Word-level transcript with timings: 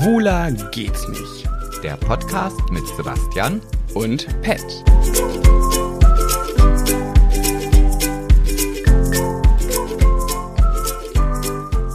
Schwuler 0.00 0.50
geht's 0.70 1.06
nicht. 1.08 1.46
Der 1.82 1.94
Podcast 1.98 2.58
mit 2.70 2.86
Sebastian 2.96 3.60
Und 3.92 4.26
Pet. 4.40 4.64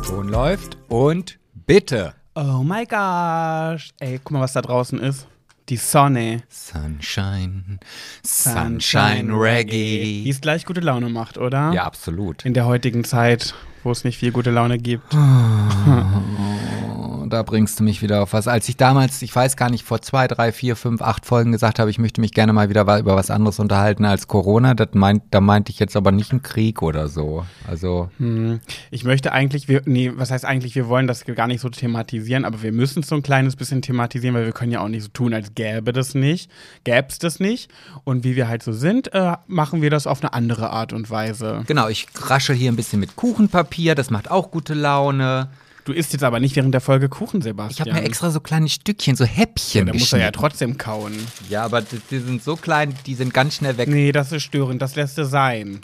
Ton 0.06 0.30
läuft 0.30 0.78
und 0.88 1.40
bitte. 1.66 2.14
Oh 2.36 2.62
my 2.64 2.86
gosh. 2.86 3.90
Ey, 4.00 4.20
guck 4.24 4.32
mal, 4.34 4.42
was 4.42 4.54
da 4.54 4.62
draußen 4.62 5.00
ist. 5.00 5.26
Die 5.70 5.78
Sonne. 5.78 6.44
Sunshine, 6.48 7.80
Sunshine 8.24 9.34
Reggae. 9.34 10.24
Die 10.26 10.30
es 10.30 10.42
gleich 10.42 10.68
gute 10.68 10.82
Laune 10.82 11.10
macht, 11.10 11.40
oder? 11.40 11.72
Ja, 11.74 11.86
absolut. 11.86 12.46
In 12.46 12.54
der 12.54 12.68
heutigen 12.68 13.04
Zeit, 13.04 13.56
wo 13.84 13.90
es 13.90 14.04
nicht 14.04 14.20
viel 14.20 14.32
gute 14.32 14.52
Laune 14.52 14.78
gibt. 14.78 15.12
Da 17.30 17.44
bringst 17.44 17.80
du 17.80 17.84
mich 17.84 18.02
wieder 18.02 18.24
auf 18.24 18.34
was. 18.34 18.48
Als 18.48 18.70
ich 18.70 18.78
damals, 18.78 19.22
ich 19.22 19.36
weiß 19.36 19.58
gar 19.58 19.70
nicht, 19.70 19.84
vor 19.84 20.02
zwei, 20.02 20.28
drei, 20.28 20.52
vier, 20.52 20.76
fünf, 20.76 21.02
acht 21.02 21.26
Folgen 21.26 21.52
gesagt 21.52 21.80
habe, 21.80 21.90
ich 21.90 22.00
möchte 22.00 22.22
mich 22.22 22.32
gerne 22.32 22.54
mal 22.54 22.70
wieder 22.70 22.82
über 22.82 23.16
was 23.16 23.32
anderes 23.32 23.60
unterhalten 23.60 24.06
als 24.06 24.28
Corona, 24.28 24.74
das 24.74 24.90
meint, 24.94 25.24
da 25.32 25.42
meinte 25.42 25.72
ich 25.72 25.80
jetzt 25.80 25.96
aber 25.96 26.12
nicht 26.12 26.32
einen 26.32 26.44
Krieg 26.44 26.82
oder 26.82 27.08
so. 27.08 27.46
Also, 27.68 28.10
Hm. 28.18 28.60
Ich 28.92 29.04
möchte 29.04 29.32
eigentlich, 29.32 29.68
wir, 29.68 29.82
nee, 29.86 30.12
was 30.16 30.32
heißt 30.32 30.46
eigentlich, 30.46 30.76
wir 30.76 30.88
wollen 30.88 31.08
das 31.08 31.26
gar 31.26 31.48
nicht 31.48 31.62
so 31.62 31.70
thematisieren, 31.70 32.46
aber 32.46 32.62
wir 32.62 32.72
müssen 32.72 33.02
es 33.02 33.08
so 33.08 33.16
ein 33.16 33.24
kleines 33.24 33.56
bisschen 33.56 33.82
thematisieren, 33.82 34.36
weil 34.36 34.46
wir 34.46 34.52
können 34.52 34.72
ja 34.72 34.82
auch 34.82 34.88
nicht 34.88 35.04
so 35.04 35.10
tun, 35.10 35.34
als 35.34 35.54
gäbe 35.56 35.94
das 35.94 36.16
nicht, 36.16 36.50
gäb's 36.84 37.20
das 37.20 37.40
nicht. 37.40 37.70
Und 38.04 38.24
wie 38.24 38.36
wir 38.36 38.48
halt 38.48 38.64
so 38.64 38.72
sind, 38.72 39.14
äh, 39.14 39.38
machen 39.48 39.82
wir 39.82 39.90
das 39.90 40.08
auf 40.08 40.22
eine 40.22 40.34
andere 40.34 40.70
Art 40.70 40.94
und 40.94 41.10
Weise. 41.10 41.64
genau, 41.68 41.88
ich 41.88 42.08
raschel 42.16 42.56
hier 42.56 42.72
ein 42.72 42.76
bisschen 42.76 43.00
mit 43.00 43.16
Kuchenpapier, 43.16 43.96
das 43.96 44.10
macht 44.10 44.32
auch 44.32 44.52
gute 44.52 44.74
Laune. 44.74 45.50
Du 45.86 45.94
isst 45.94 46.14
jetzt 46.14 46.24
aber 46.24 46.40
nicht 46.40 46.56
während 46.56 46.74
der 46.74 46.82
Folge 46.82 47.10
Kuchen, 47.10 47.38
Ich 47.38 47.44
Sebastian. 47.44 47.88
habe 47.88 48.00
mir 48.02 48.06
extra 48.08 48.32
so 48.32 48.40
kleine 48.40 48.68
Stückchen, 48.70 49.16
so 49.16 49.24
Häppchen 49.24 49.86
Da 49.86 49.94
muss 49.94 50.12
er 50.14 50.20
ja 50.20 50.32
trotzdem 50.32 50.80
kauen. 50.80 51.14
Ja, 51.48 51.64
aber 51.64 51.82
die, 51.82 52.02
die 52.10 52.18
sind 52.18 52.44
so 52.44 52.56
klein, 52.56 52.96
die 53.06 53.14
sind 53.14 53.36
ganz 53.36 53.56
schnell 53.56 53.78
weg. 53.78 53.88
Nee, 53.88 54.12
das 54.12 54.32
ist 54.32 54.42
störend, 54.42 54.82
das 54.82 54.96
lässt 54.96 55.16
du 55.20 55.26
sein. 55.26 55.82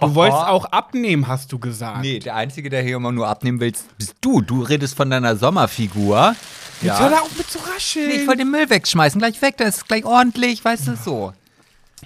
Du 0.00 0.14
wolltest 0.14 0.40
auch 0.42 0.64
abnehmen, 0.64 1.28
hast 1.28 1.52
du 1.52 1.58
gesagt. 1.58 2.00
Nee, 2.00 2.18
der 2.18 2.34
Einzige, 2.34 2.70
der 2.70 2.82
hier 2.82 2.96
immer 2.96 3.12
nur 3.12 3.28
abnehmen 3.28 3.60
willst, 3.60 3.94
bist 3.98 4.14
du. 4.22 4.40
Du 4.40 4.62
redest 4.62 4.96
von 4.96 5.10
deiner 5.10 5.36
Sommerfigur. 5.36 6.34
Jetzt 6.80 6.98
hör 6.98 7.10
da 7.10 7.18
auf 7.20 7.36
mit 7.36 7.48
zu 7.50 7.58
rascheln. 7.58 8.08
Nee, 8.08 8.14
ich 8.22 8.26
wollte 8.26 8.38
den 8.44 8.50
Müll 8.50 8.70
wegschmeißen, 8.70 9.20
gleich 9.20 9.40
weg, 9.42 9.56
das 9.58 9.76
ist 9.76 9.86
gleich 9.88 10.04
ordentlich, 10.06 10.64
weißt 10.64 10.88
du, 10.88 10.96
so. 10.96 11.32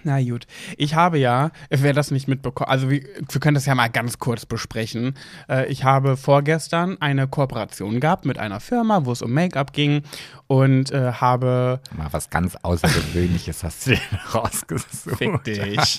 Na 0.06 0.22
gut. 0.22 0.46
Ich 0.76 0.94
habe 0.94 1.18
ja, 1.18 1.50
wer 1.68 1.92
das 1.92 2.12
nicht 2.12 2.28
mitbekommen, 2.28 2.70
also 2.70 2.88
wir, 2.90 3.00
wir 3.28 3.40
können 3.40 3.56
das 3.56 3.66
ja 3.66 3.74
mal 3.74 3.88
ganz 3.88 4.20
kurz 4.20 4.46
besprechen. 4.46 5.14
Äh, 5.48 5.66
ich 5.66 5.82
habe 5.82 6.16
vorgestern 6.16 6.96
eine 7.00 7.26
Kooperation 7.26 7.98
gehabt 7.98 8.24
mit 8.24 8.38
einer 8.38 8.60
Firma, 8.60 9.04
wo 9.04 9.10
es 9.10 9.20
um 9.20 9.32
Make-up 9.32 9.72
ging 9.72 10.04
und 10.46 10.92
äh, 10.92 11.10
habe. 11.14 11.80
Mal 11.96 12.06
was 12.12 12.30
ganz 12.30 12.54
Außergewöhnliches 12.62 13.64
hast 13.64 13.88
du 13.88 13.90
dir 13.90 14.00
rausgesucht. 14.32 15.18
Fick 15.18 15.42
dich. 15.42 15.98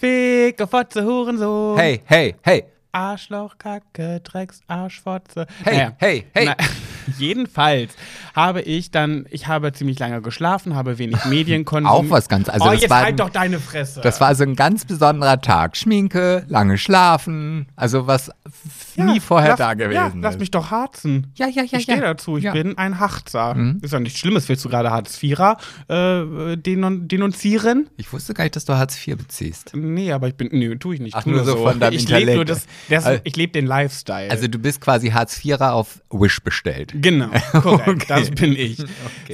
Ficke, 0.00 0.66
Fotze, 0.66 1.04
Hurensohn. 1.04 1.78
Hey, 1.78 2.02
hey, 2.04 2.34
hey, 2.42 2.64
Arschloch, 2.90 3.58
Kacke, 3.58 4.20
Drecks, 4.24 4.60
Arschfotze. 4.66 5.46
hey, 5.62 5.90
hey, 5.98 6.24
hey. 6.34 6.46
Na, 6.46 6.56
jedenfalls 7.18 7.94
habe 8.36 8.60
ich 8.60 8.90
dann, 8.90 9.26
ich 9.30 9.46
habe 9.48 9.72
ziemlich 9.72 9.98
lange 9.98 10.20
geschlafen, 10.22 10.76
habe 10.76 10.98
wenig 10.98 11.24
Medien 11.28 11.64
konsumiert. 11.64 12.06
Auch 12.06 12.10
was 12.10 12.28
ganz, 12.28 12.48
also 12.48 12.66
oh, 12.66 12.72
das 12.72 12.82
jetzt 12.82 12.90
war, 12.90 13.02
halt 13.02 13.18
doch 13.18 13.30
deine 13.30 13.58
Fresse. 13.58 14.02
das 14.02 14.20
war 14.20 14.34
so 14.34 14.44
ein 14.44 14.54
ganz 14.54 14.84
besonderer 14.84 15.40
Tag. 15.40 15.76
Schminke, 15.76 16.44
lange 16.48 16.76
schlafen, 16.78 17.66
also 17.76 18.06
was 18.06 18.28
f- 18.44 18.96
nie 18.96 19.20
vorher 19.20 19.50
lass, 19.50 19.58
da 19.58 19.74
gewesen 19.74 19.94
ja, 19.94 20.06
ist. 20.08 20.14
lass 20.20 20.38
mich 20.38 20.50
doch 20.50 20.70
harzen. 20.70 21.32
ja, 21.36 21.46
ja, 21.48 21.62
ja, 21.62 21.78
Ich 21.78 21.84
stehe 21.84 21.98
ja. 21.98 22.04
dazu, 22.04 22.36
ich 22.36 22.44
ja. 22.44 22.52
bin 22.52 22.76
ein 22.78 23.00
Harzer. 23.00 23.56
Ist 23.80 23.92
doch 23.94 23.98
nichts 24.00 24.18
Schlimmes, 24.18 24.48
willst 24.48 24.64
du 24.64 24.68
gerade 24.68 24.90
Hartz-Vierer 24.90 25.56
äh, 25.88 26.56
denun 26.56 27.08
denunzieren? 27.08 27.88
Ich 27.96 28.12
wusste 28.12 28.34
gar 28.34 28.44
nicht, 28.44 28.56
dass 28.56 28.64
du 28.66 28.74
Hartz 28.74 28.96
IV 29.06 29.16
beziehst. 29.16 29.72
Nee, 29.74 30.12
aber 30.12 30.28
ich 30.28 30.34
bin, 30.34 30.48
nee, 30.52 30.74
tue 30.76 30.94
ich 30.96 31.00
nicht. 31.00 31.14
Ach, 31.16 31.22
tu 31.24 31.30
nur 31.30 31.44
so 31.44 31.56
von 31.56 31.80
deinem 31.80 31.94
Ich 31.94 32.08
lebe 32.08 32.34
nur 32.34 32.44
das, 32.44 32.66
das 32.90 33.06
Also- 33.06 33.20
ich 33.24 33.34
lebe 33.36 33.52
den 33.52 33.66
Lifestyle. 33.66 34.30
Also 34.30 34.46
du 34.48 34.58
bist 34.58 34.80
quasi 34.80 35.08
Hartz 35.10 35.42
IVer 35.44 35.72
auf 35.72 36.02
Wish 36.10 36.40
bestellt. 36.42 36.92
Genau, 36.94 37.30
korrekt, 37.52 38.10
Okay. 38.10 38.12
Das 38.30 38.40
bin 38.40 38.52
ich. 38.56 38.82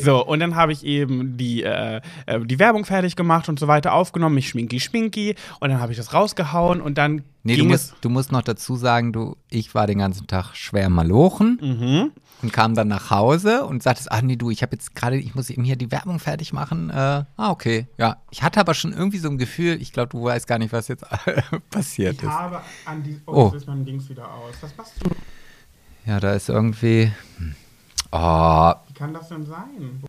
So, 0.00 0.24
und 0.26 0.40
dann 0.40 0.54
habe 0.56 0.72
ich 0.72 0.84
eben 0.84 1.36
die, 1.36 1.62
äh, 1.62 2.00
äh, 2.26 2.40
die 2.44 2.58
Werbung 2.58 2.84
fertig 2.84 3.16
gemacht 3.16 3.48
und 3.48 3.58
so 3.58 3.68
weiter 3.68 3.92
aufgenommen, 3.94 4.34
mich 4.36 4.48
schminki 4.48 4.80
schminki 4.80 5.34
und 5.60 5.70
dann 5.70 5.80
habe 5.80 5.92
ich 5.92 5.98
das 5.98 6.12
rausgehauen 6.14 6.80
und 6.80 6.98
dann 6.98 7.22
Nee, 7.44 7.56
du 7.56 7.64
musst, 7.64 7.94
du 8.02 8.08
musst 8.08 8.30
noch 8.30 8.42
dazu 8.42 8.76
sagen, 8.76 9.12
du, 9.12 9.36
ich 9.50 9.74
war 9.74 9.88
den 9.88 9.98
ganzen 9.98 10.28
Tag 10.28 10.54
schwer 10.54 10.88
malochen 10.88 11.58
Mhm. 11.60 12.12
und 12.40 12.52
kam 12.52 12.76
dann 12.76 12.86
nach 12.86 13.10
Hause 13.10 13.64
und 13.64 13.82
sagtest, 13.82 14.12
ach 14.12 14.22
nee, 14.22 14.36
du, 14.36 14.50
ich 14.50 14.62
habe 14.62 14.76
jetzt 14.76 14.94
gerade, 14.94 15.16
ich 15.16 15.34
muss 15.34 15.50
eben 15.50 15.64
hier 15.64 15.74
die 15.74 15.90
Werbung 15.90 16.20
fertig 16.20 16.52
machen. 16.52 16.90
Äh, 16.90 16.94
ah, 16.94 17.50
okay. 17.50 17.88
Ja, 17.98 18.18
ich 18.30 18.44
hatte 18.44 18.60
aber 18.60 18.74
schon 18.74 18.92
irgendwie 18.92 19.18
so 19.18 19.28
ein 19.28 19.38
Gefühl, 19.38 19.82
ich 19.82 19.92
glaube, 19.92 20.10
du 20.10 20.22
weißt 20.22 20.46
gar 20.46 20.58
nicht, 20.60 20.72
was 20.72 20.86
jetzt 20.86 21.04
passiert 21.70 22.14
ich 22.18 22.22
ist. 22.22 22.28
habe 22.28 22.60
an 22.84 23.02
die, 23.02 23.20
oh, 23.26 23.32
Oh. 23.32 23.44
jetzt 23.46 23.62
ist 23.62 23.66
mein 23.66 23.84
Dings 23.84 24.08
wieder 24.08 24.32
aus. 24.32 24.54
Was 24.60 24.76
machst 24.76 24.92
du? 25.02 25.10
Ja, 26.06 26.20
da 26.20 26.34
ist 26.34 26.48
irgendwie, 26.48 27.10
hm. 27.38 27.56
Oh, 28.12 28.72
Wie 28.88 28.94
kann 28.94 29.12
das 29.12 29.28
denn 29.28 29.46
sein? 29.46 30.02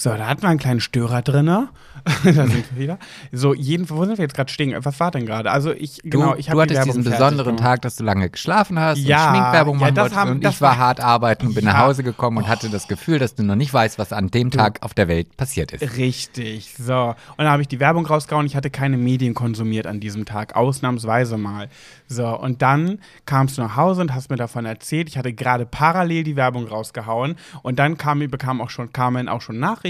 So, 0.00 0.10
da 0.10 0.28
hatten 0.28 0.42
wir 0.42 0.48
einen 0.48 0.60
kleinen 0.60 0.78
Störer 0.80 1.22
drin. 1.22 1.46
da 2.24 2.32
sind 2.32 2.54
wir 2.72 2.78
wieder. 2.78 2.98
So, 3.32 3.52
jeden, 3.52 3.90
wo 3.90 4.04
sind 4.04 4.16
wir 4.16 4.24
jetzt 4.24 4.34
gerade 4.36 4.50
stehen? 4.50 4.76
Was 4.84 5.00
war 5.00 5.10
denn 5.10 5.26
gerade? 5.26 5.50
Also 5.50 5.72
ich, 5.72 5.96
du, 6.04 6.10
genau, 6.10 6.36
ich 6.36 6.46
du 6.46 6.52
habe 6.52 6.66
die 6.68 6.78
hattest 6.78 6.86
Werbung 6.88 7.02
diesen 7.02 7.12
besonderen 7.12 7.56
gemacht. 7.56 7.62
Tag, 7.64 7.82
dass 7.82 7.96
du 7.96 8.04
lange 8.04 8.30
geschlafen 8.30 8.78
hast 8.78 8.98
Ja, 8.98 9.30
und 9.30 9.36
Schminkwerbung 9.36 9.80
ja, 9.80 9.90
machen 9.90 10.14
haben- 10.16 10.30
und 10.30 10.44
das 10.44 10.54
ich 10.54 10.60
war 10.60 10.78
hart 10.78 11.00
arbeiten 11.00 11.48
und 11.48 11.54
bin 11.54 11.64
nach 11.64 11.74
Ja. 11.74 11.86
Hause 11.86 12.04
gekommen 12.04 12.36
und 12.38 12.48
hatte 12.48 12.70
das 12.70 12.86
Gefühl, 12.86 13.18
dass 13.18 13.34
du 13.34 13.42
noch 13.42 13.56
nicht 13.56 13.74
weißt, 13.74 13.98
was 13.98 14.12
an 14.12 14.28
dem 14.28 14.52
Tag 14.52 14.78
auf 14.82 14.94
der 14.94 15.08
Welt 15.08 15.36
passiert 15.36 15.72
ist. 15.72 15.96
Richtig, 15.96 16.74
so. 16.78 17.08
Und 17.08 17.38
dann 17.38 17.48
habe 17.48 17.62
ich 17.62 17.68
die 17.68 17.80
Werbung 17.80 18.06
rausgehauen. 18.06 18.46
Ich 18.46 18.54
hatte 18.54 18.70
keine 18.70 18.96
Medien 18.96 19.34
konsumiert 19.34 19.88
an 19.88 19.98
diesem 19.98 20.24
Tag, 20.24 20.54
ausnahmsweise 20.54 21.36
mal. 21.36 21.68
So, 22.06 22.28
und 22.38 22.62
dann 22.62 23.00
kamst 23.26 23.58
du 23.58 23.62
nach 23.62 23.74
Hause 23.74 24.02
und 24.02 24.14
hast 24.14 24.30
mir 24.30 24.36
davon 24.36 24.64
erzählt. 24.64 25.08
Ich 25.08 25.18
hatte 25.18 25.32
gerade 25.32 25.66
parallel 25.66 26.22
die 26.22 26.36
Werbung 26.36 26.68
rausgehauen. 26.68 27.34
Und 27.62 27.80
dann 27.80 27.98
kam, 27.98 28.20
bekam 28.20 28.60
auch 28.60 28.70
schon, 28.70 28.92
kamen 28.92 29.28
auch 29.28 29.40
schon 29.40 29.58
Nachrichten, 29.58 29.87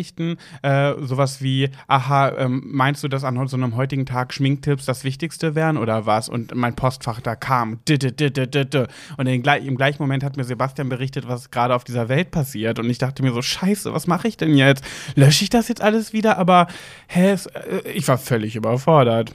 äh, 0.62 0.94
sowas 1.00 1.42
wie, 1.42 1.70
aha, 1.86 2.32
ähm, 2.36 2.62
meinst 2.66 3.02
du, 3.04 3.08
dass 3.08 3.24
an 3.24 3.46
so 3.48 3.56
einem 3.56 3.76
heutigen 3.76 4.06
Tag 4.06 4.32
Schminktipps 4.32 4.86
das 4.86 5.04
Wichtigste 5.04 5.54
wären 5.54 5.76
oder 5.76 6.06
was? 6.06 6.28
Und 6.28 6.54
mein 6.54 6.74
Postfach 6.74 7.20
da 7.20 7.36
kam. 7.36 7.80
Und 7.88 9.26
in, 9.26 9.44
im 9.44 9.76
gleichen 9.76 10.02
Moment 10.02 10.24
hat 10.24 10.36
mir 10.36 10.44
Sebastian 10.44 10.88
berichtet, 10.88 11.28
was 11.28 11.50
gerade 11.50 11.74
auf 11.74 11.84
dieser 11.84 12.08
Welt 12.08 12.30
passiert. 12.30 12.78
Und 12.78 12.88
ich 12.90 12.98
dachte 12.98 13.22
mir 13.22 13.32
so, 13.32 13.42
scheiße, 13.42 13.92
was 13.92 14.06
mache 14.06 14.28
ich 14.28 14.36
denn 14.36 14.56
jetzt? 14.56 14.84
Lösche 15.14 15.44
ich 15.44 15.50
das 15.50 15.68
jetzt 15.68 15.82
alles 15.82 16.12
wieder? 16.12 16.38
Aber, 16.38 16.68
hä, 17.08 17.30
es, 17.30 17.46
äh, 17.46 17.80
ich 17.92 18.06
war 18.08 18.18
völlig 18.18 18.56
überfordert. 18.56 19.34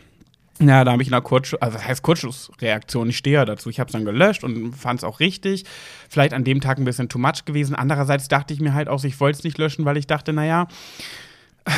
Ja, 0.60 0.84
da 0.84 0.92
habe 0.92 1.02
ich 1.02 1.12
eine 1.12 1.22
Kurz, 1.22 1.56
also 1.60 1.78
das 1.78 1.88
heißt 1.88 2.04
Kurzschlussreaktion, 2.04 3.10
ich 3.10 3.18
stehe 3.18 3.36
ja 3.36 3.46
dazu. 3.46 3.70
Ich 3.70 3.80
habe 3.80 3.88
es 3.88 3.94
dann 3.94 4.06
gelöscht 4.06 4.44
und 4.44 4.74
fand 4.76 5.00
es 5.00 5.04
auch 5.04 5.20
richtig. 5.20 5.66
Vielleicht 6.10 6.34
an 6.34 6.44
dem 6.44 6.62
Tag 6.62 6.78
ein 6.78 6.86
bisschen 6.86 7.10
too 7.10 7.18
much 7.18 7.46
gewesen. 7.46 7.76
Andererseits 7.76 8.28
dachte 8.28 8.54
ich 8.54 8.60
mir 8.60 8.74
halt 8.74 8.88
auch, 8.88 9.04
ich 9.04 9.20
wollte 9.20 9.40
es 9.40 9.44
nicht 9.44 9.58
löschen, 9.58 9.84
weil 9.86 9.98
ich 9.98 10.06
dachte, 10.08 10.32
naja, 10.32 10.68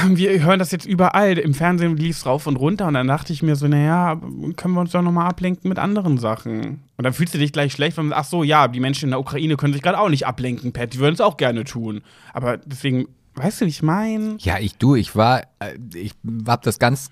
wir 0.08 0.44
hören 0.44 0.60
das 0.60 0.72
jetzt 0.72 0.86
überall. 0.86 1.38
Im 1.38 1.54
Fernsehen 1.54 1.96
lief 1.98 2.18
es 2.18 2.26
rauf 2.26 2.48
und 2.48 2.56
runter 2.56 2.88
und 2.88 2.96
dann 2.96 3.08
dachte 3.08 3.34
ich 3.34 3.44
mir 3.44 3.56
so, 3.56 3.68
naja, 3.68 4.20
können 4.56 4.74
wir 4.74 4.82
uns 4.82 4.92
doch 4.92 5.02
nochmal 5.02 5.28
ablenken 5.28 5.70
mit 5.70 5.80
anderen 5.80 6.18
Sachen. 6.18 6.84
Und 6.98 7.04
dann 7.04 7.14
fühlst 7.14 7.34
du 7.34 7.38
dich 7.38 7.54
gleich 7.54 7.74
schlecht, 7.74 7.98
wenn 7.98 8.08
man, 8.08 8.20
ach 8.20 8.26
so, 8.26 8.44
ja, 8.44 8.68
die 8.68 8.80
Menschen 8.80 9.06
in 9.06 9.12
der 9.12 9.20
Ukraine 9.20 9.58
können 9.58 9.74
sich 9.74 9.82
gerade 9.82 10.00
auch 10.00 10.10
nicht 10.10 10.26
ablenken, 10.26 10.74
Pat, 10.74 10.94
die 10.94 11.00
würden 11.00 11.14
es 11.14 11.22
auch 11.22 11.38
gerne 11.38 11.64
tun. 11.64 12.02
Aber 12.34 12.58
deswegen, 12.58 13.08
weißt 13.36 13.62
du, 13.62 13.66
wie 13.66 13.70
ich 13.70 13.84
meine? 13.84 14.38
Ja, 14.40 14.60
ich 14.60 14.76
du, 14.78 14.96
ich 14.96 15.16
war, 15.16 15.42
äh, 15.60 15.78
ich 15.94 16.14
hab 16.48 16.64
das 16.64 16.80
ganz, 16.80 17.12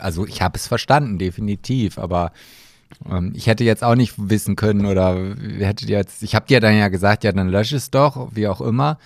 also 0.00 0.26
ich 0.26 0.42
habe 0.42 0.56
es 0.56 0.66
verstanden, 0.66 1.18
definitiv, 1.18 1.98
aber 1.98 2.32
ähm, 3.10 3.32
ich 3.34 3.46
hätte 3.46 3.64
jetzt 3.64 3.84
auch 3.84 3.94
nicht 3.94 4.14
wissen 4.16 4.56
können 4.56 4.86
oder 4.86 5.34
hätte 5.58 5.86
jetzt, 5.86 6.22
ich 6.22 6.34
habe 6.34 6.46
dir 6.46 6.60
dann 6.60 6.76
ja 6.76 6.88
gesagt, 6.88 7.24
ja, 7.24 7.32
dann 7.32 7.48
lösch 7.48 7.72
es 7.72 7.90
doch, 7.90 8.28
wie 8.34 8.48
auch 8.48 8.60
immer. 8.60 8.98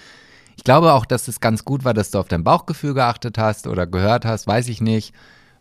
Ich 0.56 0.64
glaube 0.64 0.92
auch, 0.92 1.06
dass 1.06 1.28
es 1.28 1.40
ganz 1.40 1.64
gut 1.64 1.84
war, 1.84 1.94
dass 1.94 2.10
du 2.10 2.18
auf 2.18 2.28
dein 2.28 2.44
Bauchgefühl 2.44 2.94
geachtet 2.94 3.38
hast 3.38 3.66
oder 3.66 3.86
gehört 3.86 4.24
hast, 4.24 4.46
weiß 4.46 4.68
ich 4.68 4.80
nicht. 4.80 5.14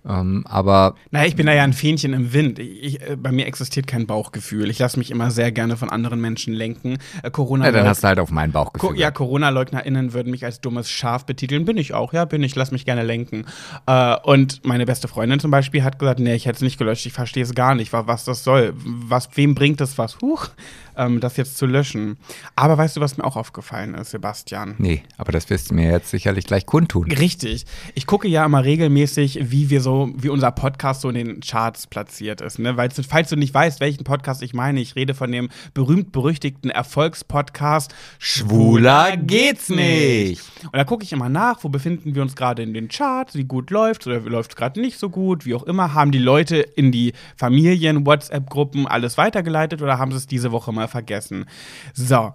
Ähm, 0.07 0.45
aber 0.47 0.95
Naja, 1.11 1.27
ich 1.27 1.35
bin 1.35 1.45
da 1.47 1.53
ja 1.53 1.63
ein 1.63 1.73
Fähnchen 1.73 2.13
im 2.13 2.31
Wind. 2.33 2.59
Ich, 2.59 3.01
äh, 3.01 3.17
bei 3.17 3.31
mir 3.31 3.45
existiert 3.45 3.87
kein 3.87 4.07
Bauchgefühl. 4.07 4.69
Ich 4.69 4.79
lasse 4.79 4.97
mich 4.97 5.11
immer 5.11 5.31
sehr 5.31 5.51
gerne 5.51 5.75
von 5.75 5.89
anderen 5.89 6.21
Menschen 6.21 6.53
lenken. 6.53 6.97
Äh, 7.23 7.31
Corona 7.31 7.65
ja, 7.65 7.71
dann 7.71 7.87
hast 7.87 8.03
du 8.03 8.07
halt 8.07 8.19
auf 8.19 8.31
mein 8.31 8.51
Bauchgefühl. 8.51 8.89
Co 8.91 8.95
ja, 8.95 9.11
Corona-LeugnerInnen 9.11 10.13
würden 10.13 10.31
mich 10.31 10.45
als 10.45 10.61
dummes 10.61 10.89
Schaf 10.89 11.25
betiteln. 11.25 11.65
Bin 11.65 11.77
ich 11.77 11.93
auch, 11.93 12.13
ja, 12.13 12.25
bin 12.25 12.41
ich, 12.43 12.55
lass 12.55 12.71
mich 12.71 12.85
gerne 12.85 13.03
lenken. 13.03 13.45
Äh, 13.85 14.15
und 14.23 14.65
meine 14.65 14.85
beste 14.85 15.07
Freundin 15.07 15.39
zum 15.39 15.51
Beispiel 15.51 15.83
hat 15.83 15.99
gesagt, 15.99 16.19
nee, 16.19 16.35
ich 16.35 16.45
hätte 16.45 16.55
es 16.57 16.61
nicht 16.61 16.77
gelöscht, 16.77 17.05
ich 17.05 17.13
verstehe 17.13 17.43
es 17.43 17.53
gar 17.53 17.75
nicht, 17.75 17.91
wa- 17.93 18.07
was 18.07 18.23
das 18.23 18.43
soll. 18.43 18.73
Was, 18.77 19.29
wem 19.35 19.55
bringt 19.55 19.81
das 19.81 19.97
was? 19.97 20.19
Huch. 20.21 20.47
Ähm, 20.97 21.19
das 21.19 21.37
jetzt 21.37 21.57
zu 21.57 21.65
löschen. 21.65 22.17
Aber 22.55 22.77
weißt 22.77 22.97
du, 22.97 23.01
was 23.01 23.17
mir 23.17 23.23
auch 23.23 23.35
aufgefallen 23.35 23.93
ist, 23.93 24.11
Sebastian? 24.11 24.75
Nee, 24.77 25.03
aber 25.17 25.31
das 25.31 25.49
wirst 25.49 25.69
du 25.69 25.75
mir 25.75 25.91
jetzt 25.91 26.09
sicherlich 26.09 26.45
gleich 26.45 26.65
kundtun. 26.65 27.11
Richtig. 27.11 27.65
Ich 27.93 28.05
gucke 28.05 28.27
ja 28.27 28.45
immer 28.45 28.63
regelmäßig, 28.63 29.39
wie 29.51 29.69
wir 29.69 29.81
so, 29.81 30.11
wie 30.15 30.29
unser 30.29 30.51
Podcast 30.51 31.01
so 31.01 31.09
in 31.09 31.15
den 31.15 31.39
Charts 31.39 31.87
platziert 31.87 32.41
ist. 32.41 32.59
Ne? 32.59 32.77
Weil, 32.77 32.89
falls 32.89 33.29
du 33.29 33.35
nicht 33.35 33.53
weißt, 33.53 33.79
welchen 33.79 34.03
Podcast 34.03 34.41
ich 34.41 34.53
meine, 34.53 34.81
ich 34.81 34.95
rede 34.95 35.13
von 35.13 35.31
dem 35.31 35.49
berühmt-berüchtigten 35.73 36.71
Erfolgspodcast 36.71 37.93
Schwuler 38.19 39.15
geht's 39.17 39.69
nicht. 39.69 40.41
Und 40.63 40.75
da 40.75 40.83
gucke 40.83 41.03
ich 41.03 41.13
immer 41.13 41.29
nach, 41.29 41.63
wo 41.63 41.69
befinden 41.69 42.15
wir 42.15 42.21
uns 42.21 42.35
gerade 42.35 42.63
in 42.63 42.73
den 42.73 42.87
Charts, 42.87 43.35
wie 43.35 43.43
gut 43.43 43.69
läuft 43.69 44.07
oder 44.07 44.19
läuft 44.21 44.51
es 44.51 44.55
gerade 44.55 44.79
nicht 44.81 44.97
so 44.97 45.09
gut, 45.09 45.45
wie 45.45 45.53
auch 45.53 45.63
immer. 45.63 45.93
Haben 45.93 46.11
die 46.11 46.17
Leute 46.17 46.57
in 46.57 46.91
die 46.91 47.13
Familien, 47.35 48.05
WhatsApp-Gruppen 48.05 48.87
alles 48.87 49.17
weitergeleitet 49.17 49.81
oder 49.81 49.99
haben 49.99 50.11
sie 50.11 50.17
es 50.17 50.27
diese 50.27 50.51
Woche 50.51 50.71
mal 50.71 50.86
vergessen? 50.87 51.45
So. 51.93 52.33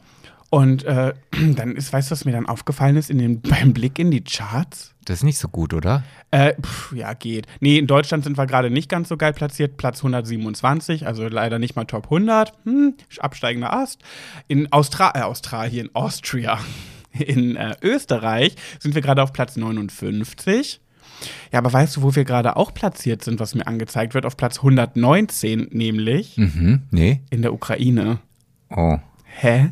Und 0.50 0.84
äh, 0.84 1.14
dann 1.56 1.76
ist, 1.76 1.92
weißt 1.92 2.10
du, 2.10 2.12
was 2.12 2.24
mir 2.26 2.32
dann 2.32 2.46
aufgefallen 2.46 2.96
ist 2.96 3.10
in 3.10 3.18
den, 3.18 3.40
beim 3.42 3.72
Blick 3.72 3.98
in 3.98 4.10
die 4.10 4.22
Charts? 4.22 4.94
Das 5.04 5.18
ist 5.18 5.24
nicht 5.24 5.38
so 5.38 5.48
gut, 5.48 5.74
oder? 5.74 6.04
Äh, 6.30 6.54
pf, 6.60 6.92
ja, 6.92 7.14
geht. 7.14 7.46
Nee, 7.60 7.78
in 7.78 7.86
Deutschland 7.86 8.22
sind 8.22 8.36
wir 8.36 8.46
gerade 8.46 8.70
nicht 8.70 8.88
ganz 8.88 9.08
so 9.08 9.16
geil 9.16 9.32
platziert. 9.32 9.76
Platz 9.76 9.98
127, 9.98 11.06
also 11.06 11.26
leider 11.26 11.58
nicht 11.58 11.74
mal 11.74 11.86
Top 11.86 12.04
100. 12.04 12.52
Hm, 12.64 12.94
absteigender 13.18 13.72
Ast. 13.72 14.00
In 14.46 14.72
Austra 14.72 15.12
äh, 15.14 15.22
Australien, 15.22 15.90
Austria, 15.94 16.58
in 17.12 17.56
äh, 17.56 17.74
Österreich 17.82 18.54
sind 18.78 18.94
wir 18.94 19.02
gerade 19.02 19.22
auf 19.22 19.32
Platz 19.32 19.56
59. 19.56 20.80
Ja, 21.52 21.58
aber 21.58 21.72
weißt 21.72 21.96
du, 21.96 22.02
wo 22.02 22.14
wir 22.14 22.24
gerade 22.24 22.56
auch 22.56 22.74
platziert 22.74 23.24
sind, 23.24 23.40
was 23.40 23.54
mir 23.54 23.66
angezeigt 23.66 24.14
wird? 24.14 24.26
Auf 24.26 24.36
Platz 24.36 24.58
119 24.58 25.68
nämlich. 25.70 26.36
Mhm, 26.36 26.82
nee. 26.90 27.20
In 27.30 27.42
der 27.42 27.52
Ukraine. 27.52 28.18
Oh, 28.76 28.98
Hä? 29.24 29.70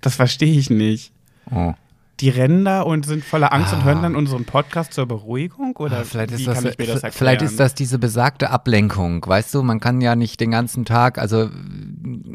Das 0.00 0.16
verstehe 0.16 0.58
ich 0.58 0.70
nicht. 0.70 1.12
oh. 1.50 1.74
Die 2.22 2.28
rennen 2.30 2.64
da 2.64 2.80
und 2.82 3.04
sind 3.04 3.24
voller 3.24 3.52
Angst 3.52 3.72
und 3.74 3.80
Ah. 3.80 3.84
hören 3.84 4.02
dann 4.02 4.16
unseren 4.16 4.44
Podcast 4.44 4.92
zur 4.94 5.06
Beruhigung? 5.06 5.76
Oder 5.76 5.98
Ah, 5.98 6.04
vielleicht 6.04 6.30
ist, 6.30 6.46
das, 6.46 6.62
das 6.62 7.14
vielleicht 7.16 7.42
ist 7.42 7.58
das 7.60 7.74
diese 7.74 7.98
besagte 7.98 8.50
Ablenkung. 8.50 9.24
Weißt 9.26 9.52
du, 9.54 9.62
man 9.62 9.80
kann 9.80 10.00
ja 10.00 10.14
nicht 10.16 10.40
den 10.40 10.52
ganzen 10.52 10.84
Tag, 10.84 11.18
also, 11.18 11.50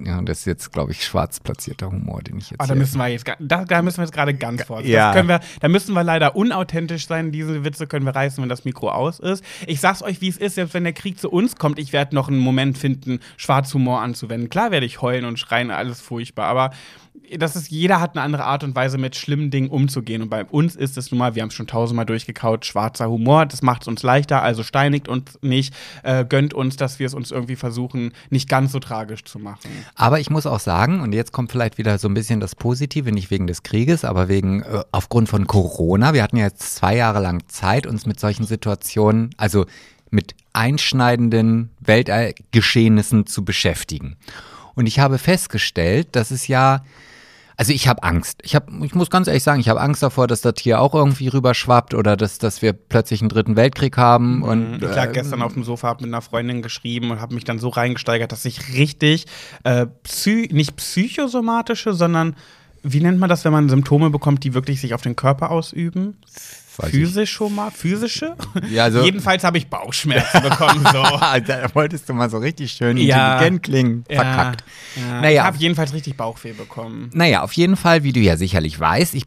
ja, 0.03 0.21
das 0.21 0.39
ist 0.39 0.45
jetzt, 0.45 0.71
glaube 0.73 0.91
ich, 0.91 1.05
schwarz 1.05 1.39
platzierter 1.39 1.89
Humor, 1.91 2.21
den 2.21 2.37
ich 2.37 2.51
jetzt. 2.51 2.61
Ah, 2.61 2.67
da 2.67 2.75
müssen 2.75 2.97
wir 2.97 3.07
jetzt, 3.07 3.25
da, 3.39 3.65
da 3.65 3.81
müssen 3.81 3.97
wir 3.97 4.03
jetzt 4.03 4.13
gerade 4.13 4.33
ganz 4.33 4.63
vorsichtig. 4.63 4.93
Ja. 4.93 5.15
Wir, 5.27 5.39
da 5.61 5.67
müssen 5.67 5.93
wir 5.93 6.03
leider 6.03 6.35
unauthentisch 6.35 7.07
sein. 7.07 7.31
Diese 7.31 7.63
Witze 7.63 7.87
können 7.87 8.05
wir 8.05 8.15
reißen, 8.15 8.41
wenn 8.41 8.49
das 8.49 8.65
Mikro 8.65 8.89
aus 8.91 9.19
ist. 9.19 9.43
Ich 9.65 9.79
sag's 9.79 10.03
euch, 10.03 10.21
wie 10.21 10.27
es 10.27 10.37
ist, 10.37 10.55
selbst 10.55 10.73
wenn 10.73 10.83
der 10.83 10.93
Krieg 10.93 11.19
zu 11.19 11.29
uns 11.29 11.55
kommt, 11.55 11.79
ich 11.79 11.93
werde 11.93 12.13
noch 12.13 12.27
einen 12.27 12.39
Moment 12.39 12.77
finden, 12.77 13.19
Schwarzhumor 13.37 14.01
anzuwenden. 14.01 14.49
Klar 14.49 14.71
werde 14.71 14.85
ich 14.85 15.01
heulen 15.01 15.23
und 15.25 15.39
schreien, 15.39 15.71
alles 15.71 16.01
furchtbar, 16.01 16.47
aber 16.47 16.71
das 17.37 17.55
ist, 17.55 17.69
jeder 17.69 17.99
hat 17.99 18.15
eine 18.15 18.23
andere 18.23 18.45
Art 18.45 18.63
und 18.63 18.75
Weise, 18.75 18.97
mit 18.97 19.15
schlimmen 19.15 19.51
Dingen 19.51 19.69
umzugehen. 19.69 20.21
Und 20.21 20.29
bei 20.29 20.45
uns 20.45 20.75
ist 20.75 20.97
es 20.97 21.11
nun 21.11 21.19
mal, 21.19 21.35
wir 21.35 21.41
haben 21.41 21.49
es 21.49 21.55
schon 21.55 21.67
tausendmal 21.67 22.05
durchgekaut, 22.05 22.65
schwarzer 22.65 23.09
Humor. 23.09 23.45
Das 23.45 23.61
macht 23.61 23.83
es 23.83 23.87
uns 23.87 24.03
leichter, 24.03 24.41
also 24.41 24.63
steinigt 24.63 25.07
uns 25.07 25.37
nicht, 25.41 25.73
äh, 26.03 26.25
gönnt 26.25 26.53
uns, 26.53 26.77
dass 26.77 26.99
wir 26.99 27.07
es 27.07 27.13
uns 27.13 27.31
irgendwie 27.31 27.55
versuchen, 27.55 28.13
nicht 28.29 28.47
ganz 28.47 28.71
so 28.71 28.79
tragisch 28.79 29.23
zu 29.23 29.39
machen. 29.39 29.69
Aber 29.95 30.19
ich 30.19 30.29
muss 30.29 30.45
auch 30.45 30.59
sagen, 30.59 31.01
und 31.01 31.13
jetzt 31.13 31.31
kommt 31.31 31.51
vielleicht 31.51 31.77
wieder 31.77 31.97
so 31.97 32.07
ein 32.07 32.13
bisschen 32.13 32.39
das 32.39 32.55
Positive, 32.55 33.11
nicht 33.11 33.29
wegen 33.29 33.47
des 33.47 33.63
Krieges, 33.63 34.05
aber 34.05 34.27
wegen 34.27 34.61
äh, 34.61 34.83
aufgrund 34.91 35.29
von 35.29 35.47
Corona. 35.47 36.13
Wir 36.13 36.23
hatten 36.23 36.37
ja 36.37 36.45
jetzt 36.45 36.75
zwei 36.75 36.95
Jahre 36.95 37.21
lang 37.21 37.43
Zeit, 37.47 37.87
uns 37.87 38.05
mit 38.05 38.19
solchen 38.19 38.45
Situationen, 38.45 39.31
also 39.37 39.65
mit 40.09 40.35
einschneidenden 40.53 41.69
Weltgeschehnissen 41.81 43.25
zu 43.25 43.43
beschäftigen. 43.43 44.15
Und 44.75 44.85
ich 44.85 44.99
habe 44.99 45.17
festgestellt, 45.17 46.09
dass 46.11 46.31
es 46.31 46.47
ja 46.47 46.83
also 47.57 47.73
ich 47.73 47.87
habe 47.87 48.03
Angst. 48.03 48.39
Ich, 48.43 48.55
hab, 48.55 48.69
ich 48.83 48.93
muss 48.93 49.09
ganz 49.09 49.27
ehrlich 49.27 49.41
sagen, 49.41 49.59
ich 49.59 49.67
habe 49.67 49.81
Angst 49.81 50.03
davor, 50.03 50.27
dass 50.27 50.41
das 50.41 50.53
hier 50.59 50.79
auch 50.79 50.93
irgendwie 50.93 51.27
rüberschwappt 51.27 51.95
oder 51.95 52.15
dass, 52.15 52.37
dass 52.37 52.61
wir 52.61 52.71
plötzlich 52.71 53.21
einen 53.21 53.29
dritten 53.29 53.55
Weltkrieg 53.55 53.97
haben. 53.97 54.43
Und, 54.43 54.75
Ich 54.75 54.81
lag 54.81 55.09
äh, 55.09 55.13
gestern 55.13 55.41
auf 55.41 55.53
dem 55.53 55.63
Sofa, 55.63 55.87
hab 55.87 56.01
mit 56.01 56.09
einer 56.09 56.21
Freundin 56.21 56.61
geschrieben 56.61 57.09
und 57.09 57.19
habe 57.19 57.33
mich 57.33 57.45
dann 57.45 57.57
so 57.57 57.69
reingesteigert, 57.69 58.31
dass 58.31 58.45
ich 58.45 58.75
richtig 58.75 59.25
äh, 59.63 59.87
psy 60.03 60.49
nicht 60.51 60.75
psychosomatische, 60.75 61.93
sondern 61.93 62.35
wie 62.83 63.01
nennt 63.01 63.19
man 63.19 63.27
das, 63.27 63.43
wenn 63.43 63.51
man 63.51 63.69
Symptome 63.69 64.11
bekommt, 64.11 64.43
die 64.43 64.53
wirklich 64.53 64.79
sich 64.79 64.93
auf 64.93 65.01
den 65.01 65.15
Körper 65.15 65.49
ausüben? 65.49 66.15
Weiß 66.77 66.93
ich. 66.93 66.99
Physische, 66.99 67.49
physische? 67.73 68.35
Ja, 68.69 68.83
also- 68.85 69.03
Jedenfalls 69.03 69.43
habe 69.43 69.57
ich 69.57 69.67
Bauchschmerzen 69.67 70.41
bekommen. 70.43 70.85
So. 70.91 71.01
da 71.47 71.73
wolltest 71.73 72.07
du 72.07 72.13
mal 72.13 72.29
so 72.29 72.37
richtig 72.37 72.71
schön 72.71 72.97
Ja. 72.97 73.33
intelligent 73.33 73.63
klingen. 73.63 74.03
Verkackt. 74.09 74.63
Ja, 74.95 75.01
ja. 75.15 75.21
Naja. 75.21 75.41
Ich 75.41 75.47
habe 75.47 75.57
jedenfalls 75.57 75.93
richtig 75.93 76.17
Bauchweh 76.17 76.53
bekommen. 76.53 77.09
Naja, 77.13 77.41
auf 77.41 77.53
jeden 77.53 77.75
Fall, 77.77 78.03
wie 78.03 78.13
du 78.13 78.19
ja 78.19 78.37
sicherlich 78.37 78.79
weißt, 78.79 79.15
ich 79.15 79.23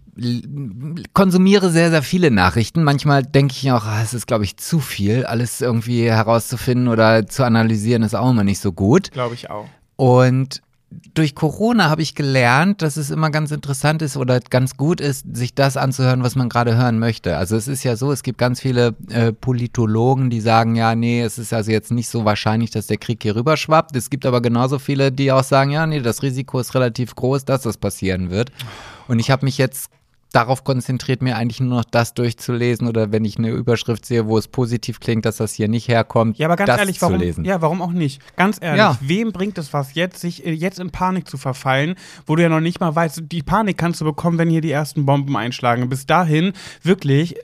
konsumiere 1.12 1.70
sehr, 1.70 1.90
sehr 1.90 2.02
viele 2.02 2.30
Nachrichten. 2.30 2.82
Manchmal 2.84 3.22
denke 3.24 3.54
ich 3.60 3.70
auch, 3.72 3.84
ah, 3.84 4.00
es 4.02 4.14
ist, 4.14 4.26
glaube 4.26 4.44
ich, 4.44 4.56
zu 4.56 4.80
viel. 4.80 5.24
Alles 5.24 5.60
irgendwie 5.60 6.04
herauszufinden 6.10 6.88
oder 6.88 7.26
zu 7.26 7.44
analysieren 7.44 8.02
ist 8.02 8.14
auch 8.14 8.30
immer 8.30 8.44
nicht 8.44 8.60
so 8.60 8.72
gut. 8.72 9.10
Glaube 9.10 9.34
ich 9.34 9.50
auch. 9.50 9.66
Und 9.96 10.62
durch 11.14 11.34
Corona 11.34 11.88
habe 11.88 12.02
ich 12.02 12.14
gelernt, 12.14 12.82
dass 12.82 12.96
es 12.96 13.10
immer 13.10 13.30
ganz 13.30 13.52
interessant 13.52 14.02
ist 14.02 14.16
oder 14.16 14.40
ganz 14.40 14.76
gut 14.76 15.00
ist, 15.00 15.24
sich 15.36 15.54
das 15.54 15.76
anzuhören, 15.76 16.22
was 16.22 16.34
man 16.34 16.48
gerade 16.48 16.76
hören 16.76 16.98
möchte. 16.98 17.36
Also 17.36 17.56
es 17.56 17.68
ist 17.68 17.84
ja 17.84 17.96
so, 17.96 18.10
es 18.10 18.22
gibt 18.22 18.38
ganz 18.38 18.60
viele 18.60 18.96
äh, 19.08 19.32
Politologen, 19.32 20.30
die 20.30 20.40
sagen, 20.40 20.74
ja, 20.74 20.94
nee, 20.96 21.22
es 21.22 21.38
ist 21.38 21.52
also 21.52 21.70
jetzt 21.70 21.92
nicht 21.92 22.08
so 22.08 22.24
wahrscheinlich, 22.24 22.70
dass 22.70 22.88
der 22.88 22.96
Krieg 22.96 23.22
hier 23.22 23.36
rüberschwappt. 23.36 23.94
Es 23.94 24.10
gibt 24.10 24.26
aber 24.26 24.42
genauso 24.42 24.78
viele, 24.78 25.12
die 25.12 25.30
auch 25.30 25.44
sagen, 25.44 25.70
ja, 25.70 25.86
nee, 25.86 26.00
das 26.00 26.22
Risiko 26.22 26.58
ist 26.58 26.74
relativ 26.74 27.14
groß, 27.14 27.44
dass 27.44 27.62
das 27.62 27.76
passieren 27.76 28.30
wird. 28.30 28.50
Und 29.06 29.20
ich 29.20 29.30
habe 29.30 29.44
mich 29.44 29.58
jetzt 29.58 29.90
darauf 30.32 30.62
konzentriert, 30.64 31.22
mir 31.22 31.36
eigentlich 31.36 31.60
nur 31.60 31.78
noch 31.78 31.84
das 31.84 32.14
durchzulesen 32.14 32.86
oder 32.86 33.10
wenn 33.12 33.24
ich 33.24 33.38
eine 33.38 33.50
Überschrift 33.50 34.06
sehe, 34.06 34.26
wo 34.26 34.38
es 34.38 34.46
positiv 34.48 35.00
klingt, 35.00 35.24
dass 35.24 35.38
das 35.38 35.54
hier 35.54 35.68
nicht 35.68 35.88
herkommt, 35.88 36.38
Ja, 36.38 36.46
aber 36.46 36.56
ganz 36.56 36.68
das 36.68 36.78
ehrlich, 36.78 36.98
zu 36.98 37.02
warum, 37.06 37.18
lesen. 37.18 37.44
ja, 37.44 37.60
warum 37.60 37.82
auch 37.82 37.90
nicht? 37.92 38.20
Ganz 38.36 38.58
ehrlich, 38.60 38.78
Ja. 38.78 38.96
wem 39.00 39.32
bringt 39.32 39.58
es 39.58 39.72
was 39.72 39.94
jetzt, 39.94 40.20
sich 40.20 40.46
äh, 40.46 40.52
jetzt 40.52 40.78
in 40.78 40.90
Panik 40.90 41.28
zu 41.28 41.36
verfallen, 41.36 41.96
wo 42.26 42.36
du 42.36 42.42
ja 42.42 42.48
noch 42.48 42.60
nicht 42.60 42.80
mal 42.80 42.94
weißt, 42.94 43.22
die 43.30 43.42
Panik 43.42 43.76
kannst 43.78 44.00
du 44.00 44.04
bekommen, 44.04 44.38
wenn 44.38 44.48
hier 44.50 44.60
die 44.60 44.70
ersten 44.70 45.04
Bomben 45.06 45.36
einschlagen. 45.36 45.88
Bis 45.88 46.06
dahin, 46.06 46.52
wirklich, 46.82 47.34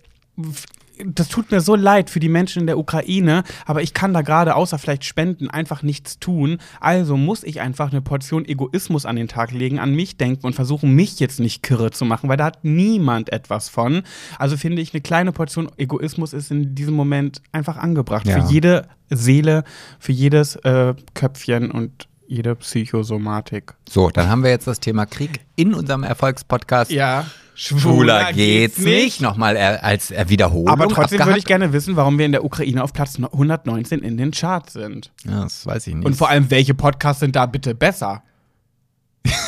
das 1.05 1.29
tut 1.29 1.51
mir 1.51 1.61
so 1.61 1.75
leid 1.75 2.11
für 2.11 2.21
die 2.21 2.29
Menschen 2.29 2.61
in 2.61 2.67
der 2.67 2.79
Ukraine, 2.79 3.45
aber 3.65 3.83
ich 3.83 3.95
kann 3.95 4.15
da 4.15 4.23
gerade 4.23 4.55
außer 4.55 4.79
vielleicht 4.79 5.05
spenden 5.05 5.51
einfach 5.51 5.83
nichts 5.83 6.19
tun. 6.19 6.59
Also 6.81 7.17
muss 7.17 7.43
ich 7.43 7.61
einfach 7.61 7.91
eine 7.91 8.03
Portion 8.03 8.45
Egoismus 8.45 9.07
an 9.07 9.17
den 9.17 9.29
Tag 9.29 9.53
legen, 9.53 9.79
an 9.79 9.95
mich 9.95 10.17
denken 10.17 10.47
und 10.47 10.55
versuchen, 10.55 10.95
mich 10.95 11.21
jetzt 11.21 11.41
nicht 11.41 11.63
kirre 11.63 11.91
zu 11.91 12.05
machen, 12.05 12.29
weil 12.29 12.37
da 12.37 12.47
hat 12.47 12.65
niemand 12.65 13.33
etwas 13.33 13.69
von. 13.69 14.03
Also 14.39 14.57
finde 14.57 14.83
ich, 14.83 14.95
eine 14.95 15.01
kleine 15.01 15.33
Portion 15.33 15.71
Egoismus 15.77 16.33
ist 16.33 16.51
in 16.51 16.75
diesem 16.75 16.95
Moment 16.95 17.43
einfach 17.53 17.77
angebracht. 17.77 18.27
Ja. 18.27 18.41
Für 18.41 18.53
jede 18.53 18.89
Seele, 19.11 19.65
für 19.99 20.13
jedes 20.13 20.57
äh, 20.57 20.95
Köpfchen 21.15 21.71
und 21.71 22.09
jede 22.27 22.57
Psychosomatik. 22.57 23.75
So, 23.89 24.11
dann 24.11 24.29
haben 24.29 24.43
wir 24.43 24.51
jetzt 24.51 24.67
das 24.67 24.81
Thema 24.81 25.07
Krieg 25.07 25.41
in 25.55 25.75
unserem 25.75 26.03
Erfolgspodcast. 26.03 26.91
Ja. 26.91 27.27
Schwuler 27.57 28.33
geht's 28.33 28.79
nicht. 28.79 29.21
Nochmal 29.21 29.57
er- 29.57 29.83
als 29.83 30.11
äh, 30.11 30.27
Wiederholung. 30.29 30.69
Aber 30.69 30.89
trotzdem 30.89 31.25
würde 31.25 31.39
ich 31.39 31.47
gerne 31.47 31.73
wissen, 31.73 31.97
warum 31.97 32.19
wir 32.19 32.27
in 32.27 32.33
der 32.33 32.45
Ukraine 32.45 32.85
auf 32.85 32.93
Platz 32.93 33.17
119 33.17 34.01
in 34.01 34.17
den 34.17 34.31
Charts 34.31 34.75
sind. 34.75 35.11
Ja, 35.25 35.43
das 35.45 35.67
weiß 35.67 35.87
ich 35.87 35.95
nicht. 35.95 36.05
Und 36.07 36.15
vor 36.15 36.29
allem, 36.29 36.51
welche 36.51 36.75
Podcasts 36.75 37.21
sind 37.21 37.35
da 37.35 37.47
bitte 37.47 37.75
besser? 37.75 38.23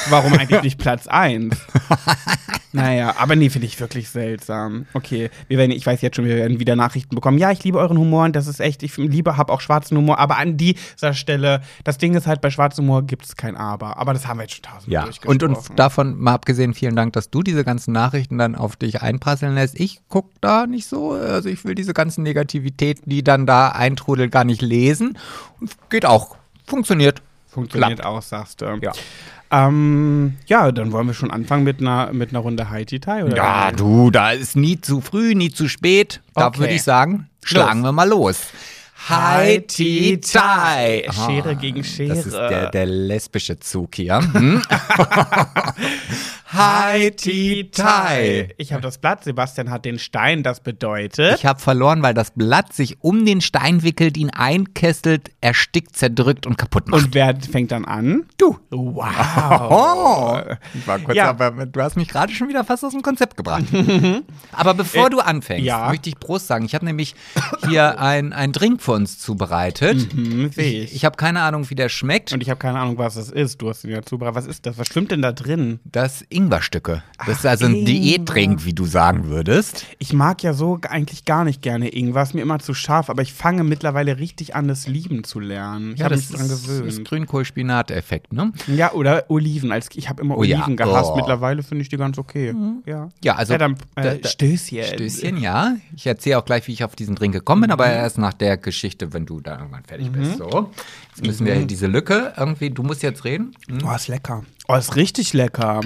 Warum 0.08 0.32
eigentlich 0.34 0.62
nicht 0.62 0.78
Platz 0.78 1.06
1? 1.06 1.56
naja, 2.72 3.14
aber 3.18 3.36
nee, 3.36 3.50
finde 3.50 3.66
ich 3.66 3.78
wirklich 3.80 4.08
seltsam. 4.08 4.86
Okay, 4.94 5.30
wir 5.48 5.58
werden, 5.58 5.72
ich 5.72 5.86
weiß 5.86 6.00
jetzt 6.02 6.16
schon, 6.16 6.24
wir 6.24 6.36
werden 6.36 6.60
wieder 6.60 6.76
Nachrichten 6.76 7.14
bekommen. 7.14 7.38
Ja, 7.38 7.50
ich 7.50 7.64
liebe 7.64 7.78
euren 7.78 7.98
Humor 7.98 8.24
und 8.24 8.36
das 8.36 8.46
ist 8.46 8.60
echt, 8.60 8.82
ich 8.82 8.96
liebe, 8.96 9.36
habe 9.36 9.52
auch 9.52 9.60
schwarzen 9.60 9.96
Humor, 9.96 10.18
aber 10.18 10.38
an 10.38 10.56
dieser 10.56 11.14
Stelle, 11.14 11.62
das 11.84 11.98
Ding 11.98 12.14
ist 12.14 12.26
halt, 12.26 12.40
bei 12.40 12.50
schwarzem 12.50 12.84
Humor 12.84 13.02
gibt 13.02 13.24
es 13.24 13.36
kein 13.36 13.56
Aber. 13.56 13.96
Aber 13.96 14.12
das 14.12 14.26
haben 14.26 14.38
wir 14.38 14.44
jetzt 14.44 14.54
schon 14.54 14.62
tausendmal 14.62 14.92
ja, 14.92 15.02
durchgesprochen. 15.04 15.42
und, 15.54 15.68
und 15.68 15.78
davon 15.78 16.18
mal 16.18 16.34
abgesehen, 16.34 16.74
vielen 16.74 16.96
Dank, 16.96 17.12
dass 17.12 17.30
du 17.30 17.42
diese 17.42 17.64
ganzen 17.64 17.92
Nachrichten 17.92 18.38
dann 18.38 18.54
auf 18.54 18.76
dich 18.76 19.02
einprasseln 19.02 19.54
lässt. 19.54 19.78
Ich 19.78 20.00
guck 20.08 20.30
da 20.40 20.66
nicht 20.66 20.86
so, 20.86 21.12
also 21.12 21.48
ich 21.48 21.64
will 21.64 21.74
diese 21.74 21.94
ganzen 21.94 22.22
Negativitäten, 22.22 23.08
die 23.08 23.22
dann 23.22 23.46
da 23.46 23.68
eintrudeln, 23.70 24.30
gar 24.30 24.44
nicht 24.44 24.62
lesen. 24.62 25.18
Und 25.60 25.76
geht 25.90 26.06
auch. 26.06 26.36
Funktioniert. 26.66 27.22
Funktioniert 27.46 28.04
auch, 28.04 28.22
sagst 28.22 28.60
du. 28.60 28.78
Ja. 28.82 28.92
Ähm, 29.50 30.36
ja, 30.46 30.70
dann 30.72 30.92
wollen 30.92 31.06
wir 31.06 31.14
schon 31.14 31.30
anfangen 31.30 31.64
mit 31.64 31.80
einer, 31.80 32.12
mit 32.12 32.30
einer 32.30 32.40
Runde 32.40 32.68
Haiti 32.70 33.00
Tai, 33.00 33.24
oder? 33.24 33.36
Ja, 33.36 33.72
du, 33.72 34.10
da 34.10 34.32
ist 34.32 34.56
nie 34.56 34.80
zu 34.80 35.00
früh, 35.00 35.34
nie 35.34 35.50
zu 35.50 35.68
spät. 35.68 36.20
Da 36.34 36.48
Okay. 36.48 36.58
würde 36.60 36.74
ich 36.74 36.82
sagen, 36.82 37.28
schlagen 37.42 37.80
wir 37.82 37.92
mal 37.92 38.08
los. 38.08 38.38
Hi, 39.08 39.60
Ti, 39.62 40.20
Tai. 40.20 41.08
Schere 41.10 41.56
gegen 41.56 41.82
Schere. 41.82 42.14
Das 42.14 42.26
ist 42.26 42.34
der, 42.34 42.70
der 42.70 42.86
lesbische 42.86 43.58
Zug 43.58 43.94
hier. 43.94 44.20
Hi, 46.50 47.10
Ti, 47.10 47.70
Tai. 47.70 48.54
Ich 48.56 48.72
habe 48.72 48.80
das 48.80 48.96
Blatt, 48.96 49.22
Sebastian 49.22 49.68
hat 49.68 49.84
den 49.84 49.98
Stein, 49.98 50.42
das 50.42 50.60
bedeutet. 50.60 51.34
Ich 51.38 51.44
habe 51.44 51.60
verloren, 51.60 52.02
weil 52.02 52.14
das 52.14 52.30
Blatt 52.30 52.72
sich 52.72 52.96
um 53.02 53.26
den 53.26 53.42
Stein 53.42 53.82
wickelt, 53.82 54.16
ihn 54.16 54.30
einkesselt, 54.30 55.30
erstickt, 55.42 55.94
zerdrückt 55.94 56.46
und 56.46 56.56
kaputt 56.56 56.88
macht. 56.88 57.04
Und 57.04 57.14
wer 57.14 57.36
fängt 57.38 57.70
dann 57.70 57.84
an? 57.84 58.24
du. 58.38 58.56
Wow. 58.70 59.04
Oh, 59.70 60.38
ich 60.74 60.86
war 60.86 60.98
kurz, 61.00 61.16
Ja. 61.16 61.28
aber 61.28 61.66
du 61.66 61.82
hast 61.82 61.96
mich 61.96 62.08
gerade 62.08 62.32
schon 62.32 62.48
wieder 62.48 62.64
fast 62.64 62.82
aus 62.82 62.92
dem 62.92 63.02
Konzept 63.02 63.36
gebracht. 63.36 63.64
aber 64.52 64.72
bevor 64.72 65.08
Äh, 65.08 65.10
du 65.10 65.20
anfängst, 65.20 65.66
ja. 65.66 65.88
möchte 65.90 66.08
ich 66.08 66.18
Prost 66.18 66.46
sagen. 66.46 66.64
Ich 66.64 66.74
habe 66.74 66.86
nämlich 66.86 67.14
hier 67.68 68.00
ein, 68.00 68.32
ein 68.32 68.52
Drink 68.52 68.80
für 68.80 68.92
uns 68.92 69.18
zubereitet. 69.18 70.12
Hm, 70.14 70.50
sehe 70.50 70.84
ich. 70.84 70.94
Ich 70.94 71.04
habe 71.04 71.16
keine 71.16 71.42
Ahnung, 71.42 71.68
wie 71.68 71.74
der 71.74 71.90
schmeckt. 71.90 72.32
Und 72.32 72.42
ich 72.42 72.48
habe 72.48 72.58
keine 72.58 72.78
Ahnung, 72.78 72.96
was 72.96 73.16
das 73.16 73.28
ist. 73.28 73.60
Du 73.60 73.68
hast 73.68 73.84
ihn 73.84 73.90
ja 73.90 74.00
zubereitet. 74.02 74.36
Was 74.36 74.46
ist 74.46 74.64
das? 74.64 74.78
Was 74.78 74.86
schwimmt 74.88 75.10
denn 75.10 75.20
da 75.20 75.32
drin? 75.32 75.80
Das 75.84 76.22
Ingwerstücke. 76.38 77.02
Das 77.26 77.38
ist 77.38 77.46
also 77.46 77.66
ein 77.66 77.74
Ingwer. 77.74 77.86
Diätdrink, 77.94 78.64
wie 78.64 78.72
du 78.72 78.86
sagen 78.86 79.24
würdest. 79.26 79.84
Ich 79.98 80.12
mag 80.12 80.42
ja 80.42 80.54
so 80.54 80.78
eigentlich 80.88 81.24
gar 81.24 81.44
nicht 81.44 81.62
gerne 81.62 81.88
Ingwer. 81.88 82.22
Ist 82.22 82.34
mir 82.34 82.42
immer 82.42 82.58
zu 82.60 82.74
scharf. 82.74 83.10
Aber 83.10 83.22
ich 83.22 83.32
fange 83.32 83.64
mittlerweile 83.64 84.18
richtig 84.18 84.54
an, 84.54 84.68
das 84.68 84.86
lieben 84.86 85.24
zu 85.24 85.40
lernen. 85.40 85.94
Ich 85.96 86.02
habe 86.02 86.14
mich 86.16 86.28
dran 86.28 86.46
ist, 86.46 86.52
ist 86.52 86.66
gewöhnt. 86.68 87.08
Grünkohl-Spinat-Effekt, 87.08 88.32
ne? 88.32 88.52
Ja, 88.68 88.92
oder 88.92 89.24
Oliven. 89.28 89.72
Als, 89.72 89.88
ich 89.94 90.08
habe 90.08 90.22
immer 90.22 90.36
Oh 90.38 90.44
ja. 90.44 90.58
Oliven 90.58 90.76
gehasst. 90.76 91.10
Oh. 91.12 91.16
Mittlerweile 91.16 91.62
finde 91.62 91.82
ich 91.82 91.88
die 91.88 91.96
ganz 91.96 92.18
okay. 92.18 92.54
Ja. 92.86 93.08
Ja, 93.24 93.34
also 93.34 93.52
Ja, 93.54 93.58
dann 93.58 93.76
da- 93.96 94.02
äh, 94.04 94.18
da- 94.20 94.28
Stößchen. 94.28 94.84
Stößchen, 94.84 95.36
ja. 95.38 95.76
Ich 95.96 96.06
erzähle 96.06 96.38
auch 96.38 96.44
gleich, 96.44 96.66
wie 96.68 96.72
ich 96.72 96.84
auf 96.84 96.94
diesen 96.94 97.14
Drink 97.16 97.34
gekommen 97.34 97.62
bin, 97.62 97.68
Mhm. 97.68 97.72
aber 97.72 97.86
erst 97.90 98.18
nach 98.18 98.32
der 98.34 98.56
Geschichte, 98.56 99.12
wenn 99.12 99.26
du 99.26 99.40
da 99.40 99.58
irgendwann 99.58 99.84
fertig 99.84 100.10
bist. 100.12 100.38
So, 100.38 100.70
jetzt 101.08 101.26
müssen 101.26 101.46
wir 101.46 101.56
diese 101.66 101.86
Lücke 101.86 102.32
irgendwie, 102.36 102.70
du 102.70 102.82
musst 102.82 103.02
jetzt 103.02 103.24
reden. 103.24 103.52
Hm? 103.68 103.78
Oh, 103.84 103.94
ist 103.94 104.08
lecker. 104.08 104.44
Oh, 104.68 104.74
ist 104.74 104.94
richtig 104.96 105.32
lecker. 105.32 105.80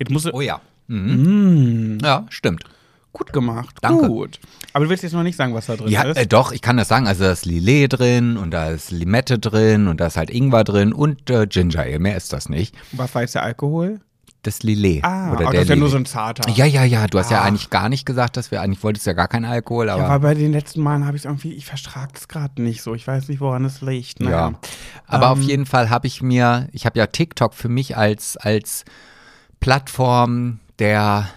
Jetzt 0.00 0.10
musst 0.10 0.26
du. 0.26 0.32
Oh 0.34 0.40
ja. 0.40 0.60
Mhm. 0.88 1.98
Ja, 2.02 2.26
stimmt. 2.30 2.64
Gut 3.12 3.32
gemacht. 3.32 3.76
Danke. 3.80 4.06
Gut. 4.06 4.38
Aber 4.72 4.84
du 4.84 4.90
willst 4.90 5.02
jetzt 5.02 5.12
noch 5.12 5.24
nicht 5.24 5.36
sagen, 5.36 5.52
was 5.52 5.66
da 5.66 5.76
drin 5.76 5.88
Ja, 5.88 6.02
ist. 6.02 6.16
äh, 6.16 6.26
doch, 6.26 6.52
ich 6.52 6.62
kann 6.62 6.76
das 6.76 6.88
sagen. 6.88 7.06
Also 7.08 7.24
da 7.24 7.32
ist 7.32 7.44
Lillet 7.44 7.88
drin 7.98 8.36
und 8.36 8.52
da 8.52 8.70
ist 8.70 8.90
Limette 8.92 9.38
drin 9.38 9.88
und 9.88 10.00
da 10.00 10.06
ist 10.06 10.16
halt 10.16 10.30
Ingwer 10.30 10.62
drin 10.64 10.92
und 10.92 11.28
äh, 11.28 11.46
Ginger 11.48 11.80
Ale. 11.80 11.98
Mehr 11.98 12.16
ist 12.16 12.32
das 12.32 12.48
nicht. 12.48 12.74
was 12.92 13.14
war 13.14 13.22
jetzt 13.22 13.34
der 13.34 13.42
Alkohol? 13.42 14.00
Das 14.42 14.62
Lillet. 14.62 15.04
Ah, 15.04 15.32
oder 15.32 15.48
oh, 15.48 15.50
der 15.50 15.52
das 15.52 15.62
ist 15.64 15.68
ja 15.70 15.76
nur 15.76 15.90
so 15.90 15.96
ein 15.98 16.06
zarter. 16.06 16.48
Ja, 16.50 16.64
ja, 16.64 16.84
ja. 16.84 17.06
Du 17.08 17.18
hast 17.18 17.30
ja 17.30 17.40
Ah. 17.40 17.44
eigentlich 17.44 17.68
gar 17.68 17.88
nicht 17.88 18.06
gesagt, 18.06 18.36
dass 18.38 18.50
wir 18.52 18.62
eigentlich 18.62 18.82
wolltest 18.82 19.06
ja 19.06 19.12
gar 19.12 19.28
keinen 19.28 19.44
Alkohol, 19.44 19.90
aber 19.90 20.02
Ja, 20.02 20.08
aber 20.08 20.20
bei 20.28 20.34
den 20.34 20.52
letzten 20.52 20.80
Malen 20.80 21.04
habe 21.04 21.16
ich 21.16 21.22
es 21.22 21.24
irgendwie, 21.26 21.52
ich 21.52 21.66
vertrage 21.66 22.12
es 22.14 22.26
gerade 22.28 22.62
nicht 22.62 22.80
so. 22.80 22.94
Ich 22.94 23.06
weiß 23.06 23.28
nicht, 23.28 23.40
woran 23.40 23.64
es 23.66 23.82
liegt. 23.82 24.20
Naja. 24.20 24.50
Ja. 24.50 24.58
Aber 25.08 25.26
Ähm, 25.26 25.32
auf 25.32 25.40
jeden 25.42 25.66
Fall 25.66 25.90
habe 25.90 26.06
ich 26.06 26.22
mir, 26.22 26.68
ich 26.72 26.86
habe 26.86 26.98
ja 26.98 27.06
TikTok 27.06 27.52
für 27.54 27.68
mich 27.68 27.96
als, 27.98 28.36
als 28.38 28.84
Plattform 29.60 30.58
der, 30.78 31.28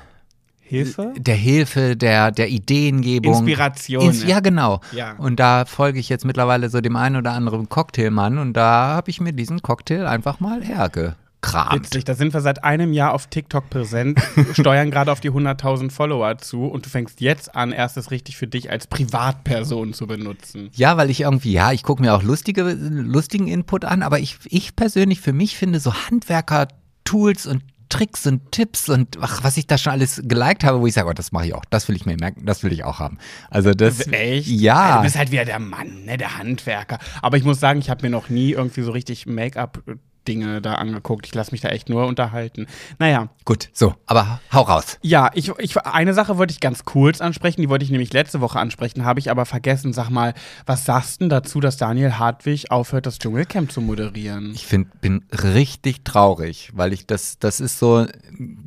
Hilfe? 0.61 1.13
der 1.17 1.35
Hilfe, 1.35 1.95
der, 1.95 2.31
der 2.31 2.49
Ideengebung. 2.49 3.33
Inspiration. 3.33 4.05
Ins, 4.05 4.23
ja, 4.23 4.39
genau. 4.39 4.79
Ja. 4.93 5.13
Und 5.17 5.39
da 5.39 5.65
folge 5.65 5.99
ich 5.99 6.09
jetzt 6.09 6.25
mittlerweile 6.25 6.69
so 6.69 6.81
dem 6.81 6.95
einen 6.95 7.17
oder 7.17 7.33
anderen 7.33 7.69
Cocktailmann 7.69 8.37
und 8.37 8.53
da 8.53 8.95
habe 8.95 9.11
ich 9.11 9.21
mir 9.21 9.33
diesen 9.33 9.61
Cocktail 9.61 10.07
einfach 10.07 10.39
mal 10.39 10.63
hergekramt. 10.63 11.73
Witzig, 11.73 12.05
da 12.05 12.15
sind 12.15 12.33
wir 12.33 12.39
seit 12.39 12.63
einem 12.63 12.93
Jahr 12.93 13.13
auf 13.13 13.27
TikTok 13.27 13.69
präsent, 13.69 14.19
steuern 14.53 14.89
gerade 14.89 15.11
auf 15.11 15.19
die 15.19 15.29
100.000 15.29 15.91
Follower 15.91 16.37
zu 16.37 16.65
und 16.65 16.85
du 16.85 16.89
fängst 16.89 17.19
jetzt 17.19 17.53
an, 17.55 17.73
erst 17.73 17.97
es 17.97 18.09
richtig 18.09 18.37
für 18.37 18.47
dich 18.47 18.71
als 18.71 18.87
Privatperson 18.87 19.93
zu 19.93 20.07
benutzen. 20.07 20.69
Ja, 20.73 20.95
weil 20.95 21.09
ich 21.09 21.21
irgendwie, 21.21 21.51
ja, 21.51 21.73
ich 21.73 21.83
gucke 21.83 22.01
mir 22.01 22.13
auch 22.13 22.23
lustige, 22.23 22.63
lustigen 22.71 23.49
Input 23.49 23.83
an, 23.83 24.01
aber 24.01 24.19
ich, 24.19 24.37
ich 24.45 24.77
persönlich 24.77 25.19
für 25.19 25.33
mich 25.33 25.57
finde 25.57 25.81
so 25.81 25.93
Handwerker-Tools 25.93 27.47
und 27.47 27.61
Tricks 27.93 28.25
und 28.25 28.51
Tipps 28.51 28.89
und 28.89 29.19
ach, 29.21 29.43
was 29.43 29.55
ich 29.55 29.67
da 29.67 29.77
schon 29.77 29.93
alles 29.93 30.19
geliked 30.25 30.63
habe, 30.63 30.81
wo 30.81 30.87
ich 30.87 30.95
sage, 30.95 31.07
oh, 31.07 31.13
das 31.13 31.31
mache 31.31 31.45
ich 31.45 31.53
auch, 31.53 31.63
das 31.69 31.87
will 31.87 31.95
ich 31.95 32.07
mir 32.07 32.17
merken, 32.17 32.43
das 32.43 32.63
will 32.63 32.73
ich 32.73 32.83
auch 32.83 32.97
haben. 32.97 33.19
Also 33.51 33.75
das, 33.75 34.07
Echt? 34.07 34.47
ja, 34.47 34.97
Du 34.97 35.03
bist 35.03 35.15
halt 35.15 35.31
wieder 35.31 35.45
der 35.45 35.59
Mann, 35.59 36.05
ne, 36.05 36.17
der 36.17 36.39
Handwerker. 36.39 36.97
Aber 37.21 37.37
ich 37.37 37.43
muss 37.43 37.59
sagen, 37.59 37.77
ich 37.79 37.91
habe 37.91 38.01
mir 38.01 38.09
noch 38.09 38.29
nie 38.29 38.53
irgendwie 38.53 38.81
so 38.81 38.91
richtig 38.91 39.27
Make-up 39.27 39.83
Dinge 40.27 40.61
da 40.61 40.75
angeguckt. 40.75 41.25
Ich 41.25 41.35
lasse 41.35 41.51
mich 41.51 41.61
da 41.61 41.69
echt 41.69 41.89
nur 41.89 42.05
unterhalten. 42.05 42.67
Naja, 42.99 43.29
gut, 43.45 43.69
so, 43.73 43.95
aber 44.05 44.39
hau 44.51 44.61
raus. 44.61 44.97
ja, 45.01 45.29
ich, 45.33 45.51
ich, 45.57 45.77
eine 45.77 46.13
Sache 46.13 46.37
wollte 46.37 46.51
ich 46.51 46.59
ganz 46.59 46.85
kurz 46.85 47.21
ansprechen, 47.21 47.61
die 47.61 47.69
wollte 47.69 47.85
ich 47.85 47.91
nämlich 47.91 48.13
letzte 48.13 48.41
Woche 48.41 48.59
ansprechen, 48.59 49.05
habe 49.05 49.19
ich 49.19 49.29
aber 49.31 49.45
vergessen. 49.45 49.93
Sag 49.93 50.09
mal, 50.09 50.33
was 50.65 50.85
sagst 50.85 51.15
du 51.15 51.25
denn 51.25 51.29
dazu, 51.29 51.59
dass 51.59 51.77
Daniel 51.77 52.17
Hartwig 52.17 52.71
aufhört, 52.71 53.05
das 53.05 53.19
Dschungelcamp 53.19 53.71
zu 53.71 53.81
moderieren? 53.81 54.51
Ich 54.53 54.65
find, 54.65 55.01
bin 55.01 55.25
richtig 55.31 56.03
traurig, 56.03 56.71
weil 56.73 56.93
ich 56.93 57.05
das, 57.05 57.39
das 57.39 57.59
ist 57.59 57.79
so, 57.79 58.05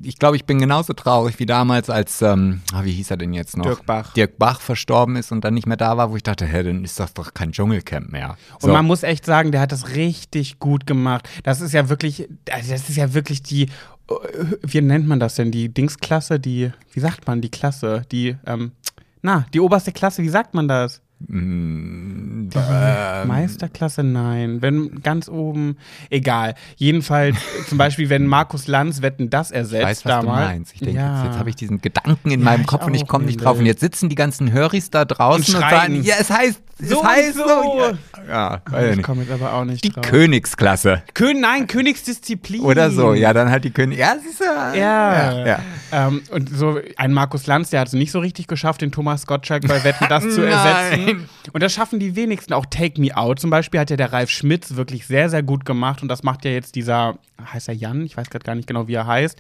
ich 0.03 0.19
glaube, 0.19 0.37
ich 0.37 0.45
bin 0.45 0.59
genauso 0.59 0.93
traurig 0.93 1.39
wie 1.39 1.47
damals, 1.47 1.91
als, 1.91 2.23
ähm, 2.23 2.63
ah, 2.73 2.85
wie 2.85 2.93
hieß 2.93 3.11
er 3.11 3.17
denn 3.17 3.33
jetzt 3.33 3.57
noch? 3.57 3.65
Dirk 3.65 3.87
Bach. 3.87 4.13
Dirk 4.15 4.39
Bach 4.39 4.61
verstorben 4.61 5.17
ist 5.17 5.33
und 5.33 5.45
dann 5.45 5.55
nicht 5.55 5.67
mehr 5.67 5.77
da 5.77 5.97
war, 5.97 6.11
wo 6.11 6.17
ich 6.17 6.23
dachte, 6.23 6.47
hä, 6.47 6.63
dann 6.63 6.85
ist 6.85 7.01
das 7.01 7.15
doch 7.15 7.35
kein 7.35 7.53
Dschungelcamp 7.53 8.11
mehr. 8.11 8.37
Und 8.61 8.73
man 8.73 8.85
muss 8.85 9.03
echt 9.03 9.25
sagen, 9.25 9.53
der 9.53 9.61
hat 9.61 9.73
das 9.73 9.95
richtig 9.95 10.59
gut 10.59 10.87
gemacht. 10.87 11.29
Das 11.47 11.61
ist 11.61 11.75
ja 11.75 11.89
wirklich, 11.89 12.29
also 12.51 12.73
das 12.73 12.89
ist 12.89 12.97
ja 12.97 13.15
wirklich 13.15 13.41
die, 13.41 13.69
äh, 14.11 14.17
wie 14.63 14.81
nennt 14.81 15.07
man 15.07 15.21
das 15.21 15.37
denn? 15.37 15.53
Die 15.53 15.69
Dingsklasse, 15.69 16.41
die, 16.41 16.73
wie 16.93 16.99
sagt 16.99 17.25
man, 17.29 17.41
die 17.41 17.51
Klasse, 17.51 18.03
die, 18.11 18.37
ähm, 18.47 18.73
na, 19.23 19.47
die 19.55 19.61
oberste 19.61 19.93
Klasse, 19.93 20.25
wie 20.25 20.29
sagt 20.29 20.55
man 20.55 20.67
das? 20.67 21.03
Die 21.19 21.33
ähm, 21.33 22.51
Meisterklasse, 23.27 24.03
nein. 24.03 24.61
Wenn 24.61 25.01
ganz 25.03 25.29
oben, 25.29 25.79
egal. 26.11 26.55
Jedenfalls, 26.77 27.37
zum 27.69 27.79
Beispiel, 27.79 28.11
wenn 28.11 28.27
Markus 28.27 28.67
Lanz 28.69 29.01
Wetten 29.03 29.31
das 29.31 29.51
ersetzt 29.51 29.83
Ich 29.83 29.87
weiß, 29.89 30.05
was 30.05 30.11
damals. 30.13 30.41
du 30.41 30.47
meinst. 30.55 30.75
Ich 30.75 30.81
denke, 30.81 30.97
ja. 31.01 31.17
jetzt, 31.17 31.27
jetzt 31.31 31.39
habe 31.39 31.49
ich 31.49 31.57
diesen 31.57 31.81
Gedanken 31.81 32.31
in 32.31 32.41
Ja, 32.41 32.45
meinem 32.45 32.67
Kopf 32.67 32.87
und 32.87 32.95
ich 32.95 33.07
komme 33.07 33.25
nicht 33.25 33.43
drauf. 33.43 33.59
Und 33.59 33.67
jetzt 33.67 33.81
sitzen 33.81 34.09
die 34.11 34.15
ganzen 34.15 34.53
Höris 34.53 34.91
da 34.91 35.05
draußen 35.07 35.55
Und 35.55 35.63
und, 35.63 35.69
schreien. 35.69 35.81
sagen, 35.81 36.03
ja, 36.03 36.15
es 36.21 36.31
heißt, 36.31 36.61
So 36.83 37.01
es 37.01 37.09
heißt 37.09 37.35
so. 37.35 37.47
so. 37.49 37.81
Ja, 38.29 38.61
ja 38.63 38.63
weiß 38.71 38.97
ich 38.99 39.03
komme 39.03 39.23
jetzt 39.23 39.33
aber 39.33 39.55
auch 39.55 39.65
nicht 39.65 39.83
Die 39.85 39.91
drauf. 39.91 40.05
Königsklasse. 40.05 41.03
Kön 41.15 41.41
nein, 41.41 41.67
Königsdisziplin. 41.67 42.61
Oder 42.61 42.91
so. 42.91 43.15
Ja, 43.15 43.33
dann 43.33 43.51
halt 43.51 43.65
die 43.65 43.71
König. 43.71 43.99
Ja, 43.99 44.17
siehst 44.23 44.41
du. 44.41 44.45
Ja. 44.45 44.73
ja, 44.75 45.47
ja. 45.47 45.59
Ähm, 45.93 46.21
und 46.31 46.51
so 46.51 46.79
ein 46.99 47.13
Markus 47.15 47.47
Lanz, 47.47 47.71
der 47.71 47.81
hat 47.81 47.89
es 47.89 47.95
nicht 47.95 48.13
so 48.13 48.19
richtig 48.19 48.47
geschafft, 48.49 48.83
den 48.83 48.93
Thomas 48.93 49.27
Gottschalk 49.27 49.67
bei 49.67 49.83
Wetten 49.85 50.07
das 50.09 50.23
zu 50.29 50.43
ersetzen. 50.47 51.06
Nein. 51.07 51.29
Und 51.53 51.63
das 51.63 51.73
schaffen 51.73 51.99
die 51.99 52.17
wenigsten. 52.17 52.53
Auch 52.53 52.67
Take 52.67 53.01
Me 53.01 53.17
Out 53.17 53.39
zum 53.39 53.51
Beispiel 53.51 53.81
hat 53.81 53.91
ja 53.91 53.97
der 53.97 54.13
Ralf 54.13 54.31
Schmitz 54.31 54.75
wirklich 54.75 55.07
sehr, 55.07 55.29
sehr 55.31 55.43
gut 55.43 55.65
gemacht. 55.65 56.03
Und 56.03 56.09
das 56.09 56.23
macht 56.23 56.45
ja 56.45 56.51
jetzt 56.51 56.75
dieser, 56.75 57.19
heißt 57.53 57.69
er 57.69 57.75
Jan? 57.75 58.05
Ich 58.05 58.17
weiß 58.17 58.31
gerade 58.31 58.45
gar 58.45 58.55
nicht 58.55 58.67
genau, 58.67 58.89
wie 58.89 58.95
er 58.95 59.07
heißt. 59.07 59.39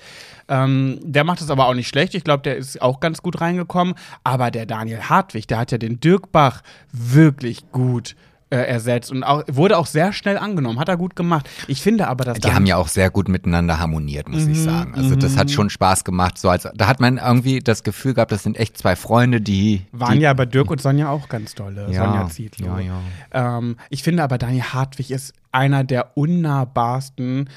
Ähm, 0.49 1.00
der 1.02 1.25
macht 1.25 1.40
es 1.40 1.50
aber 1.50 1.66
auch 1.66 1.75
nicht 1.75 1.88
schlecht. 1.88 2.14
Ich 2.14 2.25
glaube, 2.25 2.42
der 2.42 2.56
ist 2.56 2.80
auch 2.80 3.00
ganz 3.00 3.23
gut 3.23 3.40
reingekommen. 3.40 3.94
Aber 4.25 4.50
der 4.50 4.66
Daniel 4.66 5.02
Hartwig, 5.02 5.46
der 5.46 5.58
hat 5.58 5.73
ja 5.73 5.78
den 5.78 6.00
Dirk 6.00 6.32
Bach 6.32 6.62
wirklich 6.92 7.70
gut 7.73 8.16
äh, 8.50 8.58
ersetzt 8.58 9.10
und 9.10 9.24
auch, 9.24 9.42
wurde 9.48 9.76
auch 9.76 9.86
sehr 9.86 10.12
schnell 10.12 10.38
angenommen. 10.38 10.78
Hat 10.78 10.88
er 10.88 10.96
gut 10.96 11.16
gemacht. 11.16 11.48
Ich 11.66 11.82
finde 11.82 12.06
aber, 12.06 12.24
dass 12.24 12.38
Die 12.38 12.52
haben 12.52 12.66
ja 12.66 12.76
auch 12.76 12.88
sehr 12.88 13.10
gut 13.10 13.28
miteinander 13.28 13.80
harmoniert, 13.80 14.28
muss 14.28 14.46
ich 14.46 14.60
sagen. 14.60 14.94
Also 14.94 15.16
das 15.16 15.36
hat 15.36 15.50
schon 15.50 15.68
Spaß 15.68 16.04
gemacht. 16.04 16.38
So 16.38 16.48
als, 16.48 16.68
da 16.74 16.86
hat 16.86 17.00
man 17.00 17.18
irgendwie 17.18 17.58
das 17.58 17.82
Gefühl 17.82 18.14
gehabt, 18.14 18.30
das 18.30 18.42
sind 18.44 18.56
echt 18.56 18.78
zwei 18.78 18.94
Freunde, 18.94 19.40
die 19.40 19.86
Waren 19.92 20.14
die, 20.14 20.20
ja 20.20 20.32
bei 20.32 20.46
Dirk 20.46 20.70
und 20.70 20.80
Sonja 20.80 21.08
auch 21.10 21.28
ganz 21.28 21.54
dolle. 21.54 21.88
Ja, 21.90 22.04
Sonja 22.04 22.28
Zietlow. 22.28 22.78
ja, 22.78 23.00
ja. 23.32 23.58
Ähm, 23.58 23.76
ich 23.90 24.02
finde 24.02 24.22
aber, 24.22 24.38
Daniel 24.38 24.62
Hartwig 24.62 25.10
ist 25.10 25.32
einer 25.50 25.82
der 25.84 26.16
unnahbarsten 26.16 27.48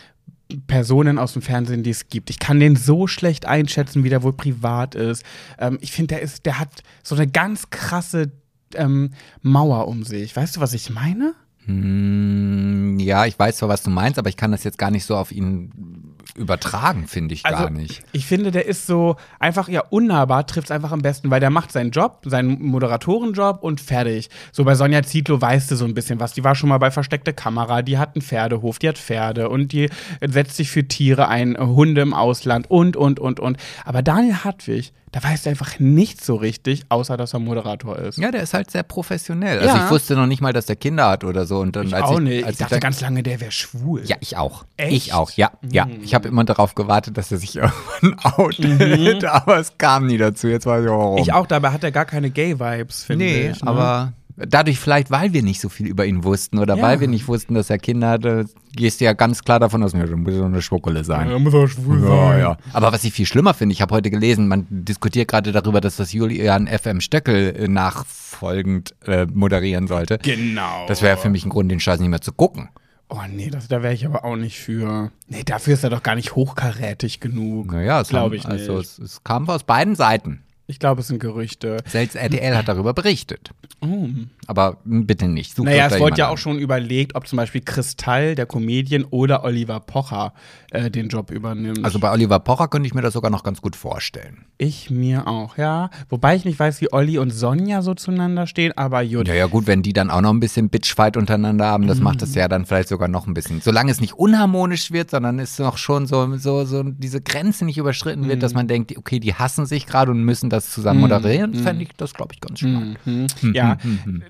Personen 0.66 1.20
aus 1.20 1.34
dem 1.34 1.44
Fernsehen, 1.44 1.84
die 1.84 1.92
es 1.92 2.08
gibt. 2.08 2.30
Ich 2.32 2.40
kann 2.40 2.60
den 2.60 2.76
so 2.76 3.06
schlecht 3.06 3.46
einschätzen, 3.46 4.04
wie 4.04 4.10
der 4.10 4.24
wohl 4.24 4.34
privat 4.34 4.96
ist. 4.96 5.24
Ähm, 5.60 5.78
ich 5.82 5.92
finde, 5.92 6.16
der 6.16 6.22
ist, 6.22 6.46
der 6.46 6.60
hat 6.60 6.82
so 7.04 7.14
eine 7.14 7.28
ganz 7.28 7.70
krasse 7.70 8.32
ähm, 8.76 9.12
Mauer 9.42 9.88
um 9.88 10.04
sich. 10.04 10.36
Weißt 10.36 10.56
du, 10.56 10.62
was 10.62 10.74
ich 10.74 10.90
meine? 10.90 11.34
Hm, 11.66 12.98
ja, 13.00 13.26
ich 13.26 13.38
weiß 13.38 13.58
zwar, 13.58 13.70
was 13.70 13.84
du 13.84 13.90
meinst, 13.92 14.18
aber 14.18 14.30
ich 14.30 14.38
kann 14.38 14.52
das 14.52 14.64
jetzt 14.64 14.80
gar 14.80 14.90
nicht 14.90 15.06
so 15.06 15.16
auf 15.16 15.32
ihn 15.32 16.16
übertragen, 16.36 17.06
finde 17.06 17.34
ich 17.34 17.44
gar 17.44 17.70
nicht. 17.70 18.02
Ich 18.12 18.26
finde, 18.26 18.50
der 18.52 18.66
ist 18.66 18.88
so 18.88 19.18
einfach, 19.40 19.68
ja, 19.68 19.84
unnahbar 19.90 20.48
trifft 20.48 20.68
es 20.68 20.72
einfach 20.72 20.92
am 20.92 21.02
besten, 21.02 21.30
weil 21.30 21.40
der 21.40 21.50
macht 21.50 21.72
seinen 21.72 21.92
Job, 21.92 22.22
seinen 22.26 22.62
Moderatorenjob 22.62 23.62
und 23.62 23.82
fertig. 23.82 24.30
So 24.52 24.64
bei 24.64 24.74
Sonja 24.74 25.04
Zietlow 25.04 25.42
weißt 25.42 25.70
du 25.70 25.76
so 25.76 25.86
ein 25.86 25.94
bisschen 25.94 26.20
was. 26.20 26.34
Die 26.34 26.44
war 26.44 26.56
schon 26.56 26.70
mal 26.70 26.78
bei 26.78 26.92
Versteckte 26.92 27.34
Kamera, 27.34 27.82
die 27.82 27.98
hat 27.98 28.16
einen 28.16 28.22
Pferdehof, 28.22 28.80
die 28.80 28.90
hat 28.90 28.98
Pferde 28.98 29.50
und 29.50 29.72
die 29.74 29.90
setzt 30.26 30.56
sich 30.56 30.72
für 30.72 30.88
Tiere 30.88 31.28
ein, 31.28 31.58
Hunde 31.58 32.02
im 32.02 32.14
Ausland 32.14 32.70
und, 32.70 32.96
und, 32.96 33.20
und, 33.20 33.40
und. 33.40 33.58
Aber 33.86 34.02
Daniel 34.02 34.44
Hartwig, 34.44 34.94
da 35.12 35.24
weißt 35.24 35.46
du 35.46 35.50
einfach 35.50 35.80
nicht 35.80 36.24
so 36.24 36.36
richtig, 36.36 36.84
außer 36.90 37.18
dass 37.18 37.34
er 37.34 37.40
Moderator 37.40 37.98
ist. 37.98 38.18
Ja, 38.20 38.30
der 38.32 38.44
ist 38.44 38.54
halt 38.54 38.70
sehr 38.70 38.84
professionell. 38.84 39.60
Also 39.60 39.76
Ja. 39.76 39.86
ich 39.86 39.92
wusste 39.92 40.16
noch 40.16 40.28
nicht 40.28 40.42
mal, 40.42 40.54
dass 40.54 40.68
der 40.68 40.76
Kinder 40.76 41.10
hat 41.10 41.24
oder 41.24 41.46
so. 41.46 41.60
Und 41.60 41.76
dann, 41.76 41.88
ich 41.88 41.96
als 41.96 42.04
auch 42.04 42.20
nicht. 42.20 42.44
Als 42.46 42.54
Ich 42.54 42.60
dachte 42.60 42.76
dann- 42.76 42.80
ganz 42.82 43.02
lange, 43.02 43.24
der 43.24 43.42
wäre 43.42 43.52
schwul. 43.52 44.04
Ja, 44.06 44.18
ich 44.20 44.38
auch. 44.38 44.66
Echt? 44.78 44.92
Ich 45.08 45.14
auch, 45.14 45.32
ja. 45.32 45.52
Ja, 45.72 45.86
Mhm. 45.86 46.00
ich 46.04 46.14
habe 46.14 46.28
immer 46.28 46.44
darauf 46.44 46.76
gewartet, 46.76 47.18
dass 47.18 47.32
er 47.32 47.38
sich 47.40 47.56
irgendwann 48.02 48.20
outet, 48.24 49.26
aber 49.26 49.58
es 49.60 49.78
kam 49.78 50.06
nie 50.08 50.18
dazu. 50.18 50.48
Jetzt 50.48 50.66
weiß 50.66 50.84
ich 50.84 50.90
auch 50.90 50.98
warum. 51.00 51.18
Ich 51.18 51.34
auch, 51.34 51.48
dabei 51.48 51.72
hat 51.72 51.84
er 51.84 51.92
gar 51.92 52.06
keine 52.06 52.30
Gay-Vibes, 52.30 53.04
finde 53.04 53.26
Nee, 53.26 53.50
ich. 53.50 53.64
ne? 53.64 53.68
aber 53.70 54.14
Dadurch 54.48 54.80
vielleicht, 54.80 55.12
weil 55.12 55.34
wir 55.34 55.44
nicht 55.44 55.60
so 55.60 55.70
viel 55.70 55.88
über 55.88 56.06
ihn 56.06 56.24
wussten 56.24 56.60
oder 56.60 56.78
Ja. 56.78 56.82
weil 56.84 57.00
wir 57.00 57.08
nicht 57.08 57.28
wussten, 57.28 57.54
dass 57.56 57.70
er 57.70 57.78
Kinder 57.78 58.10
hatte, 58.10 58.46
gehst 58.74 59.02
du 59.02 59.06
ja 59.06 59.14
ganz 59.14 59.44
klar 59.44 59.60
davon 59.60 59.84
aus, 59.84 59.94
ja, 59.94 60.06
dann 60.06 60.22
muss 60.22 60.34
er 60.36 60.46
eine 60.46 60.62
Schwuckele 60.62 61.04
sein. 61.04 61.30
muss 61.42 61.54
auch 61.54 61.68
schwul 61.68 62.04
Ja, 62.04 62.38
ja. 62.38 62.58
Aber 62.74 62.92
was 62.92 63.04
ich 63.04 63.14
viel 63.14 63.26
schlimmer 63.26 63.54
finde, 63.54 63.74
ich 63.74 63.82
habe 63.82 63.94
heute 63.96 64.10
gelesen, 64.10 64.48
man 64.48 64.66
diskutiert 64.70 65.28
gerade 65.28 65.52
darüber, 65.52 65.82
dass 65.82 65.98
das 65.98 66.14
Julian 66.14 66.68
FM 66.68 67.02
Stöckel 67.02 67.56
äh, 67.56 67.68
nachfolgend 67.68 68.96
äh, 69.06 69.26
moderieren 69.26 69.88
sollte. 69.88 70.18
Genau. 70.20 70.86
Das 70.88 71.02
wäre 71.02 71.18
für 71.18 71.30
mich 71.30 71.46
ein 71.46 71.50
Grund, 71.50 71.72
den 71.72 71.80
Scheiß 71.80 72.00
nicht 72.00 72.10
mehr 72.10 72.22
zu 72.22 72.32
gucken. 72.32 72.70
Oh 73.12 73.18
nee, 73.28 73.50
das, 73.50 73.68
da 73.68 73.82
wäre 73.82 73.94
ich 73.94 74.06
aber 74.06 74.24
auch 74.24 74.36
nicht 74.36 74.60
für. 74.60 75.12
Nee, 75.28 75.44
dafür 75.44 75.74
ist 75.74 75.84
er 75.84 75.90
doch 75.90 76.04
gar 76.04 76.14
nicht 76.16 76.36
hochkarätig 76.36 77.20
genug. 77.20 77.72
Naja, 77.72 78.04
glaube 78.04 78.26
haben- 78.26 78.34
ich 78.36 78.44
nicht. 78.48 78.52
Also 78.70 78.78
es, 78.80 79.00
es 79.00 79.24
kam 79.24 79.50
aus 79.50 79.64
beiden 79.64 79.96
Seiten. 79.96 80.44
Ich 80.70 80.78
glaube, 80.78 81.02
es 81.02 81.08
sind 81.08 81.20
Gerüchte. 81.20 81.78
Selbst 81.88 82.16
RTL 82.16 82.56
hat 82.56 82.68
darüber 82.68 82.94
berichtet. 82.94 83.50
Oh. 83.82 84.08
Aber 84.50 84.78
bitte 84.84 85.28
nicht. 85.28 85.56
Sucht 85.56 85.68
Naja, 85.68 85.86
es 85.86 86.00
wurde 86.00 86.18
ja 86.18 86.30
auch 86.30 86.40
schon 86.40 86.58
überlegt, 86.58 87.14
ob 87.14 87.28
zum 87.28 87.38
Beispiel 87.38 87.62
Kristall, 87.62 88.34
der 88.34 88.48
Comedian, 88.48 89.06
oder 89.12 89.44
Oliver 89.44 89.80
Pocher 89.80 90.34
äh, 90.72 90.90
den 90.90 91.08
Job 91.08 91.30
übernimmt. 91.30 91.86
Also 91.86 92.00
bei 92.00 92.12
Oliver 92.12 92.40
Pocher 92.40 92.68
könnte 92.68 92.88
ich 92.88 92.96
mir 92.96 93.04
das 93.04 93.14
sogar 93.14 93.30
noch 93.30 93.44
ganz 93.44 93.62
gut 93.62 93.76
vorstellen. 93.76 94.46
ich 94.58 94.90
mir 94.90 95.28
auch, 95.28 95.58
ja. 95.58 95.92
Wobei 96.10 96.36
ich 96.36 96.46
nicht 96.46 96.58
weiß, 96.58 96.82
wie 96.82 96.92
Olli 96.92 97.20
und 97.20 97.30
Sonja 97.30 97.84
so 97.84 97.94
zueinander 97.94 98.48
stehen, 98.48 98.76
aber 98.76 99.06
gut. 99.06 99.28
Ja, 99.28 99.36
ja, 99.36 99.46
gut, 99.46 99.68
wenn 99.68 99.84
die 99.84 99.94
dann 99.94 100.10
auch 100.10 100.22
noch 100.22 100.32
ein 100.32 100.40
bisschen 100.40 100.70
Bitchfight 100.70 101.16
untereinander 101.16 101.68
haben, 101.68 101.86
das 101.86 102.00
macht 102.00 102.24
es 102.24 102.34
ja 102.34 102.48
dann 102.48 102.66
vielleicht 102.66 102.90
sogar 102.90 103.08
noch 103.08 103.28
ein 103.28 103.36
bisschen. 103.36 103.62
Solange 103.62 103.92
es 103.92 104.02
nicht 104.02 104.14
unharmonisch 104.14 104.92
wird, 104.92 105.12
sondern 105.12 105.38
es 105.38 105.60
noch 105.60 105.78
schon 105.78 106.08
so, 106.08 106.38
so, 106.38 106.66
so 106.66 106.82
diese 106.82 107.22
Grenze 107.22 107.66
nicht 107.66 107.78
überschritten 107.78 108.28
wird, 108.28 108.42
dass 108.42 108.56
man 108.56 108.68
denkt, 108.68 108.98
okay, 108.98 109.20
die 109.20 109.36
hassen 109.36 109.68
sich 109.68 109.86
gerade 109.86 110.10
und 110.10 110.24
müssen 110.24 110.50
das 110.50 110.72
zusammen 110.72 111.02
moderieren, 111.02 111.54
fände 111.54 111.84
ich 111.84 111.90
das, 111.96 112.16
glaube 112.16 112.34
ich, 112.34 112.42
ganz 112.42 112.60
spannend. 112.60 112.98
Mhm. 113.06 113.28
Ja, 113.54 113.78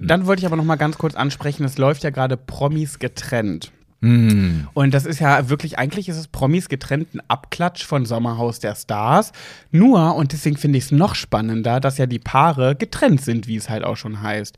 dann 0.10 0.26
wollte 0.26 0.42
ich 0.42 0.46
aber 0.46 0.56
noch 0.56 0.66
mal 0.66 0.76
ganz 0.76 0.98
kurz 0.98 1.16
ansprechen, 1.16 1.64
es 1.64 1.78
läuft 1.78 2.04
ja 2.04 2.10
gerade 2.10 2.38
Promis 2.38 3.00
getrennt. 3.00 3.72
Hm. 4.02 4.68
Und 4.74 4.94
das 4.94 5.06
ist 5.06 5.20
ja 5.20 5.50
wirklich, 5.50 5.78
eigentlich 5.78 6.08
ist 6.08 6.18
es 6.18 6.28
Promis 6.28 6.70
getrennt 6.70 7.14
ein 7.14 7.22
Abklatsch 7.28 7.84
von 7.84 8.06
Sommerhaus 8.06 8.60
der 8.60 8.76
Stars. 8.76 9.34
Nur, 9.72 10.16
und 10.16 10.32
deswegen 10.32 10.58
finde 10.58 10.78
ich 10.78 10.86
es 10.86 10.92
noch 10.92 11.16
spannender, 11.16 11.80
dass 11.80 11.98
ja 11.98 12.06
die 12.06 12.20
Paare 12.20 12.76
getrennt 12.76 13.22
sind, 13.22 13.48
wie 13.48 13.58
es 13.58 13.70
halt 13.70 13.84
auch 13.84 13.98
schon 13.98 14.22
heißt. 14.22 14.58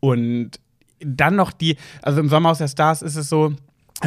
Und 0.00 0.52
dann 1.00 1.36
noch 1.36 1.52
die, 1.52 1.76
also 2.00 2.20
im 2.20 2.28
Sommerhaus 2.28 2.58
der 2.58 2.68
Stars 2.68 3.02
ist 3.02 3.16
es 3.16 3.28
so, 3.28 3.54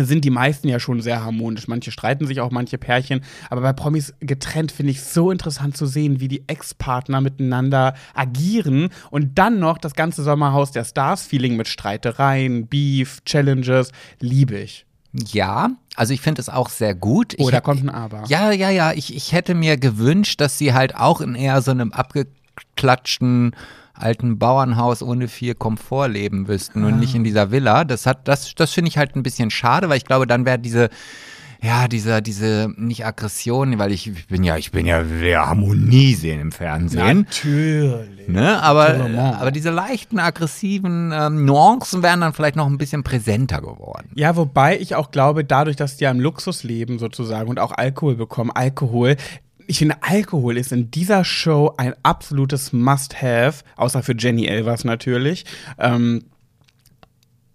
sind 0.04 0.26
die 0.26 0.30
meisten 0.30 0.68
ja 0.68 0.80
schon 0.80 1.02
sehr 1.02 1.24
harmonisch. 1.24 1.68
Manche 1.68 1.92
streiten 1.92 2.28
sich 2.28 2.42
auch, 2.42 2.52
manche 2.52 2.78
Pärchen. 2.78 3.22
Aber 3.50 3.62
bei 3.62 3.74
Promis 3.74 4.14
getrennt 4.20 4.72
finde 4.72 4.92
ich 4.92 5.02
so 5.04 5.32
interessant 5.32 5.78
zu 5.78 5.86
sehen, 5.86 6.20
wie 6.20 6.28
die 6.28 6.44
Ex-Partner 6.48 7.22
miteinander 7.22 7.94
agieren. 8.14 8.90
Und 9.12 9.38
dann 9.38 9.60
noch 9.60 9.78
das 9.78 9.94
ganze 9.94 10.24
Sommerhaus 10.24 10.72
der 10.72 10.84
Stars-Feeling 10.84 11.56
mit 11.56 11.68
Streitereien, 11.68 12.68
Beef, 12.68 13.24
Challenges. 13.26 13.92
Liebe 14.20 14.58
ich. 14.58 14.86
Ja, 15.14 15.70
also 15.96 16.14
ich 16.14 16.20
finde 16.22 16.42
es 16.42 16.50
auch 16.50 16.70
sehr 16.70 16.94
gut. 16.94 17.34
Ich 17.36 17.46
Oh, 17.46 17.60
kommt 17.62 17.84
ein 17.84 17.90
Aber. 17.90 18.24
Ja, 18.28 18.52
ja, 18.52 18.70
ja. 18.70 18.92
Ich, 18.92 19.16
ich 19.16 19.32
hätte 19.32 19.56
mir 19.56 19.78
gewünscht, 19.78 20.42
dass 20.42 20.58
sie 20.58 20.74
halt 20.74 20.96
auch 20.96 21.22
in 21.22 21.36
eher 21.36 21.62
so 21.62 21.72
einem 21.72 21.94
abgeklatschten 21.94 23.56
alten 23.96 24.38
Bauernhaus 24.38 25.02
ohne 25.02 25.28
viel 25.28 25.56
Komfort 25.56 26.08
leben 26.08 26.48
wüssten 26.48 26.84
und 26.84 27.00
nicht 27.00 27.16
in 27.16 27.24
dieser 27.24 27.52
Villa. 27.52 27.84
Das 27.84 28.06
hat, 28.06 28.28
das, 28.28 28.54
das 28.56 28.72
finde 28.72 28.90
ich 28.90 28.98
halt 28.98 29.16
ein 29.16 29.24
bisschen 29.24 29.52
schade, 29.52 29.90
weil 29.90 29.98
ich 29.98 30.06
glaube, 30.06 30.28
dann 30.28 30.46
wäre 30.46 30.60
diese, 30.60 30.90
ja, 31.62 31.88
dieser, 31.88 32.22
diese, 32.22 32.72
nicht 32.78 33.06
Aggression, 33.06 33.80
weil 33.80 33.92
ich, 33.92 34.28
bin 34.28 34.44
ja, 34.44 34.58
ich 34.58 34.72
bin 34.72 34.86
ja, 34.86 35.10
will 35.10 35.30
ja 35.30 35.48
Harmonie 35.48 36.14
sehen 36.14 36.40
im 36.40 36.52
Fernsehen. 36.52 37.26
Natürlich. 37.26 38.28
Ne, 38.28 38.62
aber, 38.62 38.88
Totalement. 38.88 39.40
aber 39.40 39.52
diese 39.52 39.70
leichten, 39.70 40.20
aggressiven 40.20 41.12
ähm, 41.14 41.46
Nuancen 41.46 42.04
wären 42.04 42.22
dann 42.22 42.34
vielleicht 42.34 42.56
noch 42.56 42.68
ein 42.68 42.78
bisschen 42.78 43.04
präsenter 43.04 43.62
geworden. 43.62 44.10
Ja, 44.16 44.36
wobei 44.36 44.78
ich 44.80 44.96
auch 44.96 45.12
glaube, 45.12 45.44
dadurch, 45.44 45.76
dass 45.76 45.98
die 45.98 46.04
ja 46.04 46.12
im 46.12 46.20
Luxus 46.20 46.64
leben 46.64 47.00
sozusagen 47.00 47.50
und 47.50 47.60
auch 47.60 47.72
Alkohol 47.72 48.16
bekommen, 48.16 48.52
Alkohol, 48.52 49.16
ich 49.68 49.80
finde, 49.80 49.98
Alkohol 50.02 50.58
ist 50.58 50.72
in 50.72 50.92
dieser 50.92 51.24
Show 51.24 51.74
ein 51.78 51.94
absolutes 52.04 52.74
Must-Have, 52.74 53.64
außer 53.76 54.04
für 54.04 54.16
Jenny 54.18 54.46
Elvers 54.48 54.84
natürlich. 54.84 55.46
Ähm, 55.78 56.26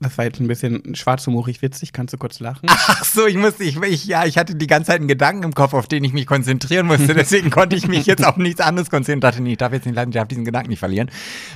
das 0.03 0.17
war 0.17 0.25
jetzt 0.25 0.41
ein 0.41 0.49
bisschen 0.49 0.95
schwarzhumorig 0.95 1.61
witzig, 1.61 1.93
kannst 1.93 2.15
du 2.15 2.19
kurz 2.19 2.41
lachen? 2.41 2.67
Ach 2.71 3.05
so, 3.05 3.27
ich 3.27 3.37
musste, 3.37 3.65
ich, 3.65 3.77
ich, 3.83 4.07
ja, 4.07 4.25
ich 4.25 4.39
hatte 4.39 4.55
die 4.55 4.67
ganze 4.67 4.87
Zeit 4.89 5.01
einen 5.01 5.09
Gedanken 5.09 5.43
im 5.43 5.53
Kopf, 5.55 5.75
auf 5.75 5.89
den 5.89 6.03
ich 6.05 6.15
mich 6.15 6.27
konzentrieren 6.27 6.87
musste. 6.87 7.13
Deswegen 7.15 7.51
konnte 7.51 7.77
ich 7.77 7.87
mich 7.87 8.07
jetzt 8.07 8.25
auf 8.27 8.39
nichts 8.39 8.63
anderes 8.63 8.89
konzentrieren. 8.89 9.21
Dachte, 9.21 9.43
nee, 9.43 9.53
ich 9.53 9.59
darf 9.59 9.75
jetzt 9.75 9.85
nicht 9.85 9.95
leiden, 9.95 10.11
ich 10.11 10.15
darf 10.15 10.29
diesen 10.29 10.47
Gedanken 10.47 10.71
nicht 10.71 10.79
verlieren. 10.79 11.11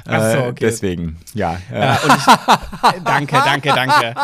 Ach 0.06 0.20
so, 0.32 0.36
Äh, 0.38 0.48
okay. 0.48 0.54
Deswegen, 0.60 1.16
ja. 1.32 1.58
Äh, 1.72 1.84
Äh, 1.84 1.94
ich, 1.94 3.02
danke, 3.02 3.36
danke, 3.44 3.68
danke. 3.74 4.14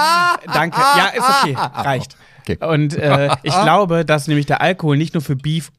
Danke. 0.53 0.81
Ja, 0.81 1.07
ist 1.07 1.25
okay. 1.43 1.57
Reicht. 1.57 2.17
Okay. 2.41 2.57
Und 2.61 2.97
äh, 2.97 3.29
ich 3.43 3.53
glaube, 3.63 4.05
dass 4.05 4.29
nämlich 4.29 4.47
der 4.47 4.61
Alkohol 4.61 4.97
nicht 4.97 5.15
nur 5.15 5.23
für 5.23 5.37
Beef 5.37 5.71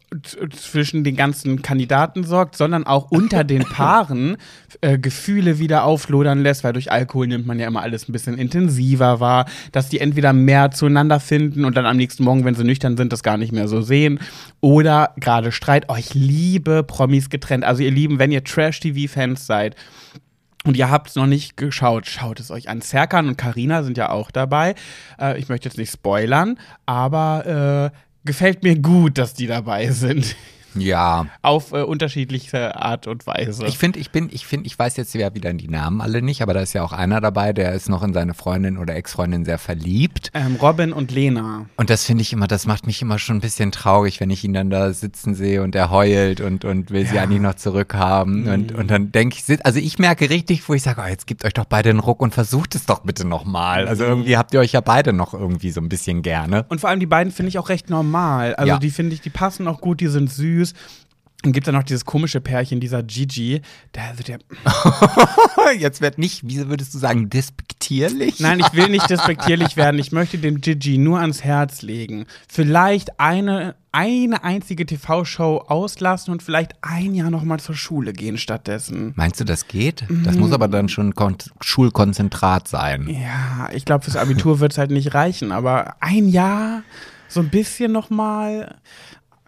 zwischen 0.52 1.06
den 1.06 1.16
ganzen 1.16 1.62
Kandidaten 1.62 2.24
sorgt, 2.26 2.58
sondern 2.58 2.86
auch 2.86 3.12
unter 3.12 3.44
den 3.44 3.64
Paaren 3.70 4.38
äh, 4.82 4.98
Gefühle 4.98 5.58
wieder 5.58 5.86
auflodern 5.86 6.44
lässt, 6.44 6.64
weil 6.64 6.74
durch 6.74 6.92
Alkohol 6.92 7.28
nimmt 7.28 7.46
man 7.46 7.60
ja 7.60 7.68
immer 7.68 7.82
alles 7.82 8.10
ein 8.10 8.12
bisschen 8.12 8.38
intensiver 8.38 9.20
wahr, 9.20 9.46
dass 9.72 9.90
die 9.90 10.00
entweder 10.00 10.34
mehr 10.34 10.72
zueinander 10.72 11.20
finden 11.20 11.64
und 11.64 11.78
dann 11.78 11.86
am 11.86 11.98
nächsten 11.98 12.24
Morgen, 12.24 12.44
wenn 12.44 12.56
sie 12.56 12.66
nüchtern 12.66 12.98
sind, 12.98 13.14
das 13.14 13.24
gar 13.24 13.38
nicht 13.38 13.54
mehr 13.54 13.68
so 13.68 13.82
sehen. 13.82 14.20
Oder 14.60 15.14
gerade 15.18 15.52
Streit. 15.52 15.86
Oh, 15.88 15.96
ich 15.98 16.14
liebe 16.14 16.84
Promis 16.84 17.30
getrennt. 17.30 17.64
Also 17.64 17.82
ihr 17.82 17.92
Lieben, 17.92 18.20
wenn 18.20 18.32
ihr 18.32 18.44
Trash-TV-Fans 18.44 19.46
seid, 19.46 19.76
und 20.66 20.78
ihr 20.78 20.92
habt 20.92 21.10
es 21.10 21.16
noch 21.16 21.26
nicht 21.26 21.58
geschaut, 21.58 22.06
schaut 22.06 22.40
es 22.40 22.52
euch 22.52 22.70
an. 22.70 22.82
Serkan 22.82 23.28
und 23.28 23.38
Karina 23.38 23.84
sind 23.84 23.98
ja 23.98 24.10
auch 24.10 24.32
dabei. 24.32 24.76
Äh, 25.20 25.40
ich 25.40 25.50
möchte 25.50 25.68
jetzt 25.68 25.78
nicht 25.78 25.92
spoilern, 25.92 26.60
aber 26.86 27.92
äh, 27.94 27.98
gefällt 28.26 28.64
mir 28.64 28.78
gut, 28.80 29.18
dass 29.18 29.34
die 29.34 29.48
dabei 29.48 29.90
sind. 29.90 30.36
Ja. 30.76 31.26
Auf 31.42 31.72
äh, 31.74 31.82
unterschiedliche 31.84 32.76
Art 32.82 33.08
und 33.08 33.28
Weise. 33.28 33.66
Ich 33.66 33.78
finde, 33.78 34.00
ich 34.00 34.12
bin, 34.12 34.30
ich 34.32 34.46
finde, 34.46 34.68
ich 34.68 34.78
weiß 34.78 34.98
jetzt 34.98 35.14
ja 35.14 35.34
wieder 35.34 35.54
die 35.54 35.68
Namen 35.68 36.02
alle 36.02 36.22
nicht, 36.22 36.42
aber 36.42 36.54
da 36.54 36.62
ist 36.62 36.74
ja 36.74 36.84
auch 36.84 36.94
einer 36.94 37.22
dabei, 37.22 37.54
der 37.54 37.74
ist 37.74 37.90
noch 37.90 38.04
in 38.04 38.14
seine 38.14 38.34
Freundin 38.34 38.78
oder 38.78 38.96
Ex-Freundin 38.96 39.46
sehr 39.46 39.58
verliebt. 39.58 40.32
ähm, 40.34 40.56
Robin 40.62 40.94
und 40.94 41.12
Lena. 41.12 41.66
Und 41.78 41.90
das 41.90 42.06
finde 42.06 42.22
ich 42.22 42.34
immer, 42.34 42.48
das 42.48 42.66
macht 42.66 42.86
mich 42.88 43.02
immer 43.02 43.20
schon 43.20 43.38
ein 43.38 43.42
bisschen 43.42 43.72
traurig, 43.72 44.20
wenn 44.20 44.30
ich 44.30 44.44
ihn 44.44 44.54
dann 44.54 44.70
da 44.70 44.94
sitzen 44.94 45.36
sehe 45.36 45.62
und 45.64 45.76
er 45.76 45.90
heult 45.92 46.42
und, 46.42 46.66
und 46.66 46.92
will 46.92 47.06
sie 47.06 47.20
eigentlich 47.20 47.42
noch 47.42 47.56
zurückhaben. 47.56 48.48
Und, 48.48 48.72
und 48.74 48.90
dann 48.90 49.12
denke 49.12 49.38
ich, 49.38 49.66
also 49.66 49.80
ich 49.80 50.00
merke 50.00 50.30
richtig, 50.30 50.68
wo 50.68 50.74
ich 50.74 50.84
sage, 50.84 51.02
oh, 51.04 51.08
jetzt 51.10 51.28
gebt 51.28 51.46
euch 51.46 51.54
doch 51.54 51.66
beide 51.66 51.90
einen 51.90 52.00
Ruck 52.00 52.22
und 52.22 52.34
versucht 52.34 52.76
es 52.76 52.86
doch 52.86 53.00
bitte 53.00 53.26
nochmal. 53.28 53.88
Also 53.88 54.04
irgendwie 54.04 54.38
habt 54.38 54.54
ihr 54.54 54.60
euch 54.60 54.72
ja 54.74 54.82
beide 54.82 55.14
noch 55.14 55.34
irgendwie 55.34 55.72
so 55.72 55.82
ein 55.82 55.90
bisschen 55.90 56.22
gerne. 56.22 56.66
Und 56.70 56.80
vor 56.82 56.90
allem 56.90 57.00
die 57.00 57.06
beiden 57.06 57.32
finde 57.32 57.50
ich 57.50 57.58
auch 57.60 57.70
recht 57.70 57.90
normal. 57.90 58.56
Also 58.56 58.68
Ja. 58.74 58.80
die 58.80 58.90
finde 58.90 59.14
ich, 59.16 59.22
die 59.22 59.30
passen 59.30 59.68
auch 59.68 59.82
gut, 59.82 60.00
die 60.00 60.08
sind 60.08 60.30
süß. 60.32 60.61
Und 61.44 61.54
gibt 61.54 61.68
dann 61.68 61.74
noch 61.74 61.84
dieses 61.84 62.06
komische 62.06 62.40
Pärchen, 62.40 62.80
dieser 62.80 63.02
Gigi. 63.02 63.62
Der, 63.96 64.04
also 64.10 64.22
der, 64.22 64.40
Jetzt 65.80 66.00
wird 66.00 66.20
nicht, 66.20 66.48
wie 66.48 66.68
würdest 66.70 66.94
du 66.94 67.00
sagen, 67.00 67.32
despektierlich? 67.32 68.40
Nein, 68.40 68.60
ich 68.60 68.74
will 68.74 68.90
nicht 68.90 69.10
despektierlich 69.10 69.76
werden. 69.76 70.00
Ich 70.00 70.12
möchte 70.12 70.38
dem 70.38 70.62
Gigi 70.62 71.00
nur 71.00 71.20
ans 71.20 71.44
Herz 71.44 71.82
legen. 71.82 72.28
Vielleicht 72.48 73.20
eine, 73.20 73.74
eine 73.92 74.44
einzige 74.44 74.86
TV-Show 74.86 75.64
auslassen 75.68 76.32
und 76.32 76.44
vielleicht 76.44 76.76
ein 76.82 77.16
Jahr 77.16 77.32
noch 77.32 77.44
mal 77.44 77.60
zur 77.60 77.76
Schule 77.76 78.14
gehen 78.14 78.38
stattdessen. 78.38 79.14
Meinst 79.16 79.40
du, 79.40 79.44
das 79.44 79.68
geht? 79.68 80.06
Das 80.24 80.36
muss 80.36 80.52
aber 80.52 80.68
dann 80.68 80.90
schon 80.90 81.16
Kon 81.16 81.38
Schulkonzentrat 81.60 82.68
sein. 82.68 83.10
Ja, 83.10 83.70
ich 83.74 83.86
glaube, 83.86 84.04
fürs 84.04 84.16
Abitur 84.16 84.60
wird 84.60 84.74
es 84.74 84.78
halt 84.78 84.92
nicht 84.92 85.16
reichen, 85.16 85.52
aber 85.52 85.96
ein 86.02 86.28
Jahr, 86.28 86.84
so 87.28 87.40
ein 87.40 87.50
bisschen 87.50 87.92
noch 87.92 88.12
mal. 88.12 88.76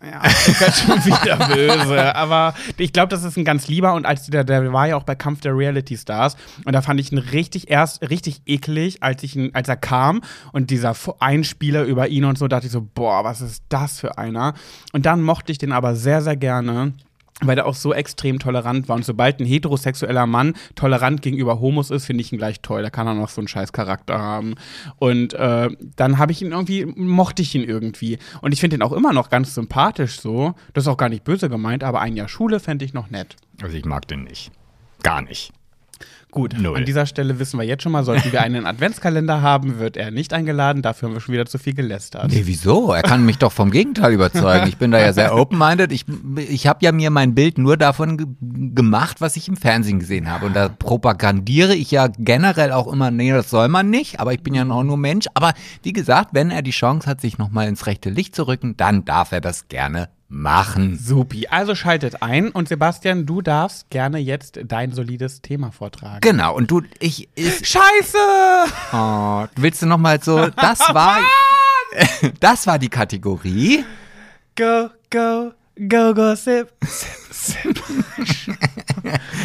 Ja, 0.04 0.22
werde 0.22 0.74
schon 0.74 1.06
wieder 1.06 1.48
böse. 1.48 2.16
Aber 2.16 2.54
ich 2.78 2.92
glaube, 2.92 3.08
das 3.08 3.24
ist 3.24 3.38
ein 3.38 3.46
ganz 3.46 3.68
lieber. 3.68 3.94
Und 3.94 4.06
als 4.06 4.28
der, 4.28 4.44
der 4.44 4.74
war 4.74 4.88
ja 4.88 4.98
auch 4.98 5.04
bei 5.04 5.16
Kampf 5.16 5.42
der 5.42 5.56
Reality 5.56 5.98
Stars. 5.98 6.36
Und 6.66 6.74
da 6.74 6.82
fand 6.82 7.00
ich 7.00 7.12
ihn 7.12 7.20
richtig 7.20 7.70
erst 7.70 8.02
richtig 8.10 8.42
eklig, 8.46 9.02
als 9.02 9.24
ich 9.24 9.36
ihn, 9.36 9.52
als 9.54 9.70
er 9.70 9.78
kam 9.78 10.22
und 10.52 10.72
dieser 10.72 10.94
Einspieler 11.20 11.84
über 11.84 12.10
ihn 12.10 12.26
und 12.26 12.38
so, 12.38 12.48
dachte 12.48 12.66
ich 12.66 12.72
so, 12.72 12.82
boah, 12.82 13.24
was 13.24 13.42
ist 13.42 13.64
das 13.70 14.00
für 14.00 14.18
einer? 14.18 14.54
Und 14.92 15.06
dann 15.06 15.22
mochte 15.22 15.52
ich 15.52 15.58
den 15.58 15.72
aber 15.72 15.96
sehr, 15.96 16.22
sehr 16.22 16.36
gerne 16.36 16.94
weil 17.42 17.56
der 17.56 17.66
auch 17.66 17.76
so 17.76 17.94
extrem 17.94 18.40
tolerant 18.40 18.88
war. 18.88 18.96
Und 18.96 19.06
sobald 19.06 19.40
ein 19.40 19.46
heterosexueller 19.46 20.26
Mann 20.28 20.54
tolerant 20.76 21.22
gegenüber 21.22 21.60
Homos 21.60 21.90
ist, 21.90 22.06
finde 22.06 22.22
ich 22.22 22.32
ihn 22.32 22.38
gleich 22.38 22.62
toll. 22.62 22.84
Da 22.84 22.90
kann 22.90 23.08
er 23.08 23.14
noch 23.16 23.30
so 23.30 23.42
einen 23.42 23.48
scheiß 23.48 23.74
Charakter 23.74 24.20
haben. 24.20 24.56
Und 24.98 25.34
äh, 25.34 25.70
dann 25.96 26.18
habe 26.18 26.32
ich 26.32 26.42
ihn 26.42 26.52
irgendwie, 26.52 26.86
mochte 26.86 27.42
ich 27.42 27.56
ihn 27.56 27.64
irgendwie. 27.64 28.20
Und 28.42 28.54
ich 28.54 28.60
finde 28.60 28.78
ihn 28.78 28.82
auch 28.82 28.94
immer 28.94 29.14
noch 29.14 29.30
ganz 29.30 29.56
sympathisch 29.56 30.20
so. 30.20 30.54
Das 30.74 30.86
ist 30.86 30.88
auch 30.88 30.98
gar 30.98 31.10
nicht 31.10 31.24
böse 31.24 31.50
gemeint, 31.50 31.84
aber 31.84 32.02
ein 32.02 32.16
Jahr 32.16 32.28
Schule 32.28 32.60
fände 32.60 32.86
ich 32.86 32.94
noch 32.94 33.10
nett. 33.10 33.36
Also 33.62 33.76
ich 33.76 33.86
mag 33.86 34.08
den 34.08 34.24
nicht. 34.24 34.52
Gar 35.02 35.24
nicht. 35.24 35.52
Gut, 36.34 36.56
Null. 36.58 36.78
an 36.78 36.86
dieser 36.86 37.06
Stelle 37.06 37.38
wissen 37.38 37.60
wir 37.60 37.66
jetzt 37.66 37.84
schon 37.84 37.92
mal, 37.92 38.04
sollten 38.04 38.32
wir 38.32 38.42
einen 38.42 38.66
Adventskalender 38.66 39.44
haben, 39.44 39.78
wird 39.78 39.98
er 39.98 40.10
nicht 40.10 40.34
eingeladen. 40.34 40.82
Dafür 40.82 41.08
haben 41.08 41.14
wir 41.14 41.22
schon 41.22 41.34
wieder 41.34 41.46
zu 41.46 41.60
viel 41.60 41.76
gelästert. 41.76 42.32
Nee, 42.32 42.42
wieso? 42.46 42.92
Er 42.92 43.04
kann 43.04 43.24
mich 43.24 43.38
doch 43.38 43.52
vom 43.52 43.70
Gegenteil 43.70 44.14
überzeugen. 44.14 44.68
Ich 44.68 44.78
bin 44.78 44.90
da 44.90 45.00
ja 45.00 45.14
sehr 45.14 45.36
open-minded. 45.38 45.92
Ich, 45.92 46.06
ich 46.50 46.66
habe 46.66 46.80
ja 46.84 46.92
mir 46.92 47.12
mein 47.12 47.36
Bild 47.36 47.60
nur 47.60 47.78
davon 47.78 48.18
ge 48.18 48.26
gemacht, 48.74 49.22
was 49.22 49.36
ich 49.36 49.48
im 49.48 49.56
Fernsehen 49.58 50.00
gesehen 50.00 50.28
habe. 50.32 50.48
Und 50.48 50.56
da 50.56 50.70
propagandiere 50.70 51.76
ich 51.76 51.92
ja 51.92 52.08
generell 52.18 52.72
auch 52.72 52.92
immer, 52.92 53.12
nee, 53.12 53.32
das 53.32 53.52
soll 53.52 53.68
man 53.68 53.92
nicht, 53.92 54.20
aber 54.20 54.34
ich 54.34 54.42
bin 54.42 54.56
ja 54.56 54.66
noch 54.66 54.84
nur 54.84 54.98
Mensch. 54.98 55.28
Aber 55.36 55.54
wie 55.84 55.94
gesagt, 55.94 56.30
wenn 56.34 56.50
er 56.50 56.64
die 56.64 56.72
Chance 56.72 57.08
hat, 57.08 57.22
sich 57.22 57.38
nochmal 57.38 57.68
ins 57.68 57.86
rechte 57.86 58.10
Licht 58.10 58.36
zu 58.36 58.48
rücken, 58.48 58.76
dann 58.76 59.06
darf 59.06 59.32
er 59.34 59.42
das 59.42 59.68
gerne 59.68 60.10
machen. 60.34 60.98
Supi. 60.98 61.48
Also 61.48 61.76
schaltet 61.76 62.22
ein 62.22 62.50
und 62.50 62.68
Sebastian, 62.68 63.26
du 63.26 63.42
darfst 63.42 63.90
gerne 63.90 64.18
jetzt 64.18 64.60
dein 64.66 64.92
solides 64.92 65.42
Thema 65.42 65.72
vortragen. 65.72 66.22
Genau, 66.22 66.56
und 66.56 66.72
du, 66.72 66.82
ich, 67.00 67.30
ich 67.36 67.68
Scheiße! 67.68 68.18
oh, 68.92 69.46
willst 69.56 69.82
du 69.82 69.86
nochmal 69.86 70.22
so, 70.22 70.48
das 70.50 70.80
war, 70.94 71.20
das 72.40 72.68
war 72.68 72.80
die 72.80 72.90
Kategorie. 72.90 73.86
Go, 74.56 74.90
go, 75.10 75.52
go, 75.88 76.14
go, 76.14 76.36
sip, 76.36 76.72
sip, 76.82 77.32
sip. 77.32 77.84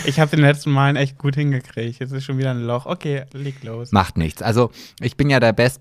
ich 0.07 0.19
habe 0.19 0.31
den 0.31 0.41
letzten 0.41 0.71
Malen 0.71 0.97
echt 0.97 1.19
gut 1.19 1.35
hingekriegt. 1.35 2.01
Jetzt 2.01 2.13
ist 2.13 2.25
schon 2.25 2.39
wieder 2.39 2.51
ein 2.51 2.63
Loch. 2.63 2.87
Okay, 2.87 3.25
leg 3.33 3.63
los. 3.63 3.93
Macht 3.93 4.17
nichts. 4.17 4.43
Also, 4.43 4.71
ich 5.01 5.17
bin 5.17 5.31
ja 5.31 5.41
der 5.41 5.53
Best 5.53 5.81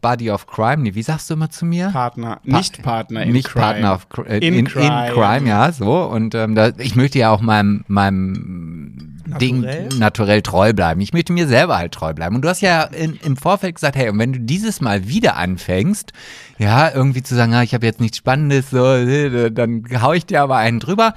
Buddy 0.00 0.30
of 0.30 0.46
Crime. 0.46 0.78
Nee, 0.82 0.94
wie 0.94 1.02
sagst 1.02 1.28
du 1.30 1.34
immer 1.34 1.50
zu 1.50 1.64
mir? 1.64 1.88
Partner, 1.90 2.40
nicht 2.44 2.82
Partner 2.82 3.22
in 3.22 3.32
nicht 3.32 3.48
Crime. 3.48 3.64
Partner 3.64 3.94
of, 3.94 4.06
Cr- 4.10 4.26
äh, 4.26 4.38
In 4.46 4.54
in, 4.54 4.66
Crime. 4.66 5.08
in 5.08 5.12
Crime, 5.14 5.48
ja, 5.48 5.72
so. 5.72 6.02
Und 6.04 6.34
ähm, 6.34 6.54
da, 6.54 6.70
ich 6.78 6.96
möchte 6.96 7.18
ja 7.18 7.30
auch 7.30 7.40
meinem, 7.40 7.84
meinem 7.88 9.08
Ding 9.40 9.60
Naturell? 9.60 9.88
naturell 9.98 10.42
treu 10.42 10.72
bleiben. 10.72 11.00
Ich 11.00 11.12
möchte 11.12 11.32
mir 11.32 11.46
selber 11.46 11.78
halt 11.78 11.92
treu 11.92 12.12
bleiben. 12.12 12.34
Und 12.34 12.42
du 12.42 12.48
hast 12.48 12.60
ja 12.60 12.82
in, 12.82 13.14
im 13.24 13.36
Vorfeld 13.36 13.76
gesagt, 13.76 13.96
hey, 13.96 14.08
und 14.10 14.18
wenn 14.18 14.32
du 14.32 14.40
dieses 14.40 14.80
Mal 14.80 15.08
wieder 15.08 15.36
anfängst, 15.36 16.12
ja, 16.58 16.90
irgendwie 16.92 17.22
zu 17.22 17.34
sagen, 17.34 17.54
ah, 17.54 17.62
ich 17.62 17.72
habe 17.72 17.86
jetzt 17.86 18.00
nichts 18.00 18.18
Spannendes, 18.18 18.70
so, 18.70 18.84
äh, 18.94 19.50
dann 19.50 19.84
hau 20.02 20.12
ich 20.12 20.26
dir 20.26 20.42
aber 20.42 20.56
einen 20.56 20.80
drüber. 20.80 21.14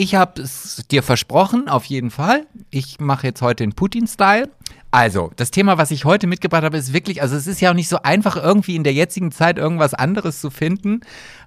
Ich 0.00 0.14
habe 0.14 0.42
es 0.42 0.84
dir 0.92 1.02
versprochen, 1.02 1.68
auf 1.68 1.84
jeden 1.86 2.12
Fall. 2.12 2.46
Ich 2.70 3.00
mache 3.00 3.26
jetzt 3.26 3.42
heute 3.42 3.64
den 3.64 3.72
Putin-Style. 3.72 4.48
Also, 4.92 5.32
das 5.34 5.50
Thema, 5.50 5.76
was 5.76 5.90
ich 5.90 6.04
heute 6.04 6.28
mitgebracht 6.28 6.62
habe, 6.62 6.76
ist 6.76 6.92
wirklich, 6.92 7.20
also 7.20 7.34
es 7.34 7.48
ist 7.48 7.60
ja 7.60 7.70
auch 7.70 7.74
nicht 7.74 7.88
so 7.88 7.98
einfach, 8.02 8.36
irgendwie 8.36 8.76
in 8.76 8.84
der 8.84 8.92
jetzigen 8.92 9.32
Zeit 9.32 9.58
irgendwas 9.58 9.94
anderes 9.94 10.40
zu 10.40 10.50
finden, 10.50 11.00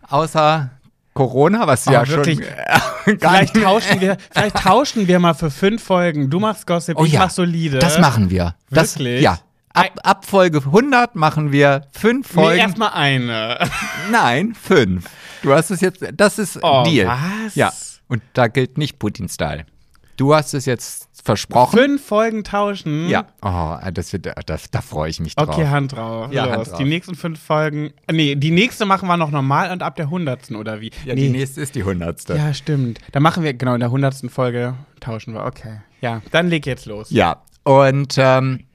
außer 0.10 0.70
Corona, 1.14 1.66
was 1.66 1.88
Oh, 1.88 1.92
ja 1.92 2.06
wirklich? 2.08 2.40
schon 3.06 3.18
gar 3.20 3.38
Vielleicht 3.38 3.56
tauschen, 3.64 4.02
wir, 4.02 4.18
vielleicht 4.32 4.58
tauschen 4.58 5.08
wir 5.08 5.20
mal 5.20 5.34
für 5.34 5.50
fünf 5.50 5.82
Folgen. 5.82 6.30
Du 6.30 6.42
machst 6.42 6.68
Gossip, 6.68 6.98
Oh 7.00 7.06
ich 7.06 7.14
ja, 7.14 7.20
mach 7.22 7.30
solide. 7.30 7.80
Das 7.80 8.00
machen 8.00 8.30
wir. 8.30 8.56
Das, 8.70 9.00
Wirklich? 9.00 9.22
Ja. 9.22 9.40
Ab, 9.74 9.92
ab 10.04 10.26
Folge 10.26 10.58
100 10.58 11.16
machen 11.16 11.54
wir 11.54 11.88
fünf 11.94 12.28
Nee, 12.36 12.42
Folgen. 12.42 12.60
erstmal 12.60 12.92
eine. 12.92 13.60
Nein, 14.12 14.54
fünf. 14.62 15.06
Du 15.42 15.54
hast 15.54 15.70
es 15.72 15.80
jetzt, 15.80 16.04
das 16.14 16.38
ist 16.38 16.60
Oh, 16.62 16.84
Deal. 16.86 17.08
was? 17.08 17.56
Ja. 17.56 17.72
Und 18.12 18.22
da 18.34 18.50
gilt 18.50 18.78
nicht 18.78 19.00
Putin-Style. 19.00 19.66
Du 20.18 20.36
hast 20.36 20.54
es 20.54 20.66
jetzt 20.66 21.08
versprochen. 21.24 21.80
Fünf 21.80 22.06
Folgen 22.06 22.44
tauschen. 22.44 23.08
Ja. 23.08 23.28
Oh, 23.42 23.78
das 23.94 24.12
wird, 24.12 24.26
da, 24.26 24.34
da 24.46 24.82
freue 24.82 25.10
ich 25.10 25.22
mich 25.22 25.34
drauf. 25.34 25.48
Okay, 25.48 25.66
Hand 25.68 25.94
drauf. 25.94 26.30
Ja. 26.34 26.52
Hand 26.52 26.68
drauf. 26.68 26.78
Die 26.78 26.84
nächsten 26.84 27.16
fünf 27.16 27.40
Folgen. 27.42 27.94
Nee, 28.12 28.36
die 28.36 28.52
nächste 28.52 28.86
machen 28.86 29.08
wir 29.08 29.16
noch 29.16 29.32
normal 29.32 29.72
und 29.72 29.82
ab 29.82 29.96
der 29.96 30.10
hundertsten 30.10 30.58
oder 30.58 30.82
wie? 30.82 30.92
ja, 31.06 31.16
nee. 31.16 31.22
die 31.22 31.30
nächste 31.30 31.62
ist 31.62 31.74
die 31.74 31.86
hundertste. 31.86 32.36
Ja, 32.36 32.54
stimmt. 32.54 33.00
Da 33.14 33.22
machen 33.22 33.44
wir, 33.44 33.54
genau, 33.54 33.76
in 33.76 33.80
der 33.80 33.92
hundertsten 33.92 34.30
Folge 34.30 34.76
tauschen 35.00 35.34
wir. 35.34 35.46
Okay. 35.46 35.80
Ja, 36.02 36.22
dann 36.32 36.50
leg 36.50 36.66
jetzt 36.66 36.88
los. 36.88 37.12
Ja, 37.12 37.44
und 37.64 38.16
ähm, 38.18 38.66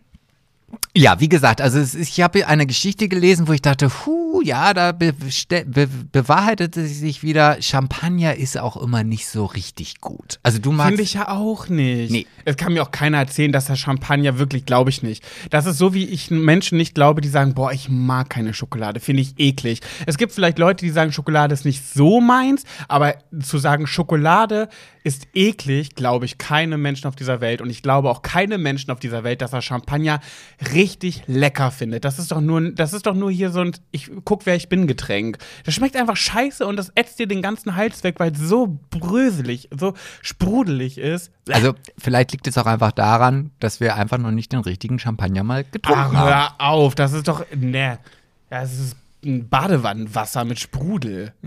ja, 0.95 1.21
wie 1.21 1.29
gesagt, 1.29 1.61
also 1.61 1.79
es 1.79 1.95
ist, 1.95 2.11
ich 2.11 2.23
habe 2.23 2.47
eine 2.47 2.67
Geschichte 2.67 3.09
gelesen, 3.09 3.49
wo 3.49 3.53
ich 3.53 3.61
dachte, 3.61 3.91
hu, 3.91 4.41
ja, 4.43 4.73
da 4.73 4.93
be 4.93 5.13
be 5.13 5.89
bewahrheitete 6.11 6.87
sich 6.87 7.23
wieder, 7.23 7.61
Champagner 7.61 8.37
ist 8.37 8.57
auch 8.57 8.77
immer 8.77 9.05
nicht 9.05 9.27
so 9.29 9.45
richtig 9.45 10.01
gut. 10.01 10.39
Also 10.43 10.59
du 10.59 10.73
magst 10.73 10.89
Finde 10.89 11.03
ich 11.03 11.15
ja 11.15 11.29
auch 11.29 11.69
nicht. 11.69 12.11
Nee. 12.11 12.27
Es 12.45 12.57
kann 12.57 12.73
mir 12.73 12.83
auch 12.83 12.91
keiner 12.91 13.19
erzählen, 13.19 13.53
dass 13.53 13.67
der 13.67 13.77
Champagner 13.77 14.39
wirklich, 14.39 14.65
glaube 14.65 14.89
ich 14.91 15.03
nicht. 15.03 15.23
Das 15.51 15.67
ist 15.67 15.79
so, 15.79 15.93
wie 15.93 16.05
ich 16.05 16.31
Menschen 16.31 16.79
nicht 16.79 16.95
glaube, 16.95 17.21
die 17.21 17.29
sagen, 17.29 17.55
boah, 17.55 17.73
ich 17.73 17.89
mag 17.89 18.31
keine 18.31 18.55
Schokolade, 18.55 19.01
finde 19.01 19.23
ich 19.23 19.35
eklig. 19.39 19.81
Es 20.07 20.17
gibt 20.17 20.33
vielleicht 20.33 20.59
Leute, 20.59 20.85
die 20.85 20.91
sagen, 20.91 21.13
Schokolade 21.13 21.53
ist 21.53 21.65
nicht 21.65 21.87
so 21.87 22.21
meins, 22.21 22.65
aber 22.89 23.17
zu 23.43 23.59
sagen, 23.59 23.87
Schokolade 23.87 24.69
ist 25.07 25.29
eklig, 25.35 25.95
glaube 25.95 26.25
ich, 26.25 26.37
keine 26.37 26.79
Menschen 26.79 27.07
auf 27.07 27.15
dieser 27.15 27.41
Welt. 27.41 27.61
Und 27.61 27.71
ich 27.71 27.81
glaube 27.81 28.11
auch 28.11 28.23
keine 28.23 28.59
Menschen 28.59 28.91
auf 28.91 28.99
dieser 28.99 29.23
Welt, 29.23 29.41
dass 29.41 29.53
er 29.53 29.63
Champagner 29.63 30.21
richtig 30.73 31.23
lecker 31.27 31.71
findet. 31.71 32.05
Das 32.05 32.19
ist 32.19 32.33
doch 32.33 32.41
nur, 32.41 32.73
das 32.73 32.93
ist 32.93 33.07
doch 33.07 33.15
nur 33.15 33.31
hier 33.31 33.51
so 33.51 33.61
ein, 33.61 33.73
ich 33.91 34.11
guck, 34.25 34.47
wer 34.47 34.57
ich 34.57 34.69
bin, 34.69 34.87
Getränk. 34.87 35.39
Das 35.65 35.75
schmeckt 35.75 35.97
einfach 35.97 36.17
scheiße 36.17 36.67
und 36.67 36.77
das 36.77 36.93
ätzt 36.95 37.19
dir 37.19 37.27
den 37.27 37.43
ganzen 37.43 37.77
Hals 37.77 38.05
weg, 38.05 38.17
weil 38.19 38.33
es 38.33 38.39
so 38.39 38.79
bröselig, 38.91 39.69
so 39.77 39.95
sprudelig 40.23 40.99
ist. 40.99 41.31
Also 41.51 41.75
vielleicht 41.99 42.33
liegt 42.33 42.47
es 42.47 42.59
auch 42.59 42.67
einfach 42.67 42.93
daran, 42.93 43.51
dass 43.61 43.81
wir 43.81 43.97
einfach 43.97 44.19
noch 44.19 44.31
nicht 44.31 44.53
den 44.53 44.61
richtigen 44.61 44.99
Champagner 44.99 45.45
mal 45.45 45.65
getrunken 45.65 46.01
Ach, 46.01 46.13
haben. 46.13 46.29
hör 46.29 46.55
auf, 46.59 46.95
das 46.95 47.13
ist 47.13 47.29
doch, 47.29 47.45
ne, 47.55 47.99
das 48.51 48.73
ist 48.73 48.97
ein 49.25 49.49
Badewannenwasser 49.49 50.45
mit 50.45 50.59
Sprudel. 50.61 51.33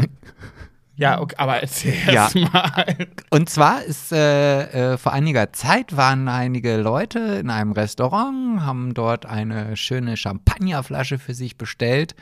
Ja, 0.99 1.21
okay, 1.21 1.35
aber 1.38 1.62
erzähl 1.62 1.93
Ja. 2.07 2.13
erst 2.25 2.35
mal. 2.35 3.07
Und 3.29 3.49
zwar 3.49 3.83
ist 3.83 4.12
äh, 4.12 4.93
äh, 4.93 4.97
vor 4.97 5.13
einiger 5.13 5.53
Zeit 5.53 5.95
waren 5.95 6.27
einige 6.27 6.75
Leute 6.75 7.19
in 7.19 7.49
einem 7.49 7.71
Restaurant, 7.71 8.62
haben 8.62 8.93
dort 8.93 9.25
eine 9.25 9.77
schöne 9.77 10.17
Champagnerflasche 10.17 11.17
für 11.17 11.33
sich 11.33 11.57
bestellt 11.57 12.15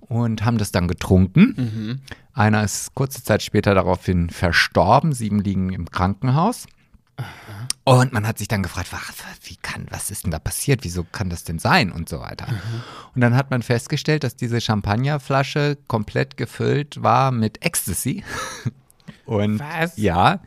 und 0.00 0.46
haben 0.46 0.56
das 0.56 0.72
dann 0.72 0.88
getrunken. 0.88 2.00
Einer 2.32 2.64
ist 2.64 2.94
kurze 2.94 3.22
Zeit 3.22 3.42
später 3.42 3.74
daraufhin 3.74 4.30
verstorben, 4.30 5.12
sieben 5.12 5.40
liegen 5.40 5.72
im 5.72 5.90
Krankenhaus. 5.90 6.66
Und 7.84 8.12
man 8.12 8.26
hat 8.26 8.38
sich 8.38 8.48
dann 8.48 8.62
gefragt, 8.62 8.92
was, 8.92 9.00
wie 9.48 9.56
kann, 9.56 9.86
was 9.90 10.10
ist 10.10 10.24
denn 10.24 10.32
da 10.32 10.38
passiert? 10.38 10.82
Wieso 10.82 11.04
kann 11.04 11.30
das 11.30 11.44
denn 11.44 11.58
sein? 11.58 11.92
Und 11.92 12.08
so 12.08 12.20
weiter. 12.20 12.46
Und 13.14 13.20
dann 13.20 13.36
hat 13.36 13.50
man 13.50 13.62
festgestellt, 13.62 14.24
dass 14.24 14.36
diese 14.36 14.60
Champagnerflasche 14.60 15.78
komplett 15.86 16.36
gefüllt 16.36 17.02
war 17.02 17.30
mit 17.30 17.64
Ecstasy. 17.64 18.24
Und 19.24 19.60
Was? 19.60 19.96
ja. 19.96 20.40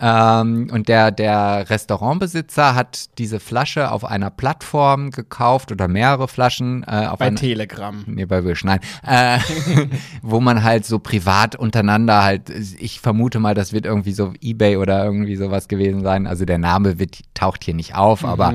Ähm, 0.00 0.68
und 0.72 0.88
der, 0.88 1.10
der 1.12 1.70
Restaurantbesitzer 1.70 2.74
hat 2.74 3.18
diese 3.18 3.38
Flasche 3.38 3.92
auf 3.92 4.04
einer 4.04 4.30
Plattform 4.30 5.10
gekauft 5.10 5.70
oder 5.70 5.86
mehrere 5.86 6.26
Flaschen 6.26 6.84
äh, 6.86 7.06
auf 7.06 7.20
Bei 7.20 7.26
einer 7.26 7.36
Telegram. 7.36 8.02
Nee, 8.06 8.26
bei 8.26 8.44
Wish, 8.44 8.64
nein. 8.64 8.80
Äh, 9.06 9.38
wo 10.22 10.40
man 10.40 10.64
halt 10.64 10.84
so 10.84 10.98
privat 10.98 11.54
untereinander 11.54 12.24
halt, 12.24 12.50
ich 12.50 13.00
vermute 13.00 13.38
mal, 13.38 13.54
das 13.54 13.72
wird 13.72 13.86
irgendwie 13.86 14.12
so 14.12 14.32
Ebay 14.40 14.76
oder 14.76 15.04
irgendwie 15.04 15.36
sowas 15.36 15.68
gewesen 15.68 16.02
sein. 16.02 16.26
Also 16.26 16.44
der 16.44 16.58
Name 16.58 16.98
wird, 16.98 17.20
taucht 17.34 17.64
hier 17.64 17.74
nicht 17.74 17.94
auf, 17.94 18.24
aber 18.24 18.52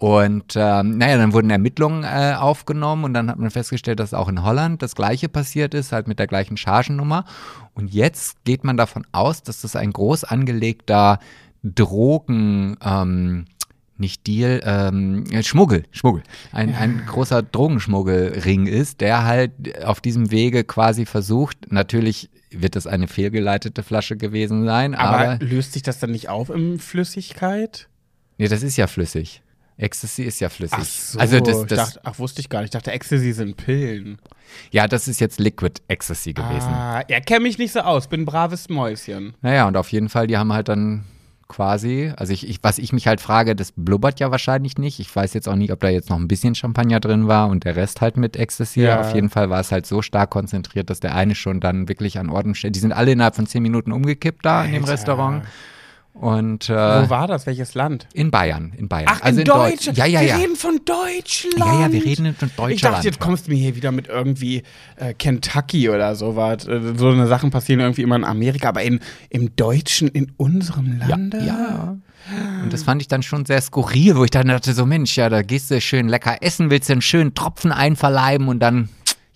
und 0.00 0.54
ähm, 0.56 0.96
naja, 0.96 1.18
dann 1.18 1.34
wurden 1.34 1.50
Ermittlungen 1.50 2.04
äh, 2.04 2.34
aufgenommen 2.34 3.04
und 3.04 3.12
dann 3.12 3.28
hat 3.30 3.38
man 3.38 3.50
festgestellt, 3.50 4.00
dass 4.00 4.14
auch 4.14 4.30
in 4.30 4.42
Holland 4.42 4.80
das 4.80 4.94
gleiche 4.94 5.28
passiert 5.28 5.74
ist, 5.74 5.92
halt 5.92 6.08
mit 6.08 6.18
der 6.18 6.26
gleichen 6.26 6.56
Chargennummer. 6.56 7.26
Und 7.74 7.92
jetzt 7.92 8.42
geht 8.46 8.64
man 8.64 8.78
davon 8.78 9.06
aus, 9.12 9.42
dass 9.42 9.60
das 9.60 9.76
ein 9.76 9.92
groß 9.92 10.24
angelegter 10.24 11.18
Drogen, 11.62 12.78
ähm, 12.82 13.44
nicht 13.98 14.26
Deal, 14.26 14.62
ähm, 14.64 15.24
äh, 15.32 15.42
Schmuggel, 15.42 15.84
Schmuggel. 15.90 16.22
Ein, 16.50 16.74
ein 16.74 17.02
großer 17.06 17.42
Drogenschmuggelring 17.42 18.68
ist, 18.68 19.02
der 19.02 19.26
halt 19.26 19.84
auf 19.84 20.00
diesem 20.00 20.30
Wege 20.30 20.64
quasi 20.64 21.04
versucht, 21.04 21.70
natürlich 21.70 22.30
wird 22.50 22.74
das 22.74 22.86
eine 22.86 23.06
fehlgeleitete 23.06 23.82
Flasche 23.82 24.16
gewesen 24.16 24.64
sein, 24.64 24.94
Aber, 24.94 25.18
aber, 25.18 25.44
löst 25.44 25.74
sich 25.74 25.82
das 25.82 25.98
dann 25.98 26.12
nicht 26.12 26.30
auf 26.30 26.48
in 26.48 26.78
Flüssigkeit? 26.78 27.86
nee, 28.38 28.48
das 28.48 28.62
ist 28.62 28.78
ja 28.78 28.86
flüssig. 28.86 29.42
Ecstasy 29.80 30.22
ist 30.22 30.40
ja 30.40 30.48
flüssig. 30.48 30.78
Ach 30.80 30.84
so, 30.84 31.18
also 31.18 31.40
das, 31.40 31.60
ich 31.60 31.66
das, 31.66 31.78
dachte, 31.78 32.00
ach, 32.04 32.18
wusste 32.18 32.40
ich 32.40 32.48
gar 32.48 32.60
nicht. 32.60 32.68
Ich 32.68 32.78
dachte, 32.78 32.92
Ecstasy 32.92 33.32
sind 33.32 33.56
Pillen. 33.56 34.18
ja, 34.70 34.86
das 34.86 35.08
ist 35.08 35.20
jetzt 35.20 35.40
Liquid 35.40 35.80
Ecstasy 35.88 36.32
gewesen. 36.32 36.68
Ah, 36.68 37.02
er 37.08 37.20
kennt 37.20 37.42
mich 37.42 37.58
nicht 37.58 37.72
so 37.72 37.80
aus, 37.80 38.06
bin 38.06 38.22
ein 38.22 38.26
braves 38.26 38.68
Mäuschen. 38.68 39.34
Naja, 39.42 39.66
und 39.66 39.76
auf 39.76 39.90
jeden 39.92 40.08
Fall, 40.08 40.26
die 40.26 40.36
haben 40.36 40.52
halt 40.52 40.68
dann 40.68 41.04
quasi, 41.50 42.12
also 42.16 42.32
ich, 42.32 42.48
ich, 42.48 42.58
was 42.62 42.78
ich 42.78 42.92
mich 42.92 43.06
halt 43.06 43.20
frage, 43.20 43.56
das 43.56 43.72
blubbert 43.76 44.20
ja 44.20 44.30
wahrscheinlich 44.30 44.78
nicht. 44.78 45.00
Ich 45.00 45.14
weiß 45.14 45.34
jetzt 45.34 45.48
auch 45.48 45.56
nicht, 45.56 45.72
ob 45.72 45.80
da 45.80 45.88
jetzt 45.88 46.08
noch 46.08 46.16
ein 46.16 46.28
bisschen 46.28 46.54
Champagner 46.54 47.00
drin 47.00 47.26
war 47.26 47.48
und 47.48 47.64
der 47.64 47.76
Rest 47.76 48.00
halt 48.00 48.16
mit 48.16 48.36
Ecstasy. 48.36 48.82
Ja. 48.82 49.00
Auf 49.00 49.14
jeden 49.14 49.28
Fall 49.28 49.50
war 49.50 49.60
es 49.60 49.72
halt 49.72 49.84
so 49.84 50.00
stark 50.00 50.30
konzentriert, 50.30 50.88
dass 50.88 51.00
der 51.00 51.14
eine 51.14 51.34
schon 51.34 51.60
dann 51.60 51.88
wirklich 51.88 52.18
an 52.18 52.30
Ort 52.30 52.46
und 52.46 52.54
Stelle, 52.54 52.72
die 52.72 52.80
sind 52.80 52.92
alle 52.92 53.12
innerhalb 53.12 53.34
von 53.34 53.46
zehn 53.46 53.62
Minuten 53.62 53.92
umgekippt 53.92 54.46
da 54.46 54.64
in 54.64 54.72
dem 54.72 54.84
Alter. 54.84 54.92
Restaurant. 54.92 55.44
Und 56.12 56.68
äh, 56.68 56.74
Wo 56.74 57.08
war 57.10 57.26
das? 57.26 57.46
Welches 57.46 57.74
Land? 57.74 58.06
in 58.12 58.30
Bayern, 58.30 58.72
in 58.76 58.88
Bayern. 58.88 59.08
Ach, 59.10 59.22
also 59.22 59.40
in 59.40 59.46
Deutsch- 59.46 59.86
Deutschland. 59.86 59.98
Ja, 59.98 60.06
ja, 60.06 60.20
wir 60.20 60.26
ja. 60.28 60.36
reden 60.36 60.56
von 60.56 60.80
Deutschland. 60.84 61.54
Ja, 61.58 61.80
ja, 61.82 61.92
wir 61.92 62.04
reden 62.04 62.34
von 62.34 62.48
Deutschland. 62.48 62.72
Ich 62.72 62.80
dachte, 62.82 63.06
jetzt 63.06 63.20
kommst 63.20 63.46
du 63.46 63.52
mir 63.52 63.56
hier 63.58 63.76
wieder 63.76 63.90
mit 63.92 64.08
irgendwie 64.08 64.62
äh, 64.96 65.14
Kentucky 65.14 65.88
oder 65.88 66.14
sowas. 66.14 66.66
Äh, 66.66 66.94
so 66.96 67.08
eine 67.08 67.26
Sachen 67.26 67.50
passieren 67.50 67.80
irgendwie 67.80 68.02
immer 68.02 68.16
in 68.16 68.24
Amerika, 68.24 68.68
aber 68.68 68.82
in, 68.82 69.00
im 69.30 69.56
Deutschen, 69.56 70.08
in 70.08 70.32
unserem 70.36 70.98
Lande? 70.98 71.42
Ja. 71.44 71.96
Und 72.62 72.72
das 72.72 72.82
fand 72.82 73.00
ich 73.00 73.08
dann 73.08 73.22
schon 73.22 73.46
sehr 73.46 73.60
skurril, 73.62 74.16
wo 74.16 74.24
ich 74.24 74.30
dann 74.30 74.48
dachte, 74.48 74.74
so 74.74 74.84
Mensch, 74.84 75.16
ja, 75.16 75.28
da 75.30 75.40
gehst 75.42 75.70
du 75.70 75.80
schön 75.80 76.08
lecker 76.08 76.36
essen, 76.42 76.70
willst 76.70 76.88
du 76.88 76.92
einen 76.92 77.02
schönen 77.02 77.34
Tropfen 77.34 77.72
einverleiben 77.72 78.48
und 78.48 78.60
dann 78.60 78.88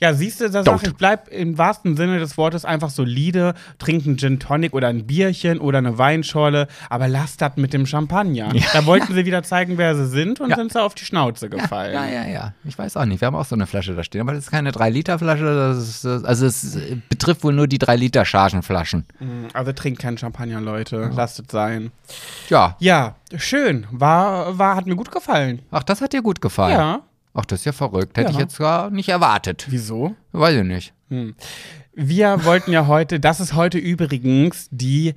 Ja, 0.05 0.15
siehst 0.15 0.41
du, 0.41 0.51
da 0.51 0.63
Tot. 0.63 0.81
sag 0.81 0.87
ich, 0.89 0.95
bleib 0.97 1.29
im 1.29 1.57
wahrsten 1.57 1.97
Sinne 1.97 2.19
des 2.19 2.37
Wortes 2.37 2.65
einfach 2.65 2.91
solide, 2.91 3.55
trink 3.79 4.05
einen 4.07 4.19
Gin 4.19 4.39
Tonic 4.39 4.75
oder 4.75 4.89
ein 4.89 5.07
Bierchen 5.07 5.59
oder 5.59 5.79
eine 5.79 5.97
Weinschorle, 5.97 6.69
aber 6.91 7.09
lass 7.09 7.37
das 7.39 7.53
mit 7.57 7.73
dem 7.73 7.87
Champagner. 7.87 8.53
Da 8.73 8.85
wollten 8.87 9.15
sie 9.15 9.25
wieder 9.25 9.43
zeigen, 9.43 9.79
wer 9.79 9.95
sie 9.97 10.07
sind 10.07 10.41
und 10.41 10.51
Ja. 10.51 10.57
sind 10.57 10.73
sie 10.73 10.83
auf 10.83 10.95
die 10.95 11.05
Schnauze 11.05 11.49
gefallen. 11.49 11.95
Ja, 11.95 12.07
ja, 12.07 12.27
ja. 12.27 12.53
Ich 12.65 12.79
weiß 12.79 12.97
auch 12.99 13.05
nicht. 13.07 13.21
Wir 13.23 13.27
haben 13.27 13.35
auch 13.37 13.45
so 13.47 13.55
eine 13.55 13.67
Flasche 13.67 13.95
da 13.95 14.05
stehen. 14.05 14.21
Aber 14.21 14.33
das 14.35 14.45
ist 14.45 14.51
keine 14.51 14.71
3-Liter-Flasche. 14.73 15.45
Das 15.45 15.79
ist, 15.79 16.05
das- 16.05 16.25
also 16.25 16.47
es 16.47 16.77
betrifft 17.09 17.43
wohl 17.45 17.53
nur 17.55 17.67
die 17.67 17.79
3-Liter-Chargenflaschen. 17.79 19.07
Also 19.53 19.73
trinkt 19.73 20.01
keinen 20.01 20.19
Champagner, 20.19 20.61
Leute. 20.61 21.11
Lasst 21.15 21.41
es 21.41 21.47
sein. 21.51 21.91
Ja. 22.51 22.77
Ja, 22.79 23.15
schön. 23.37 23.87
War, 23.91 24.59
war, 24.59 24.77
hat 24.77 24.87
mir 24.87 24.97
gut 24.97 25.11
gefallen. 25.11 25.63
Ach, 25.71 25.83
das 25.83 26.01
hat 26.01 26.13
dir 26.13 26.23
gut 26.23 26.41
gefallen. 26.41 26.77
Ja. 26.77 27.01
Ach, 27.35 27.45
das 27.45 27.61
ist 27.61 27.65
ja 27.67 27.73
verrückt. 27.73 28.17
Hätte 28.17 28.31
Ja. 28.31 28.37
ich 28.37 28.39
jetzt 28.41 28.59
gar 28.59 28.91
nicht 28.91 29.09
erwartet. 29.09 29.67
Wieso? 29.69 30.15
Weiß 30.33 30.55
ich 30.57 30.63
nicht. 30.65 30.95
Wir 31.95 32.45
wollten 32.45 32.73
ja 32.73 32.87
heute, 32.87 33.21
das 33.21 33.41
ist 33.41 33.55
heute 33.55 33.79
übrigens 33.79 34.69
die, 34.71 35.15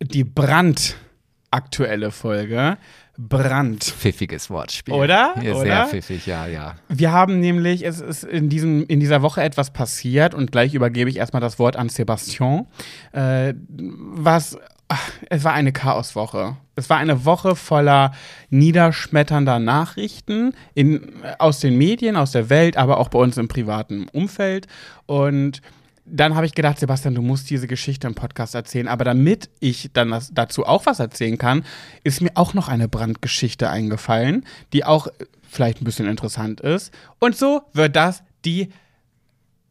die 0.00 0.24
brandaktuelle 0.24 2.10
Folge. 2.10 2.78
Brand. 3.16 3.84
Pfiffiges 3.84 4.50
Wortspiel. 4.50 4.92
Oder? 4.94 5.34
Ja, 5.40 5.52
Oder? 5.52 5.60
Sehr 5.60 5.86
pfiffig, 5.86 6.26
ja, 6.26 6.46
ja. 6.46 6.74
Wir 6.88 7.12
haben 7.12 7.38
nämlich, 7.38 7.86
es 7.86 8.00
ist 8.00 8.24
in, 8.24 8.48
diesem, 8.48 8.84
in 8.86 8.98
dieser 8.98 9.22
Woche 9.22 9.40
etwas 9.40 9.72
passiert 9.72 10.34
und 10.34 10.50
gleich 10.50 10.74
übergebe 10.74 11.08
ich 11.10 11.16
erstmal 11.18 11.40
das 11.40 11.60
Wort 11.60 11.76
an 11.76 11.88
Sebastian. 11.88 12.66
Äh, 13.12 13.54
was, 13.68 14.58
ach, 14.88 15.10
es 15.30 15.44
war 15.44 15.52
eine 15.52 15.70
Chaoswoche. 15.72 16.56
Es 16.76 16.90
war 16.90 16.98
eine 16.98 17.24
Woche 17.24 17.56
voller 17.56 18.12
niederschmetternder 18.50 19.58
Nachrichten 19.58 20.54
in, 20.74 21.12
aus 21.38 21.60
den 21.60 21.76
Medien, 21.76 22.16
aus 22.16 22.32
der 22.32 22.50
Welt, 22.50 22.76
aber 22.76 22.98
auch 22.98 23.08
bei 23.08 23.18
uns 23.18 23.36
im 23.36 23.48
privaten 23.48 24.08
Umfeld. 24.12 24.66
Und 25.06 25.62
dann 26.06 26.34
habe 26.34 26.46
ich 26.46 26.54
gedacht, 26.54 26.78
Sebastian, 26.78 27.14
du 27.14 27.22
musst 27.22 27.48
diese 27.48 27.66
Geschichte 27.66 28.06
im 28.06 28.14
Podcast 28.14 28.54
erzählen. 28.54 28.88
Aber 28.88 29.04
damit 29.04 29.48
ich 29.60 29.90
dann 29.92 30.10
das, 30.10 30.30
dazu 30.34 30.66
auch 30.66 30.86
was 30.86 31.00
erzählen 31.00 31.38
kann, 31.38 31.64
ist 32.02 32.20
mir 32.20 32.32
auch 32.34 32.54
noch 32.54 32.68
eine 32.68 32.88
Brandgeschichte 32.88 33.70
eingefallen, 33.70 34.44
die 34.72 34.84
auch 34.84 35.08
vielleicht 35.48 35.80
ein 35.80 35.84
bisschen 35.84 36.08
interessant 36.08 36.60
ist. 36.60 36.92
Und 37.20 37.36
so 37.36 37.62
wird 37.72 37.96
das 37.96 38.22
die 38.44 38.70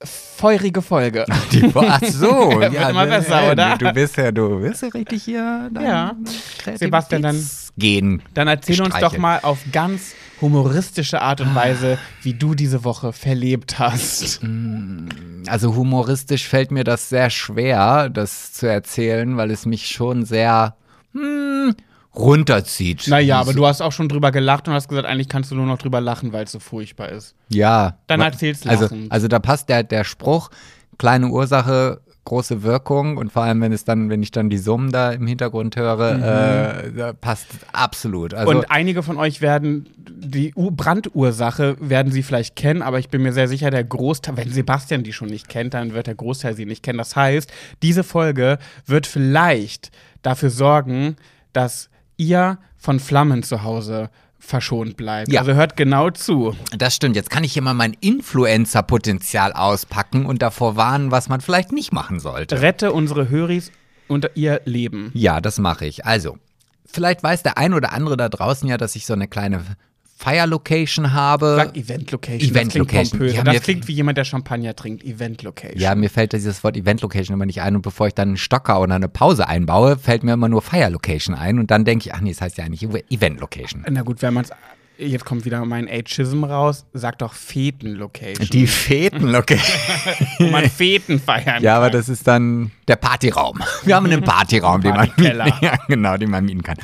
feurige 0.03 0.81
Folge. 0.81 1.25
Die, 1.51 1.71
ach 1.75 2.03
so. 2.03 2.27
Wird 2.59 2.89
immer 2.89 3.05
besser, 3.05 3.51
oder? 3.51 3.77
Du 3.77 3.91
bist 3.93 4.17
ja, 4.17 4.31
du 4.31 4.59
bist 4.59 4.81
ja 4.81 4.89
richtig 4.89 5.23
hier. 5.23 5.69
Ja. 5.81 6.15
Sebastian, 6.75 7.21
dann- 7.21 7.49
Gehen. 7.75 8.21
Dann 8.35 8.47
erzähl 8.47 8.79
uns 8.83 8.93
doch 8.99 9.17
mal 9.17 9.39
auf 9.41 9.57
ganz 9.71 10.13
humoristische 10.41 11.21
Art 11.21 11.41
und 11.41 11.55
Weise, 11.55 11.97
wie 12.21 12.35
du 12.35 12.53
diese 12.53 12.83
Woche 12.83 13.13
verlebt 13.13 13.79
hast. 13.79 14.41
Also 15.47 15.75
humoristisch 15.75 16.47
fällt 16.47 16.69
mir 16.69 16.83
das 16.83 17.09
sehr 17.09 17.31
schwer, 17.31 18.09
das 18.09 18.53
zu 18.53 18.67
erzählen, 18.67 19.37
weil 19.37 19.49
es 19.49 19.65
mich 19.65 19.87
schon 19.87 20.23
sehr 20.23 20.75
hm, 21.13 21.52
runterzieht. 22.15 23.07
Naja, 23.07 23.39
aber 23.39 23.53
du 23.53 23.65
hast 23.65 23.81
auch 23.81 23.91
schon 23.91 24.09
drüber 24.09 24.31
gelacht 24.31 24.67
und 24.67 24.73
hast 24.73 24.87
gesagt, 24.87 25.07
eigentlich 25.07 25.29
kannst 25.29 25.51
du 25.51 25.55
nur 25.55 25.65
noch 25.65 25.77
drüber 25.77 26.01
lachen, 26.01 26.31
weil 26.33 26.45
es 26.45 26.51
so 26.51 26.59
furchtbar 26.59 27.09
ist. 27.09 27.35
Ja. 27.49 27.97
Dann 28.07 28.19
wa- 28.19 28.25
erzähl's 28.25 28.65
also, 28.67 28.83
lachend. 28.85 29.11
also 29.11 29.27
da 29.27 29.39
passt 29.39 29.69
der, 29.69 29.83
der 29.83 30.03
Spruch, 30.03 30.49
kleine 30.97 31.27
Ursache, 31.29 32.01
große 32.25 32.63
Wirkung 32.63 33.17
und 33.17 33.33
vor 33.33 33.43
allem, 33.43 33.59
wenn 33.59 33.73
es 33.73 33.83
dann, 33.83 34.09
wenn 34.09 34.23
ich 34.23 34.31
dann 34.31 34.49
die 34.49 34.57
Summen 34.57 34.91
da 34.93 35.11
im 35.11 35.27
Hintergrund 35.27 35.75
höre, 35.75 36.85
äh, 36.85 36.91
da 36.93 37.11
passt 37.11 37.47
absolut. 37.73 38.33
Also, 38.33 38.49
Mhm. 38.53 38.59
und 38.59 38.71
einige 38.71 39.03
von 39.03 39.17
euch 39.17 39.41
werden 39.41 39.89
die 39.97 40.53
U 40.55 40.71
Brandursache 40.71 41.75
werden 41.81 42.13
sie 42.13 42.23
vielleicht 42.23 42.55
kennen, 42.55 42.81
aber 42.81 42.99
ich 42.99 43.09
bin 43.09 43.23
mir 43.23 43.33
sehr 43.33 43.49
sicher, 43.49 43.71
der 43.71 43.83
Großteil, 43.83 44.37
wenn 44.37 44.49
Sebastian 44.51 45.03
die 45.03 45.11
schon 45.11 45.27
nicht 45.27 45.49
kennt, 45.49 45.73
dann 45.73 45.93
wird 45.93 46.07
der 46.07 46.15
Großteil 46.15 46.55
sie 46.55 46.65
nicht 46.65 46.81
kennen. 46.81 46.97
Das 46.97 47.15
heißt, 47.17 47.51
diese 47.81 48.05
Folge 48.05 48.57
wird 48.85 49.05
vielleicht 49.05 49.91
dafür 50.21 50.49
sorgen, 50.49 51.17
dass 51.51 51.89
ihr 52.17 52.57
von 52.77 52.99
Flammen 52.99 53.43
zu 53.43 53.63
Hause 53.63 54.09
verschont 54.39 54.97
bleibt. 54.97 55.31
Ja. 55.31 55.39
Also 55.41 55.53
hört 55.53 55.77
genau 55.77 56.09
zu. 56.09 56.55
das 56.77 56.95
stimmt. 56.95 57.15
Jetzt 57.15 57.29
kann 57.29 57.43
ich 57.43 57.53
hier 57.53 57.61
mal 57.61 57.73
mein 57.73 57.93
Influencer-Potenzial 57.93 59.53
auspacken 59.53 60.25
und 60.25 60.41
davor 60.41 60.75
warnen, 60.75 61.11
was 61.11 61.29
man 61.29 61.41
vielleicht 61.41 61.71
nicht 61.71 61.93
machen 61.93 62.19
sollte. 62.19 62.61
Rette 62.61 62.91
unsere 62.91 63.29
Höris 63.29 63.71
und 64.07 64.29
ihr 64.35 64.61
Leben. 64.65 65.11
Ja, 65.13 65.39
das 65.39 65.59
mache 65.59 65.85
ich. 65.85 66.05
Also, 66.05 66.37
vielleicht 66.85 67.23
weiß 67.23 67.43
der 67.43 67.57
ein 67.57 67.73
oder 67.73 67.93
andere 67.93 68.17
da 68.17 68.27
draußen 68.29 68.67
ja, 68.67 68.77
dass 68.77 68.95
ich 68.95 69.05
so 69.05 69.13
eine 69.13 69.27
kleine 69.27 69.63
Fire-Location 70.15 71.11
habe. 71.13 71.55
Sag 71.57 71.75
Event 71.77 72.11
Location. 72.11 72.49
Event 72.49 72.67
das 72.67 72.73
klingt 72.73 72.91
Location. 72.91 73.19
pompös. 73.19 73.35
Ja, 73.35 73.43
das 73.43 73.61
klingt 73.61 73.87
wie 73.87 73.93
jemand, 73.93 74.17
der 74.17 74.25
Champagner 74.25 74.75
trinkt. 74.75 75.03
Event 75.03 75.43
Location. 75.43 75.79
Ja, 75.79 75.95
mir 75.95 76.09
fällt 76.09 76.33
dieses 76.33 76.63
Wort 76.63 76.77
Event 76.77 77.01
Location 77.01 77.33
immer 77.33 77.45
nicht 77.45 77.61
ein 77.61 77.75
und 77.75 77.81
bevor 77.81 78.07
ich 78.07 78.13
dann 78.13 78.29
einen 78.29 78.37
Stocker 78.37 78.79
oder 78.79 78.95
eine 78.95 79.09
Pause 79.09 79.47
einbaue, 79.47 79.97
fällt 79.97 80.23
mir 80.23 80.33
immer 80.33 80.49
nur 80.49 80.61
Fire 80.61 80.89
Location 80.89 81.35
ein 81.35 81.59
und 81.59 81.71
dann 81.71 81.83
denke 81.83 82.07
ich, 82.07 82.13
ach 82.13 82.21
nee, 82.21 82.31
das 82.31 82.41
heißt 82.41 82.57
ja 82.57 82.63
eigentlich 82.65 82.83
Event 83.09 83.39
Location. 83.39 83.85
Na 83.89 84.01
gut, 84.01 84.21
wenn 84.21 84.33
man 84.33 84.45
es. 84.45 84.51
Jetzt 84.95 85.25
kommt 85.25 85.43
wieder 85.43 85.65
mein 85.65 85.89
Ageism 85.89 86.43
raus. 86.43 86.85
Sag 86.93 87.17
doch 87.17 87.33
Feten-Location. 87.33 88.47
Die 88.51 88.67
Feten 88.67 89.27
Location. 89.27 89.75
wo 90.37 90.47
man 90.51 90.69
Feten 90.69 91.19
feiern 91.19 91.63
ja, 91.63 91.77
aber 91.77 91.87
kann. 91.87 91.93
das 91.93 92.09
ist 92.09 92.27
dann 92.27 92.69
der 92.87 92.97
Partyraum. 92.97 93.59
Wir 93.83 93.95
haben 93.95 94.05
einen 94.05 94.21
Partyraum, 94.23 94.81
den 94.81 94.95
man 94.95 95.09
mieten, 95.17 95.37
ja, 95.61 95.77
genau, 95.87 96.15
den 96.17 96.29
man 96.29 96.45
mieten 96.45 96.61
kann. 96.61 96.77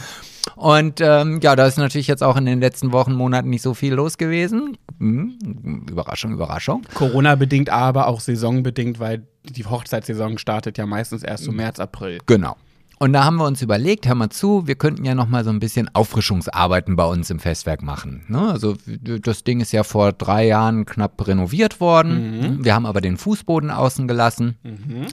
Und 0.56 1.02
ähm, 1.02 1.40
ja, 1.42 1.56
da 1.56 1.66
ist 1.66 1.78
natürlich 1.78 2.08
jetzt 2.08 2.24
auch 2.24 2.38
in 2.38 2.46
den 2.46 2.60
letzten 2.60 2.92
Wochen, 2.92 3.14
Monaten 3.14 3.50
nicht 3.50 3.62
so 3.62 3.74
viel 3.74 3.94
los 3.94 4.18
gewesen. 4.18 4.78
Hm, 5.00 5.86
Überraschung, 5.90 6.34
Überraschung. 6.34 6.84
Corona-bedingt, 6.94 7.70
aber 7.70 8.08
auch 8.08 8.20
saisonbedingt, 8.20 9.00
weil 9.00 9.28
die 9.44 9.66
Hochzeitssaison 9.66 10.38
startet 10.38 10.78
ja 10.78 10.86
meistens 10.86 11.24
erst 11.24 11.46
so 11.46 11.52
März, 11.52 11.80
April. 11.80 12.20
Genau. 12.26 12.56
Und 13.02 13.14
da 13.14 13.24
haben 13.24 13.38
wir 13.38 13.46
uns 13.46 13.62
überlegt, 13.62 14.10
hör 14.10 14.16
mal 14.16 14.30
zu, 14.30 14.68
wir 14.68 14.76
könnten 14.76 15.06
ja 15.06 15.16
noch 15.16 15.30
mal 15.30 15.46
so 15.46 15.50
ein 15.50 15.62
bisschen 15.62 15.90
Auffrischungsarbeiten 15.96 16.98
bei 16.98 17.06
uns 17.06 17.30
im 17.30 17.40
Festwerk 17.40 17.82
machen. 17.82 18.26
Ne? 18.28 18.52
Also 18.52 18.76
das 18.86 19.46
Ding 19.46 19.62
ist 19.62 19.72
ja 19.72 19.84
vor 19.84 20.12
drei 20.12 20.46
Jahren 20.46 20.86
knapp 20.86 21.26
renoviert 21.26 21.80
worden. 21.80 22.58
Wir 22.62 22.76
haben 22.76 22.86
aber 22.86 23.00
den 23.00 23.16
Fußboden 23.16 23.72
außen 23.72 24.06
gelassen, 24.06 24.58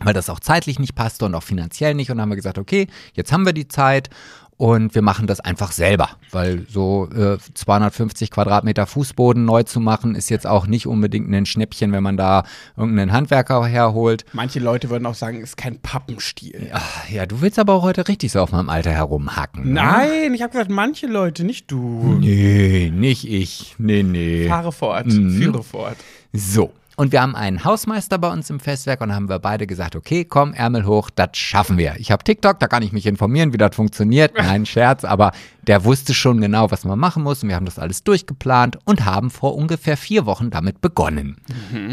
weil 0.03 0.15
das 0.15 0.29
auch 0.31 0.41
zeitlich 0.41 0.81
nicht 0.81 0.97
passte 0.97 1.27
und 1.27 1.37
auch 1.37 1.45
finanziell 1.45 1.95
nicht. 1.95 2.11
Und 2.11 2.17
dann 2.17 2.23
haben 2.23 2.31
wir 2.31 2.37
gesagt, 2.37 2.59
okay, 2.59 2.89
jetzt 3.15 3.33
haben 3.33 3.47
wir 3.47 3.53
die 3.53 3.69
Zeit 3.69 4.11
und 4.59 4.95
wir 4.95 5.03
machen 5.03 5.27
das 5.27 5.41
einfach 5.41 5.73
selber, 5.73 6.11
weil 6.31 6.65
so 6.69 7.09
äh, 7.15 7.37
250 7.55 8.31
Quadratmeter 8.31 8.87
Fußboden 8.87 9.45
neu 9.45 9.63
zu 9.65 9.81
machen, 9.81 10.15
ist 10.15 10.31
jetzt 10.31 10.47
auch 10.47 10.67
nicht 10.67 10.87
unbedingt 10.87 11.31
ein 11.33 11.45
Schnäppchen, 11.47 11.93
wenn 11.93 12.03
man 12.03 12.17
da 12.17 12.45
irgendeinen 12.77 13.13
Handwerker 13.13 13.67
herholt. 13.67 14.25
Manche 14.33 14.59
Leute 14.59 14.89
würden 14.91 15.05
auch 15.07 15.15
sagen, 15.15 15.41
ist 15.43 15.57
kein 15.57 15.79
Pappenstiel. 15.81 16.71
Ach, 16.73 17.09
ja, 17.11 17.27
du 17.27 17.41
willst 17.43 17.59
aber 17.59 17.75
auch 17.75 17.83
heute 17.83 18.09
richtig 18.09 18.33
so 18.33 18.41
auf 18.41 18.53
meinem 18.53 18.71
Alter 18.71 18.91
herumhacken. 18.93 19.65
Ne? 19.65 19.73
Nein, 19.75 20.35
ich 20.35 20.43
habe 20.43 20.53
gesagt, 20.53 20.71
manche 20.71 21.07
Leute, 21.07 21.45
nicht 21.45 21.71
du. 21.71 22.17
Nee, 22.21 22.91
nicht 22.95 23.29
ich. 23.29 23.75
Nee, 23.79 24.03
nee. 24.03 24.49
Fahre 24.49 24.73
fort, 24.73 25.07
Mhm. 25.07 25.31
führe 25.33 25.63
fort. 25.63 25.97
So. 26.33 26.73
Und 26.99 27.13
wir 27.13 27.21
haben 27.21 27.37
einen 27.37 27.63
Hausmeister 27.63 28.17
bei 28.17 28.33
uns 28.33 28.49
im 28.49 28.59
Festwerk 28.59 29.03
und 29.03 29.15
haben 29.15 29.29
wir 29.29 29.39
beide 29.39 29.67
gesagt, 29.67 29.97
okay, 29.97 30.25
komm, 30.25 30.55
Ärmel 30.55 30.87
hoch, 30.87 31.11
das 31.15 31.37
schaffen 31.37 31.77
wir. 31.77 31.95
Ich 31.99 32.11
habe 32.11 32.25
TikTok, 32.25 32.59
da 32.59 32.69
kann 32.69 32.83
ich 32.83 32.93
mich 32.93 33.05
informieren, 33.05 33.53
wie 33.53 33.59
das 33.59 33.77
funktioniert. 33.77 34.33
Nein, 34.39 34.65
Scherz, 34.65 35.05
aber 35.05 35.33
der 35.67 35.85
wusste 35.85 36.15
schon 36.15 36.41
genau, 36.41 36.71
was 36.71 36.87
man 36.87 36.99
machen 36.99 37.23
muss 37.23 37.43
und 37.43 37.51
wir 37.51 37.57
haben 37.57 37.67
das 37.67 37.79
alles 37.79 38.03
durchgeplant 38.03 38.79
und 38.87 39.05
haben 39.05 39.29
vor 39.29 39.57
ungefähr 39.57 39.99
vier 39.99 40.25
Wochen 40.25 40.49
damit 40.49 40.81
begonnen. 40.81 41.37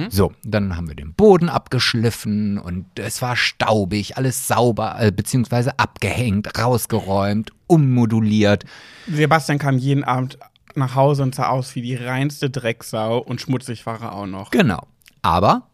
So, 0.09 0.31
dann 0.43 0.77
haben 0.77 0.87
wir 0.87 0.95
den 0.95 1.13
Boden 1.13 1.49
abgeschliffen 1.49 2.57
und 2.57 2.85
es 2.97 3.21
war 3.21 3.35
staubig, 3.35 4.15
alles 4.15 4.47
sauber, 4.47 4.95
äh, 4.99 5.11
beziehungsweise 5.11 5.79
abgehängt, 5.79 6.57
rausgeräumt, 6.57 7.51
ummoduliert. 7.67 8.63
Sebastian 9.11 9.59
kam 9.59 9.77
jeden 9.77 10.05
Abend 10.05 10.37
nach 10.75 10.95
Hause 10.95 11.23
und 11.23 11.35
sah 11.35 11.49
aus 11.49 11.75
wie 11.75 11.81
die 11.81 11.95
reinste 11.95 12.49
Drecksau 12.49 13.17
und 13.17 13.41
schmutzig 13.41 13.85
war 13.85 14.01
er 14.01 14.13
auch 14.13 14.27
noch. 14.27 14.51
Genau. 14.51 14.87
Aber 15.23 15.69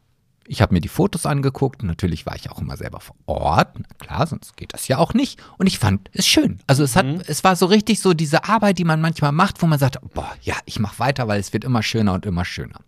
ich 0.47 0.61
habe 0.63 0.73
mir 0.73 0.81
die 0.81 0.87
Fotos 0.87 1.25
angeguckt. 1.27 1.83
Natürlich 1.83 2.25
war 2.25 2.35
ich 2.35 2.49
auch 2.49 2.59
immer 2.59 2.75
selber 2.75 3.01
vor 3.01 3.15
Ort. 3.27 3.77
Na 3.77 3.85
klar, 3.99 4.25
sonst 4.25 4.57
geht 4.57 4.73
das 4.73 4.87
ja 4.87 4.97
auch 4.97 5.13
nicht. 5.13 5.39
Und 5.57 5.67
ich 5.67 5.77
fand 5.77 6.09
es 6.13 6.25
schön. 6.25 6.59
Also 6.65 6.83
es 6.83 6.95
hat, 6.95 7.05
es 7.27 7.43
war 7.43 7.55
so 7.55 7.67
richtig 7.67 7.99
so 7.99 8.13
diese 8.15 8.45
Arbeit, 8.45 8.79
die 8.79 8.83
man 8.83 8.99
manchmal 8.99 9.31
macht, 9.31 9.61
wo 9.61 9.67
man 9.67 9.77
sagt, 9.77 9.99
boah, 10.13 10.31
ja, 10.41 10.55
ich 10.65 10.79
mache 10.79 10.97
weiter, 10.97 11.27
weil 11.27 11.39
es 11.39 11.53
wird 11.53 11.65
immer 11.65 11.83
schöner 11.83 12.13
und 12.13 12.25
immer 12.25 12.45
schöner. 12.45 12.79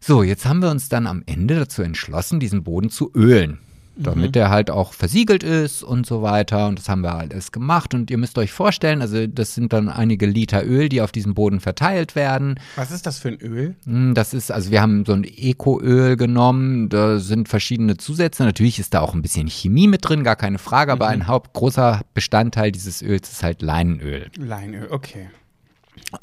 So, 0.00 0.24
jetzt 0.24 0.44
haben 0.44 0.60
wir 0.60 0.70
uns 0.70 0.88
dann 0.88 1.06
am 1.06 1.22
Ende 1.26 1.54
dazu 1.54 1.82
entschlossen, 1.82 2.40
diesen 2.40 2.64
Boden 2.64 2.90
zu 2.90 3.12
ölen. 3.14 3.60
Damit 3.96 4.34
der 4.34 4.50
halt 4.50 4.70
auch 4.70 4.92
versiegelt 4.92 5.42
ist 5.42 5.82
und 5.82 6.06
so 6.06 6.22
weiter. 6.22 6.66
Und 6.68 6.78
das 6.78 6.88
haben 6.88 7.00
wir 7.02 7.14
alles 7.14 7.52
gemacht. 7.52 7.94
Und 7.94 8.10
ihr 8.10 8.18
müsst 8.18 8.36
euch 8.38 8.52
vorstellen, 8.52 9.00
also 9.00 9.26
das 9.26 9.54
sind 9.54 9.72
dann 9.72 9.88
einige 9.88 10.26
Liter 10.26 10.64
Öl, 10.64 10.88
die 10.88 11.00
auf 11.00 11.12
diesem 11.12 11.34
Boden 11.34 11.60
verteilt 11.60 12.14
werden. 12.14 12.60
Was 12.76 12.90
ist 12.90 13.06
das 13.06 13.18
für 13.18 13.28
ein 13.28 13.38
Öl? 13.40 13.74
Hm, 13.84 14.14
Das 14.14 14.34
ist, 14.34 14.50
also 14.52 14.70
wir 14.70 14.82
haben 14.82 15.04
so 15.06 15.12
ein 15.12 15.24
Ecoöl 15.24 16.16
genommen, 16.16 16.88
da 16.88 17.18
sind 17.18 17.48
verschiedene 17.48 17.96
Zusätze. 17.96 18.44
Natürlich 18.44 18.78
ist 18.78 18.94
da 18.94 19.00
auch 19.00 19.14
ein 19.14 19.22
bisschen 19.22 19.48
Chemie 19.48 19.88
mit 19.88 20.08
drin, 20.08 20.24
gar 20.24 20.36
keine 20.36 20.58
Frage, 20.58 20.92
aber 20.92 21.08
ein 21.08 21.26
hauptgroßer 21.26 22.02
Bestandteil 22.14 22.72
dieses 22.72 23.02
Öls 23.02 23.30
ist 23.32 23.42
halt 23.42 23.62
Leinenöl. 23.62 24.26
Leinöl, 24.36 24.88
okay. 24.90 25.28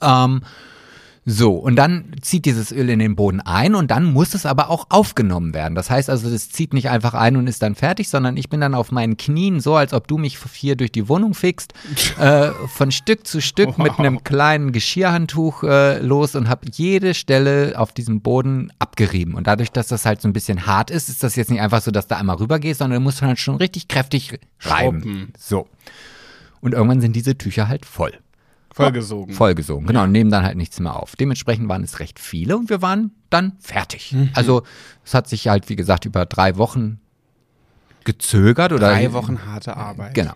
Ähm, 0.01 0.41
so, 1.25 1.53
und 1.53 1.77
dann 1.77 2.11
zieht 2.21 2.43
dieses 2.45 2.73
Öl 2.73 2.89
in 2.89 2.99
den 2.99 3.15
Boden 3.15 3.39
ein 3.39 3.75
und 3.75 3.91
dann 3.91 4.11
muss 4.11 4.33
es 4.33 4.45
aber 4.45 4.69
auch 4.69 4.87
aufgenommen 4.89 5.53
werden. 5.53 5.73
Das 5.73 5.89
heißt 5.89 6.09
also, 6.09 6.29
das 6.29 6.49
zieht 6.49 6.73
nicht 6.73 6.89
einfach 6.89 7.13
ein 7.13 7.37
und 7.37 7.47
ist 7.47 7.61
dann 7.61 7.75
fertig, 7.75 8.09
sondern 8.09 8.35
ich 8.35 8.49
bin 8.49 8.59
dann 8.59 8.75
auf 8.75 8.91
meinen 8.91 9.15
Knien 9.15 9.61
so, 9.61 9.75
als 9.75 9.93
ob 9.93 10.07
du 10.09 10.17
mich 10.17 10.37
hier 10.53 10.75
durch 10.75 10.91
die 10.91 11.07
Wohnung 11.07 11.33
fickst, 11.33 11.73
äh, 12.19 12.49
von 12.67 12.91
Stück 12.91 13.25
zu 13.25 13.41
Stück 13.41 13.77
mit 13.77 13.93
Wow. 13.93 13.99
einem 13.99 14.23
kleinen 14.25 14.73
Geschirrhandtuch 14.73 15.63
äh, 15.63 15.99
los 15.99 16.35
und 16.35 16.49
habe 16.49 16.67
jede 16.73 17.13
Stelle 17.13 17.75
auf 17.77 17.93
diesem 17.93 18.19
Boden 18.21 18.73
abgerieben. 18.79 19.35
Und 19.35 19.47
dadurch, 19.47 19.71
dass 19.71 19.87
das 19.87 20.05
halt 20.05 20.21
so 20.21 20.27
ein 20.27 20.33
bisschen 20.33 20.65
hart 20.65 20.91
ist, 20.91 21.07
ist 21.07 21.23
das 21.23 21.37
jetzt 21.37 21.49
nicht 21.51 21.61
einfach 21.61 21.81
so, 21.81 21.91
dass 21.91 22.07
du 22.07 22.17
einmal 22.17 22.35
rübergehst, 22.35 22.79
sondern 22.79 22.99
du 22.99 23.03
musst 23.03 23.21
halt 23.21 23.39
schon 23.39 23.55
richtig 23.55 23.87
kräftig 23.87 24.39
reiben. 24.61 25.31
So. 25.39 25.67
Und 26.59 26.73
irgendwann 26.73 26.99
sind 27.01 27.15
diese 27.15 27.37
Tücher 27.37 27.67
halt 27.69 27.85
voll. 27.85 28.11
Vollgesogen. 28.73 29.35
Vollgesogen, 29.35 29.85
genau, 29.85 30.03
und 30.03 30.11
nehmen 30.11 30.31
dann 30.31 30.43
halt 30.43 30.57
nichts 30.57 30.79
mehr 30.79 30.95
auf. 30.95 31.15
Dementsprechend 31.15 31.69
waren 31.69 31.83
es 31.83 31.99
recht 31.99 32.19
viele 32.19 32.57
und 32.57 32.69
wir 32.69 32.81
waren 32.81 33.11
dann 33.29 33.53
fertig. 33.59 34.11
Mhm. 34.13 34.31
Also 34.33 34.63
es 35.05 35.13
hat 35.13 35.29
sich 35.29 35.47
halt, 35.47 35.69
wie 35.69 35.75
gesagt, 35.75 36.05
über 36.05 36.25
drei 36.25 36.57
Wochen 36.57 36.99
gezögert 38.03 38.73
oder 38.73 38.89
Drei 38.89 39.13
Wochen 39.13 39.45
harte 39.45 39.77
Arbeit. 39.77 40.13
Genau. 40.13 40.33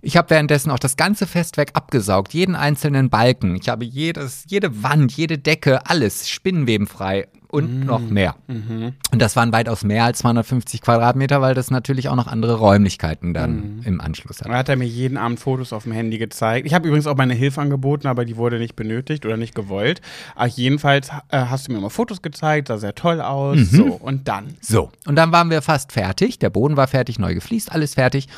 Ich 0.00 0.16
habe 0.16 0.30
währenddessen 0.30 0.70
auch 0.70 0.78
das 0.78 0.96
ganze 0.96 1.26
Festwerk 1.26 1.70
abgesaugt, 1.74 2.34
jeden 2.34 2.54
einzelnen 2.54 3.10
Balken. 3.10 3.56
Ich 3.56 3.68
habe 3.68 3.84
jedes, 3.84 4.44
jede 4.46 4.82
Wand, 4.82 5.12
jede 5.12 5.38
Decke, 5.38 5.86
alles 5.86 6.28
spinnenwebenfrei 6.28 7.26
und 7.50 7.86
noch 7.86 8.00
mehr. 8.00 8.36
Und 8.46 9.22
das 9.22 9.34
waren 9.34 9.52
weitaus 9.52 9.82
mehr 9.82 10.04
als 10.04 10.18
250 10.18 10.82
Quadratmeter, 10.82 11.40
weil 11.40 11.54
das 11.54 11.70
natürlich 11.70 12.08
auch 12.08 12.14
noch 12.14 12.26
andere 12.26 12.54
Räumlichkeiten 12.54 13.32
dann 13.34 13.80
im 13.84 14.00
Anschluss 14.00 14.40
hat. 14.40 14.48
Da 14.48 14.56
hat 14.56 14.68
er 14.68 14.76
mir 14.76 14.86
jeden 14.86 15.16
Abend 15.16 15.40
Fotos 15.40 15.72
auf 15.72 15.84
dem 15.84 15.92
Handy 15.92 16.18
gezeigt. 16.18 16.66
Ich 16.66 16.74
habe 16.74 16.86
übrigens 16.86 17.06
auch 17.06 17.16
meine 17.16 17.34
Hilfe 17.34 17.60
angeboten, 17.60 18.06
aber 18.06 18.24
die 18.24 18.36
wurde 18.36 18.58
nicht 18.58 18.76
benötigt 18.76 19.24
oder 19.24 19.36
nicht 19.36 19.54
gewollt. 19.54 20.02
Aber 20.34 20.46
jedenfalls 20.46 21.08
äh, 21.30 21.38
hast 21.38 21.68
du 21.68 21.72
mir 21.72 21.80
mal 21.80 21.88
Fotos 21.88 22.22
gezeigt, 22.22 22.68
sah 22.68 22.78
sehr 22.78 22.94
toll 22.94 23.20
aus. 23.20 23.56
Mhm. 23.56 23.64
So, 23.64 23.84
und 23.94 24.28
dann. 24.28 24.54
So, 24.60 24.90
und 25.06 25.16
dann 25.16 25.32
waren 25.32 25.50
wir 25.50 25.62
fast 25.62 25.92
fertig. 25.92 26.38
Der 26.38 26.50
Boden 26.50 26.76
war 26.76 26.86
fertig, 26.86 27.18
neu 27.18 27.34
gefliest, 27.34 27.72
alles 27.72 27.94
fertig. 27.94 28.28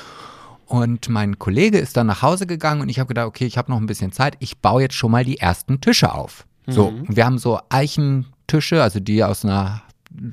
Und 0.71 1.09
mein 1.09 1.37
Kollege 1.41 1.79
ist 1.79 1.97
dann 1.97 2.07
nach 2.07 2.23
Hause 2.23 2.47
gegangen 2.47 2.81
und 2.81 2.89
ich 2.89 3.01
habe 3.01 3.09
gedacht, 3.09 3.27
okay, 3.27 3.45
ich 3.45 3.59
habe 3.59 3.73
noch 3.73 3.79
ein 3.79 3.87
bisschen 3.87 4.13
Zeit. 4.13 4.37
Ich 4.39 4.59
baue 4.59 4.83
jetzt 4.83 4.95
schon 4.95 5.11
mal 5.11 5.25
die 5.25 5.39
ersten 5.39 5.81
Tische 5.81 6.15
auf. 6.15 6.47
So, 6.69 6.87
und 6.87 7.17
wir 7.17 7.27
haben 7.27 7.39
so 7.39 7.59
Eichentische, 7.71 8.81
also 8.81 9.01
die 9.01 9.25
aus 9.25 9.45
einer 9.45 9.83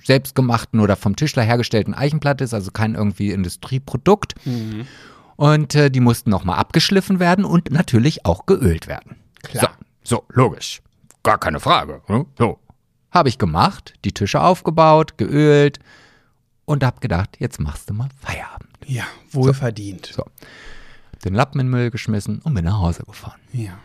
selbstgemachten 0.04 0.80
oder 0.80 0.95
vom 0.95 1.15
Tischler 1.15 1.41
hergestellten 1.41 1.95
Eichenplatte 1.95 2.43
ist, 2.43 2.54
also 2.54 2.69
kein 2.69 2.93
irgendwie 2.93 3.32
Industrieprodukt. 3.32 4.36
Und 5.38 5.73
äh, 5.73 5.89
die 5.89 6.02
mussten 6.02 6.30
nochmal 6.30 6.60
abgeschliffen 6.60 7.19
werden 7.19 7.43
und 7.43 7.71
natürlich 7.71 8.23
auch 8.26 8.45
geölt 8.45 8.88
werden. 8.88 9.15
Klar. 9.41 9.76
So, 10.04 10.17
so, 10.17 10.23
logisch. 10.30 10.84
Gar 11.23 11.39
keine 11.39 11.60
Frage. 11.60 12.02
ne? 12.08 12.28
So. 12.38 12.60
Habe 13.10 13.30
ich 13.30 13.39
gemacht, 13.39 13.95
die 14.06 14.12
Tische 14.12 14.41
aufgebaut, 14.41 15.17
geölt 15.17 15.80
und 16.65 16.84
habe 16.84 17.00
gedacht, 17.00 17.38
jetzt 17.39 17.60
machst 17.60 17.89
du 17.89 17.95
mal 17.95 18.10
Feierabend. 18.21 18.66
Ja, 18.86 19.04
wohlverdient. 19.32 20.12
So. 20.13 20.26
Den 21.26 21.34
Lappen 21.34 21.60
in 21.60 21.68
den 21.68 21.72
Müll 21.72 21.92
geschmissen 21.92 22.40
und 22.44 22.54
bin 22.54 22.66
nach 22.66 22.80
Hause 22.80 23.04
gefahren. 23.04 23.40
Ja. 23.52 23.80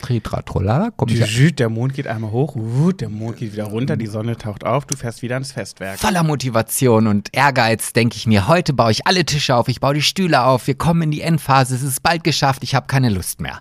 Tritra, 0.00 0.42
trollala, 0.42 0.90
komm 0.96 1.08
ich 1.10 1.20
Jüt, 1.36 1.60
Der 1.60 1.68
Mond 1.68 1.94
geht 1.94 2.08
einmal 2.08 2.32
hoch, 2.32 2.56
uh, 2.56 2.90
der 2.92 3.08
Mond 3.08 3.36
geht 3.36 3.52
wieder 3.52 3.64
runter, 3.64 3.96
die 3.96 4.08
Sonne 4.08 4.36
taucht 4.36 4.64
auf, 4.64 4.84
du 4.84 4.96
fährst 4.96 5.22
wieder 5.22 5.36
ans 5.36 5.52
Festwerk. 5.52 5.98
voller 5.98 6.24
Motivation 6.24 7.06
und 7.06 7.28
Ehrgeiz, 7.32 7.92
denke 7.92 8.16
ich 8.16 8.26
mir, 8.26 8.48
heute 8.48 8.72
baue 8.72 8.90
ich 8.90 9.06
alle 9.06 9.24
Tische 9.24 9.54
auf, 9.54 9.68
ich 9.68 9.78
baue 9.80 9.94
die 9.94 10.02
Stühle 10.02 10.42
auf, 10.42 10.66
wir 10.66 10.74
kommen 10.74 11.02
in 11.02 11.10
die 11.12 11.20
Endphase, 11.20 11.76
es 11.76 11.82
ist 11.82 12.02
bald 12.02 12.24
geschafft, 12.24 12.64
ich 12.64 12.74
habe 12.74 12.88
keine 12.88 13.10
Lust 13.10 13.40
mehr. 13.40 13.60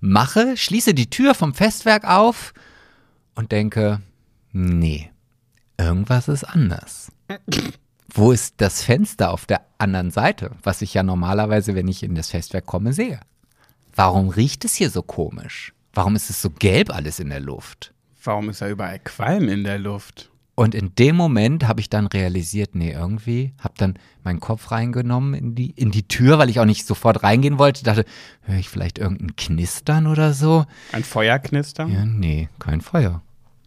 Mache, 0.00 0.56
schließe 0.56 0.92
die 0.92 1.08
Tür 1.08 1.34
vom 1.34 1.54
Festwerk 1.54 2.04
auf 2.04 2.52
und 3.36 3.52
denke, 3.52 4.00
nee, 4.52 5.10
irgendwas 5.78 6.26
ist 6.26 6.44
anders. 6.44 7.12
Wo 8.12 8.32
ist 8.32 8.54
das 8.58 8.82
Fenster 8.82 9.32
auf 9.32 9.46
der 9.46 9.62
anderen 9.78 10.10
Seite, 10.10 10.52
was 10.62 10.82
ich 10.82 10.94
ja 10.94 11.02
normalerweise, 11.02 11.74
wenn 11.74 11.88
ich 11.88 12.02
in 12.02 12.14
das 12.14 12.30
Festwerk 12.30 12.66
komme, 12.66 12.92
sehe? 12.92 13.20
Warum 13.94 14.28
riecht 14.28 14.64
es 14.64 14.74
hier 14.74 14.90
so 14.90 15.02
komisch? 15.02 15.72
Warum 15.92 16.16
ist 16.16 16.30
es 16.30 16.42
so 16.42 16.50
gelb 16.50 16.94
alles 16.94 17.20
in 17.20 17.30
der 17.30 17.40
Luft? 17.40 17.92
Warum 18.22 18.50
ist 18.50 18.62
da 18.62 18.68
überall 18.68 18.98
Qualm 18.98 19.48
in 19.48 19.64
der 19.64 19.78
Luft? 19.78 20.30
Und 20.54 20.74
in 20.74 20.94
dem 20.94 21.16
Moment 21.16 21.66
habe 21.66 21.80
ich 21.80 21.88
dann 21.88 22.06
realisiert, 22.06 22.74
nee, 22.74 22.92
irgendwie, 22.92 23.54
habe 23.60 23.74
dann 23.78 23.94
meinen 24.24 24.40
Kopf 24.40 24.70
reingenommen 24.70 25.32
in 25.32 25.54
die, 25.54 25.70
in 25.70 25.90
die 25.90 26.06
Tür, 26.06 26.38
weil 26.38 26.50
ich 26.50 26.60
auch 26.60 26.66
nicht 26.66 26.86
sofort 26.86 27.22
reingehen 27.22 27.58
wollte. 27.58 27.82
Dachte, 27.82 28.04
höre 28.42 28.58
ich 28.58 28.68
vielleicht 28.68 28.98
irgendein 28.98 29.36
Knistern 29.36 30.06
oder 30.06 30.34
so? 30.34 30.66
Ein 30.92 31.04
Feuerknister? 31.04 31.86
Ja, 31.86 32.04
nee, 32.04 32.50
kein 32.58 32.82
Feuer. 32.82 33.22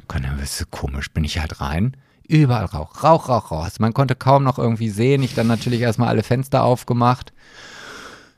Keine 0.07 0.39
Wisse, 0.39 0.65
komisch, 0.67 1.09
bin 1.09 1.23
ich 1.23 1.39
halt 1.39 1.61
rein. 1.61 1.97
Überall 2.27 2.65
Rauch, 2.65 3.03
Rauch, 3.03 3.29
Rauch, 3.29 3.51
Rauch. 3.51 3.63
Also 3.65 3.77
man 3.79 3.93
konnte 3.93 4.15
kaum 4.15 4.43
noch 4.43 4.57
irgendwie 4.57 4.89
sehen. 4.89 5.23
Ich 5.23 5.35
dann 5.35 5.47
natürlich 5.47 5.81
erstmal 5.81 6.07
alle 6.09 6.23
Fenster 6.23 6.63
aufgemacht. 6.63 7.33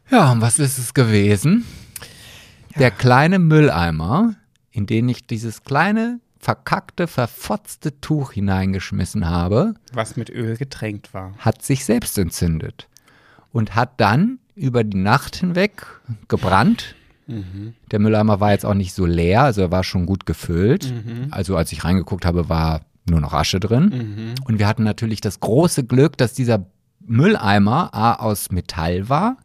Ja, 0.09 0.31
und 0.31 0.41
was 0.41 0.59
ist 0.59 0.77
es 0.77 0.93
gewesen? 0.93 1.65
Der 2.77 2.91
kleine 2.91 3.39
Mülleimer, 3.39 4.35
in 4.71 4.85
den 4.85 5.07
ich 5.09 5.25
dieses 5.27 5.63
kleine, 5.63 6.19
verkackte, 6.39 7.07
verfotzte 7.07 7.99
Tuch 8.01 8.33
hineingeschmissen 8.33 9.27
habe, 9.27 9.75
Was 9.93 10.15
mit 10.15 10.29
Öl 10.29 10.57
getränkt 10.57 11.13
war. 11.13 11.33
hat 11.39 11.63
sich 11.63 11.85
selbst 11.85 12.17
entzündet 12.19 12.87
und 13.51 13.75
hat 13.75 13.93
dann 13.97 14.39
über 14.55 14.83
die 14.83 14.97
Nacht 14.97 15.37
hinweg 15.37 15.85
gebrannt. 16.27 16.95
Der 17.27 17.99
Mülleimer 17.99 18.39
war 18.39 18.51
jetzt 18.51 18.65
auch 18.65 18.75
nicht 18.75 18.93
so 18.93 19.07
leer, 19.07 19.41
also 19.43 19.61
er 19.61 19.71
war 19.71 19.83
schon 19.83 20.05
gut 20.05 20.27
gefüllt. 20.27 20.93
Also 21.31 21.57
als 21.57 21.71
ich 21.71 21.83
reingeguckt 21.83 22.23
habe, 22.25 22.49
war 22.49 22.81
nur 23.05 23.21
noch 23.21 23.33
Asche 23.33 23.59
drin. 23.59 24.35
Und 24.45 24.59
wir 24.59 24.67
hatten 24.67 24.83
natürlich 24.83 25.21
das 25.21 25.39
große 25.39 25.83
Glück, 25.83 26.17
dass 26.17 26.33
dieser 26.33 26.65
Mülleimer 27.05 27.93
A 27.93 28.15
aus 28.15 28.51
Metall 28.51 29.09
war 29.09 29.37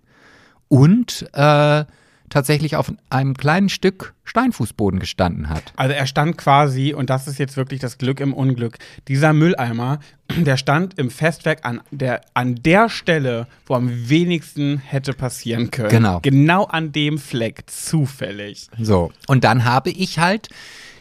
und 0.69 1.29
äh, 1.33 1.85
tatsächlich 2.31 2.77
auf 2.77 2.93
einem 3.11 3.37
kleinen 3.37 3.69
Stück 3.69 4.15
Steinfußboden 4.25 5.01
gestanden 5.01 5.49
hat. 5.49 5.73
Also 5.77 5.93
er 5.93 6.07
stand 6.07 6.39
quasi, 6.39 6.95
und 6.95 7.11
das 7.11 7.27
ist 7.27 7.39
jetzt 7.39 7.57
wirklich 7.57 7.81
das 7.81 7.99
Glück 7.99 8.21
im 8.21 8.33
Unglück, 8.33 8.79
dieser 9.09 9.33
Mülleimer, 9.33 9.99
der 10.37 10.57
stand 10.57 10.99
im 10.99 11.11
Festwerk 11.11 11.67
an 11.67 11.81
der, 11.91 12.23
an 12.33 12.55
der 12.55 12.89
Stelle, 12.89 13.49
wo 13.67 13.75
am 13.75 14.09
wenigsten 14.09 14.79
hätte 14.79 15.13
passieren 15.13 15.71
können. 15.71 15.91
Genau. 15.91 16.21
Genau 16.23 16.65
an 16.65 16.93
dem 16.93 17.19
Fleck, 17.19 17.65
zufällig. 17.67 18.69
So. 18.79 19.11
Und 19.27 19.43
dann 19.43 19.65
habe 19.65 19.91
ich 19.91 20.21
halt 20.21 20.49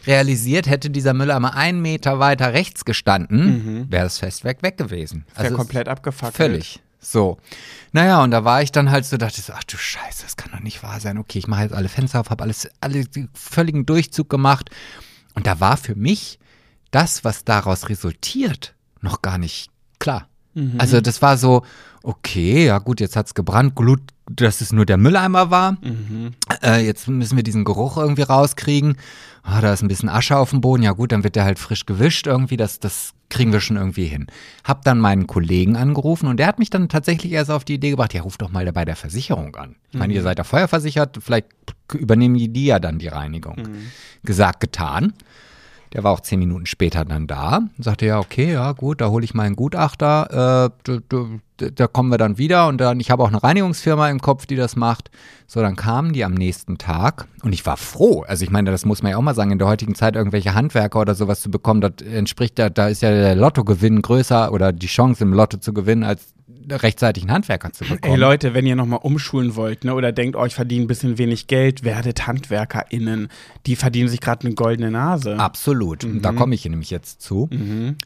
realisiert, 0.06 0.68
hätte 0.68 0.90
dieser 0.90 1.14
Mülleimer 1.14 1.54
einen 1.56 1.80
Meter 1.82 2.18
weiter 2.18 2.52
rechts 2.52 2.84
gestanden, 2.84 3.86
wäre 3.90 4.04
das 4.04 4.18
Festwerk 4.18 4.62
weg 4.62 4.76
gewesen. 4.76 5.24
Ist 5.36 5.50
es- 5.50 5.52
komplett 5.54 5.88
abgefackelt. 5.88 6.36
Völlig. 6.36 6.80
So. 7.02 7.38
Naja, 7.92 8.22
und 8.22 8.30
da 8.30 8.44
war 8.44 8.62
ich 8.62 8.72
dann 8.72 8.90
halt 8.90 9.06
so, 9.06 9.16
dachte 9.16 9.36
ich 9.38 9.44
so, 9.46 9.54
ach 9.56 9.64
du 9.64 9.78
Scheiße, 9.78 10.22
das 10.22 10.36
kann 10.36 10.52
doch 10.52 10.60
nicht 10.60 10.82
wahr 10.82 11.00
sein. 11.00 11.16
Okay, 11.16 11.38
ich 11.38 11.46
mache 11.48 11.62
jetzt 11.62 11.74
alle 11.74 11.88
Fenster 11.88 12.20
auf, 12.20 12.28
habe 12.30 12.42
alles, 12.44 12.68
alle 12.80 13.04
völligen 13.32 13.86
Durchzug 13.86 14.28
gemacht. 14.28 14.68
Und 15.34 15.46
da 15.46 15.60
war 15.60 15.76
für 15.78 15.94
mich 15.94 16.38
das, 16.90 17.24
was 17.24 17.44
daraus 17.44 17.88
resultiert, 17.88 18.74
noch 19.00 19.22
gar 19.22 19.38
nicht 19.38 19.70
klar. 19.98 20.28
Also 20.78 21.00
das 21.00 21.22
war 21.22 21.38
so, 21.38 21.64
okay, 22.02 22.66
ja 22.66 22.78
gut, 22.78 23.00
jetzt 23.00 23.14
hat's 23.16 23.34
gebrannt, 23.34 23.76
Glut, 23.76 24.02
dass 24.36 24.60
es 24.60 24.72
nur 24.72 24.86
der 24.86 24.96
Mülleimer 24.96 25.50
war. 25.50 25.76
Äh, 26.62 26.86
jetzt 26.86 27.08
müssen 27.08 27.36
wir 27.36 27.42
diesen 27.42 27.64
Geruch 27.64 27.96
irgendwie 27.96 28.22
rauskriegen. 28.22 28.96
Ah, 29.42 29.60
da 29.60 29.72
ist 29.72 29.82
ein 29.82 29.88
bisschen 29.88 30.08
Asche 30.08 30.36
auf 30.36 30.50
dem 30.50 30.60
Boden. 30.60 30.82
Ja 30.82 30.92
gut, 30.92 31.12
dann 31.12 31.24
wird 31.24 31.36
der 31.36 31.44
halt 31.44 31.58
frisch 31.58 31.86
gewischt 31.86 32.26
irgendwie. 32.26 32.56
Das, 32.56 32.78
das 32.78 33.12
kriegen 33.28 33.52
wir 33.52 33.60
schon 33.60 33.76
irgendwie 33.76 34.06
hin. 34.06 34.26
Hab 34.64 34.84
dann 34.84 34.98
meinen 34.98 35.26
Kollegen 35.26 35.76
angerufen 35.76 36.26
und 36.28 36.36
der 36.36 36.46
hat 36.46 36.58
mich 36.58 36.70
dann 36.70 36.88
tatsächlich 36.88 37.32
erst 37.32 37.50
auf 37.50 37.64
die 37.64 37.74
Idee 37.74 37.90
gebracht, 37.90 38.12
ja, 38.12 38.22
ruf 38.22 38.36
doch 38.38 38.50
mal 38.50 38.70
bei 38.72 38.84
der 38.84 38.96
Versicherung 38.96 39.56
an. 39.56 39.76
Ich 39.90 39.98
meine, 39.98 40.12
ihr 40.12 40.22
seid 40.22 40.38
ja 40.38 40.44
feuerversichert, 40.44 41.18
vielleicht 41.20 41.46
übernehmen 41.94 42.36
die, 42.36 42.48
die 42.48 42.66
ja 42.66 42.78
dann 42.78 42.98
die 42.98 43.08
Reinigung. 43.08 43.56
Gesagt, 44.22 44.60
getan. 44.60 45.14
Der 45.92 46.04
war 46.04 46.12
auch 46.12 46.20
zehn 46.20 46.38
Minuten 46.38 46.66
später 46.66 47.04
dann 47.04 47.26
da 47.26 47.56
und 47.76 47.82
sagte, 47.82 48.06
ja, 48.06 48.20
okay, 48.20 48.52
ja, 48.52 48.70
gut, 48.72 49.00
da 49.00 49.08
hole 49.08 49.24
ich 49.24 49.34
meinen 49.34 49.56
Gutachter, 49.56 50.70
äh, 50.86 51.00
da, 51.74 51.86
kommen 51.86 52.10
wir 52.10 52.18
dann 52.18 52.38
wieder 52.38 52.66
und 52.68 52.78
dann, 52.78 53.00
ich 53.00 53.10
habe 53.10 53.22
auch 53.22 53.28
eine 53.28 53.42
Reinigungsfirma 53.42 54.08
im 54.10 54.20
Kopf, 54.20 54.46
die 54.46 54.56
das 54.56 54.76
macht. 54.76 55.10
So, 55.46 55.60
dann 55.60 55.76
kamen 55.76 56.12
die 56.12 56.24
am 56.24 56.34
nächsten 56.34 56.78
Tag 56.78 57.26
und 57.42 57.52
ich 57.52 57.66
war 57.66 57.76
froh. 57.76 58.24
Also 58.26 58.44
ich 58.44 58.50
meine, 58.50 58.70
das 58.70 58.84
muss 58.84 59.02
man 59.02 59.10
ja 59.12 59.18
auch 59.18 59.22
mal 59.22 59.34
sagen, 59.34 59.50
in 59.50 59.58
der 59.58 59.68
heutigen 59.68 59.94
Zeit 59.94 60.14
irgendwelche 60.16 60.54
Handwerker 60.54 61.00
oder 61.00 61.14
sowas 61.14 61.40
zu 61.40 61.50
bekommen, 61.50 61.80
das 61.80 61.92
entspricht 62.06 62.58
ja, 62.58 62.70
da 62.70 62.88
ist 62.88 63.02
ja 63.02 63.10
der 63.10 63.34
Lottogewinn 63.34 64.00
größer 64.02 64.52
oder 64.52 64.72
die 64.72 64.86
Chance 64.86 65.24
im 65.24 65.32
Lotto 65.32 65.56
zu 65.58 65.72
gewinnen 65.72 66.04
als 66.04 66.34
rechtzeitig 66.70 67.24
einen 67.24 67.32
Handwerker 67.32 67.72
zu 67.72 67.84
bekommen. 67.84 68.14
Ey 68.14 68.20
Leute, 68.20 68.54
wenn 68.54 68.64
ihr 68.66 68.76
nochmal 68.76 69.00
umschulen 69.02 69.56
wollt, 69.56 69.82
ne, 69.84 69.94
oder 69.94 70.12
denkt, 70.12 70.36
oh, 70.36 70.44
ich 70.44 70.54
verdiene 70.54 70.84
ein 70.84 70.86
bisschen 70.86 71.18
wenig 71.18 71.46
Geld, 71.48 71.82
werdet 71.82 72.26
HandwerkerInnen. 72.26 73.28
Die 73.66 73.76
verdienen 73.76 74.08
sich 74.08 74.20
gerade 74.20 74.46
eine 74.46 74.54
goldene 74.54 74.90
Nase. 74.90 75.36
Absolut. 75.38 76.04
Und 76.04 76.16
Mhm. 76.16 76.22
da 76.22 76.32
komme 76.32 76.54
ich 76.54 76.64
nämlich 76.64 76.90
jetzt 76.90 77.22
zu. 77.22 77.48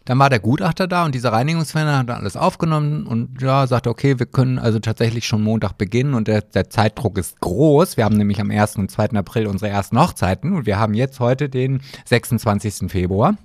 Dann 0.05 0.19
war 0.19 0.31
der 0.31 0.39
Gutachter 0.39 0.87
da 0.87 1.05
und 1.05 1.15
dieser 1.15 1.33
Reinigungsfirma 1.33 1.99
hat 1.99 2.09
dann 2.09 2.21
alles 2.21 2.37
aufgenommen 2.37 3.07
und 3.07 3.43
ja, 3.45 3.67
sagte, 3.67 3.91
okay, 3.91 4.19
wir 4.19 4.27
können 4.27 4.59
also 4.59 4.79
tatsächlich 4.79 5.27
schon 5.27 5.43
Montag 5.43 5.79
beginnen 5.79 6.15
und 6.15 6.29
der, 6.29 6.41
der 6.43 6.71
Zeitdruck 6.71 7.19
ist 7.19 7.41
groß. 7.41 7.97
Wir 7.97 8.05
haben 8.05 8.17
nämlich 8.17 8.41
am 8.41 8.51
1. 8.51 8.77
und 8.77 8.91
2. 8.91 9.11
April 9.11 9.47
unsere 9.47 9.71
ersten 9.71 9.99
Hochzeiten 9.99 10.53
und 10.55 10.67
wir 10.67 10.79
haben 10.79 10.95
jetzt 10.95 11.21
heute 11.21 11.49
den 11.49 11.81
26. 12.07 12.91
Februar. 12.91 13.37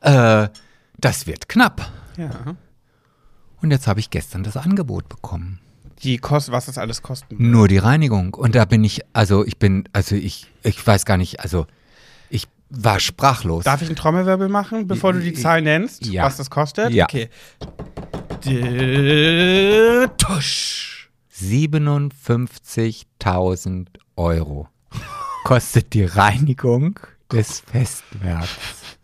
Äh, 0.00 0.48
das 0.98 1.26
wird 1.26 1.48
knapp. 1.48 1.90
Ja. 2.16 2.30
Und 3.60 3.70
jetzt 3.70 3.86
habe 3.86 4.00
ich 4.00 4.10
gestern 4.10 4.42
das 4.42 4.56
Angebot 4.56 5.08
bekommen. 5.08 5.60
Die 6.02 6.18
kost, 6.18 6.50
was 6.50 6.66
das 6.66 6.78
alles 6.78 7.02
kosten. 7.02 7.36
Nur 7.38 7.68
die 7.68 7.78
Reinigung. 7.78 8.34
Und 8.34 8.54
da 8.56 8.64
bin 8.64 8.82
ich, 8.82 9.02
also 9.12 9.46
ich 9.46 9.58
bin, 9.58 9.88
also 9.92 10.16
ich, 10.16 10.50
ich 10.64 10.84
weiß 10.84 11.04
gar 11.04 11.16
nicht, 11.16 11.40
also 11.40 11.66
ich 12.28 12.48
war 12.70 12.98
sprachlos. 12.98 13.62
Darf 13.64 13.82
ich 13.82 13.88
einen 13.88 13.96
Trommelwirbel 13.96 14.48
machen, 14.48 14.88
bevor 14.88 15.12
du 15.12 15.20
die 15.20 15.32
Zahl 15.34 15.62
nennst, 15.62 16.06
Ja. 16.06 16.24
was 16.24 16.38
das 16.38 16.50
kostet? 16.50 16.90
Ja. 16.90 17.04
Okay. 17.04 17.28
Tusch. 20.18 21.08
57.000 21.32 23.86
Euro 24.16 24.68
kostet 25.44 25.94
die 25.94 26.04
Reinigung 26.04 26.98
des 27.30 27.60
Festwerks. 27.60 28.96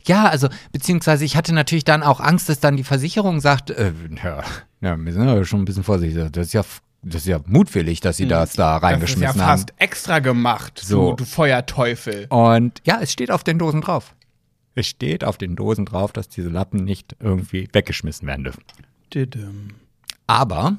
Ja, 0.07 0.27
also 0.29 0.49
beziehungsweise 0.73 1.25
ich 1.25 1.37
hatte 1.37 1.53
natürlich 1.55 1.85
dann 1.85 2.03
auch 2.03 2.21
Angst, 2.21 2.49
dass 2.49 2.61
dann 2.61 2.77
die 2.77 2.85
Versicherung 2.85 3.41
sagt, 3.41 3.71
äh, 3.71 3.93
ja, 4.23 4.43
ja, 4.81 4.97
wir 4.97 5.13
sind 5.13 5.29
aber 5.29 5.45
schon 5.45 5.61
ein 5.63 5.65
bisschen 5.65 5.85
vorsichtig. 5.85 6.31
Das 6.33 6.47
ist 6.49 6.53
ja, 6.53 6.63
das 7.03 7.23
ist 7.23 7.27
ja 7.29 7.41
mutwillig, 7.47 8.01
dass 8.01 8.17
sie 8.17 8.27
das 8.27 8.31
da 8.31 8.41
das 8.41 8.51
ist 8.51 8.59
ja 8.59 8.77
reingeschmissen 8.77 9.41
haben. 9.41 9.49
fast 9.59 9.73
extra 9.79 10.19
gemacht, 10.21 10.81
So. 10.83 11.11
du, 11.11 11.17
du 11.17 11.25
Feuerteufel. 11.25 12.27
Und 12.31 12.81
ja, 12.87 12.99
es 13.01 13.13
steht 13.13 13.31
auf 13.31 13.45
den 13.45 13.59
Dosen 13.59 13.81
drauf. 13.83 14.15
Es 14.75 14.87
steht 14.87 15.25
auf 15.25 15.37
den 15.37 15.57
Dosen 15.57 15.85
drauf, 15.85 16.13
dass 16.13 16.29
diese 16.29 16.49
Lappen 16.49 16.85
nicht 16.85 17.17
irgendwie 17.21 17.69
weggeschmissen 17.73 18.27
werden 18.29 18.45
dürfen. 18.45 18.63
Didim. 19.13 19.71
Aber 20.27 20.77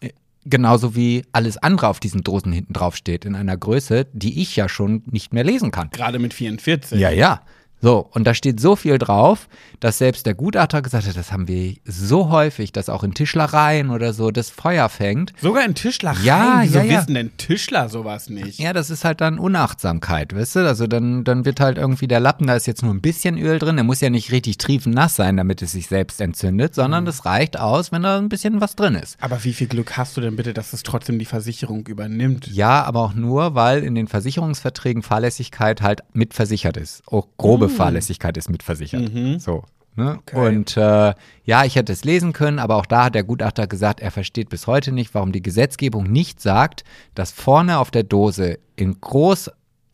äh, 0.00 0.10
genauso 0.44 0.94
wie 0.94 1.24
alles 1.32 1.58
andere 1.58 1.88
auf 1.88 1.98
diesen 2.00 2.22
Dosen 2.22 2.52
hinten 2.52 2.72
drauf 2.72 2.94
steht, 2.96 3.24
in 3.24 3.34
einer 3.34 3.56
Größe, 3.56 4.06
die 4.12 4.40
ich 4.40 4.54
ja 4.56 4.68
schon 4.68 5.02
nicht 5.06 5.32
mehr 5.34 5.44
lesen 5.44 5.72
kann. 5.72 5.90
Gerade 5.90 6.18
mit 6.20 6.32
44. 6.34 6.98
Ja, 6.98 7.10
ja. 7.10 7.42
So, 7.82 8.08
und 8.12 8.24
da 8.28 8.32
steht 8.32 8.60
so 8.60 8.76
viel 8.76 8.96
drauf, 8.96 9.48
dass 9.80 9.98
selbst 9.98 10.24
der 10.24 10.34
Gutachter 10.34 10.82
gesagt 10.82 11.04
hat, 11.08 11.16
das 11.16 11.32
haben 11.32 11.48
wir 11.48 11.74
so 11.84 12.30
häufig, 12.30 12.70
dass 12.70 12.88
auch 12.88 13.02
in 13.02 13.12
Tischlereien 13.12 13.90
oder 13.90 14.12
so 14.12 14.30
das 14.30 14.50
Feuer 14.50 14.88
fängt. 14.88 15.32
Sogar 15.40 15.64
in 15.64 15.74
Tischlereien. 15.74 16.24
Ja, 16.24 16.60
Wieso 16.62 16.78
ja, 16.78 16.84
ja. 16.84 17.00
wissen 17.00 17.14
denn 17.14 17.36
Tischler 17.38 17.88
sowas 17.88 18.30
nicht? 18.30 18.60
Ja, 18.60 18.72
das 18.72 18.88
ist 18.90 19.04
halt 19.04 19.20
dann 19.20 19.40
Unachtsamkeit, 19.40 20.32
weißt 20.32 20.56
du? 20.56 20.60
Also 20.60 20.86
dann, 20.86 21.24
dann 21.24 21.44
wird 21.44 21.58
halt 21.58 21.76
irgendwie 21.76 22.06
der 22.06 22.20
Lappen, 22.20 22.46
da 22.46 22.54
ist 22.54 22.68
jetzt 22.68 22.84
nur 22.84 22.94
ein 22.94 23.00
bisschen 23.00 23.36
Öl 23.36 23.58
drin, 23.58 23.74
der 23.74 23.84
muss 23.84 24.00
ja 24.00 24.10
nicht 24.10 24.30
richtig 24.30 24.58
triefennass 24.58 25.16
sein, 25.16 25.36
damit 25.36 25.60
es 25.60 25.72
sich 25.72 25.88
selbst 25.88 26.20
entzündet, 26.20 26.76
sondern 26.76 27.04
das 27.04 27.24
reicht 27.24 27.58
aus, 27.58 27.90
wenn 27.90 28.04
da 28.04 28.16
ein 28.16 28.28
bisschen 28.28 28.60
was 28.60 28.76
drin 28.76 28.94
ist. 28.94 29.16
Aber 29.20 29.42
wie 29.42 29.52
viel 29.52 29.66
Glück 29.66 29.96
hast 29.96 30.16
du 30.16 30.20
denn 30.20 30.36
bitte, 30.36 30.54
dass 30.54 30.72
es 30.72 30.84
trotzdem 30.84 31.18
die 31.18 31.24
Versicherung 31.24 31.84
übernimmt? 31.88 32.46
Ja, 32.46 32.84
aber 32.84 33.00
auch 33.00 33.14
nur, 33.14 33.56
weil 33.56 33.82
in 33.82 33.96
den 33.96 34.06
Versicherungsverträgen 34.06 35.02
Fahrlässigkeit 35.02 35.82
halt 35.82 36.02
mitversichert 36.12 36.76
ist. 36.76 37.02
Auch 37.08 37.26
grobe 37.36 37.71
Fahrlässigkeit 37.72 38.36
ist 38.36 38.50
mitversichert. 38.50 39.10
So. 39.38 39.64
Ne? 39.94 40.18
Okay. 40.20 40.48
Und 40.48 40.76
äh, 40.76 41.14
ja, 41.44 41.64
ich 41.64 41.76
hätte 41.76 41.92
es 41.92 42.04
lesen 42.04 42.32
können, 42.32 42.58
aber 42.58 42.76
auch 42.76 42.86
da 42.86 43.04
hat 43.04 43.14
der 43.14 43.24
Gutachter 43.24 43.66
gesagt, 43.66 44.00
er 44.00 44.10
versteht 44.10 44.48
bis 44.48 44.66
heute 44.66 44.90
nicht, 44.90 45.14
warum 45.14 45.32
die 45.32 45.42
Gesetzgebung 45.42 46.04
nicht 46.04 46.40
sagt, 46.40 46.84
dass 47.14 47.30
vorne 47.30 47.78
auf 47.78 47.90
der 47.90 48.04
Dose 48.04 48.58
in 48.74 49.00
groß 49.00 49.50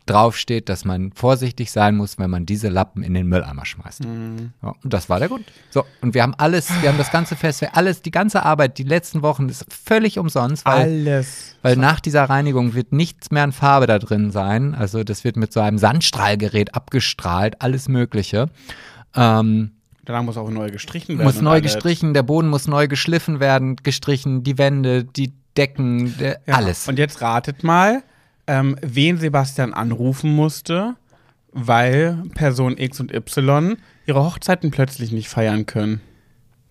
draufsteht, 0.08 0.68
dass 0.68 0.84
man 0.84 1.12
vorsichtig 1.12 1.70
sein 1.70 1.96
muss, 1.96 2.18
wenn 2.18 2.30
man 2.30 2.46
diese 2.46 2.68
Lappen 2.68 3.02
in 3.02 3.14
den 3.14 3.26
Mülleimer 3.28 3.64
schmeißt. 3.64 4.02
Ja, 4.04 4.74
und 4.82 4.92
das 4.92 5.08
war 5.08 5.18
der 5.18 5.28
Grund. 5.28 5.44
So, 5.70 5.84
und 6.00 6.14
wir 6.14 6.22
haben 6.22 6.34
alles, 6.38 6.70
wir 6.82 6.88
haben 6.88 6.98
das 6.98 7.10
ganze 7.10 7.36
Fest, 7.36 7.64
alles, 7.74 8.02
die 8.02 8.10
ganze 8.10 8.42
Arbeit, 8.44 8.78
die 8.78 8.82
letzten 8.84 9.22
Wochen 9.22 9.48
ist 9.48 9.64
völlig 9.68 10.18
umsonst, 10.18 10.64
weil 10.64 10.82
Alles. 11.08 11.56
weil 11.62 11.76
nach 11.76 12.00
dieser 12.00 12.24
Reinigung 12.24 12.74
wird 12.74 12.92
nichts 12.92 13.30
mehr 13.30 13.42
an 13.44 13.52
Farbe 13.52 13.86
da 13.86 13.98
drin 13.98 14.30
sein. 14.30 14.74
Also 14.74 15.04
das 15.04 15.24
wird 15.24 15.36
mit 15.36 15.52
so 15.52 15.60
einem 15.60 15.78
Sandstrahlgerät 15.78 16.74
abgestrahlt, 16.74 17.60
alles 17.62 17.88
Mögliche. 17.88 18.48
Ähm, 19.14 19.72
Danach 20.04 20.22
muss 20.22 20.38
auch 20.38 20.48
neu 20.50 20.70
gestrichen 20.70 21.18
werden. 21.18 21.26
muss 21.26 21.40
neu 21.42 21.60
gestrichen, 21.60 22.14
der 22.14 22.22
Boden 22.22 22.48
muss 22.48 22.66
neu 22.66 22.88
geschliffen 22.88 23.40
werden, 23.40 23.76
gestrichen, 23.76 24.42
die 24.42 24.56
Wände, 24.56 25.04
die 25.04 25.34
Decken, 25.56 26.16
der, 26.18 26.40
Ja. 26.46 26.54
alles. 26.54 26.88
Und 26.88 26.98
jetzt 26.98 27.20
ratet 27.20 27.62
mal, 27.64 28.02
ähm, 28.48 28.76
wen 28.82 29.18
Sebastian 29.18 29.72
anrufen 29.72 30.34
musste, 30.34 30.96
weil 31.52 32.22
Person 32.34 32.76
X 32.76 32.98
und 32.98 33.14
Y 33.14 33.76
ihre 34.06 34.24
Hochzeiten 34.24 34.70
plötzlich 34.70 35.12
nicht 35.12 35.28
feiern 35.28 35.66
können. 35.66 36.00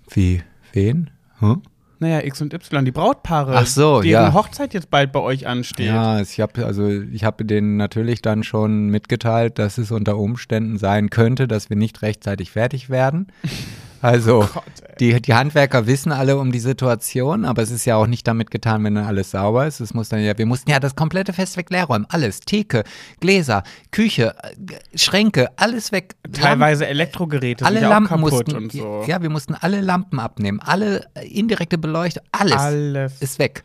Wie? 0.09 0.43
Wen? 0.73 1.11
Hm? 1.39 1.61
Naja, 1.99 2.23
X 2.23 2.41
und 2.41 2.53
Y, 2.53 2.85
die 2.85 2.91
Brautpaare, 2.91 3.55
Ach 3.55 3.65
so, 3.65 4.01
deren 4.01 4.25
ja. 4.25 4.33
Hochzeit 4.33 4.73
jetzt 4.75 4.91
bald 4.91 5.11
bei 5.11 5.19
euch 5.19 5.47
ansteht. 5.47 5.87
Ja, 5.87 6.21
ich 6.21 6.39
habe 6.39 6.65
also 6.65 6.87
ich 6.89 7.23
habe 7.23 7.43
denen 7.43 7.77
natürlich 7.77 8.21
dann 8.21 8.43
schon 8.43 8.89
mitgeteilt, 8.89 9.57
dass 9.57 9.79
es 9.79 9.91
unter 9.91 10.17
Umständen 10.17 10.77
sein 10.77 11.09
könnte, 11.09 11.47
dass 11.47 11.69
wir 11.71 11.77
nicht 11.77 12.03
rechtzeitig 12.03 12.51
fertig 12.51 12.89
werden. 12.89 13.27
Also 14.01 14.39
Gott, 14.53 14.63
ey. 14.81 14.95
die, 14.99 15.21
die 15.21 15.33
Handwerker 15.33 15.87
wissen 15.87 16.11
alle 16.11 16.37
um 16.37 16.51
die 16.51 16.59
Situation, 16.59 17.45
aber 17.45 17.61
es 17.61 17.71
ist 17.71 17.85
ja 17.85 17.95
auch 17.95 18.07
nicht 18.07 18.27
damit 18.27 18.51
getan, 18.51 18.83
wenn 18.83 18.95
dann 18.95 19.05
alles 19.05 19.31
sauber 19.31 19.67
ist. 19.67 19.79
Es 19.79 19.93
muss 19.93 20.09
dann 20.09 20.21
ja, 20.21 20.37
wir 20.37 20.45
mussten 20.45 20.69
ja 20.69 20.79
das 20.79 20.95
komplette 20.95 21.33
Festwerk 21.33 21.69
leer 21.69 21.85
räumen, 21.85 22.05
alles, 22.09 22.39
Theke, 22.41 22.83
Gläser, 23.19 23.63
Küche, 23.91 24.35
äh, 24.43 24.97
Schränke, 24.97 25.49
alles 25.57 25.91
weg. 25.91 26.15
Teilweise 26.31 26.87
Elektrogeräte 26.87 27.65
alle 27.65 27.81
ja 27.81 27.89
Lampen 27.89 28.19
mussten, 28.19 28.55
und 28.55 28.71
so. 28.71 29.03
ja, 29.07 29.21
wir 29.21 29.29
mussten 29.29 29.55
alle 29.55 29.81
Lampen 29.81 30.19
abnehmen, 30.19 30.59
alle 30.59 31.05
äh, 31.15 31.27
indirekte 31.27 31.77
Beleuchtung, 31.77 32.23
alles, 32.31 32.57
Alles. 32.57 33.21
ist 33.21 33.39
weg. 33.39 33.63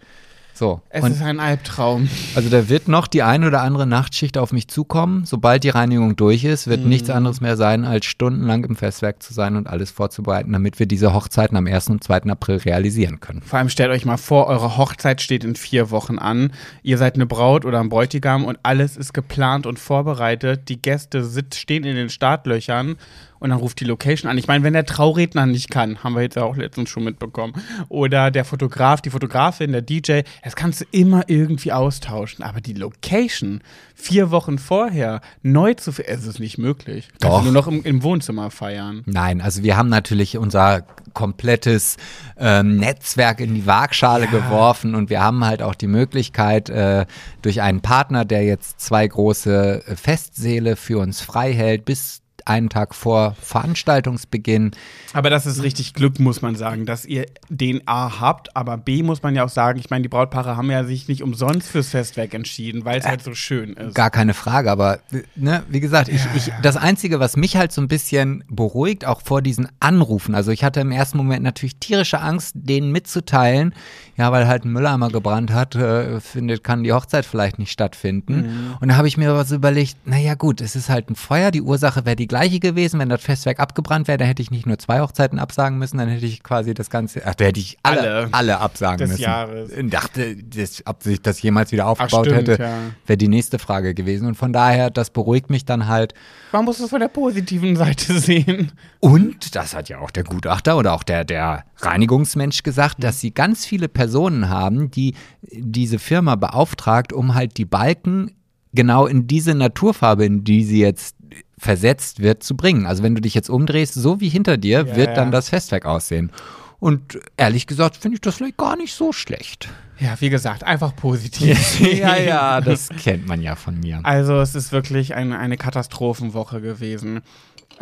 So. 0.62 0.80
Es 0.90 1.02
und 1.02 1.10
ist 1.10 1.22
ein 1.22 1.40
Albtraum. 1.40 2.08
also 2.36 2.48
da 2.48 2.68
wird 2.68 2.86
noch 2.86 3.08
die 3.08 3.24
ein 3.24 3.42
oder 3.42 3.62
andere 3.62 3.84
Nachtschicht 3.84 4.38
auf 4.38 4.52
mich 4.52 4.68
zukommen. 4.68 5.24
Sobald 5.24 5.64
die 5.64 5.70
Reinigung 5.70 6.14
durch 6.14 6.44
ist, 6.44 6.68
wird 6.68 6.86
nichts 6.86 7.10
anderes 7.10 7.40
mehr 7.40 7.56
sein, 7.56 7.84
als 7.84 8.06
stundenlang 8.06 8.62
im 8.62 8.76
Festwerk 8.76 9.24
zu 9.24 9.34
sein 9.34 9.56
und 9.56 9.66
alles 9.66 9.90
vorzubereiten, 9.90 10.52
damit 10.52 10.78
wir 10.78 10.86
diese 10.86 11.14
Hochzeiten 11.14 11.56
am 11.56 11.66
1. 11.66 11.88
und 11.88 12.04
2. 12.04 12.30
April 12.30 12.58
realisieren 12.58 13.18
können. 13.18 13.42
Vor 13.42 13.58
allem 13.58 13.70
stellt 13.70 13.90
euch 13.90 14.04
mal 14.04 14.18
vor, 14.18 14.46
eure 14.46 14.76
Hochzeit 14.76 15.20
steht 15.20 15.42
in 15.42 15.56
vier 15.56 15.90
Wochen 15.90 16.20
an. 16.20 16.52
Ihr 16.84 16.96
seid 16.96 17.16
eine 17.16 17.26
Braut 17.26 17.64
oder 17.64 17.80
ein 17.80 17.88
Bräutigam 17.88 18.44
und 18.44 18.60
alles 18.62 18.96
ist 18.96 19.12
geplant 19.12 19.66
und 19.66 19.80
vorbereitet. 19.80 20.68
Die 20.68 20.80
Gäste 20.80 21.24
sit 21.24 21.56
stehen 21.56 21.82
in 21.82 21.96
den 21.96 22.08
Startlöchern 22.08 22.94
und 23.42 23.50
dann 23.50 23.58
ruft 23.58 23.80
die 23.80 23.84
Location 23.84 24.30
an. 24.30 24.38
Ich 24.38 24.46
meine, 24.46 24.62
wenn 24.62 24.72
der 24.72 24.86
Trauredner 24.86 25.46
nicht 25.46 25.68
kann, 25.68 26.04
haben 26.04 26.14
wir 26.14 26.22
jetzt 26.22 26.36
ja 26.36 26.44
auch 26.44 26.56
letztens 26.56 26.90
schon 26.90 27.02
mitbekommen. 27.02 27.54
Oder 27.88 28.30
der 28.30 28.44
Fotograf, 28.44 29.00
die 29.00 29.10
Fotografin, 29.10 29.72
der 29.72 29.82
DJ, 29.82 30.20
das 30.44 30.54
kannst 30.54 30.82
du 30.82 30.84
immer 30.92 31.24
irgendwie 31.26 31.72
austauschen. 31.72 32.44
Aber 32.44 32.60
die 32.60 32.74
Location 32.74 33.60
vier 33.96 34.30
Wochen 34.30 34.58
vorher 34.58 35.20
neu 35.42 35.74
zu 35.74 35.90
es 35.90 36.24
ist 36.24 36.38
nicht 36.38 36.56
möglich. 36.56 37.08
Kannst 37.20 37.24
Doch. 37.24 37.38
du 37.40 37.44
nur 37.46 37.52
noch 37.52 37.66
im, 37.66 37.82
im 37.82 38.04
Wohnzimmer 38.04 38.52
feiern. 38.52 39.02
Nein, 39.06 39.40
also 39.40 39.64
wir 39.64 39.76
haben 39.76 39.88
natürlich 39.88 40.38
unser 40.38 40.82
komplettes 41.12 41.96
ähm, 42.38 42.76
Netzwerk 42.76 43.40
in 43.40 43.54
die 43.54 43.66
Waagschale 43.66 44.28
geworfen 44.28 44.94
und 44.94 45.10
wir 45.10 45.20
haben 45.20 45.44
halt 45.44 45.62
auch 45.62 45.74
die 45.74 45.88
Möglichkeit, 45.88 46.70
äh, 46.70 47.06
durch 47.42 47.60
einen 47.60 47.80
Partner, 47.80 48.24
der 48.24 48.44
jetzt 48.44 48.80
zwei 48.80 49.06
große 49.06 49.82
äh, 49.84 49.96
Festsäle 49.96 50.76
für 50.76 51.00
uns 51.00 51.20
frei 51.20 51.52
hält, 51.52 51.84
bis 51.84 52.21
nicht 52.42 52.48
einen 52.48 52.68
Tag 52.68 52.94
vor 52.94 53.36
Veranstaltungsbeginn. 53.40 54.72
Aber 55.12 55.30
das 55.30 55.46
ist 55.46 55.62
richtig 55.62 55.94
Glück, 55.94 56.18
muss 56.18 56.42
man 56.42 56.56
sagen, 56.56 56.86
dass 56.86 57.04
ihr 57.04 57.26
den 57.48 57.86
A 57.86 58.20
habt, 58.20 58.56
aber 58.56 58.76
B 58.76 59.02
muss 59.02 59.22
man 59.22 59.34
ja 59.34 59.44
auch 59.44 59.48
sagen, 59.48 59.78
ich 59.78 59.90
meine, 59.90 60.02
die 60.02 60.08
Brautpaare 60.08 60.56
haben 60.56 60.70
ja 60.70 60.84
sich 60.84 61.08
nicht 61.08 61.22
umsonst 61.22 61.68
fürs 61.68 61.88
Festwerk 61.88 62.34
entschieden, 62.34 62.84
weil 62.84 62.98
es 62.98 63.06
halt 63.06 63.22
so 63.22 63.34
schön 63.34 63.74
ist. 63.74 63.94
Gar 63.94 64.10
keine 64.10 64.34
Frage, 64.34 64.70
aber 64.70 65.00
ne, 65.36 65.62
wie 65.68 65.80
gesagt, 65.80 66.08
ich, 66.08 66.22
ich, 66.34 66.52
das 66.62 66.76
Einzige, 66.76 67.20
was 67.20 67.36
mich 67.36 67.56
halt 67.56 67.72
so 67.72 67.80
ein 67.80 67.88
bisschen 67.88 68.44
beruhigt, 68.48 69.04
auch 69.04 69.20
vor 69.22 69.42
diesen 69.42 69.68
Anrufen, 69.80 70.34
also 70.34 70.50
ich 70.50 70.64
hatte 70.64 70.80
im 70.80 70.92
ersten 70.92 71.18
Moment 71.18 71.42
natürlich 71.42 71.76
tierische 71.76 72.20
Angst, 72.20 72.52
denen 72.54 72.92
mitzuteilen, 72.92 73.74
ja, 74.22 74.30
weil 74.30 74.46
halt 74.46 74.64
ein 74.64 74.72
Mülleimer 74.72 75.08
gebrannt 75.08 75.52
hat, 75.52 75.74
äh, 75.74 76.20
findet, 76.20 76.62
kann 76.62 76.84
die 76.84 76.92
Hochzeit 76.92 77.26
vielleicht 77.26 77.58
nicht 77.58 77.72
stattfinden. 77.72 78.36
Mhm. 78.36 78.76
Und 78.80 78.88
da 78.88 78.96
habe 78.96 79.08
ich 79.08 79.16
mir 79.16 79.30
aber 79.30 79.44
so 79.44 79.56
überlegt, 79.56 79.96
naja 80.04 80.34
gut, 80.34 80.60
es 80.60 80.76
ist 80.76 80.88
halt 80.88 81.10
ein 81.10 81.16
Feuer, 81.16 81.50
die 81.50 81.60
Ursache 81.60 82.04
wäre 82.04 82.14
die 82.14 82.28
gleiche 82.28 82.60
gewesen, 82.60 83.00
wenn 83.00 83.08
das 83.08 83.20
Festwerk 83.20 83.58
abgebrannt 83.58 84.06
wäre, 84.06 84.18
dann 84.18 84.28
hätte 84.28 84.40
ich 84.40 84.52
nicht 84.52 84.64
nur 84.64 84.78
zwei 84.78 85.00
Hochzeiten 85.00 85.40
absagen 85.40 85.76
müssen, 85.76 85.98
dann 85.98 86.08
hätte 86.08 86.24
ich 86.24 86.44
quasi 86.44 86.72
das 86.72 86.88
Ganze, 86.88 87.22
ach, 87.26 87.34
da 87.34 87.46
hätte 87.46 87.58
ich 87.58 87.78
alle, 87.82 88.00
Alle 88.00 88.28
alle, 88.32 88.60
absagen 88.60 88.98
des 88.98 89.10
müssen. 89.10 89.22
Jahres. 89.22 89.70
Ich 89.72 89.90
dachte, 89.90 90.36
das, 90.36 90.82
ob 90.86 91.02
sich 91.02 91.20
das 91.20 91.42
jemals 91.42 91.72
wieder 91.72 91.86
aufgebaut 91.86 92.26
stimmt, 92.26 92.48
hätte, 92.48 92.62
ja. 92.62 92.78
wäre 93.06 93.16
die 93.16 93.28
nächste 93.28 93.58
Frage 93.58 93.94
gewesen. 93.94 94.28
Und 94.28 94.36
von 94.36 94.52
daher, 94.52 94.90
das 94.90 95.10
beruhigt 95.10 95.50
mich 95.50 95.64
dann 95.64 95.88
halt. 95.88 96.14
Man 96.52 96.64
muss 96.64 96.80
es 96.80 96.90
von 96.90 97.00
der 97.00 97.08
positiven 97.08 97.76
Seite 97.76 98.18
sehen. 98.20 98.72
Und 99.00 99.56
das 99.56 99.74
hat 99.74 99.88
ja 99.88 99.98
auch 99.98 100.10
der 100.10 100.24
Gutachter 100.24 100.76
oder 100.76 100.92
auch 100.92 101.02
der, 101.02 101.24
der 101.24 101.64
Reinigungsmensch 101.78 102.62
gesagt, 102.62 103.02
dass 103.02 103.20
sie 103.20 103.32
ganz 103.32 103.66
viele 103.66 103.88
Personen 103.88 104.11
haben, 104.48 104.90
die 104.90 105.14
diese 105.52 105.98
Firma 105.98 106.36
beauftragt, 106.36 107.12
um 107.12 107.34
halt 107.34 107.56
die 107.56 107.64
Balken 107.64 108.32
genau 108.72 109.06
in 109.06 109.26
diese 109.26 109.54
Naturfarbe, 109.54 110.24
in 110.24 110.44
die 110.44 110.64
sie 110.64 110.80
jetzt 110.80 111.16
versetzt 111.58 112.20
wird, 112.20 112.42
zu 112.42 112.56
bringen. 112.56 112.86
Also 112.86 113.02
wenn 113.02 113.14
du 113.14 113.20
dich 113.20 113.34
jetzt 113.34 113.50
umdrehst, 113.50 113.94
so 113.94 114.20
wie 114.20 114.28
hinter 114.28 114.56
dir, 114.56 114.86
Ja, 114.86 114.96
wird 114.96 115.08
ja. 115.08 115.14
dann 115.14 115.30
das 115.30 115.48
Festwerk 115.48 115.86
aussehen. 115.86 116.32
Und 116.80 117.20
ehrlich 117.36 117.68
gesagt 117.68 117.96
finde 117.96 118.16
ich 118.16 118.20
das 118.20 118.34
vielleicht 118.34 118.56
gar 118.56 118.76
nicht 118.76 118.92
so 118.94 119.12
schlecht. 119.12 119.68
Ja, 120.00 120.20
wie 120.20 120.30
gesagt, 120.30 120.64
einfach 120.64 120.96
positiv. 120.96 121.78
ja, 121.96 122.16
ja, 122.16 122.60
das 122.60 122.88
kennt 122.88 123.28
man 123.28 123.40
ja 123.40 123.54
von 123.54 123.78
mir. 123.78 124.00
Also 124.02 124.40
es 124.40 124.56
ist 124.56 124.72
wirklich 124.72 125.14
eine, 125.14 125.38
eine 125.38 125.56
Katastrophenwoche 125.56 126.60
gewesen. 126.60 127.20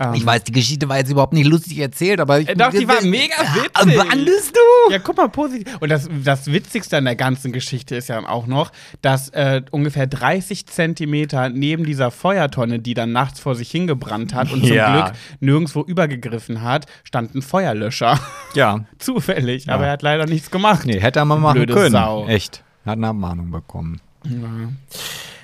Ähm, 0.01 0.15
Ich 0.15 0.25
weiß, 0.27 0.45
die 0.45 0.53
Geschichte 0.53 0.89
war 0.89 0.97
jetzt 0.99 1.11
überhaupt 1.11 1.35
nicht 1.35 1.47
lustig 1.47 1.79
erzählt, 1.79 2.19
aber 2.21 2.41
ich, 2.41 2.49
Äh, 2.49 2.55
doch, 2.57 2.71
die 2.71 2.89
war 2.89 3.03
mega 3.03 3.35
witzig. 3.55 3.99
Wandest 3.99 4.57
du? 4.57 4.93
Ja, 4.93 4.99
guck 4.99 5.17
mal, 5.17 5.29
positiv. 5.29 5.67
Und 5.81 5.89
das, 5.91 6.09
das 6.25 6.47
Witzigste 6.51 6.97
an 6.97 7.05
der 7.05 7.17
ganzen 7.17 7.53
Geschichte 7.53 7.95
ist 7.97 8.09
ja 8.09 8.19
auch 8.27 8.47
noch, 8.47 8.73
dass 9.03 9.29
äh, 9.31 9.63
ungefähr 9.71 10.07
30 10.07 10.67
Zentimeter 10.67 11.49
neben 11.51 11.85
dieser 11.85 12.11
Feuertonne, 12.11 12.79
die 12.79 12.95
dann 12.95 13.13
nachts 13.13 13.39
vor 13.41 13.55
sich 13.55 13.71
hingebrannt 13.71 14.35
hat 14.35 14.51
und 14.53 14.65
Ja. 14.65 14.87
zum 14.87 14.95
Glück 14.95 15.13
nirgendwo 15.41 15.83
übergegriffen 15.83 16.63
hat, 16.63 16.87
stand 17.05 17.35
ein 17.35 17.43
Feuerlöscher. 17.43 18.19
Ja. 18.55 18.85
Zufällig, 18.99 19.69
aber 19.69 19.85
er 19.87 19.93
hat 19.93 20.03
leider 20.03 20.27
nichts 20.27 20.51
gemacht. 20.51 20.87
Nee, 20.87 20.99
hätte 21.01 21.19
er 21.21 21.25
mal 21.27 21.39
machen 21.39 21.55
Blöde 21.57 21.75
können. 21.75 21.93
Sau. 21.93 22.27
Echt. 22.27 22.65
Hat 22.87 22.97
eine 22.97 23.09
Abmahnung 23.09 23.51
bekommen. 23.51 24.01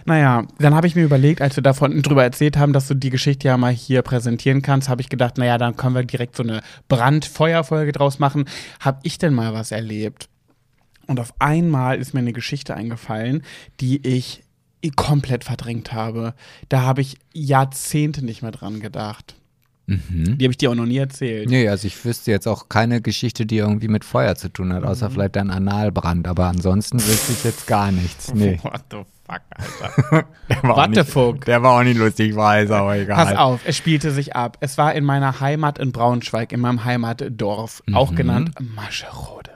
Naja, 0.07 0.47
dann 0.59 0.75
habe 0.75 0.87
ich 0.87 0.95
mir 0.95 1.05
überlegt, 1.05 1.43
als 1.43 1.57
wir 1.57 1.63
davon 1.63 2.01
drüber 2.03 2.23
erzählt 2.23 2.57
haben, 2.57 2.73
dass 2.73 2.87
du 2.89 2.95
die 2.95 3.11
Geschichte 3.11 3.49
ja 3.49 3.57
mal 3.57 3.73
hier 3.73 4.03
präsentieren 4.03 4.63
kannst, 4.63 4.89
habe 4.89 5.01
ich 5.03 5.09
gedacht, 5.09 5.37
naja, 5.39 5.59
dann 5.59 5.77
können 5.77 5.95
wir 5.95 6.05
direkt 6.05 6.37
so 6.37 6.43
eine 6.43 6.63
Brandfeuerfolge 6.89 7.93
draus 7.93 8.19
machen. 8.19 8.45
Hab 8.81 9.01
ich 9.05 9.19
denn 9.19 9.35
mal 9.35 9.53
was 9.53 9.73
erlebt? 9.73 10.29
Und 11.07 11.21
auf 11.21 11.35
einmal 11.41 11.99
ist 11.99 12.15
mir 12.15 12.21
eine 12.21 12.33
Geschichte 12.33 12.75
eingefallen, 12.75 13.43
die 13.81 14.07
ich 14.07 14.43
komplett 14.95 15.43
verdrängt 15.45 15.93
habe. 15.93 16.35
Da 16.69 16.83
habe 16.83 17.01
ich 17.01 17.17
Jahrzehnte 17.33 18.25
nicht 18.25 18.43
mehr 18.43 18.53
dran 18.53 18.79
gedacht. 18.81 19.35
Die 19.89 20.45
habe 20.45 20.51
ich 20.51 20.57
dir 20.59 20.71
auch 20.73 20.75
noch 20.75 20.87
nie 20.87 20.97
erzählt. 20.99 21.49
Nee, 21.49 21.69
also 21.69 21.87
ich 21.87 22.05
wüsste 22.05 22.33
jetzt 22.33 22.49
auch 22.49 22.69
keine 22.69 23.01
Geschichte, 23.01 23.47
die 23.47 23.59
irgendwie 23.59 23.87
mit 23.87 24.05
Feuer 24.05 24.35
zu 24.35 24.49
tun 24.49 24.73
hat, 24.73 24.83
Mhm. 24.83 24.89
außer 24.89 25.11
vielleicht 25.11 25.37
ein 25.37 25.51
Analbrand. 25.51 26.27
Aber 26.27 26.47
ansonsten 26.47 26.99
wüsste 26.99 27.33
ich 27.33 27.45
jetzt 27.45 27.69
gar 27.69 27.93
nichts. 27.93 28.35
Nee. 28.35 28.59
What 28.63 28.83
the 28.91 28.99
fuck, 29.27 29.41
Alter. 29.51 30.27
Der 30.49 30.63
war, 30.63 30.71
auch 30.71 30.77
Wattefuck. 30.77 31.35
nicht, 31.35 31.49
der 31.49 31.63
war 31.63 31.81
auch 31.81 31.83
nicht 31.83 31.99
lustig, 31.99 32.37
weiß, 32.37 32.71
aber 32.71 32.97
egal. 32.97 33.17
Pass 33.17 33.37
auf, 33.37 33.61
es 33.65 33.77
spielte 33.77 34.13
sich 34.13 34.37
ab. 34.37 34.59
Es 34.61 34.79
war 34.79 34.95
in 34.95 35.05
meiner 35.05 35.41
Heimat 35.41 35.79
in 35.79 35.91
Braunschweig, 35.91 36.53
in 36.53 36.61
meinem 36.61 36.85
Heimatdorf, 36.85 37.83
auch 37.93 38.15
genannt 38.15 38.53
Mascherode. 38.61 39.51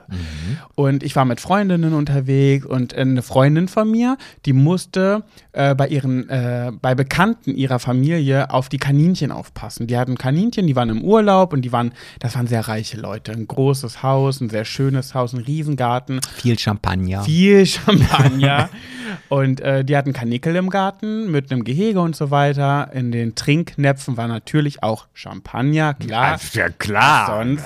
Und 0.75 1.05
ich 1.05 1.14
war 1.14 1.25
mit 1.25 1.41
Freundinnen 1.41 1.95
unterwegs 1.95 2.66
und 2.66 2.95
eine 2.95 3.23
Freundin 3.23 3.68
von 3.68 3.89
mir, 3.89 4.16
die 4.45 4.53
musste 4.53 5.23
äh, 5.53 5.75
bei 5.77 5.87
ihren, 5.87 6.29
äh, 6.29 6.73
bei 6.81 6.97
Bekannten 6.97 7.55
ihrer 7.55 7.79
Familie 7.79 8.51
auf 8.51 8.68
die 8.68 8.79
Kaninchen 8.79 9.31
aufpassen. 9.31 9.87
Die 9.87 9.97
hatten 9.97 10.18
Kaninchen, 10.18 10.66
die 10.66 10.75
waren 10.75 10.89
im 10.89 11.03
Urlaub 11.05 11.53
und 11.53 11.62
die 11.62 11.71
waren, 11.71 11.93
das 12.18 12.35
waren 12.35 12.49
sehr 12.49 12.66
reiche 12.66 12.97
Leute. 12.97 13.31
Ein 13.31 13.47
großes 13.47 14.03
Haus, 14.03 14.41
ein 14.41 14.51
sehr 14.51 14.64
schönes 14.64 15.14
Haus, 15.14 15.33
ein 15.33 15.41
Riesengarten 15.41 16.21
Viel 16.35 16.59
Champagner. 16.59 17.23
viel 17.23 17.64
Champagner. 17.66 18.68
und 19.29 19.59
äh, 19.61 19.84
die 19.84 19.96
hatten 19.96 20.12
Kanickel 20.12 20.56
im 20.56 20.70
Garten 20.70 21.30
mit 21.30 21.50
einem 21.50 21.64
Gehege 21.64 22.00
und 22.00 22.16
so 22.16 22.30
weiter. 22.30 22.90
In 22.92 23.12
den 23.12 23.34
Trinknäpfen 23.34 24.16
war 24.16 24.28
natürlich 24.28 24.82
auch 24.82 25.06
Champagner, 25.14 25.94
klar. 25.94 26.38
ja 26.52 26.68
klar. 26.68 27.26
Sonst. 27.26 27.64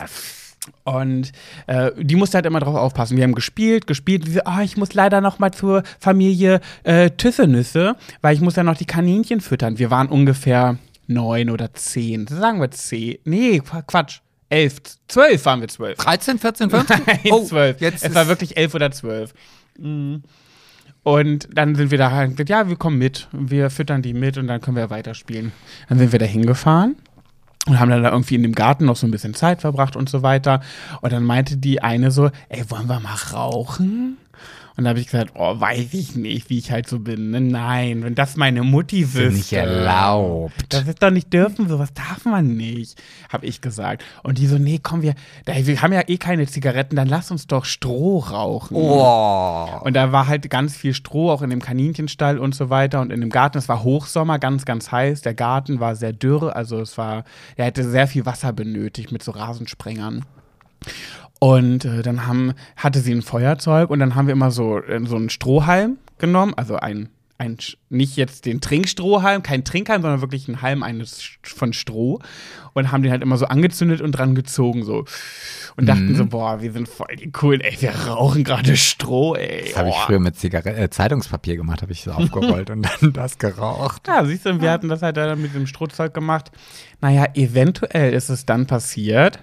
Und 0.84 1.32
äh, 1.66 1.90
die 1.98 2.16
musste 2.16 2.38
halt 2.38 2.46
immer 2.46 2.60
drauf 2.60 2.74
aufpassen. 2.74 3.16
Wir 3.16 3.24
haben 3.24 3.34
gespielt, 3.34 3.86
gespielt. 3.86 4.26
Die 4.26 4.32
so, 4.32 4.40
ah, 4.44 4.62
ich 4.62 4.76
muss 4.76 4.94
leider 4.94 5.20
noch 5.20 5.38
mal 5.38 5.52
zur 5.52 5.82
Familie 5.98 6.60
äh, 6.84 7.10
Tüssenüsse, 7.10 7.96
weil 8.22 8.34
ich 8.34 8.40
muss 8.40 8.56
ja 8.56 8.62
noch 8.62 8.76
die 8.76 8.86
Kaninchen 8.86 9.40
füttern. 9.40 9.78
Wir 9.78 9.90
waren 9.90 10.08
ungefähr 10.08 10.78
neun 11.06 11.50
oder 11.50 11.74
zehn. 11.74 12.26
Sagen 12.26 12.60
wir 12.60 12.70
zehn. 12.70 13.18
Nee, 13.24 13.60
Quatsch. 13.86 14.20
Elf, 14.48 14.76
zwölf 15.08 15.44
waren 15.46 15.60
wir 15.60 15.68
zwölf. 15.68 15.98
13, 15.98 16.38
14, 16.38 16.70
15? 16.70 17.00
Nein, 17.06 17.46
zwölf. 17.46 17.80
Jetzt 17.80 18.04
es 18.04 18.14
war 18.14 18.28
wirklich 18.28 18.56
elf 18.56 18.74
oder 18.74 18.90
zwölf. 18.90 19.34
Mhm. 19.78 20.22
Und 21.04 21.48
dann 21.52 21.74
sind 21.74 21.90
wir 21.90 21.98
da 21.98 22.24
gesagt, 22.26 22.48
ja, 22.48 22.68
wir 22.68 22.76
kommen 22.76 22.98
mit. 22.98 23.28
Wir 23.30 23.70
füttern 23.70 24.02
die 24.02 24.14
mit 24.14 24.38
und 24.38 24.48
dann 24.48 24.60
können 24.60 24.76
wir 24.76 24.90
weiterspielen. 24.90 25.52
Dann 25.88 25.98
sind 25.98 26.12
wir 26.12 26.18
da 26.18 26.26
hingefahren 26.26 26.96
und 27.66 27.78
haben 27.78 27.90
dann 27.90 28.02
da 28.02 28.10
irgendwie 28.10 28.34
in 28.34 28.42
dem 28.42 28.54
Garten 28.54 28.86
noch 28.86 28.96
so 28.96 29.06
ein 29.06 29.10
bisschen 29.10 29.34
Zeit 29.34 29.60
verbracht 29.60 29.96
und 29.96 30.08
so 30.08 30.22
weiter. 30.22 30.60
Und 31.02 31.12
dann 31.12 31.22
meinte 31.22 31.58
die 31.58 31.82
eine 31.82 32.10
so, 32.10 32.30
ey, 32.48 32.68
wollen 32.70 32.88
wir 32.88 33.00
mal 33.00 33.16
rauchen? 33.32 34.16
Und 34.76 34.84
da 34.84 34.90
habe 34.90 34.98
ich 34.98 35.06
gesagt, 35.06 35.32
oh, 35.36 35.60
weiß 35.60 35.94
ich 35.94 36.16
nicht, 36.16 36.50
wie 36.50 36.58
ich 36.58 36.72
halt 36.72 36.88
so 36.88 36.98
bin. 36.98 37.30
Ne? 37.30 37.40
Nein, 37.40 38.02
wenn 38.02 38.16
das 38.16 38.36
meine 38.36 38.64
Mutti 38.64 39.14
wüsste. 39.14 39.30
nicht 39.30 39.52
erlaubt. 39.52 40.52
Das 40.70 40.88
ist 40.88 41.00
doch 41.00 41.10
nicht 41.10 41.32
dürfen, 41.32 41.68
sowas 41.68 41.94
darf 41.94 42.24
man 42.24 42.56
nicht, 42.56 43.00
habe 43.32 43.46
ich 43.46 43.60
gesagt. 43.60 44.04
Und 44.24 44.38
die 44.38 44.48
so, 44.48 44.58
nee, 44.58 44.80
komm, 44.82 45.02
wir, 45.02 45.14
wir 45.46 45.82
haben 45.82 45.92
ja 45.92 46.02
eh 46.08 46.16
keine 46.16 46.46
Zigaretten, 46.48 46.96
dann 46.96 47.06
lass 47.06 47.30
uns 47.30 47.46
doch 47.46 47.64
Stroh 47.64 48.18
rauchen. 48.18 48.76
Oh. 48.76 49.80
Und 49.84 49.94
da 49.94 50.10
war 50.10 50.26
halt 50.26 50.50
ganz 50.50 50.76
viel 50.76 50.92
Stroh, 50.92 51.30
auch 51.30 51.42
in 51.42 51.50
dem 51.50 51.62
Kaninchenstall 51.62 52.38
und 52.38 52.56
so 52.56 52.68
weiter. 52.68 53.00
Und 53.00 53.12
in 53.12 53.20
dem 53.20 53.30
Garten, 53.30 53.58
es 53.58 53.68
war 53.68 53.84
Hochsommer, 53.84 54.40
ganz, 54.40 54.64
ganz 54.64 54.90
heiß. 54.90 55.22
Der 55.22 55.34
Garten 55.34 55.78
war 55.78 55.94
sehr 55.94 56.12
dürr, 56.12 56.56
also 56.56 56.80
es 56.80 56.98
war, 56.98 57.24
er 57.54 57.66
hätte 57.66 57.88
sehr 57.88 58.08
viel 58.08 58.26
Wasser 58.26 58.52
benötigt 58.52 59.12
mit 59.12 59.22
so 59.22 59.30
Rasensprengern. 59.30 60.24
Und 61.44 61.84
äh, 61.84 62.00
dann 62.00 62.26
haben, 62.26 62.54
hatte 62.74 63.00
sie 63.00 63.12
ein 63.12 63.20
Feuerzeug 63.20 63.90
und 63.90 63.98
dann 63.98 64.14
haben 64.14 64.28
wir 64.28 64.32
immer 64.32 64.50
so, 64.50 64.78
äh, 64.78 64.98
so 65.04 65.16
einen 65.16 65.28
Strohhalm 65.28 65.98
genommen, 66.16 66.54
also 66.56 66.76
ein, 66.76 67.10
ein, 67.36 67.58
nicht 67.90 68.16
jetzt 68.16 68.46
den 68.46 68.62
Trinkstrohhalm, 68.62 69.42
kein 69.42 69.62
Trinkhalm, 69.62 70.00
sondern 70.00 70.22
wirklich 70.22 70.48
einen 70.48 70.62
Halm 70.62 70.82
eines 70.82 71.22
von 71.42 71.74
Stroh 71.74 72.20
und 72.72 72.90
haben 72.90 73.02
den 73.02 73.12
halt 73.12 73.20
immer 73.20 73.36
so 73.36 73.44
angezündet 73.44 74.00
und 74.00 74.12
dran 74.12 74.34
gezogen 74.34 74.84
so 74.84 75.04
und 75.76 75.84
dachten 75.84 76.14
so, 76.14 76.24
boah, 76.24 76.62
wir 76.62 76.72
sind 76.72 76.88
voll 76.88 77.14
die 77.14 77.30
coolen, 77.30 77.60
ey, 77.60 77.76
wir 77.78 77.94
rauchen 77.94 78.42
gerade 78.42 78.74
Stroh, 78.78 79.34
ey. 79.34 79.64
Das 79.66 79.76
habe 79.76 79.90
ich 79.90 79.96
früher 79.96 80.20
mit 80.20 80.36
Zigarette, 80.36 80.80
äh, 80.80 80.88
Zeitungspapier 80.88 81.56
gemacht, 81.56 81.82
habe 81.82 81.92
ich 81.92 82.04
so 82.04 82.12
aufgerollt 82.12 82.70
und 82.70 82.88
dann 82.88 83.12
das 83.12 83.36
geraucht. 83.36 84.08
Ja, 84.08 84.24
siehst 84.24 84.46
du, 84.46 84.62
wir 84.62 84.70
hatten 84.70 84.88
das 84.88 85.02
halt 85.02 85.18
dann 85.18 85.42
mit 85.42 85.54
dem 85.54 85.66
Strohzeug 85.66 86.14
gemacht. 86.14 86.50
Naja, 87.02 87.26
eventuell 87.34 88.14
ist 88.14 88.30
es 88.30 88.46
dann 88.46 88.66
passiert 88.66 89.40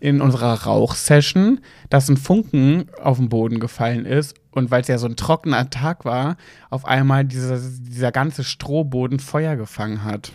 in 0.00 0.20
unserer 0.20 0.64
Rauchsession, 0.64 1.60
dass 1.90 2.08
ein 2.08 2.16
Funken 2.16 2.86
auf 3.02 3.18
den 3.18 3.28
Boden 3.28 3.58
gefallen 3.60 4.04
ist 4.04 4.34
und 4.50 4.70
weil 4.70 4.82
es 4.82 4.88
ja 4.88 4.98
so 4.98 5.06
ein 5.06 5.16
trockener 5.16 5.70
Tag 5.70 6.04
war, 6.04 6.36
auf 6.70 6.84
einmal 6.84 7.24
dieser, 7.24 7.58
dieser 7.58 8.12
ganze 8.12 8.44
Strohboden 8.44 9.18
Feuer 9.18 9.56
gefangen 9.56 10.04
hat. 10.04 10.32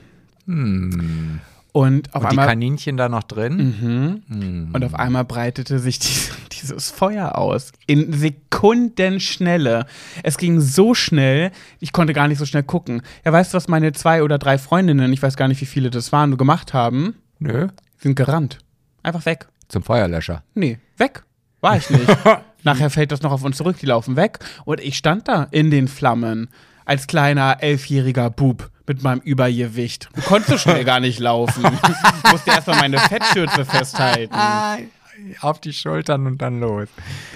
Und 1.73 2.13
auf 2.13 2.21
Und 2.21 2.31
die 2.31 2.37
einmal 2.37 2.47
Kaninchen 2.47 2.97
da 2.97 3.09
noch 3.09 3.23
drin? 3.23 4.21
Mhm. 4.27 4.69
Und 4.73 4.83
auf 4.85 4.93
einmal 4.93 5.25
breitete 5.25 5.79
sich 5.79 5.97
dies, 5.99 6.31
dieses 6.51 6.91
Feuer 6.91 7.35
aus. 7.35 7.71
In 7.87 8.13
Sekundenschnelle. 8.13 9.87
Es 10.21 10.37
ging 10.37 10.61
so 10.61 10.93
schnell, 10.93 11.51
ich 11.79 11.91
konnte 11.91 12.13
gar 12.13 12.27
nicht 12.27 12.37
so 12.37 12.45
schnell 12.45 12.63
gucken. 12.63 13.01
Ja, 13.25 13.33
weißt 13.33 13.53
du, 13.53 13.57
was 13.57 13.67
meine 13.67 13.91
zwei 13.93 14.21
oder 14.21 14.37
drei 14.37 14.59
Freundinnen, 14.59 15.11
ich 15.13 15.23
weiß 15.23 15.35
gar 15.35 15.47
nicht, 15.47 15.61
wie 15.61 15.65
viele 15.65 15.89
das 15.89 16.11
waren, 16.11 16.37
gemacht 16.37 16.73
haben? 16.73 17.15
Nö. 17.39 17.69
Sind 17.97 18.15
gerannt. 18.15 18.59
Einfach 19.01 19.25
weg. 19.25 19.47
Zum 19.73 19.81
Feuerlöscher. 19.81 20.43
Nee, 20.53 20.77
weg. 20.97 21.23
War 21.59 21.77
ich 21.77 21.89
nicht. 21.89 22.07
Nachher 22.63 22.91
fällt 22.91 23.11
das 23.11 23.23
noch 23.23 23.31
auf 23.31 23.43
uns 23.43 23.57
zurück, 23.57 23.75
die 23.79 23.87
laufen 23.87 24.15
weg. 24.15 24.37
Und 24.65 24.79
ich 24.79 24.97
stand 24.97 25.27
da 25.27 25.47
in 25.49 25.71
den 25.71 25.87
Flammen 25.87 26.49
als 26.85 27.07
kleiner 27.07 27.57
elfjähriger 27.59 28.29
Bub 28.29 28.69
mit 28.85 29.01
meinem 29.01 29.21
Übergewicht. 29.21 30.09
Du 30.13 30.21
konntest 30.21 30.49
so 30.49 30.57
schnell 30.59 30.85
gar 30.85 30.99
nicht 30.99 31.19
laufen. 31.19 31.65
Ich 31.65 32.31
musste 32.31 32.51
erstmal 32.51 32.81
meine 32.81 32.99
Fettschürze 32.99 33.65
festhalten. 33.65 34.35
Auf 35.41 35.59
die 35.59 35.73
Schultern 35.73 36.27
und 36.27 36.39
dann 36.39 36.59
los. 36.59 36.89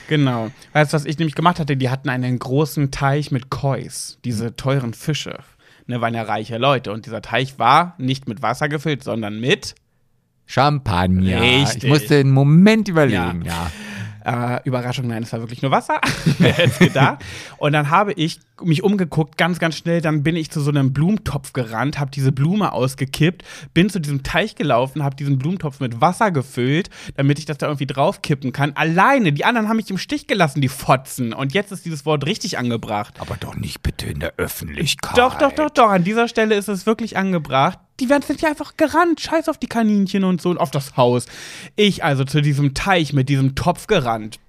Genau. 0.08 0.52
Weißt 0.74 0.94
du, 0.94 0.96
was 0.96 1.06
ich 1.06 1.18
nämlich 1.18 1.34
gemacht 1.34 1.60
hatte? 1.60 1.76
Die 1.76 1.90
hatten 1.90 2.10
einen 2.10 2.38
großen 2.38 2.92
Teich 2.92 3.32
mit 3.32 3.50
Kois, 3.50 4.18
diese 4.24 4.56
teuren 4.56 4.94
Fische. 4.94 5.40
Ne, 5.88 6.02
waren 6.02 6.14
ja 6.14 6.22
reiche 6.22 6.60
Leute. 6.60 6.92
Und 6.92 7.08
dieser 7.08 7.24
Teich 7.24 7.58
war 7.58 7.96
nicht 7.98 8.28
mit 8.28 8.44
Wasser 8.44 8.70
gefüllt, 8.70 9.04
sondern 9.04 9.40
mit 9.40 9.74
Champagner. 10.48 11.42
Richtig. 11.42 11.84
Ich 11.84 11.90
musste 11.90 12.18
einen 12.18 12.32
Moment 12.32 12.88
überlegen, 12.88 13.44
ja. 13.46 13.70
Äh, 14.26 14.62
Überraschung, 14.66 15.08
nein, 15.08 15.24
es 15.24 15.32
war 15.32 15.40
wirklich 15.40 15.62
nur 15.62 15.72
Wasser. 15.72 16.02
Wer 16.40 16.54
hätte 16.54 16.86
gedacht? 16.86 17.24
Und 17.58 17.74
dann 17.74 17.90
habe 17.90 18.14
ich 18.14 18.40
mich 18.64 18.84
umgeguckt, 18.84 19.38
ganz, 19.38 19.60
ganz 19.60 19.76
schnell. 19.76 20.02
Dann 20.02 20.24
bin 20.24 20.36
ich 20.36 20.52
zu 20.52 20.62
so 20.62 20.70
einem 20.70 20.94
Blumentopf 20.94 21.54
gerannt, 21.54 22.00
habe 22.00 22.12
diese 22.12 22.32
Blume 22.32 22.74
ausgekippt, 22.74 23.44
bin 23.74 23.90
zu 23.90 24.00
diesem 24.00 24.24
Teich 24.24 24.56
gelaufen, 24.56 25.04
habe 25.04 25.16
diesen 25.16 25.38
Blumentopf 25.38 25.80
mit 25.80 26.02
Wasser 26.02 26.32
gefüllt, 26.32 26.90
damit 27.16 27.40
ich 27.40 27.46
das 27.46 27.58
da 27.58 27.68
irgendwie 27.68 27.88
draufkippen 27.88 28.52
kann. 28.52 28.74
Alleine. 28.74 29.34
Die 29.34 29.46
anderen 29.46 29.70
haben 29.70 29.78
mich 29.78 29.90
im 29.90 29.98
Stich 29.98 30.28
gelassen, 30.28 30.62
die 30.62 30.70
Fotzen. 30.70 31.34
Und 31.34 31.54
jetzt 31.54 31.72
ist 31.72 31.86
dieses 31.86 32.06
Wort 32.06 32.26
richtig 32.26 32.58
angebracht. 32.58 33.16
Aber 33.20 33.38
doch 33.38 33.56
nicht 33.56 33.82
bitte 33.84 34.08
in 34.08 34.20
der 34.20 34.34
Öffentlichkeit. 34.38 35.18
Doch, 35.18 35.36
doch, 35.36 35.52
doch, 35.52 35.70
doch. 35.70 35.90
An 35.90 36.04
dieser 36.04 36.28
Stelle 36.28 36.56
ist 36.56 36.68
es 36.68 36.86
wirklich 36.86 37.18
angebracht. 37.18 37.80
Die 38.00 38.10
werden 38.10 38.24
sind 38.24 38.42
ja 38.42 38.50
einfach 38.50 38.78
gerannt. 38.78 39.22
Scheiß 39.22 39.50
auf 39.50 39.58
die 39.58 39.68
Kaninchen 39.68 40.24
und 40.24 40.40
so 40.42 40.50
und 40.50 40.60
auf 40.60 40.70
das 40.72 40.98
Haus. 40.98 41.26
Ich 41.76 42.04
also 42.04 42.26
zu 42.26 42.42
diesem 42.42 42.74
Teich 42.74 43.14
mit 43.14 43.30
diesem 43.30 43.56
Topf 43.56 43.88
gerannt. 43.88 44.40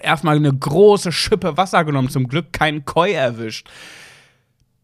Erstmal 0.00 0.36
eine 0.36 0.52
große 0.52 1.12
Schippe 1.12 1.56
Wasser 1.56 1.84
genommen. 1.84 2.08
Zum 2.08 2.28
Glück 2.28 2.52
keinen 2.52 2.84
Koi 2.84 3.12
erwischt. 3.12 3.68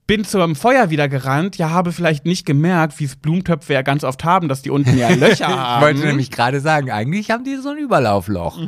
Bin 0.07 0.25
zum 0.25 0.57
Feuer 0.57 0.89
wieder 0.91 1.09
gerannt. 1.09 1.57
Ja, 1.57 1.71
habe 1.71 1.93
vielleicht 1.93 2.25
nicht 2.25 2.47
gemerkt, 2.47 2.99
wie 2.99 3.05
es 3.05 3.17
Blumentöpfe 3.17 3.75
ja 3.75 3.83
ganz 3.83 4.05
oft 4.05 4.25
haben, 4.25 4.49
dass 4.49 4.63
die 4.63 4.71
unten 4.71 4.97
ja 4.97 5.09
Löcher 5.15 5.33
Ich 5.33 5.43
haben. 5.57 5.83
wollte 5.83 6.01
nämlich 6.01 6.31
gerade 6.31 6.61
sagen, 6.61 6.91
eigentlich 6.91 7.31
haben 7.31 7.45
die 7.45 7.57
so 7.57 7.71
ein 7.71 7.79
Überlaufloch. 7.79 8.59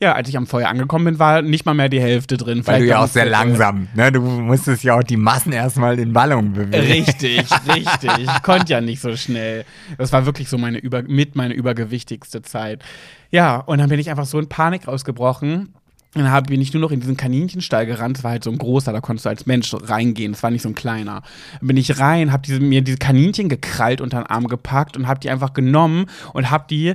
Ja, 0.00 0.12
als 0.12 0.28
ich 0.28 0.36
am 0.36 0.46
Feuer 0.46 0.68
angekommen 0.68 1.04
bin, 1.04 1.18
war 1.18 1.42
nicht 1.42 1.66
mal 1.66 1.74
mehr 1.74 1.88
die 1.88 2.00
Hälfte 2.00 2.36
drin. 2.36 2.66
Weil 2.66 2.82
du 2.82 2.86
ja 2.88 3.02
auch 3.02 3.08
sehr 3.08 3.26
langsam, 3.26 3.88
ne? 3.94 4.10
Du 4.12 4.20
musstest 4.20 4.84
ja 4.84 4.98
auch 4.98 5.02
die 5.02 5.16
Massen 5.16 5.52
erstmal 5.52 5.98
in 5.98 6.12
Ballungen 6.12 6.52
bewegen. 6.52 6.74
Richtig, 6.74 7.46
richtig. 7.74 8.10
Ich 8.18 8.42
konnte 8.42 8.72
ja 8.72 8.80
nicht 8.80 9.00
so 9.00 9.16
schnell. 9.16 9.64
Das 9.98 10.12
war 10.12 10.26
wirklich 10.26 10.48
so 10.48 10.58
meine 10.58 10.78
über, 10.78 11.02
mit 11.02 11.36
meine 11.36 11.54
übergewichtigste 11.54 12.42
Zeit. 12.42 12.82
Ja, 13.30 13.56
und 13.56 13.78
dann 13.78 13.88
bin 13.88 13.98
ich 13.98 14.10
einfach 14.10 14.26
so 14.26 14.38
in 14.38 14.48
Panik 14.48 14.88
ausgebrochen. 14.88 15.74
Dann 16.14 16.30
hab, 16.30 16.46
bin 16.46 16.60
ich 16.60 16.72
nur 16.72 16.80
noch 16.80 16.92
in 16.92 17.00
diesen 17.00 17.16
Kaninchenstall 17.16 17.86
gerannt. 17.86 18.18
Das 18.18 18.24
war 18.24 18.30
halt 18.30 18.44
so 18.44 18.50
ein 18.50 18.58
großer, 18.58 18.92
da 18.92 19.00
konntest 19.00 19.26
du 19.26 19.30
als 19.30 19.46
Mensch 19.46 19.74
reingehen. 19.74 20.32
Das 20.32 20.42
war 20.44 20.50
nicht 20.50 20.62
so 20.62 20.68
ein 20.68 20.76
kleiner. 20.76 21.22
Dann 21.58 21.66
bin 21.66 21.76
ich 21.76 21.98
rein, 21.98 22.32
hab 22.32 22.44
diese, 22.44 22.60
mir 22.60 22.82
diese 22.82 22.98
Kaninchen 22.98 23.48
gekrallt 23.48 24.00
unter 24.00 24.22
den 24.22 24.26
Arm 24.26 24.46
gepackt 24.46 24.96
und 24.96 25.08
hab 25.08 25.20
die 25.20 25.30
einfach 25.30 25.54
genommen 25.54 26.06
und 26.32 26.50
hab 26.52 26.68
die 26.68 26.94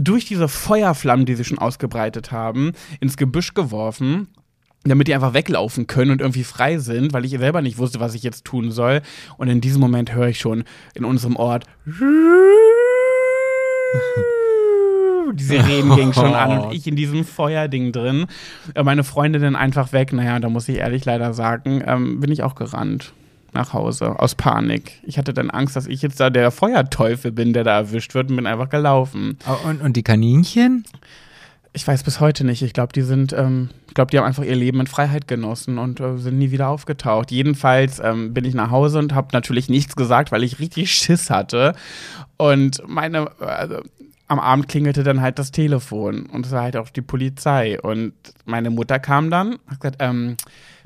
durch 0.00 0.24
diese 0.24 0.48
Feuerflammen, 0.48 1.26
die 1.26 1.34
sie 1.34 1.44
schon 1.44 1.58
ausgebreitet 1.58 2.32
haben, 2.32 2.72
ins 3.00 3.16
Gebüsch 3.16 3.54
geworfen 3.54 4.28
damit 4.84 5.08
die 5.08 5.14
einfach 5.14 5.34
weglaufen 5.34 5.86
können 5.86 6.10
und 6.10 6.22
irgendwie 6.22 6.42
frei 6.42 6.78
sind, 6.78 7.12
weil 7.12 7.26
ich 7.26 7.32
selber 7.32 7.60
nicht 7.60 7.76
wusste, 7.76 8.00
was 8.00 8.14
ich 8.14 8.22
jetzt 8.22 8.46
tun 8.46 8.70
soll. 8.70 9.02
Und 9.36 9.48
in 9.48 9.60
diesem 9.60 9.78
Moment 9.78 10.14
höre 10.14 10.28
ich 10.28 10.38
schon 10.38 10.64
in 10.94 11.04
unserem 11.04 11.36
Ort. 11.36 11.66
Die 15.34 15.42
Sirenen 15.42 15.94
gingen 15.96 16.14
schon 16.14 16.34
an 16.34 16.58
und 16.60 16.72
ich 16.72 16.86
in 16.86 16.96
diesem 16.96 17.24
Feuerding 17.24 17.92
drin. 17.92 18.26
Äh, 18.74 18.82
Meine 18.82 19.04
Freunde 19.04 19.38
dann 19.38 19.54
einfach 19.54 19.92
weg. 19.92 20.14
Naja, 20.14 20.40
da 20.40 20.48
muss 20.48 20.66
ich 20.66 20.78
ehrlich 20.78 21.04
leider 21.04 21.34
sagen, 21.34 21.82
ähm, 21.86 22.20
bin 22.20 22.32
ich 22.32 22.42
auch 22.42 22.54
gerannt 22.54 23.12
nach 23.52 23.72
Hause 23.72 24.18
aus 24.18 24.34
Panik. 24.34 25.00
Ich 25.04 25.18
hatte 25.18 25.34
dann 25.34 25.50
Angst, 25.50 25.76
dass 25.76 25.86
ich 25.86 26.02
jetzt 26.02 26.20
da 26.20 26.30
der 26.30 26.50
Feuerteufel 26.50 27.32
bin, 27.32 27.52
der 27.52 27.64
da 27.64 27.76
erwischt 27.78 28.14
wird 28.14 28.30
und 28.30 28.36
bin 28.36 28.46
einfach 28.46 28.68
gelaufen. 28.68 29.38
Oh, 29.48 29.68
Und, 29.68 29.80
und 29.82 29.96
die 29.96 30.02
Kaninchen? 30.02 30.84
Ich 31.72 31.86
weiß 31.86 32.02
bis 32.02 32.18
heute 32.18 32.44
nicht. 32.44 32.62
Ich 32.62 32.72
glaube, 32.72 32.92
die 32.92 33.02
sind, 33.02 33.32
ähm, 33.32 33.70
ich 33.86 33.94
glaube, 33.94 34.10
die 34.10 34.18
haben 34.18 34.24
einfach 34.24 34.42
ihr 34.42 34.56
Leben 34.56 34.80
in 34.80 34.88
Freiheit 34.88 35.28
genossen 35.28 35.78
und 35.78 36.00
äh, 36.00 36.18
sind 36.18 36.38
nie 36.38 36.50
wieder 36.50 36.68
aufgetaucht. 36.68 37.30
Jedenfalls 37.30 38.00
ähm, 38.00 38.34
bin 38.34 38.44
ich 38.44 38.54
nach 38.54 38.70
Hause 38.70 38.98
und 38.98 39.14
habe 39.14 39.28
natürlich 39.32 39.68
nichts 39.68 39.94
gesagt, 39.94 40.32
weil 40.32 40.42
ich 40.42 40.58
richtig 40.58 40.92
Schiss 40.92 41.30
hatte. 41.30 41.74
Und 42.36 42.82
meine, 42.88 43.30
also, 43.40 43.82
am 44.26 44.40
Abend 44.40 44.68
klingelte 44.68 45.02
dann 45.02 45.20
halt 45.20 45.38
das 45.38 45.50
Telefon 45.50 46.26
und 46.26 46.46
es 46.46 46.52
war 46.52 46.62
halt 46.62 46.76
auch 46.76 46.90
die 46.90 47.02
Polizei. 47.02 47.80
Und 47.80 48.14
meine 48.44 48.70
Mutter 48.70 48.98
kam 48.98 49.30
dann, 49.30 49.58
hat 49.68 49.80
gesagt, 49.80 49.96
ähm, 50.00 50.36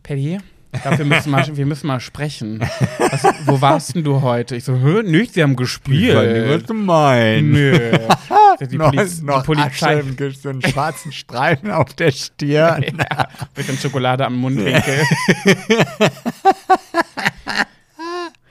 Paddy, 0.02 0.38
ich 0.74 0.82
glaube, 0.82 0.98
wir, 0.98 1.04
müssen 1.04 1.30
mal- 1.30 1.56
wir 1.56 1.66
müssen 1.66 1.86
mal 1.86 2.00
sprechen. 2.00 2.60
Was, 2.98 3.22
wo 3.46 3.60
warst 3.60 3.94
denn 3.94 4.04
du 4.04 4.20
heute? 4.22 4.56
Ich 4.56 4.64
so, 4.64 4.74
hä, 4.76 5.02
nichts, 5.02 5.36
wir 5.36 5.44
haben 5.44 5.56
gespielt. 5.56 6.68
du 6.68 6.74
meinst? 6.74 7.50
Nö. 7.50 7.92
Die, 8.70 8.78
noch, 8.78 8.92
Poliz 8.92 9.20
noch 9.20 9.40
die 9.42 9.46
Polizei. 9.46 9.98
Asche, 9.98 10.30
so 10.40 10.48
einen 10.48 10.62
schwarzen 10.62 11.10
Streifen 11.10 11.72
auf 11.72 11.92
der 11.94 12.12
Stirn. 12.12 12.84
Ja, 13.10 13.28
bisschen 13.54 13.76
Schokolade 13.76 14.24
am 14.24 14.36
Mundwinkel. 14.36 15.02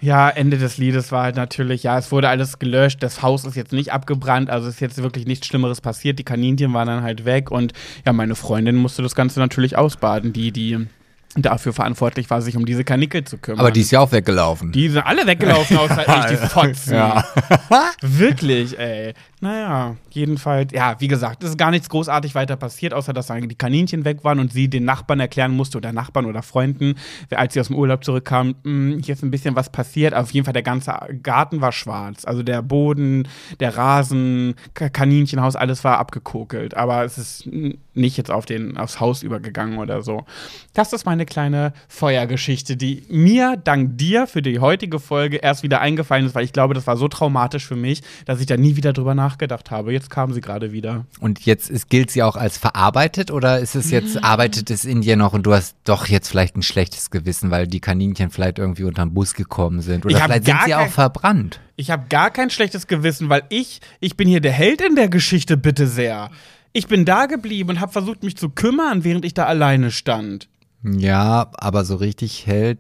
Ja, 0.02 0.30
Ende 0.30 0.58
des 0.58 0.78
Liedes 0.78 1.14
war 1.14 1.24
halt 1.24 1.38
natürlich, 1.38 1.84
ja, 1.84 1.98
es 1.98 2.12
wurde 2.12 2.28
alles 2.28 2.60
gelöscht, 2.60 3.02
das 3.02 3.22
Haus 3.22 3.46
ist 3.46 3.56
jetzt 3.56 3.72
nicht 3.72 3.94
abgebrannt, 3.94 4.50
also 4.50 4.68
ist 4.68 4.82
jetzt 4.82 5.02
wirklich 5.02 5.26
nichts 5.26 5.48
Schlimmeres 5.48 5.80
passiert, 5.80 6.20
die 6.20 6.26
Kaninchen 6.26 6.74
waren 6.74 6.88
dann 6.88 7.04
halt 7.04 7.24
weg 7.24 7.52
und 7.52 7.72
ja, 8.06 8.12
meine 8.12 8.36
Freundin 8.36 8.76
musste 8.76 9.02
das 9.02 9.16
Ganze 9.16 9.40
natürlich 9.40 9.78
ausbaden, 9.78 10.34
die, 10.34 10.52
die 10.52 10.88
dafür 11.36 11.74
verantwortlich 11.74 12.30
war, 12.30 12.42
sich 12.42 12.56
um 12.56 12.66
diese 12.66 12.84
Kanickel 12.84 13.24
zu 13.24 13.38
kümmern. 13.38 13.60
Aber 13.62 13.72
die 13.72 13.82
ist 13.82 13.92
ja 13.92 14.00
auch 14.00 14.12
weggelaufen. 14.12 14.72
Die 14.72 14.90
sind 14.90 15.02
alle 15.06 15.26
weggelaufen, 15.26 15.78
außer 15.78 16.06
ich, 16.32 16.38
die 16.38 16.48
Fotzen. 16.48 16.94
Ja. 16.94 17.26
Wirklich, 18.02 18.78
ey. 18.78 19.14
Naja, 19.42 19.96
jedenfalls, 20.12 20.72
ja, 20.72 20.96
wie 21.00 21.08
gesagt, 21.08 21.44
es 21.44 21.50
ist 21.52 21.58
gar 21.58 21.72
nichts 21.72 21.90
großartig 21.90 22.34
weiter 22.36 22.56
passiert, 22.56 22.94
außer 22.94 23.12
dass 23.14 23.28
die 23.28 23.56
Kaninchen 23.56 24.06
weg 24.06 24.24
waren 24.24 24.40
und 24.40 24.54
sie 24.54 24.70
den 24.70 24.86
Nachbarn 24.86 25.20
erklären 25.20 25.52
musste 25.52 25.78
oder 25.78 25.92
Nachbarn 25.92 26.26
oder 26.26 26.42
Freunden, 26.44 26.96
als 27.32 27.54
sie 27.54 27.60
aus 27.60 27.68
dem 27.68 27.76
Urlaub 27.76 28.04
zurückkamen, 28.06 28.56
"Hm, 28.64 29.02
hier 29.04 29.14
ist 29.16 29.24
ein 29.24 29.32
bisschen 29.32 29.56
was 29.56 29.70
passiert. 29.70 30.14
Auf 30.14 30.32
jeden 30.32 30.46
Fall, 30.46 30.54
der 30.54 30.64
ganze 30.64 30.94
Garten 31.24 31.60
war 31.60 31.72
schwarz. 31.74 32.24
Also 32.26 32.42
der 32.44 32.62
Boden, 32.62 33.28
der 33.60 33.76
Rasen, 33.76 34.56
Ka- 34.74 34.90
Kaninchenhaus, 34.90 35.56
alles 35.58 35.84
war 35.84 35.98
abgekokelt. 35.98 36.78
Aber 36.78 37.04
es 37.04 37.18
ist 37.18 37.50
nicht 37.96 38.18
jetzt 38.18 38.32
auf 38.32 38.46
den, 38.46 38.78
aufs 38.78 39.00
Haus 39.00 39.24
übergegangen 39.24 39.78
oder 39.78 40.02
so. 40.02 40.26
Das 40.74 40.94
ist 40.94 41.06
meine 41.06 41.26
kleine 41.26 41.74
Feuergeschichte, 41.88 42.76
die 42.76 43.04
mir 43.10 43.56
dank 43.64 43.98
dir 43.98 44.28
für 44.28 44.42
die 44.42 44.60
heutige 44.60 45.00
Folge 45.00 45.38
erst 45.38 45.64
wieder 45.64 45.82
eingefallen 45.82 46.26
ist, 46.26 46.36
weil 46.36 46.44
ich 46.44 46.54
glaube, 46.54 46.74
das 46.74 46.88
war 46.88 46.98
so 46.98 47.08
traumatisch 47.08 47.66
für 47.66 47.76
mich, 47.76 48.02
dass 48.26 48.40
ich 48.40 48.46
da 48.46 48.58
nie 48.58 48.76
wieder 48.76 48.94
drüber 48.94 49.16
nachgedacht 49.16 49.72
habe. 49.72 49.94
Jetzt 49.94 50.10
kam 50.10 50.34
sie 50.34 50.42
gerade 50.42 50.72
wieder. 50.72 51.06
Und 51.20 51.46
jetzt 51.46 51.70
ist, 51.70 51.90
gilt 51.90 52.12
sie 52.12 52.24
auch 52.24 52.36
als 52.36 52.58
verarbeitet 52.58 53.32
oder 53.32 53.60
ist 53.60 53.76
es 53.76 53.92
jetzt, 53.92 54.24
arbeitet 54.24 54.70
es 54.70 54.86
in 54.86 55.02
dir 55.02 55.16
noch 55.16 55.34
und 55.34 55.44
du 55.44 55.54
hast 55.54 55.76
doch 55.84 56.08
jetzt 56.08 56.30
vielleicht 56.30 56.56
ein 56.56 56.64
schlechtes 56.64 57.12
Gewissen, 57.12 57.52
weil 57.52 57.68
die 57.68 57.80
Kaninchen 57.80 58.30
vielleicht 58.32 58.60
irgendwie 58.60 58.84
unterm 58.84 59.14
Bus 59.14 59.34
gekommen 59.34 59.82
sind? 59.82 60.06
Oder 60.06 60.18
vielleicht 60.18 60.46
sind 60.46 60.60
sie 60.66 60.76
auch 60.76 60.88
verbrannt. 60.88 61.60
Ich 61.76 61.90
habe 61.90 62.06
gar 62.10 62.30
kein 62.30 62.50
schlechtes 62.50 62.88
Gewissen, 62.88 63.30
weil 63.30 63.44
ich, 63.50 63.82
ich 64.00 64.16
bin 64.16 64.28
hier 64.28 64.42
der 64.42 64.52
Held 64.52 64.82
in 64.82 64.96
der 64.96 65.10
Geschichte, 65.10 65.58
bitte 65.58 65.88
sehr. 65.88 66.30
Ich 66.76 66.88
bin 66.88 67.06
da 67.06 67.28
geblieben 67.28 67.70
und 67.70 67.80
habe 67.80 67.92
versucht, 67.92 68.24
mich 68.24 68.36
zu 68.36 68.50
kümmern, 68.50 69.04
während 69.04 69.26
ich 69.26 69.36
da 69.36 69.46
alleine 69.46 69.92
stand. 69.92 70.50
Ja, 70.84 71.52
aber 71.54 71.86
so 71.86 71.96
richtig 71.96 72.48
hält, 72.48 72.80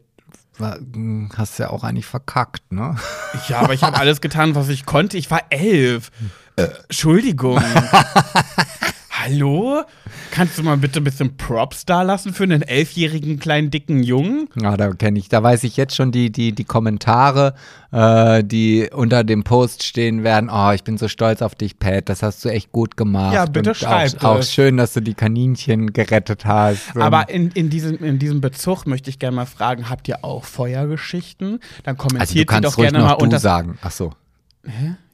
hast 0.59 1.59
du 1.59 1.63
ja 1.63 1.69
auch 1.69 1.83
eigentlich 1.83 2.07
verkackt, 2.07 2.71
ne? 2.71 2.95
Ja, 3.47 3.61
aber 3.61 3.73
ich 3.73 3.83
habe 3.83 3.97
alles 3.97 4.19
getan, 4.19 4.55
was 4.55 4.69
ich 4.69 4.85
konnte. 4.85 5.17
Ich 5.17 5.29
war 5.31 5.41
elf. 5.49 6.11
Äh, 6.55 6.69
Entschuldigung. 6.83 7.61
Hallo? 9.25 9.83
Kannst 10.31 10.57
du 10.57 10.63
mal 10.63 10.75
bitte 10.75 10.99
ein 10.99 11.05
bisschen 11.05 11.37
Props 11.37 11.85
da 11.85 12.01
lassen 12.01 12.33
für 12.33 12.43
einen 12.43 12.61
elfjährigen 12.61 13.39
kleinen 13.39 13.71
dicken 13.71 14.03
Jungen? 14.03 14.49
Ja, 14.61 14.75
da 14.75 14.91
kenne 14.91 15.17
ich, 15.17 15.29
da 15.29 15.41
weiß 15.41 15.63
ich 15.63 15.77
jetzt 15.77 15.95
schon 15.95 16.11
die, 16.11 16.29
die, 16.29 16.51
die 16.51 16.65
Kommentare, 16.65 17.53
äh, 17.93 18.43
die 18.43 18.89
unter 18.91 19.23
dem 19.23 19.45
Post 19.45 19.83
stehen 19.83 20.25
werden. 20.25 20.49
Oh, 20.51 20.71
ich 20.71 20.83
bin 20.83 20.97
so 20.97 21.07
stolz 21.07 21.41
auf 21.41 21.55
dich, 21.55 21.79
Pat, 21.79 22.09
das 22.09 22.21
hast 22.21 22.43
du 22.43 22.49
echt 22.49 22.73
gut 22.73 22.97
gemacht. 22.97 23.33
Ja, 23.33 23.45
bitte 23.45 23.69
Und 23.69 23.77
schreibt 23.77 24.25
auch, 24.25 24.39
auch 24.39 24.43
schön, 24.43 24.75
dass 24.75 24.91
du 24.91 24.99
die 24.99 25.13
Kaninchen 25.13 25.93
gerettet 25.93 26.43
hast. 26.43 26.93
Aber 26.97 27.29
in, 27.29 27.49
in, 27.51 27.69
diesem, 27.69 28.03
in 28.03 28.19
diesem 28.19 28.41
Bezug 28.41 28.85
möchte 28.87 29.09
ich 29.09 29.19
gerne 29.19 29.37
mal 29.37 29.45
fragen, 29.45 29.89
habt 29.89 30.09
ihr 30.09 30.25
auch 30.25 30.43
Feuergeschichten? 30.43 31.61
Dann 31.83 31.95
also 31.95 32.09
du 32.09 32.09
kommentiert 32.09 32.47
kannst 32.49 32.73
doch 32.73 32.77
ruhig 32.77 32.89
gerne 32.89 33.05
mal 33.05 33.11
noch 33.11 33.19
du 33.19 33.23
unter. 33.23 33.39
sagen. 33.39 33.77
Ach 33.83 33.91
so. 33.91 34.11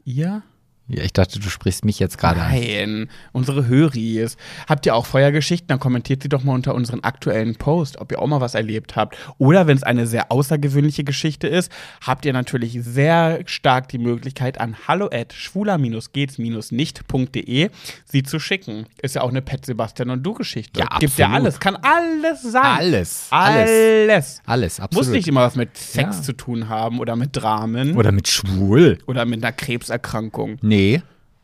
Ihr? 0.03 0.41
Ja, 0.89 1.03
ich 1.03 1.13
dachte, 1.13 1.39
du 1.39 1.49
sprichst 1.49 1.85
mich 1.85 1.99
jetzt 1.99 2.17
gerade 2.17 2.41
an. 2.41 2.51
Nein, 2.51 3.09
unsere 3.31 3.67
Höris. 3.67 4.37
Habt 4.67 4.85
ihr 4.87 4.95
auch 4.95 5.05
Feuergeschichten? 5.05 5.67
Dann 5.67 5.79
kommentiert 5.79 6.23
sie 6.23 6.29
doch 6.29 6.43
mal 6.43 6.53
unter 6.55 6.73
unseren 6.73 7.03
aktuellen 7.03 7.55
Post, 7.55 7.99
ob 7.99 8.11
ihr 8.11 8.19
auch 8.19 8.25
mal 8.27 8.41
was 8.41 8.55
erlebt 8.55 8.95
habt. 8.95 9.15
Oder 9.37 9.67
wenn 9.67 9.77
es 9.77 9.83
eine 9.83 10.07
sehr 10.07 10.31
außergewöhnliche 10.31 11.03
Geschichte 11.03 11.47
ist, 11.47 11.71
habt 12.05 12.25
ihr 12.25 12.33
natürlich 12.33 12.79
sehr 12.81 13.41
stark 13.45 13.89
die 13.89 13.99
Möglichkeit 13.99 14.59
an 14.59 14.75
hallo 14.87 15.09
schwuler-gehts-nicht.de 15.31 17.69
sie 18.05 18.23
zu 18.23 18.39
schicken. 18.39 18.85
Ist 19.01 19.15
ja 19.15 19.21
auch 19.21 19.29
eine 19.29 19.41
Pet 19.41 19.65
Sebastian 19.65 20.09
und 20.09 20.23
du 20.23 20.33
Geschichte. 20.33 20.79
Ja, 20.79 20.87
Gibt 20.99 21.17
ja 21.17 21.27
absolut. 21.27 21.45
alles, 21.45 21.59
kann 21.59 21.75
alles 21.77 22.41
sein. 22.43 22.63
Alles, 22.63 23.27
Alles. 23.29 23.69
alles. 23.69 24.41
Alles, 24.45 24.79
absolut. 24.79 25.05
Muss 25.07 25.13
nicht 25.13 25.27
immer 25.27 25.41
was 25.41 25.55
mit 25.55 25.77
Sex 25.77 26.17
Ja. 26.17 26.21
zu 26.23 26.33
tun 26.33 26.69
haben 26.69 26.99
oder 26.99 27.15
mit 27.15 27.35
Dramen 27.35 27.95
Oder 27.95 28.11
mit 28.11 28.27
schwul. 28.27 28.97
oder 29.05 29.25
mit 29.25 29.43
einer 29.43 29.51
Krebserkrankung. 29.53 30.57
Nee. 30.61 30.78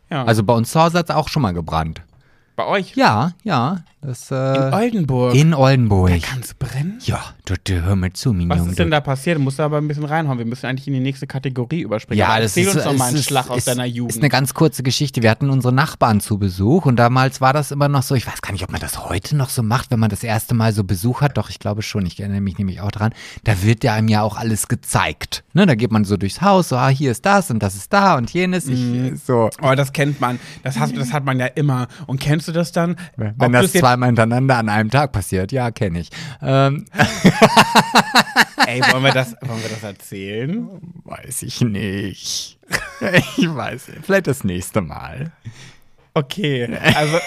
Ja. 0.09 0.23
Also 0.25 0.43
bei 0.43 0.53
uns 0.53 0.71
zu 0.71 0.81
Hause 0.81 0.99
hat 0.99 1.09
es 1.09 1.15
auch 1.15 1.27
schon 1.29 1.41
mal 1.41 1.53
gebrannt. 1.53 2.01
Bei 2.55 2.65
euch 2.65 2.95
Ja, 2.95 3.31
ja. 3.43 3.83
Das, 4.01 4.29
in 4.29 4.37
äh, 4.37 4.69
Oldenburg. 4.71 5.33
in 5.33 5.53
Oldenburg. 5.55 6.21
Kann 6.21 6.39
es 6.41 6.53
brennen? 6.53 6.99
Ja, 7.05 7.19
du, 7.45 7.55
du 7.63 7.81
hör 7.81 7.95
mir 7.95 8.13
zu, 8.13 8.33
mein 8.33 8.49
Was 8.49 8.67
ist 8.67 8.77
denn 8.77 8.91
da 8.91 8.99
passiert? 9.01 9.37
Du 9.37 9.41
musst 9.41 9.57
da 9.57 9.65
aber 9.65 9.77
ein 9.79 9.87
bisschen 9.87 10.05
reinhauen. 10.05 10.37
Wir 10.37 10.45
müssen 10.45 10.67
eigentlich 10.67 10.85
in 10.87 10.93
die 10.93 10.99
nächste 10.99 11.25
Kategorie 11.25 11.81
überspringen. 11.81 12.19
Ja, 12.19 12.27
Aber 12.27 12.41
das 12.41 12.55
erzähl 12.55 12.67
ist, 12.67 12.75
uns 12.75 12.83
doch 12.83 12.93
mal 12.95 13.05
einen 13.07 13.15
ist, 13.17 13.25
Schlag 13.25 13.49
aus 13.49 13.57
ist, 13.57 13.67
deiner 13.67 13.85
Jugend. 13.85 14.11
Ist 14.15 14.21
eine 14.21 14.29
ganz 14.29 14.53
kurze 14.53 14.83
Geschichte. 14.83 15.23
Wir 15.23 15.31
hatten 15.31 15.49
unsere 15.49 15.73
Nachbarn 15.73 16.19
zu 16.19 16.37
Besuch 16.37 16.85
und 16.85 16.97
damals 16.97 17.41
war 17.41 17.51
das 17.51 17.71
immer 17.71 17.87
noch 17.89 18.03
so, 18.03 18.13
ich 18.13 18.27
weiß 18.27 18.43
gar 18.43 18.51
nicht, 18.51 18.63
ob 18.63 18.71
man 18.71 18.79
das 18.79 19.09
heute 19.09 19.35
noch 19.35 19.49
so 19.49 19.63
macht, 19.63 19.89
wenn 19.89 19.99
man 19.99 20.11
das 20.11 20.23
erste 20.23 20.53
Mal 20.53 20.71
so 20.71 20.83
Besuch 20.83 21.21
hat. 21.21 21.39
Doch, 21.39 21.49
ich 21.49 21.57
glaube 21.57 21.81
schon, 21.81 22.05
ich 22.05 22.19
erinnere 22.19 22.41
mich 22.41 22.59
nämlich 22.59 22.81
auch 22.81 22.91
dran. 22.91 23.11
Da 23.43 23.63
wird 23.63 23.83
ja 23.83 23.93
einem 23.95 24.07
ja 24.07 24.21
auch 24.21 24.37
alles 24.37 24.67
gezeigt. 24.67 25.43
Ne, 25.53 25.65
da 25.65 25.73
geht 25.73 25.91
man 25.91 26.05
so 26.05 26.15
durchs 26.15 26.41
Haus, 26.41 26.69
so, 26.69 26.75
ah, 26.75 26.89
hier 26.89 27.09
ist 27.09 27.25
das 27.25 27.49
und 27.49 27.63
das 27.63 27.73
ist 27.73 27.91
da 27.91 28.17
und 28.17 28.31
jenes. 28.31 28.67
Ich, 28.67 28.79
Mhm. 28.79 29.15
so. 29.25 29.49
Oh, 29.63 29.73
das 29.73 29.93
kennt 29.93 30.21
man. 30.21 30.39
Das, 30.61 30.77
hast, 30.77 30.95
das 30.95 31.11
hat 31.11 31.25
man 31.25 31.39
ja 31.39 31.47
immer. 31.47 31.87
Und 32.05 32.19
kennst 32.19 32.44
du 32.47 32.51
das 32.51 32.71
dann? 32.71 32.95
Wenn 33.15 33.33
Ob 33.39 33.51
das 33.51 33.71
zweimal 33.73 34.07
hintereinander 34.07 34.57
an 34.57 34.69
einem 34.69 34.89
Tag 34.89 35.11
passiert, 35.11 35.51
ja, 35.51 35.71
kenne 35.71 35.99
ich. 35.99 36.09
Ähm, 36.41 36.85
Ey, 38.67 38.81
wollen 38.91 39.03
wir, 39.03 39.11
das, 39.11 39.35
wollen 39.41 39.61
wir 39.61 39.69
das 39.69 39.83
erzählen? 39.83 40.67
weiß 41.03 41.43
ich 41.43 41.61
nicht. 41.61 42.57
Ich 43.37 43.53
weiß, 43.53 43.91
vielleicht 44.01 44.25
das 44.27 44.43
nächste 44.43 44.81
Mal. 44.81 45.31
Okay, 46.13 46.65
also 46.95 47.17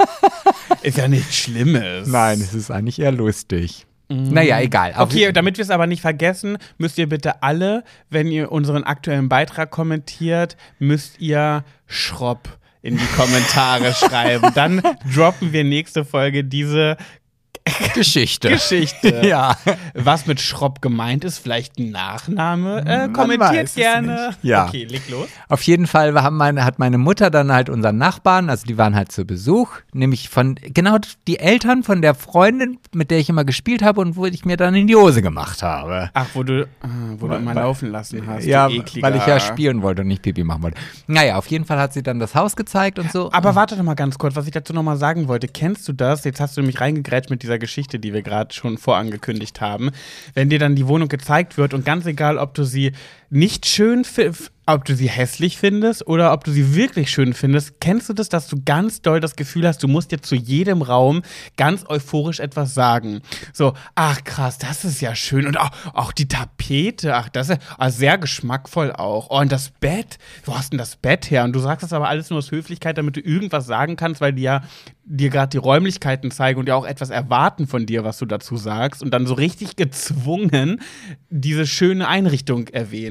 ist 0.82 0.96
ja 0.96 1.06
nichts 1.06 1.36
Schlimmes. 1.36 2.08
Nein, 2.08 2.40
es 2.40 2.54
ist 2.54 2.70
eigentlich 2.70 2.98
eher 2.98 3.12
lustig. 3.12 3.86
Naja, 4.08 4.58
egal. 4.60 4.94
Auf- 4.94 5.10
Okay, 5.10 5.30
damit 5.32 5.58
wir 5.58 5.62
es 5.62 5.70
aber 5.70 5.86
nicht 5.86 6.00
vergessen, 6.00 6.58
müsst 6.78 6.96
ihr 6.98 7.08
bitte 7.08 7.42
alle, 7.42 7.84
wenn 8.08 8.28
ihr 8.28 8.50
unseren 8.52 8.84
aktuellen 8.84 9.28
Beitrag 9.28 9.70
kommentiert, 9.70 10.56
müsst 10.78 11.20
ihr 11.20 11.64
Schropp 11.86 12.58
in 12.86 12.96
die 12.96 13.06
Kommentare 13.16 13.92
schreiben. 13.92 14.52
Dann 14.54 14.80
droppen 15.14 15.52
wir 15.52 15.64
nächste 15.64 16.04
Folge 16.04 16.44
diese 16.44 16.96
Geschichte. 17.94 18.50
Geschichte. 18.50 19.22
Ja. 19.26 19.56
Was 19.94 20.26
mit 20.26 20.40
Schropp 20.40 20.80
gemeint 20.82 21.24
ist, 21.24 21.38
vielleicht 21.38 21.78
ein 21.78 21.90
Nachname. 21.90 22.84
Äh, 22.86 23.08
kommentiert 23.08 23.74
gerne. 23.74 24.34
Ja. 24.42 24.66
Okay, 24.66 24.84
leg 24.84 25.02
los. 25.10 25.26
Auf 25.48 25.62
jeden 25.62 25.86
Fall 25.86 26.14
haben 26.22 26.36
meine, 26.36 26.64
hat 26.64 26.78
meine 26.78 26.98
Mutter 26.98 27.30
dann 27.30 27.50
halt 27.52 27.68
unseren 27.68 27.96
Nachbarn, 27.98 28.50
also 28.50 28.66
die 28.66 28.78
waren 28.78 28.94
halt 28.94 29.10
zu 29.10 29.24
Besuch, 29.24 29.70
nämlich 29.92 30.28
von, 30.28 30.54
genau 30.62 30.98
die 31.26 31.38
Eltern 31.38 31.82
von 31.82 32.02
der 32.02 32.14
Freundin, 32.14 32.78
mit 32.94 33.10
der 33.10 33.18
ich 33.18 33.28
immer 33.28 33.44
gespielt 33.44 33.82
habe 33.82 34.00
und 34.00 34.16
wo 34.16 34.26
ich 34.26 34.44
mir 34.44 34.56
dann 34.56 34.74
in 34.74 34.86
die 34.86 34.94
Hose 34.96 35.22
gemacht 35.22 35.62
habe. 35.62 36.10
Ach, 36.14 36.26
wo 36.34 36.42
du, 36.42 36.62
äh, 36.62 36.66
wo 37.18 37.26
du 37.26 37.32
Weil- 37.32 37.40
immer 37.40 37.54
weil- 37.54 37.62
laufen 37.64 37.90
lassen 37.90 38.26
hast. 38.26 38.44
ja, 38.44 38.68
du 38.68 38.82
weil 39.00 39.16
ich 39.16 39.26
ja 39.26 39.40
spielen 39.40 39.82
wollte 39.82 40.02
und 40.02 40.08
nicht 40.08 40.22
Pipi 40.22 40.44
machen 40.44 40.62
wollte. 40.62 40.76
Naja, 41.06 41.36
auf 41.36 41.46
jeden 41.48 41.64
Fall 41.64 41.78
hat 41.78 41.92
sie 41.92 42.02
dann 42.02 42.18
das 42.20 42.34
Haus 42.34 42.54
gezeigt 42.54 42.98
und 42.98 43.10
so. 43.10 43.32
Aber 43.32 43.54
warte 43.54 43.76
doch 43.76 43.82
mal 43.82 43.94
ganz 43.94 44.18
kurz, 44.18 44.36
was 44.36 44.46
ich 44.46 44.52
dazu 44.52 44.72
noch 44.72 44.82
mal 44.82 44.96
sagen 44.96 45.26
wollte. 45.28 45.48
Kennst 45.48 45.88
du 45.88 45.92
das? 45.92 46.24
Jetzt 46.24 46.40
hast 46.40 46.56
du 46.56 46.60
nämlich 46.60 46.80
reingegrätscht 46.80 47.30
mit 47.30 47.42
dieser 47.42 47.55
Geschichte, 47.58 47.98
die 47.98 48.12
wir 48.12 48.22
gerade 48.22 48.54
schon 48.54 48.78
vorangekündigt 48.78 49.60
haben. 49.60 49.90
Wenn 50.34 50.48
dir 50.48 50.58
dann 50.58 50.76
die 50.76 50.86
Wohnung 50.86 51.08
gezeigt 51.08 51.58
wird 51.58 51.74
und 51.74 51.84
ganz 51.84 52.06
egal, 52.06 52.38
ob 52.38 52.54
du 52.54 52.64
sie 52.64 52.92
nicht 53.30 53.66
schön 53.66 54.04
ob 54.66 54.84
du 54.84 54.96
sie 54.96 55.08
hässlich 55.08 55.58
findest 55.58 56.06
oder 56.08 56.32
ob 56.32 56.42
du 56.42 56.50
sie 56.50 56.74
wirklich 56.74 57.10
schön 57.10 57.34
findest, 57.34 57.80
kennst 57.80 58.08
du 58.08 58.12
das, 58.12 58.28
dass 58.28 58.48
du 58.48 58.60
ganz 58.64 59.00
doll 59.00 59.20
das 59.20 59.36
Gefühl 59.36 59.66
hast, 59.66 59.82
du 59.82 59.88
musst 59.88 60.10
dir 60.10 60.20
zu 60.20 60.34
jedem 60.34 60.82
Raum 60.82 61.22
ganz 61.56 61.84
euphorisch 61.88 62.40
etwas 62.40 62.74
sagen. 62.74 63.20
So, 63.52 63.74
ach 63.94 64.24
krass, 64.24 64.58
das 64.58 64.84
ist 64.84 65.00
ja 65.00 65.14
schön. 65.14 65.46
Und 65.46 65.56
auch, 65.58 65.70
auch 65.94 66.12
die 66.12 66.26
Tapete, 66.26 67.14
ach, 67.14 67.28
das 67.28 67.50
ist 67.50 67.60
ah, 67.78 67.90
sehr 67.90 68.18
geschmackvoll 68.18 68.92
auch. 68.92 69.28
Oh, 69.30 69.40
und 69.40 69.52
das 69.52 69.70
Bett, 69.70 70.18
wo 70.44 70.56
hast 70.56 70.72
denn 70.72 70.78
das 70.78 70.96
Bett 70.96 71.30
her? 71.30 71.44
Und 71.44 71.52
du 71.52 71.60
sagst 71.60 71.84
das 71.84 71.92
aber 71.92 72.08
alles 72.08 72.30
nur 72.30 72.40
aus 72.40 72.50
Höflichkeit, 72.50 72.98
damit 72.98 73.16
du 73.16 73.20
irgendwas 73.20 73.66
sagen 73.66 73.94
kannst, 73.94 74.20
weil 74.20 74.32
die 74.32 74.42
ja 74.42 74.62
dir 75.04 75.30
gerade 75.30 75.50
die 75.50 75.58
Räumlichkeiten 75.58 76.32
zeigen 76.32 76.58
und 76.58 76.68
ja 76.68 76.74
auch 76.74 76.84
etwas 76.84 77.10
erwarten 77.10 77.68
von 77.68 77.86
dir, 77.86 78.02
was 78.02 78.18
du 78.18 78.26
dazu 78.26 78.56
sagst. 78.56 79.02
Und 79.02 79.14
dann 79.14 79.26
so 79.26 79.34
richtig 79.34 79.76
gezwungen 79.76 80.80
diese 81.30 81.66
schöne 81.66 82.08
Einrichtung 82.08 82.66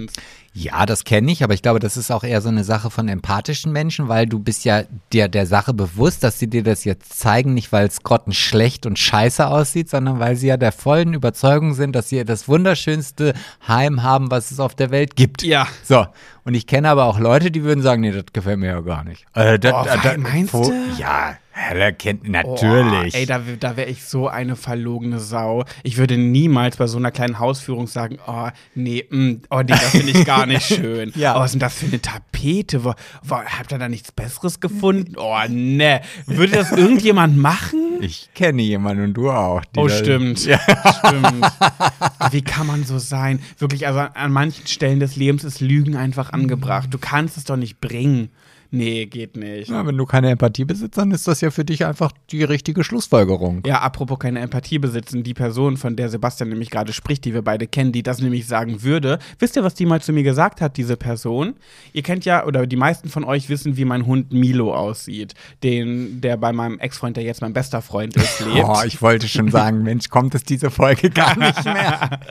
erwähnst. 0.08 0.22
Ja, 0.58 0.86
das 0.86 1.03
kenne 1.03 1.30
ich, 1.34 1.43
aber 1.43 1.53
ich 1.53 1.62
glaube, 1.62 1.80
das 1.80 1.97
ist 1.97 2.12
auch 2.12 2.24
eher 2.24 2.41
so 2.41 2.47
eine 2.47 2.64
Sache 2.64 2.89
von 2.89 3.10
empathischen 3.10 3.74
Menschen, 3.74 4.08
weil 4.08 4.26
du 4.26 4.39
bist 4.39 4.64
ja 4.64 4.84
dir 5.12 5.28
der 5.28 5.45
Sache 5.47 5.74
bewusst, 5.74 6.24
dass 6.24 6.39
sie 6.39 6.47
dir 6.49 6.64
das 6.64 6.86
jetzt 6.86 7.20
zeigen, 7.20 7.53
nicht 7.53 7.74
weil 7.74 7.88
es 7.88 8.03
grottenschlecht 8.03 8.86
und 8.86 8.97
scheiße 8.97 9.45
aussieht, 9.47 9.89
sondern 9.89 10.20
weil 10.20 10.38
sie 10.38 10.47
ja 10.47 10.56
der 10.56 10.72
vollen 10.72 11.14
Überzeugung 11.14 11.74
sind, 11.74 11.93
dass 11.93 12.08
sie 12.08 12.24
das 12.24 12.47
wunderschönste 12.47 13.34
Heim 13.68 14.01
haben, 14.01 14.32
was 14.32 14.51
es 14.51 14.62
auf 14.62 14.76
der 14.76 14.91
Welt 14.91 15.18
gibt. 15.18 15.43
Ja. 15.43 15.68
So, 15.84 16.06
und 16.45 16.53
ich 16.53 16.68
kenne 16.68 16.88
aber 16.88 17.03
auch 17.03 17.20
Leute, 17.20 17.51
die 17.51 17.64
würden 17.64 17.82
sagen, 17.82 17.99
nee, 18.01 18.12
das 18.12 18.24
gefällt 18.32 18.60
mir 18.60 18.68
ja 18.68 18.80
gar 18.80 19.03
nicht. 19.03 19.26
Äh, 19.34 19.60
das, 19.60 19.74
Oh, 19.74 19.86
äh, 19.86 19.97
das- 20.01 20.18
meinst 20.18 20.53
du? 20.53 20.74
Ja, 20.97 21.36
Heller 21.58 21.93
kennt 21.93 22.28
natürlich. 22.28 23.16
Oh, 23.16 23.18
ey, 23.18 23.26
da, 23.26 23.41
da 23.58 23.78
wäre 23.78 23.89
ich 23.89 24.03
so 24.03 24.28
eine 24.28 24.58
verlogene 24.58 25.20
Sau. 25.20 25.64
Ich 25.84 25.95
würde 25.95 26.18
niemals 26.18 26.76
bei 26.76 26.86
so 26.86 26.97
einer 26.97 27.12
kleinen 27.12 27.39
Hausführung 27.39 27.88
sagen, 27.88 28.18
oh, 28.28 28.49
nee, 28.76 29.06
mm, 29.10 29.36
oh, 29.49 29.60
nee, 29.60 29.68
das 29.68 29.91
finde 29.91 30.12
ich 30.12 30.26
gar 30.26 30.45
nicht 30.45 30.64
schön. 30.68 31.14
Ja. 31.16 31.38
Oh, 31.38 31.39
was 31.39 31.45
ist 31.45 31.53
denn 31.53 31.60
das 31.62 31.76
für 31.76 31.86
eine 31.86 32.01
Tapete? 32.01 32.84
Wo, 32.84 32.93
wo, 33.24 33.36
habt 33.38 33.72
ihr 33.72 33.78
da 33.78 33.88
nichts 33.88 34.12
Besseres 34.12 34.60
gefunden? 34.60 35.16
Oh, 35.18 35.38
ne. 35.47 36.01
Würde 36.26 36.58
das 36.58 36.72
irgendjemand 36.78 37.38
machen? 37.38 38.01
ich 38.01 38.30
kenne 38.34 38.62
jemanden 38.62 39.06
und 39.06 39.14
du 39.14 39.32
auch. 39.32 39.62
Oh, 39.78 39.88
stimmt. 39.88 40.39
Stimmt. 40.39 41.45
Wie 42.32 42.41
kann 42.41 42.68
man 42.68 42.84
so 42.84 42.99
sein? 42.99 43.39
Wirklich, 43.60 43.88
also 43.88 43.99
an, 43.99 44.10
an 44.14 44.32
manchen 44.34 44.68
Stellen 44.68 44.99
des 44.99 45.16
Lebens 45.16 45.45
ist 45.45 45.62
Lügen 45.62 45.95
einfach 45.95 46.34
angebracht. 46.34 46.89
Du 46.91 46.97
kannst 46.97 47.38
es 47.38 47.45
doch 47.45 47.56
nicht 47.56 47.80
bringen. 47.80 48.30
Nee, 48.76 49.05
geht 49.05 49.38
nicht. 49.38 49.69
Ja, 49.69 49.86
wenn 49.88 49.95
du 49.95 50.05
keine 50.05 50.30
Empathie 50.30 50.65
besitzt, 50.65 50.97
dann 50.97 51.11
ist 51.11 51.28
das 51.30 51.39
ja 51.39 51.49
für 51.49 51.63
dich 51.63 51.86
einfach 51.86 52.11
die 52.32 52.43
richtige 52.43 52.84
Schlussfolgerung. 52.84 53.63
Ja, 53.65 53.80
apropos 53.80 54.19
keine 54.19 54.41
Empathie 54.41 54.80
besitzen, 54.80 55.23
die 55.23 55.34
Person, 55.34 55.78
von 55.78 55.95
der 55.95 56.09
Sebastian 56.09 56.49
nämlich 56.49 56.71
gerade 56.71 56.91
spricht, 56.91 57.23
die 57.23 57.34
wir 57.34 57.41
beide 57.41 57.67
kennen, 57.67 57.93
die 57.93 58.03
das 58.03 58.19
nämlich 58.19 58.47
sagen 58.47 58.84
würde. 58.84 59.19
Wisst 59.39 59.55
ihr, 59.55 59.63
was 59.63 59.76
die 59.76 59.86
mal 59.86 60.01
zu 60.01 60.11
mir 60.11 60.23
gesagt 60.23 60.59
hat, 60.59 60.76
diese 60.76 60.97
Person? 60.97 61.53
Ihr 61.93 62.03
kennt 62.03 62.26
ja, 62.26 62.45
oder 62.45 62.67
die 62.67 62.76
meisten 62.76 63.07
von 63.07 63.23
euch 63.23 63.47
wissen, 63.47 63.78
wie 63.78 63.86
mein 63.86 64.05
Hund 64.05 64.34
Milo 64.34 64.76
aussieht, 64.76 65.36
den, 65.63 66.19
der 66.19 66.36
bei 66.36 66.51
meinem 66.51 66.78
Ex-Freund, 66.78 67.15
der 67.15 67.23
jetzt 67.23 67.41
mein 67.41 67.53
bester 67.53 67.82
Freund 67.82 68.17
ist, 68.17 68.39
lebt. 68.53 68.65
Oh, 68.67 68.82
ich 68.86 69.01
wollte 69.01 69.30
schon 69.30 69.49
sagen, 69.51 69.84
Mensch, 69.84 70.09
kommt 70.09 70.36
es 70.36 70.43
diese 70.43 70.69
Folge 70.69 71.09
gar 71.09 71.38
nicht 71.39 71.63
mehr. 71.63 72.19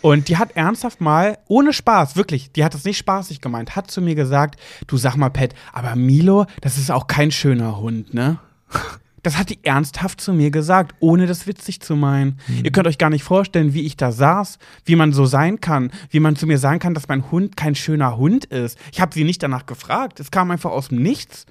Und 0.00 0.28
die 0.28 0.36
hat 0.36 0.52
ernsthaft 0.56 1.00
mal, 1.00 1.38
ohne 1.48 1.72
Spaß, 1.72 2.16
wirklich, 2.16 2.52
die 2.52 2.64
hat 2.64 2.74
das 2.74 2.84
nicht 2.84 2.98
spaßig 2.98 3.40
gemeint, 3.40 3.76
hat 3.76 3.90
zu 3.90 4.00
mir 4.00 4.14
gesagt, 4.14 4.60
du 4.86 4.96
sag 4.96 5.16
mal, 5.16 5.30
Pat, 5.30 5.54
aber 5.72 5.96
Milo, 5.96 6.46
das 6.60 6.78
ist 6.78 6.90
auch 6.90 7.06
kein 7.06 7.30
schöner 7.30 7.78
Hund, 7.78 8.14
ne? 8.14 8.38
Das 9.24 9.36
hat 9.36 9.50
die 9.50 9.58
ernsthaft 9.64 10.20
zu 10.20 10.32
mir 10.32 10.52
gesagt, 10.52 10.94
ohne 11.00 11.26
das 11.26 11.48
witzig 11.48 11.80
zu 11.80 11.96
meinen. 11.96 12.38
Ihr 12.62 12.70
könnt 12.70 12.86
euch 12.86 12.98
gar 12.98 13.10
nicht 13.10 13.24
vorstellen, 13.24 13.74
wie 13.74 13.82
ich 13.82 13.96
da 13.96 14.12
saß, 14.12 14.58
wie 14.84 14.94
man 14.94 15.12
so 15.12 15.26
sein 15.26 15.60
kann, 15.60 15.90
wie 16.10 16.20
man 16.20 16.36
zu 16.36 16.46
mir 16.46 16.56
sagen 16.56 16.78
kann, 16.78 16.94
dass 16.94 17.08
mein 17.08 17.30
Hund 17.30 17.56
kein 17.56 17.74
schöner 17.74 18.16
Hund 18.16 18.44
ist. 18.44 18.78
Ich 18.92 19.00
habe 19.00 19.12
sie 19.12 19.24
nicht 19.24 19.42
danach 19.42 19.66
gefragt. 19.66 20.20
Es 20.20 20.30
kam 20.30 20.52
einfach 20.52 20.70
aus 20.70 20.88
dem 20.88 21.02
Nichts. 21.02 21.46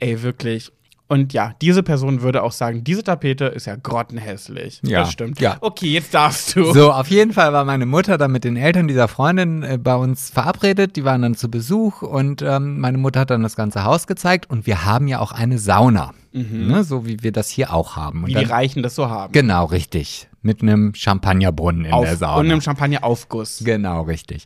Ey, 0.00 0.22
wirklich. 0.22 0.70
Und 1.10 1.32
ja, 1.32 1.54
diese 1.62 1.82
Person 1.82 2.20
würde 2.20 2.42
auch 2.42 2.52
sagen, 2.52 2.84
diese 2.84 3.02
Tapete 3.02 3.46
ist 3.46 3.64
ja 3.66 3.76
grottenhässlich. 3.76 4.80
Ja, 4.84 5.00
Das 5.00 5.12
stimmt. 5.12 5.40
ja. 5.40 5.56
Okay, 5.60 5.88
jetzt 5.92 6.12
darfst 6.12 6.54
du. 6.54 6.72
So, 6.72 6.92
auf 6.92 7.08
jeden 7.08 7.32
Fall 7.32 7.52
war 7.54 7.64
meine 7.64 7.86
Mutter 7.86 8.18
dann 8.18 8.30
mit 8.30 8.44
den 8.44 8.56
Eltern 8.56 8.88
dieser 8.88 9.08
Freundin 9.08 9.62
äh, 9.62 9.78
bei 9.78 9.94
uns 9.94 10.28
verabredet. 10.28 10.96
Die 10.96 11.04
waren 11.04 11.22
dann 11.22 11.34
zu 11.34 11.50
Besuch 11.50 12.02
und 12.02 12.42
ähm, 12.42 12.78
meine 12.78 12.98
Mutter 12.98 13.20
hat 13.20 13.30
dann 13.30 13.42
das 13.42 13.56
ganze 13.56 13.84
Haus 13.84 14.06
gezeigt 14.06 14.50
und 14.50 14.66
wir 14.66 14.84
haben 14.84 15.08
ja 15.08 15.20
auch 15.20 15.32
eine 15.32 15.58
Sauna. 15.58 16.12
Ne, 16.30 16.84
so 16.84 17.04
wie 17.06 17.22
wir 17.22 17.32
das 17.32 17.48
hier 17.48 17.72
auch 17.72 17.96
haben. 17.96 18.22
Und 18.22 18.28
wie 18.28 18.34
dann, 18.34 18.44
die 18.44 18.50
Reichen 18.50 18.82
das 18.82 18.94
so 18.94 19.08
haben. 19.08 19.32
genau, 19.32 19.64
richtig. 19.64 20.28
Mit 20.42 20.62
einem 20.62 20.94
Champagnerbrunnen 20.94 21.86
in 21.86 21.92
Auf, 21.92 22.04
der 22.04 22.16
Sauna. 22.16 22.36
und 22.40 22.46
einem 22.52 22.60
Champagneraufguss. 22.60 23.62
Genau, 23.64 24.02
richtig. 24.02 24.44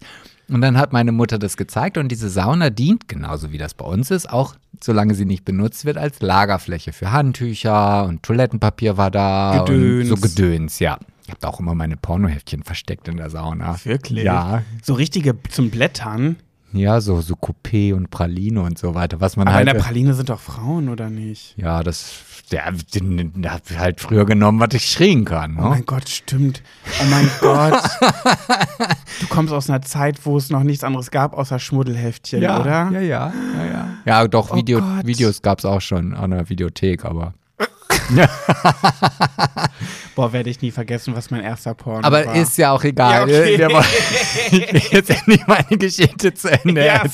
Und 0.52 0.60
dann 0.60 0.76
hat 0.76 0.92
meine 0.92 1.12
Mutter 1.12 1.38
das 1.38 1.56
gezeigt 1.56 1.96
und 1.96 2.08
diese 2.08 2.28
Sauna 2.28 2.68
dient, 2.68 3.08
genauso 3.08 3.52
wie 3.52 3.58
das 3.58 3.72
bei 3.72 3.86
uns 3.86 4.10
ist, 4.10 4.28
auch 4.30 4.54
solange 4.82 5.14
sie 5.14 5.24
nicht 5.24 5.44
benutzt 5.46 5.86
wird, 5.86 5.96
als 5.96 6.20
Lagerfläche 6.20 6.92
für 6.92 7.10
Handtücher 7.10 8.04
und 8.04 8.22
Toilettenpapier 8.22 8.98
war 8.98 9.10
da. 9.10 9.64
Gedöns. 9.64 10.08
So 10.08 10.16
Gedöns, 10.16 10.78
ja. 10.78 10.98
Ich 11.24 11.30
habe 11.30 11.38
da 11.40 11.48
auch 11.48 11.60
immer 11.60 11.74
meine 11.74 11.96
Pornoheftchen 11.96 12.64
versteckt 12.64 13.08
in 13.08 13.16
der 13.16 13.30
Sauna. 13.30 13.76
Wirklich? 13.84 14.24
Ja. 14.24 14.62
So 14.82 14.92
richtige 14.94 15.34
zum 15.48 15.70
Blättern. 15.70 16.36
Ja, 16.74 17.00
so, 17.00 17.20
so 17.20 17.34
Coupé 17.34 17.94
und 17.94 18.10
Praline 18.10 18.62
und 18.62 18.78
so 18.78 18.94
weiter, 18.94 19.20
was 19.20 19.36
man 19.36 19.46
Aber 19.46 19.56
halt. 19.56 19.68
in 19.68 19.74
der 19.74 19.80
Praline 19.82 20.14
sind 20.14 20.30
doch 20.30 20.40
Frauen, 20.40 20.88
oder 20.88 21.10
nicht? 21.10 21.54
ja, 21.56 21.82
das, 21.82 22.12
der, 22.50 22.72
der 22.92 23.52
hat 23.52 23.62
halt 23.78 24.00
früher 24.00 24.26
genommen, 24.26 24.60
was 24.60 24.74
ich 24.74 24.84
schrien 24.84 25.24
kann. 25.24 25.56
Oh 25.58 25.62
Ne? 25.62 25.68
mein 25.70 25.86
Gott, 25.86 26.08
stimmt. 26.08 26.62
Oh 27.00 27.04
mein 27.10 27.30
Gott. 27.40 27.82
Du 29.20 29.26
kommst 29.28 29.52
aus 29.52 29.68
einer 29.70 29.82
Zeit, 29.82 30.24
wo 30.26 30.36
es 30.36 30.50
noch 30.50 30.62
nichts 30.62 30.84
anderes 30.84 31.10
gab 31.10 31.34
außer 31.34 31.58
Schmuddelheftchen, 31.58 32.42
ja, 32.42 32.60
oder? 32.60 32.90
ja, 32.92 33.00
ja, 33.00 33.32
ja, 33.56 33.64
ja. 33.64 33.88
Ja, 34.04 34.28
doch, 34.28 34.50
Oh 34.52 34.56
Video. 34.56 34.80
Videos 35.04 35.42
gab 35.42 35.58
es 35.60 35.64
auch 35.64 35.80
schon 35.80 36.14
an 36.14 36.30
der 36.30 36.48
Videothek, 36.48 37.04
aber. 37.04 37.34
Boah, 40.14 40.32
werde 40.32 40.50
ich 40.50 40.60
nie 40.60 40.70
vergessen, 40.70 41.16
was 41.16 41.30
mein 41.30 41.40
erster 41.42 41.72
Porno 41.74 42.06
Aber 42.06 42.24
war. 42.26 42.34
ist 42.36 42.58
ja 42.58 42.72
auch 42.72 42.84
egal. 42.84 43.28
Ja, 43.30 43.40
okay. 43.40 43.58
Wir 43.58 43.70
wollen- 43.70 44.72
jetzt 44.90 45.08
endlich 45.10 45.46
meine 45.46 45.78
Geschichte 45.78 46.34
zu 46.34 46.50
Ende 46.50 46.84
Ja, 46.84 46.94
erzählen. 47.02 47.10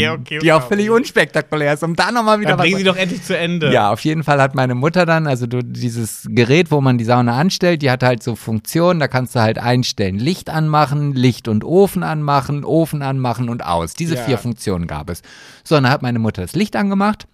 sorry, 0.00 0.08
okay, 0.08 0.38
die 0.38 0.52
auch 0.52 0.60
sorry. 0.62 0.68
völlig 0.76 0.90
unspektakulär 0.90 1.74
ist, 1.74 1.82
um 1.82 1.94
da 1.94 2.10
nochmal 2.10 2.40
wieder 2.40 2.50
Dann 2.50 2.58
was 2.60 2.64
bring 2.66 2.76
sie 2.78 2.84
doch 2.84 2.96
endlich 2.96 3.22
zu 3.22 3.36
Ende. 3.36 3.70
Ja, 3.72 3.90
auf 3.92 4.00
jeden 4.00 4.24
Fall 4.24 4.40
hat 4.40 4.54
meine 4.54 4.74
Mutter 4.74 5.04
dann, 5.04 5.26
also 5.26 5.46
du, 5.46 5.62
dieses 5.62 6.26
Gerät, 6.30 6.70
wo 6.70 6.80
man 6.80 6.96
die 6.96 7.04
Sauna 7.04 7.36
anstellt, 7.36 7.82
die 7.82 7.90
hat 7.90 8.02
halt 8.02 8.22
so 8.22 8.34
Funktionen, 8.34 8.98
da 8.98 9.08
kannst 9.08 9.34
du 9.34 9.40
halt 9.40 9.58
einstellen, 9.58 10.18
Licht 10.18 10.48
anmachen, 10.48 11.12
Licht 11.14 11.48
und 11.48 11.64
Ofen 11.64 12.02
anmachen, 12.02 12.64
Ofen 12.64 13.02
anmachen 13.02 13.50
und 13.50 13.64
aus. 13.64 13.92
Diese 13.94 14.14
Ja. 14.14 14.22
vier 14.22 14.38
Funktionen 14.38 14.86
gab 14.86 15.10
es. 15.10 15.20
So, 15.64 15.76
und 15.76 15.82
dann 15.82 15.92
hat 15.92 16.00
meine 16.02 16.18
Mutter 16.18 16.40
das 16.42 16.54
Licht 16.54 16.76
angemacht, 16.76 17.26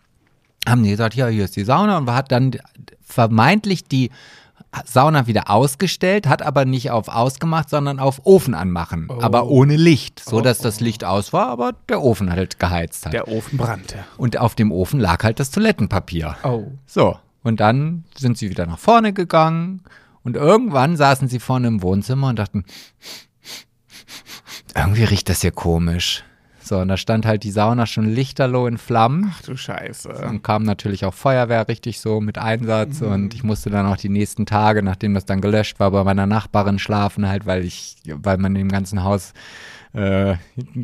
haben 0.66 0.82
die 0.82 0.90
gesagt, 0.90 1.14
ja, 1.14 1.26
hier 1.28 1.44
ist 1.44 1.56
die 1.56 1.64
Sauna 1.64 1.98
und 1.98 2.10
hat 2.10 2.32
dann 2.32 2.52
vermeintlich 3.02 3.84
die 3.84 4.10
Sauna 4.84 5.26
wieder 5.26 5.50
ausgestellt, 5.50 6.26
hat 6.26 6.42
aber 6.42 6.64
nicht 6.64 6.90
auf 6.90 7.08
ausgemacht, 7.08 7.70
sondern 7.70 8.00
auf 8.00 8.22
Ofen 8.24 8.54
anmachen, 8.54 9.08
aber 9.20 9.46
ohne 9.46 9.76
Licht, 9.76 10.20
so 10.20 10.40
dass 10.40 10.58
das 10.58 10.80
Licht 10.80 11.04
aus 11.04 11.32
war, 11.32 11.48
aber 11.48 11.74
der 11.88 12.02
Ofen 12.02 12.30
halt 12.30 12.58
geheizt 12.58 13.06
hat. 13.06 13.12
Der 13.12 13.28
Ofen 13.28 13.56
brannte. 13.56 14.04
Und 14.16 14.38
auf 14.38 14.54
dem 14.54 14.72
Ofen 14.72 14.98
lag 14.98 15.22
halt 15.22 15.38
das 15.38 15.50
Toilettenpapier. 15.50 16.36
Oh. 16.42 16.64
So, 16.86 17.16
und 17.42 17.60
dann 17.60 18.04
sind 18.16 18.38
sie 18.38 18.50
wieder 18.50 18.66
nach 18.66 18.78
vorne 18.78 19.12
gegangen 19.12 19.82
und 20.24 20.36
irgendwann 20.36 20.96
saßen 20.96 21.28
sie 21.28 21.38
vorne 21.38 21.68
im 21.68 21.82
Wohnzimmer 21.82 22.28
und 22.28 22.38
dachten, 22.38 22.64
irgendwie 24.74 25.04
riecht 25.04 25.28
das 25.28 25.42
hier 25.42 25.52
komisch. 25.52 26.24
So, 26.64 26.78
und 26.78 26.88
da 26.88 26.96
stand 26.96 27.26
halt 27.26 27.44
die 27.44 27.50
Sauna 27.50 27.84
schon 27.84 28.08
lichterloh 28.08 28.66
in 28.66 28.78
Flammen. 28.78 29.30
Ach 29.30 29.42
du 29.42 29.54
Scheiße. 29.54 30.08
Dann 30.08 30.42
kam 30.42 30.62
natürlich 30.62 31.04
auch 31.04 31.12
Feuerwehr 31.12 31.68
richtig 31.68 32.00
so 32.00 32.22
mit 32.22 32.38
Einsatz 32.38 33.02
und 33.02 33.34
ich 33.34 33.44
musste 33.44 33.68
dann 33.68 33.84
auch 33.84 33.98
die 33.98 34.08
nächsten 34.08 34.46
Tage, 34.46 34.82
nachdem 34.82 35.12
das 35.12 35.26
dann 35.26 35.42
gelöscht 35.42 35.78
war, 35.78 35.90
bei 35.90 36.02
meiner 36.04 36.26
Nachbarin 36.26 36.78
schlafen 36.78 37.28
halt, 37.28 37.44
weil 37.44 37.64
ich, 37.64 37.96
weil 38.06 38.38
man 38.38 38.56
im 38.56 38.70
ganzen 38.70 39.04
Haus 39.04 39.34
äh, 39.94 40.34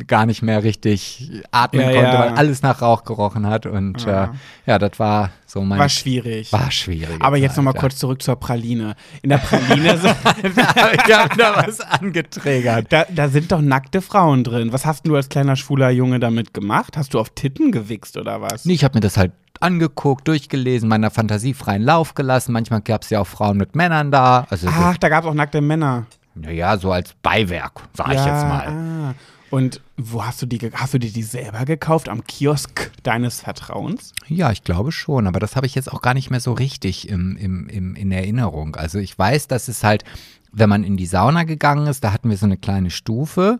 gar 0.07 0.25
nicht 0.25 0.41
mehr 0.41 0.63
richtig 0.63 1.29
atmen 1.51 1.81
Ja, 1.81 1.91
konnte, 1.91 2.07
ja. 2.13 2.19
weil 2.19 2.29
alles 2.29 2.61
nach 2.61 2.81
Rauch 2.81 3.03
gerochen 3.03 3.45
hat 3.45 3.65
und 3.65 4.05
Ja. 4.05 4.23
äh, 4.25 4.27
ja, 4.65 4.79
das 4.79 4.97
war 4.99 5.31
so 5.45 5.61
mein 5.61 5.79
War 5.79 5.89
schwierig. 5.89 6.51
war 6.53 6.71
schwierig. 6.71 7.17
Aber 7.21 7.35
jetzt 7.37 7.57
nochmal 7.57 7.73
kurz 7.73 7.97
zurück 7.97 8.21
zur 8.21 8.37
Praline. 8.37 8.95
In 9.21 9.29
der 9.31 9.37
Praline, 9.39 9.97
sind- 9.97 10.15
ich 10.43 11.03
da 11.37 11.65
was 11.67 11.81
angeträgert. 11.81 12.87
da, 12.89 13.05
da 13.13 13.27
sind 13.27 13.51
doch 13.51 13.61
nackte 13.61 14.01
Frauen 14.01 14.43
drin. 14.45 14.71
Was 14.71 14.85
hast 14.85 15.05
du 15.05 15.15
als 15.15 15.27
kleiner 15.29 15.55
schwuler 15.57 15.89
Junge 15.89 16.19
damit 16.19 16.53
gemacht? 16.53 16.95
Hast 16.97 17.13
du 17.13 17.19
auf 17.19 17.29
Titten 17.31 17.71
gewichst 17.71 18.15
oder 18.17 18.41
was? 18.41 18.65
Nee, 18.65 18.73
ich 18.73 18.83
habe 18.83 18.95
mir 18.95 19.01
das 19.01 19.17
halt 19.17 19.33
angeguckt, 19.59 20.27
durchgelesen, 20.27 20.87
meiner 20.89 21.11
Fantasie 21.11 21.53
freien 21.53 21.83
Lauf 21.83 22.15
gelassen. 22.15 22.51
Manchmal 22.53 22.81
gab 22.81 23.03
es 23.03 23.09
ja 23.09 23.19
auch 23.19 23.27
Frauen 23.27 23.57
mit 23.57 23.75
Männern 23.75 24.09
da. 24.09 24.47
Also 24.49 24.67
Ach, 24.71 24.97
da 24.97 25.09
gab 25.09 25.23
es 25.23 25.29
auch 25.29 25.33
nackte 25.33 25.61
Männer. 25.61 26.05
Naja, 26.35 26.77
so 26.77 26.91
als 26.91 27.13
Beiwerk, 27.21 27.81
sag 27.93 28.07
ich 28.07 28.25
jetzt 28.25 28.43
mal. 28.43 28.67
Ah. 28.67 29.15
Und 29.51 29.81
wo 29.97 30.25
hast 30.25 30.41
du 30.41 30.45
die, 30.45 30.59
hast 30.73 30.93
du 30.93 30.97
dir 30.97 31.11
die 31.11 31.23
selber 31.23 31.65
gekauft? 31.65 32.07
Am 32.07 32.23
Kiosk 32.23 32.89
deines 33.03 33.41
Vertrauens? 33.41 34.13
Ja, 34.27 34.49
ich 34.51 34.63
glaube 34.63 34.93
schon, 34.93 35.27
aber 35.27 35.41
das 35.41 35.57
habe 35.57 35.65
ich 35.65 35.75
jetzt 35.75 35.91
auch 35.91 36.01
gar 36.01 36.13
nicht 36.13 36.31
mehr 36.31 36.39
so 36.39 36.53
richtig 36.53 37.09
im, 37.09 37.35
im, 37.35 37.67
im, 37.67 37.95
in 37.95 38.11
Erinnerung. 38.13 38.77
Also 38.77 38.97
ich 38.97 39.17
weiß, 39.19 39.47
dass 39.47 39.67
es 39.67 39.83
halt, 39.83 40.05
wenn 40.53 40.69
man 40.69 40.85
in 40.85 40.95
die 40.95 41.05
Sauna 41.05 41.43
gegangen 41.43 41.85
ist, 41.87 42.01
da 42.01 42.13
hatten 42.13 42.29
wir 42.29 42.37
so 42.37 42.45
eine 42.45 42.57
kleine 42.57 42.91
Stufe 42.91 43.59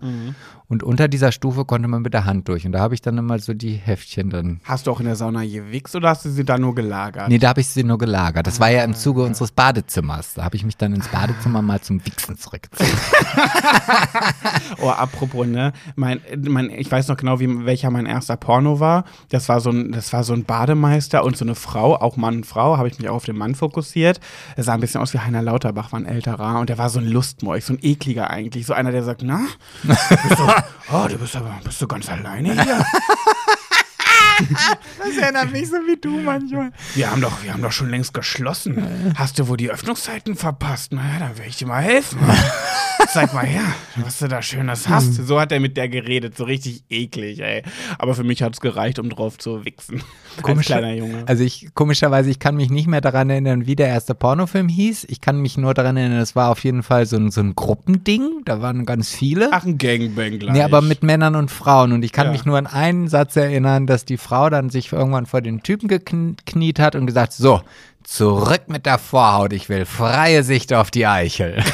und 0.72 0.84
unter 0.84 1.09
dieser 1.09 1.34
Stufe 1.34 1.65
konnte 1.65 1.89
man 1.89 2.01
mit 2.01 2.13
der 2.13 2.24
Hand 2.24 2.47
durch 2.47 2.65
und 2.65 2.72
da 2.72 2.80
habe 2.80 2.93
ich 2.93 3.01
dann 3.01 3.17
immer 3.17 3.38
so 3.39 3.53
die 3.53 3.74
Heftchen 3.74 4.30
drin. 4.30 4.61
Hast 4.63 4.88
du 4.88 4.91
auch 4.91 5.01
in 5.01 5.05
der 5.05 5.17
Sauna 5.17 5.43
gewichst 5.43 5.93
oder 5.97 6.07
hast 6.07 6.24
du 6.24 6.30
sie 6.30 6.45
da 6.45 6.57
nur 6.57 6.74
gelagert? 6.74 7.28
Nee, 7.28 7.39
da 7.39 7.49
habe 7.49 7.59
ich 7.59 7.67
sie 7.67 7.84
nur 7.84 7.97
gelagert. 7.97 8.47
Das 8.47 8.61
war 8.61 8.72
ja 8.72 8.86
im 8.86 8.95
Zuge 8.95 9.24
unseres 9.24 9.51
Badezimmers. 9.51 10.36
Da 10.36 10.45
habe 10.45 10.55
ich 10.55 10.63
mich 10.63 10.78
dann 10.78 10.93
ins 10.93 11.09
Badezimmer 11.09 11.61
mal 11.61 11.82
zum 11.82 12.03
Wichsen 12.05 12.38
zurückgezogen. 12.38 12.89
Oh, 14.82 14.89
apropos, 14.89 15.45
ne? 15.45 15.74
Mein, 15.95 16.22
mein, 16.38 16.69
ich 16.69 16.91
weiß 16.91 17.07
noch 17.07 17.17
genau, 17.17 17.39
wie, 17.39 17.65
welcher 17.65 17.91
mein 17.91 18.05
erster 18.05 18.38
Porno 18.38 18.80
war. 18.80 19.03
Das 19.30 19.49
war, 19.49 19.59
so 19.59 19.69
ein, 19.69 19.91
das 19.91 20.11
war 20.13 20.24
so 20.24 20.34
ein 20.34 20.43
Bademeister 20.43 21.24
und 21.24 21.38
so 21.38 21.45
eine 21.45 21.55
Frau, 21.55 21.95
auch 21.95 22.17
Mann 22.17 22.38
und 22.38 22.45
Frau, 22.45 22.78
habe 22.78 22.88
ich 22.88 22.97
mich 22.97 23.09
auch 23.09 23.15
auf 23.15 23.26
den 23.26 23.38
Mann 23.38 23.53
fokussiert. 23.53 24.19
Er 24.55 24.63
sah 24.63 24.74
ein 24.74 24.80
bisschen 24.80 25.01
aus 25.01 25.13
wie 25.13 25.19
Heiner 25.19 25.41
Lauterbach, 25.41 25.91
war 25.91 25.99
ein 25.99 26.05
älterer 26.05 26.59
und 26.59 26.69
der 26.69 26.78
war 26.78 26.89
so 26.89 26.99
ein 26.99 27.07
Lustmolch, 27.07 27.65
so 27.65 27.74
ein 27.74 27.80
ekliger 27.82 28.30
eigentlich. 28.30 28.65
So 28.65 28.74
einer, 28.74 28.91
der 28.91 29.03
sagt, 29.03 29.22
na, 29.24 29.41
bist 29.84 30.39
du, 30.39 30.47
oh, 30.91 31.07
du 31.07 31.18
bist 31.18 31.36
aber, 31.36 31.59
bist 31.64 31.82
du 31.82 31.88
ganz 31.88 32.09
alleine 32.09 32.53
hier? 32.53 32.86
Das 34.97 35.18
erinnert 35.18 35.51
mich 35.51 35.70
so 35.70 35.76
wie 35.76 35.97
du 35.97 36.09
manchmal. 36.20 36.72
Wir 36.95 37.12
haben 37.12 37.22
doch, 37.22 37.43
wir 37.43 37.53
haben 37.53 37.62
doch 37.62 37.72
schon 37.72 37.91
längst 37.91 38.12
geschlossen. 38.14 39.14
Hast 39.16 39.38
du 39.38 39.47
wohl 39.47 39.57
die 39.57 39.70
Öffnungszeiten 39.70 40.36
verpasst? 40.36 40.93
Naja, 40.93 41.20
dann 41.20 41.38
will 41.38 41.45
ich 41.47 41.57
dir 41.57 41.68
mal 41.68 41.84
helfen. 41.84 42.20
Zeig 43.10 43.34
mal 43.34 43.45
her, 43.45 43.64
was 43.97 44.20
du 44.20 44.28
da 44.28 44.41
Schönes 44.41 44.88
hast. 44.88 45.16
So 45.16 45.39
hat 45.39 45.52
er 45.52 45.60
mit 45.60 45.76
der 45.78 45.89
geredet, 45.89 46.38
so 46.38 46.43
richtig 46.45 46.84
eklig, 46.89 47.39
ey. 47.41 47.64
Aber 47.97 48.16
für 48.16 48.24
mich 48.24 48.41
hat 48.41 48.54
es 48.54 48.62
gereicht, 48.62 48.99
um 48.99 49.10
drauf 49.10 49.38
zu 49.38 49.66
wichsen. 49.66 50.02
Als 50.38 50.43
Komisch- 50.43 50.66
kleiner 50.68 50.93
Junge. 50.93 51.24
Also 51.28 51.43
ich, 51.43 51.70
komischerweise, 51.74 52.30
ich 52.30 52.39
kann 52.39 52.56
mich 52.56 52.70
nicht 52.70 52.88
mehr 52.88 53.02
daran 53.02 53.30
erinnern, 53.30 53.66
wie 53.68 53.76
der 53.76 53.88
erste 53.88 54.16
Pornofilm 54.16 54.70
hieß. 54.70 55.06
Ich 55.10 55.20
kann 55.20 55.41
mich 55.41 55.58
nur 55.58 55.74
daran 55.74 55.97
erinnern, 55.97 56.20
es 56.20 56.36
war 56.36 56.49
auf 56.49 56.64
jeden 56.64 56.84
Fall 56.84 57.06
so 57.06 57.18
ein, 57.18 57.32
so 57.32 57.41
ein 57.41 57.54
Gruppending. 57.56 58.43
Da 58.45 58.62
waren 58.62 58.86
ganz 58.86 59.10
viele. 59.14 59.49
Ach, 59.52 59.66
ein 59.66 59.78
Gangbang 59.78 60.39
gleich. 60.39 60.54
Nee, 60.54 60.62
aber 60.64 60.82
mit 60.82 61.04
Männern 61.04 61.36
und 61.36 61.52
Frauen. 61.52 61.91
Und 61.91 62.04
ich 62.06 62.12
kann 62.14 62.28
Ja. 62.28 62.32
mich 62.32 62.45
nur 62.45 62.58
an 62.58 62.68
einen 62.68 63.08
Satz 63.10 63.36
erinnern, 63.36 63.88
dass 63.88 64.06
die 64.06 64.18
Frau 64.18 64.49
dann 64.49 64.70
sich 64.70 64.91
irgendwann 64.93 65.26
vor 65.26 65.41
den 65.41 65.64
Typen 65.64 65.88
gekniet 65.89 66.80
hat 66.80 66.95
und 66.95 67.06
gesagt, 67.08 67.34
so, 67.34 67.62
zurück 68.04 68.64
mit 68.68 68.86
der 68.86 68.97
Vorhaut, 68.97 69.54
ich 69.54 69.70
will 69.70 69.86
freie 69.86 70.43
Sicht 70.43 70.74
auf 70.74 70.89
die 70.91 71.06
Eichel. 71.06 71.62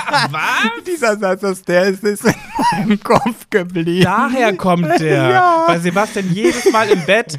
Was? 0.11 0.83
Dieser 0.85 1.17
Satz, 1.17 1.43
aus 1.43 1.61
der 1.63 1.83
ist, 1.85 2.03
ist 2.03 2.25
in 2.25 2.33
meinem 2.71 3.03
Kopf 3.03 3.49
geblieben. 3.49 4.03
Daher 4.03 4.55
kommt 4.55 4.99
der. 4.99 5.29
Ja. 5.29 5.63
Weil 5.67 5.79
Sebastian 5.79 6.31
jedes 6.31 6.71
Mal 6.71 6.89
im 6.89 7.05
Bett. 7.05 7.37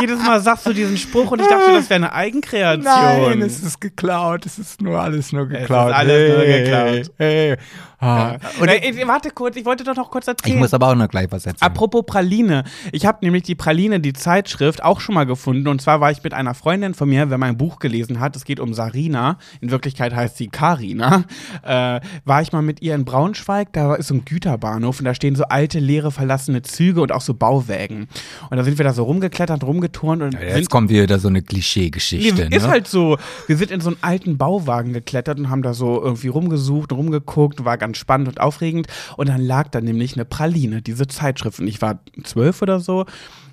jedes 0.00 0.18
Mal 0.22 0.40
sagst 0.40 0.66
du 0.66 0.72
diesen 0.72 0.96
Spruch 0.96 1.30
und 1.30 1.40
ich 1.40 1.46
dachte, 1.46 1.72
das 1.72 1.88
wäre 1.90 1.96
eine 1.96 2.12
Eigenkreation. 2.12 2.82
Nein, 2.84 3.42
es 3.42 3.60
ist 3.62 3.80
geklaut. 3.80 4.46
Es 4.46 4.58
ist 4.58 4.80
nur 4.80 4.98
alles 5.00 5.32
nur 5.32 5.46
geklaut. 5.46 5.92
alles 5.92 6.32
nur 6.36 6.44
Hey, 6.44 6.62
geklaut. 6.64 7.10
Hey. 7.18 7.56
Ah. 8.00 8.36
Und 8.60 8.68
äh, 8.68 9.06
warte 9.08 9.30
kurz, 9.30 9.56
ich 9.56 9.64
wollte 9.64 9.82
doch 9.82 9.96
noch 9.96 10.10
kurz 10.10 10.28
erzählen. 10.28 10.54
Ich 10.54 10.60
muss 10.60 10.72
aber 10.72 10.88
auch 10.88 10.94
noch 10.94 11.08
gleich 11.08 11.26
was 11.30 11.46
erzählen. 11.46 11.68
Apropos 11.68 12.04
Praline. 12.06 12.62
Ich 12.92 13.06
habe 13.06 13.18
nämlich 13.22 13.42
die 13.42 13.56
Praline, 13.56 13.98
die 13.98 14.12
Zeitschrift, 14.12 14.84
auch 14.84 15.00
schon 15.00 15.16
mal 15.16 15.26
gefunden. 15.26 15.66
Und 15.66 15.82
zwar 15.82 16.00
war 16.00 16.12
ich 16.12 16.22
mit 16.22 16.32
einer 16.32 16.54
Freundin 16.54 16.94
von 16.94 17.08
mir, 17.08 17.28
wer 17.28 17.38
mein 17.38 17.56
Buch 17.56 17.67
gelesen 17.76 18.20
hat, 18.20 18.36
es 18.36 18.44
geht 18.44 18.60
um 18.60 18.74
Sarina, 18.74 19.38
in 19.60 19.70
Wirklichkeit 19.70 20.14
heißt 20.14 20.36
sie 20.36 20.48
Karina, 20.48 21.24
äh, 21.62 22.00
war 22.24 22.42
ich 22.42 22.52
mal 22.52 22.62
mit 22.62 22.82
ihr 22.82 22.94
in 22.94 23.04
Braunschweig, 23.04 23.72
da 23.72 23.94
ist 23.94 24.08
so 24.08 24.14
ein 24.14 24.24
Güterbahnhof 24.24 24.98
und 24.98 25.04
da 25.04 25.14
stehen 25.14 25.36
so 25.36 25.44
alte, 25.44 25.78
leere, 25.78 26.10
verlassene 26.10 26.62
Züge 26.62 27.02
und 27.02 27.12
auch 27.12 27.20
so 27.20 27.34
Bauwägen. 27.34 28.08
Und 28.50 28.56
da 28.56 28.64
sind 28.64 28.78
wir 28.78 28.84
da 28.84 28.92
so 28.92 29.04
rumgeklettert, 29.04 29.62
rumgeturnt 29.62 30.22
und 30.22 30.32
Jetzt 30.32 30.54
sind 30.54 30.70
kommt 30.70 30.90
wieder 30.90 31.18
so 31.18 31.28
eine 31.28 31.42
Klischeegeschichte. 31.42 32.48
Nee, 32.48 32.56
ist 32.56 32.64
ne? 32.64 32.68
halt 32.70 32.88
so. 32.88 33.18
Wir 33.46 33.56
sind 33.56 33.70
in 33.70 33.80
so 33.80 33.90
einen 33.90 33.98
alten 34.00 34.38
Bauwagen 34.38 34.92
geklettert 34.92 35.38
und 35.38 35.50
haben 35.50 35.62
da 35.62 35.74
so 35.74 36.02
irgendwie 36.02 36.28
rumgesucht, 36.28 36.92
rumgeguckt, 36.92 37.64
war 37.64 37.78
ganz 37.78 37.98
spannend 37.98 38.28
und 38.28 38.40
aufregend. 38.40 38.86
Und 39.16 39.28
dann 39.28 39.40
lag 39.40 39.68
da 39.68 39.80
nämlich 39.80 40.14
eine 40.14 40.24
Praline, 40.24 40.82
diese 40.82 41.06
Zeitschrift. 41.06 41.60
Und 41.60 41.68
ich 41.68 41.82
war 41.82 42.00
zwölf 42.24 42.62
oder 42.62 42.80
so. 42.80 43.06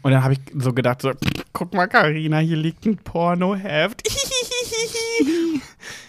Und 0.06 0.12
dann 0.12 0.24
habe 0.24 0.34
ich 0.34 0.40
so 0.56 0.72
gedacht, 0.72 1.02
so, 1.02 1.14
guck 1.52 1.74
mal, 1.74 1.88
Karina, 1.88 2.38
hier 2.38 2.58
liegt 2.58 2.86
ein 2.86 2.98
Pornoheft. 2.98 4.08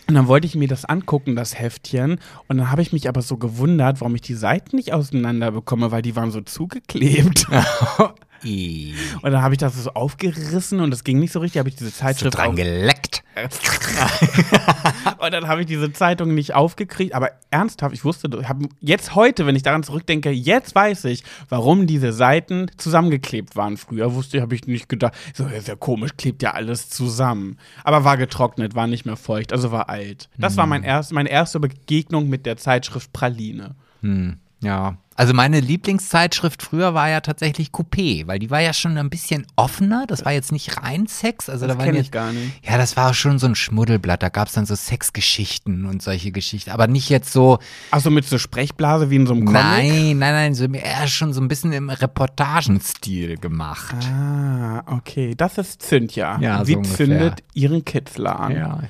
Und 0.07 0.15
dann 0.15 0.29
wollte 0.29 0.47
ich 0.47 0.55
mir 0.55 0.69
das 0.69 0.85
angucken, 0.85 1.35
das 1.35 1.59
Heftchen. 1.59 2.21
Und 2.47 2.59
dann 2.59 2.71
habe 2.71 2.83
ich 2.83 2.93
mich 2.93 3.09
aber 3.09 3.23
so 3.23 3.39
gewundert, 3.39 4.03
warum 4.03 4.15
ich 4.15 4.21
die 4.21 4.35
Seiten 4.35 4.77
nicht 4.77 4.93
auseinander 4.93 5.51
bekomme, 5.51 5.93
weil 5.93 6.03
die 6.03 6.15
waren 6.15 6.31
so 6.31 6.43
zugeklebt. 6.43 7.47
I. 8.45 8.95
Und 9.23 9.33
dann 9.33 9.43
habe 9.43 9.55
ich 9.55 9.59
das 9.59 9.75
so 9.75 9.91
aufgerissen 9.93 10.81
und 10.81 10.91
das 10.91 11.05
ging 11.05 11.19
nicht 11.19 11.33
so 11.33 11.41
richtig. 11.41 11.59
Habe 11.59 11.69
ich 11.69 11.77
diese 11.77 11.93
Zeitschrift 11.93 12.37
dran 12.37 12.51
auf, 12.51 12.55
geleckt. 12.55 13.23
und 15.19 15.33
dann 15.33 15.47
habe 15.49 15.61
ich 15.63 15.67
diese 15.67 15.93
Zeitung 15.93 16.35
nicht 16.35 16.55
aufgekriegt. 16.55 17.15
Aber 17.15 17.31
ernsthaft, 17.51 17.95
ich 17.95 18.05
wusste, 18.05 18.31
ich 18.41 18.49
hab 18.49 18.59
jetzt 18.81 19.15
heute, 19.15 19.47
wenn 19.47 19.57
ich 19.57 19.63
daran 19.63 19.83
zurückdenke, 19.83 20.31
jetzt 20.31 20.75
weiß 20.75 21.05
ich, 21.07 21.25
warum 21.49 21.87
diese 21.87 22.13
Seiten 22.13 22.71
zusammengeklebt 22.77 23.57
waren. 23.57 23.77
Früher 23.77 24.15
wusste 24.15 24.39
ich, 24.39 24.43
habe 24.43 24.55
ich 24.55 24.67
nicht 24.67 24.89
gedacht. 24.89 25.15
So, 25.35 25.47
ist 25.47 25.69
ja 25.69 25.77
komisch, 25.77 26.13
klebt 26.17 26.43
ja 26.43 26.53
alles 26.53 26.89
zusammen. 26.89 27.59
Aber 27.85 28.05
war 28.05 28.17
getrocknet, 28.17 28.75
war 28.75 28.87
nicht 28.87 29.07
mehr 29.07 29.17
feucht, 29.17 29.53
also 29.53 29.73
war 29.73 29.89
alt. 29.89 30.29
Das 30.39 30.57
war 30.57 30.67
mein 30.67 30.83
erst, 30.83 31.13
meine 31.13 31.31
erste 31.31 31.61
Begegnung 31.61 32.29
mit 32.29 32.47
der 32.47 32.57
Zeitschrift 32.57 33.13
Praline. 33.13 33.75
Hm, 34.03 34.39
ja. 34.61 34.97
Also 35.17 35.33
meine 35.33 35.61
Lieblingszeitschrift 35.61 36.63
früher 36.63 36.93
war 36.95 37.09
ja 37.09 37.21
tatsächlich 37.21 37.71
Coupé, 37.71 38.27
weil 38.27 38.39
die 38.39 38.51
war 38.51 38.61
ja 38.61 38.73
schon 38.73 38.99
ein 38.99 39.09
bisschen 39.11 39.47
offener. 39.57 40.05
Das 40.07 40.25
war 40.25 40.33
jetzt 40.33 40.53
nicht 40.53 40.83
rein 40.83 41.07
Sex. 41.07 41.49
Also 41.49 41.67
Das 41.67 41.77
da 41.79 41.85
jetzt, 41.87 41.97
ich 41.97 42.11
gar 42.11 42.33
nicht. 42.33 42.65
Ja, 42.67 42.77
das 42.77 42.97
war 42.97 43.15
schon 43.15 43.39
so 43.39 43.47
ein 43.47 43.55
Schmuddelblatt. 43.55 44.23
Da 44.23 44.29
gab 44.29 44.49
es 44.49 44.55
dann 44.55 44.67
so 44.67 44.75
Sexgeschichten 44.75 45.87
und 45.87 46.03
solche 46.03 46.33
Geschichten. 46.33 46.71
Aber 46.71 46.87
nicht 46.87 47.09
jetzt 47.09 47.33
so, 47.33 47.59
Achso, 47.91 48.11
mit 48.11 48.27
so 48.27 48.39
Sprechblase 48.39 49.09
wie 49.11 49.17
in 49.17 49.27
so 49.27 49.33
einem 49.33 49.47
Comic? 49.47 49.63
nein, 49.63 50.19
nein, 50.19 50.35
nein, 50.35 50.55
so 50.55 50.65
eher 50.67 51.07
schon 51.09 51.33
so 51.33 51.41
ein 51.41 51.49
bisschen 51.49 51.73
im 51.73 51.89
Reportagenstil 51.91 53.39
gemacht. 53.39 53.95
Ah, 54.11 54.83
okay. 54.87 55.35
Das 55.37 55.59
ist 55.59 55.83
Cynthia. 55.83 56.39
Ja, 56.41 56.59
so 56.59 56.65
Sie 56.65 56.77
ungefähr. 56.77 56.97
zündet 57.07 57.43
ihren 57.55 57.85
Kitzler 57.85 58.39
an. 58.39 58.53
Ja. 58.53 58.81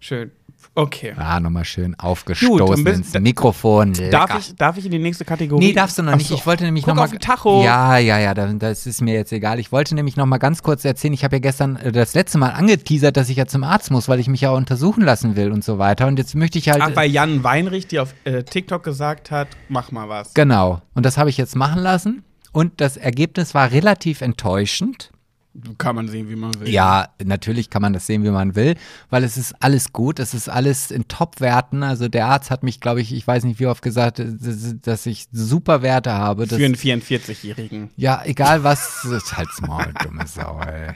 Schön. 0.00 0.30
Okay. 0.74 1.14
Ja, 1.16 1.40
nochmal 1.40 1.64
schön 1.64 1.92
Gut, 1.92 2.00
aufgestoßen 2.04 2.84
bist- 2.84 3.14
ins 3.14 3.20
Mikrofon. 3.20 3.92
Darf 4.10 4.38
ich, 4.38 4.54
darf 4.56 4.76
ich 4.76 4.84
in 4.86 4.90
die 4.90 4.98
nächste 4.98 5.24
Kategorie? 5.24 5.66
Nee, 5.68 5.72
darfst 5.72 5.98
du 5.98 6.02
noch 6.02 6.16
nicht. 6.16 6.28
so. 6.28 6.34
Ich 6.34 6.46
wollte 6.46 6.64
nämlich 6.64 6.84
Guck 6.84 6.88
noch 6.94 6.96
mal. 6.96 7.04
auf 7.04 7.10
den 7.10 7.20
Tacho. 7.20 7.62
Ja, 7.64 7.96
ja, 7.98 8.18
ja, 8.18 8.34
da- 8.34 8.52
das 8.52 8.86
ist 8.86 9.00
mir 9.00 9.14
jetzt 9.14 9.32
egal. 9.32 9.58
Ich 9.58 9.72
wollte 9.72 9.94
nämlich 9.94 10.16
noch 10.16 10.26
mal 10.26 10.38
ganz 10.38 10.62
kurz 10.62 10.84
erzählen. 10.84 11.14
Ich 11.14 11.24
habe 11.24 11.36
ja 11.36 11.40
gestern 11.40 11.76
äh, 11.76 11.92
das 11.92 12.14
letzte 12.14 12.38
Mal 12.38 12.50
angeteasert, 12.50 13.16
dass 13.16 13.28
ich 13.28 13.36
ja 13.36 13.46
zum 13.46 13.64
Arzt 13.64 13.90
muss, 13.90 14.08
weil 14.08 14.20
ich 14.20 14.28
mich 14.28 14.40
ja 14.42 14.50
untersuchen 14.50 15.02
lassen 15.02 15.36
will 15.36 15.52
und 15.52 15.64
so 15.64 15.78
weiter. 15.78 16.06
Und 16.06 16.18
jetzt 16.18 16.34
möchte 16.34 16.58
ich 16.58 16.68
halt. 16.68 16.82
Ach, 16.82 16.90
weil 16.94 17.10
Jan 17.10 17.42
Weinrich 17.44 17.86
dir 17.86 18.02
auf 18.02 18.14
äh, 18.24 18.42
TikTok 18.42 18.82
gesagt 18.82 19.30
hat, 19.30 19.48
mach 19.68 19.92
mal 19.92 20.08
was. 20.08 20.34
genau. 20.34 20.82
Und 20.94 21.06
das 21.06 21.16
habe 21.18 21.30
ich 21.30 21.36
jetzt 21.36 21.56
machen 21.56 21.80
lassen. 21.82 22.22
Und 22.52 22.80
das 22.80 22.96
Ergebnis 22.96 23.54
war 23.54 23.70
relativ 23.70 24.20
enttäuschend. 24.22 25.10
Kann 25.78 25.96
man 25.96 26.08
sehen, 26.08 26.28
wie 26.28 26.36
man 26.36 26.58
will. 26.60 26.68
Ja, 26.68 27.08
natürlich 27.24 27.70
kann 27.70 27.82
man 27.82 27.92
das 27.92 28.06
sehen, 28.06 28.24
wie 28.24 28.30
man 28.30 28.54
will, 28.54 28.74
weil 29.10 29.24
es 29.24 29.36
ist 29.36 29.54
alles 29.60 29.92
gut, 29.92 30.18
es 30.18 30.34
ist 30.34 30.48
alles 30.48 30.90
in 30.90 31.08
Top-Werten. 31.08 31.82
Also 31.82 32.08
der 32.08 32.26
Arzt 32.26 32.50
hat 32.50 32.62
mich, 32.62 32.80
glaube 32.80 33.00
ich, 33.00 33.12
ich 33.12 33.26
weiß 33.26 33.44
nicht 33.44 33.60
wie 33.60 33.66
oft 33.66 33.82
gesagt, 33.82 34.20
dass 34.20 35.06
ich 35.06 35.26
super 35.32 35.82
Werte 35.82 36.12
habe. 36.12 36.46
Für 36.46 36.56
einen 36.56 36.74
44-Jährigen. 36.74 37.90
ja, 37.96 38.22
egal 38.24 38.64
was, 38.64 39.04
halt's 39.36 39.60
Maul, 39.60 39.92
dumme 40.02 40.26
Sau, 40.26 40.60
ey. 40.60 40.94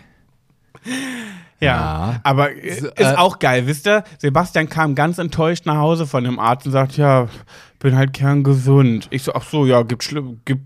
Ja. 1.60 1.66
Ja. 1.68 2.20
Aber 2.22 2.52
äh, 2.56 2.80
So, 2.80 2.88
ist 2.88 3.00
äh, 3.00 3.16
auch 3.16 3.38
geil, 3.38 3.66
wisst 3.66 3.86
ihr? 3.86 4.04
Sebastian 4.18 4.68
kam 4.68 4.94
ganz 4.94 5.18
enttäuscht 5.18 5.66
nach 5.66 5.76
Hause 5.76 6.06
von 6.06 6.24
dem 6.24 6.38
Arzt 6.38 6.66
und 6.66 6.72
sagt, 6.72 6.96
ja, 6.96 7.28
bin 7.78 7.96
halt 7.96 8.12
kerngesund. 8.12 9.08
Ich 9.10 9.22
so, 9.22 9.34
ach 9.34 9.44
so, 9.44 9.66
ja, 9.66 9.82
gibt 9.82 10.04
schlimm, 10.04 10.40
gibt, 10.44 10.64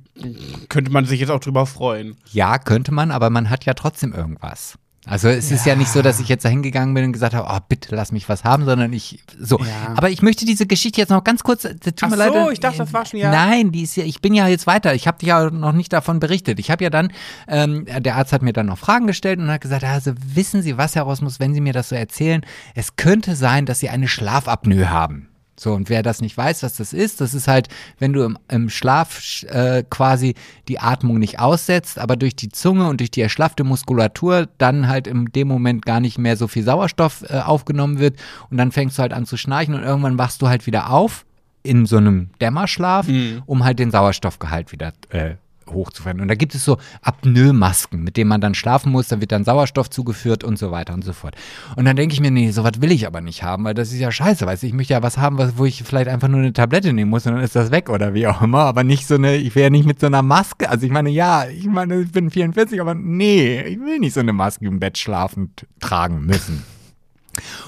könnte 0.68 0.90
man 0.90 1.04
sich 1.04 1.20
jetzt 1.20 1.30
auch 1.30 1.40
drüber 1.40 1.66
freuen. 1.66 2.16
Ja, 2.30 2.58
könnte 2.58 2.92
man, 2.92 3.10
aber 3.10 3.30
man 3.30 3.50
hat 3.50 3.64
ja 3.64 3.74
trotzdem 3.74 4.12
irgendwas. 4.12 4.78
Also 5.06 5.28
es 5.28 5.50
ist 5.50 5.66
ja 5.66 5.76
nicht 5.76 5.90
so, 5.90 6.00
dass 6.02 6.18
ich 6.20 6.28
jetzt 6.28 6.44
da 6.44 6.48
hingegangen 6.48 6.94
bin 6.94 7.04
und 7.04 7.12
gesagt 7.12 7.34
habe, 7.34 7.48
oh, 7.50 7.58
bitte 7.68 7.94
lass 7.94 8.10
mich 8.12 8.28
was 8.28 8.44
haben, 8.44 8.64
sondern 8.64 8.92
ich 8.92 9.22
so. 9.38 9.58
Ja. 9.58 9.94
Aber 9.96 10.10
ich 10.10 10.22
möchte 10.22 10.46
diese 10.46 10.66
Geschichte 10.66 11.00
jetzt 11.00 11.10
noch 11.10 11.24
ganz 11.24 11.42
kurz. 11.42 11.64
äh, 11.64 11.74
Tut 11.74 11.94
Ach 12.02 12.10
mir 12.10 12.16
so, 12.16 12.22
leid, 12.32 12.52
ich 12.52 12.60
dachte, 12.60 12.78
das 12.78 12.92
war 12.92 13.04
schon 13.04 13.20
ja- 13.20 13.30
Nein, 13.30 13.70
die 13.72 13.82
ist 13.82 13.96
ja. 13.96 14.04
Ich 14.04 14.20
bin 14.22 14.34
ja 14.34 14.48
jetzt 14.48 14.66
weiter. 14.66 14.94
Ich 14.94 15.06
habe 15.06 15.18
dir 15.18 15.26
ja 15.26 15.50
noch 15.50 15.72
nicht 15.72 15.92
davon 15.92 16.20
berichtet. 16.20 16.58
Ich 16.58 16.70
habe 16.70 16.82
ja 16.84 16.90
dann, 16.90 17.12
ähm, 17.48 17.84
der 17.86 18.16
Arzt 18.16 18.32
hat 18.32 18.42
mir 18.42 18.52
dann 18.52 18.66
noch 18.66 18.78
Fragen 18.78 19.06
gestellt 19.06 19.38
und 19.40 19.50
hat 19.50 19.60
gesagt, 19.60 19.84
also 19.84 20.12
wissen 20.16 20.62
Sie, 20.62 20.78
was 20.78 20.94
heraus 20.96 21.20
muss, 21.20 21.38
wenn 21.40 21.52
Sie 21.54 21.60
mir 21.60 21.72
das 21.72 21.90
so 21.90 21.94
erzählen? 21.96 22.42
Es 22.74 22.96
könnte 22.96 23.36
sein, 23.36 23.66
dass 23.66 23.80
Sie 23.80 23.88
eine 23.90 24.08
Schlafapnoe 24.08 24.88
haben. 24.90 25.28
So, 25.56 25.72
und 25.72 25.88
wer 25.88 26.02
das 26.02 26.20
nicht 26.20 26.36
weiß, 26.36 26.62
was 26.62 26.76
das 26.76 26.92
ist, 26.92 27.20
das 27.20 27.32
ist 27.32 27.46
halt, 27.46 27.68
wenn 27.98 28.12
du 28.12 28.24
im, 28.24 28.36
im 28.48 28.68
Schlaf 28.70 29.18
sch- 29.18 29.46
äh, 29.46 29.84
quasi 29.88 30.34
die 30.68 30.80
Atmung 30.80 31.18
nicht 31.18 31.38
aussetzt, 31.38 31.98
aber 31.98 32.16
durch 32.16 32.34
die 32.34 32.48
Zunge 32.48 32.88
und 32.88 32.98
durch 33.00 33.10
die 33.12 33.20
erschlaffte 33.20 33.62
Muskulatur 33.62 34.48
dann 34.58 34.88
halt 34.88 35.06
in 35.06 35.26
dem 35.26 35.46
Moment 35.48 35.86
gar 35.86 36.00
nicht 36.00 36.18
mehr 36.18 36.36
so 36.36 36.48
viel 36.48 36.64
Sauerstoff 36.64 37.24
äh, 37.28 37.38
aufgenommen 37.38 37.98
wird 38.00 38.16
und 38.50 38.56
dann 38.56 38.72
fängst 38.72 38.98
du 38.98 39.02
halt 39.02 39.12
an 39.12 39.26
zu 39.26 39.36
schnarchen 39.36 39.74
und 39.74 39.82
irgendwann 39.84 40.18
wachst 40.18 40.42
du 40.42 40.48
halt 40.48 40.66
wieder 40.66 40.90
auf 40.90 41.24
in 41.62 41.86
so 41.86 41.96
einem 41.98 42.30
Dämmerschlaf, 42.40 43.06
um 43.46 43.64
halt 43.64 43.78
den 43.78 43.90
Sauerstoffgehalt 43.90 44.72
wieder 44.72 44.92
äh, 45.10 45.36
hochzufahren. 45.72 46.20
Und 46.20 46.28
da 46.28 46.34
gibt 46.34 46.54
es 46.54 46.64
so 46.64 46.78
Apnoe-Masken, 47.02 48.02
mit 48.02 48.16
denen 48.16 48.28
man 48.28 48.40
dann 48.40 48.54
schlafen 48.54 48.92
muss, 48.92 49.08
da 49.08 49.20
wird 49.20 49.32
dann 49.32 49.44
Sauerstoff 49.44 49.90
zugeführt 49.90 50.44
und 50.44 50.58
so 50.58 50.70
weiter 50.70 50.94
und 50.94 51.04
so 51.04 51.12
fort. 51.12 51.36
Und 51.76 51.84
dann 51.84 51.96
denke 51.96 52.14
ich 52.14 52.20
mir, 52.20 52.30
nee, 52.30 52.50
sowas 52.50 52.80
will 52.80 52.92
ich 52.92 53.06
aber 53.06 53.20
nicht 53.20 53.42
haben, 53.42 53.64
weil 53.64 53.74
das 53.74 53.92
ist 53.92 53.98
ja 53.98 54.10
scheiße, 54.10 54.46
weißt 54.46 54.62
du, 54.62 54.66
ich 54.66 54.72
möchte 54.72 54.92
ja 54.92 55.02
was 55.02 55.18
haben, 55.18 55.38
was, 55.38 55.56
wo 55.56 55.64
ich 55.64 55.82
vielleicht 55.82 56.08
einfach 56.08 56.28
nur 56.28 56.40
eine 56.40 56.52
Tablette 56.52 56.92
nehmen 56.92 57.10
muss 57.10 57.26
und 57.26 57.34
dann 57.34 57.42
ist 57.42 57.56
das 57.56 57.70
weg 57.70 57.90
oder 57.90 58.14
wie 58.14 58.26
auch 58.26 58.42
immer, 58.42 58.60
aber 58.60 58.84
nicht 58.84 59.06
so 59.06 59.14
eine, 59.14 59.36
ich 59.36 59.54
will 59.54 59.62
ja 59.62 59.70
nicht 59.70 59.86
mit 59.86 60.00
so 60.00 60.06
einer 60.06 60.22
Maske, 60.22 60.68
also 60.68 60.86
ich 60.86 60.92
meine, 60.92 61.10
ja, 61.10 61.46
ich 61.48 61.66
meine, 61.66 62.00
ich 62.00 62.12
bin 62.12 62.30
44, 62.30 62.80
aber 62.80 62.94
nee, 62.94 63.62
ich 63.62 63.80
will 63.80 63.98
nicht 63.98 64.14
so 64.14 64.20
eine 64.20 64.32
Maske 64.32 64.66
im 64.66 64.80
Bett 64.80 64.98
schlafend 64.98 65.66
tragen 65.80 66.24
müssen 66.26 66.73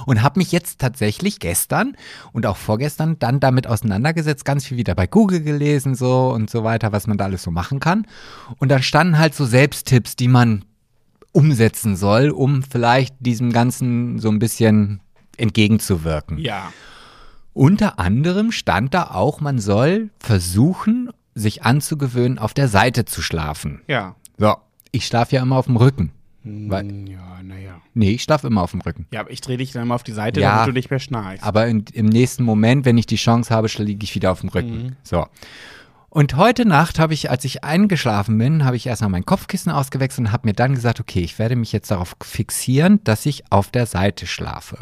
und 0.07 0.23
habe 0.23 0.39
mich 0.39 0.53
jetzt 0.53 0.81
tatsächlich 0.81 1.39
gestern 1.39 1.97
und 2.33 2.47
auch 2.47 2.57
vorgestern 2.57 3.19
dann 3.19 3.41
damit 3.41 3.67
auseinandergesetzt, 3.67 4.45
ganz 4.45 4.67
viel 4.67 4.77
wieder 4.77 4.95
bei 4.95 5.07
Google 5.07 5.41
gelesen 5.41 5.95
so 5.95 6.31
und 6.31 6.51
so 6.51 6.65
weiter, 6.65 6.93
was 6.93 7.07
man 7.07 7.19
da 7.19 7.25
alles 7.25 7.43
so 7.43 7.51
machen 7.51 7.81
kann. 7.81 8.07
Und 8.59 8.71
dann 8.71 8.83
standen 8.83 9.19
halt 9.19 9.35
so 9.35 9.45
Selbsttipps, 9.45 10.17
die 10.17 10.29
man 10.29 10.65
umsetzen 11.33 11.97
soll, 11.97 12.31
um 12.31 12.63
vielleicht 12.63 13.15
diesem 13.21 13.53
Ganzen 13.53 14.19
so 14.19 14.31
ein 14.31 14.39
bisschen 14.39 15.01
entgegenzuwirken. 15.37 16.39
Ja. 16.39 16.73
Unter 17.53 17.99
anderem 17.99 18.53
stand 18.53 18.95
da 18.95 19.11
auch, 19.11 19.41
man 19.41 19.59
soll 19.59 20.11
versuchen, 20.19 21.11
sich 21.35 21.63
anzugewöhnen, 21.63 22.39
auf 22.39 22.55
der 22.55 22.69
Seite 22.69 23.05
zu 23.05 23.23
schlafen. 23.23 23.83
Ja. 23.87 24.17
So, 24.39 24.57
ich 24.93 25.07
schlafe 25.07 25.37
ja 25.37 25.43
immer 25.43 25.57
auf 25.57 25.67
dem 25.67 25.77
Rücken. 25.77 26.13
Weil, 26.47 26.83
Hm, 26.89 27.07
Ja, 27.07 27.43
naja. 27.43 27.81
nee, 27.95 28.11
ich 28.13 28.23
schlafe 28.23 28.47
immer 28.47 28.63
auf 28.63 28.71
dem 28.71 28.81
Rücken. 28.81 29.07
Ja, 29.13 29.21
aber 29.21 29.31
ich 29.31 29.41
drehe 29.41 29.57
dich 29.57 29.73
dann 29.73 29.89
mal 29.89 29.95
auf 29.97 30.03
die 30.05 30.13
Seite, 30.13 30.41
Ja. 30.41 30.55
damit 30.57 30.69
du 30.69 30.73
nicht 30.73 30.91
mehr 30.91 31.01
schnarchst. 31.01 31.43
Aber 31.45 31.67
in, 31.67 31.85
im 31.93 32.07
nächsten 32.07 32.45
Moment, 32.45 32.85
wenn 32.85 32.97
ich 32.99 33.07
die 33.07 33.17
Chance 33.17 33.53
habe, 33.55 33.69
liege 33.79 34.05
ich 34.05 34.15
wieder 34.15 34.33
auf 34.33 34.41
dem 34.41 34.49
Rücken. 34.51 34.83
Mhm. 34.85 34.97
So. 35.03 35.27
Und 36.09 36.37
heute 36.37 36.65
Nacht 36.67 36.99
habe 36.99 37.13
ich, 37.13 37.31
als 37.31 37.45
ich 37.45 37.63
eingeschlafen 37.65 38.39
bin, 38.39 38.65
habe 38.65 38.77
ich 38.77 38.87
erstmal 38.87 39.11
mein 39.11 39.27
Kopfkissen 39.27 39.71
ausgewechselt 39.71 40.29
und 40.29 40.33
habe 40.33 40.47
mir 40.49 40.55
dann 40.55 40.75
gesagt, 40.75 40.99
okay, 41.01 41.21
ich 41.21 41.39
werde 41.39 41.57
mich 41.57 41.73
jetzt 41.73 41.91
darauf 41.91 42.17
fixieren, 42.23 43.01
dass 43.05 43.27
ich 43.27 43.45
auf 43.53 43.71
der 43.71 43.85
Seite 43.87 44.27
schlafe. 44.27 44.79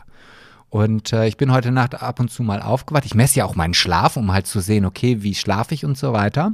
Und 0.71 1.13
äh, 1.13 1.27
ich 1.27 1.37
bin 1.37 1.51
heute 1.53 1.71
Nacht 1.73 2.01
ab 2.03 2.21
und 2.21 2.31
zu 2.31 2.43
mal 2.43 2.61
aufgewacht. 2.63 3.05
Ich 3.05 3.15
messe 3.15 3.39
ja 3.39 3.45
auch 3.47 3.55
meinen 3.57 3.75
Schlaf, 3.75 4.17
um 4.17 4.33
halt 4.33 4.47
zu 4.47 4.61
sehen, 4.61 4.85
okay, 4.85 5.23
wie 5.23 5.35
schlafe 5.35 5.75
ich 5.75 5.85
und 5.85 5.97
so 5.99 6.13
weiter. 6.13 6.53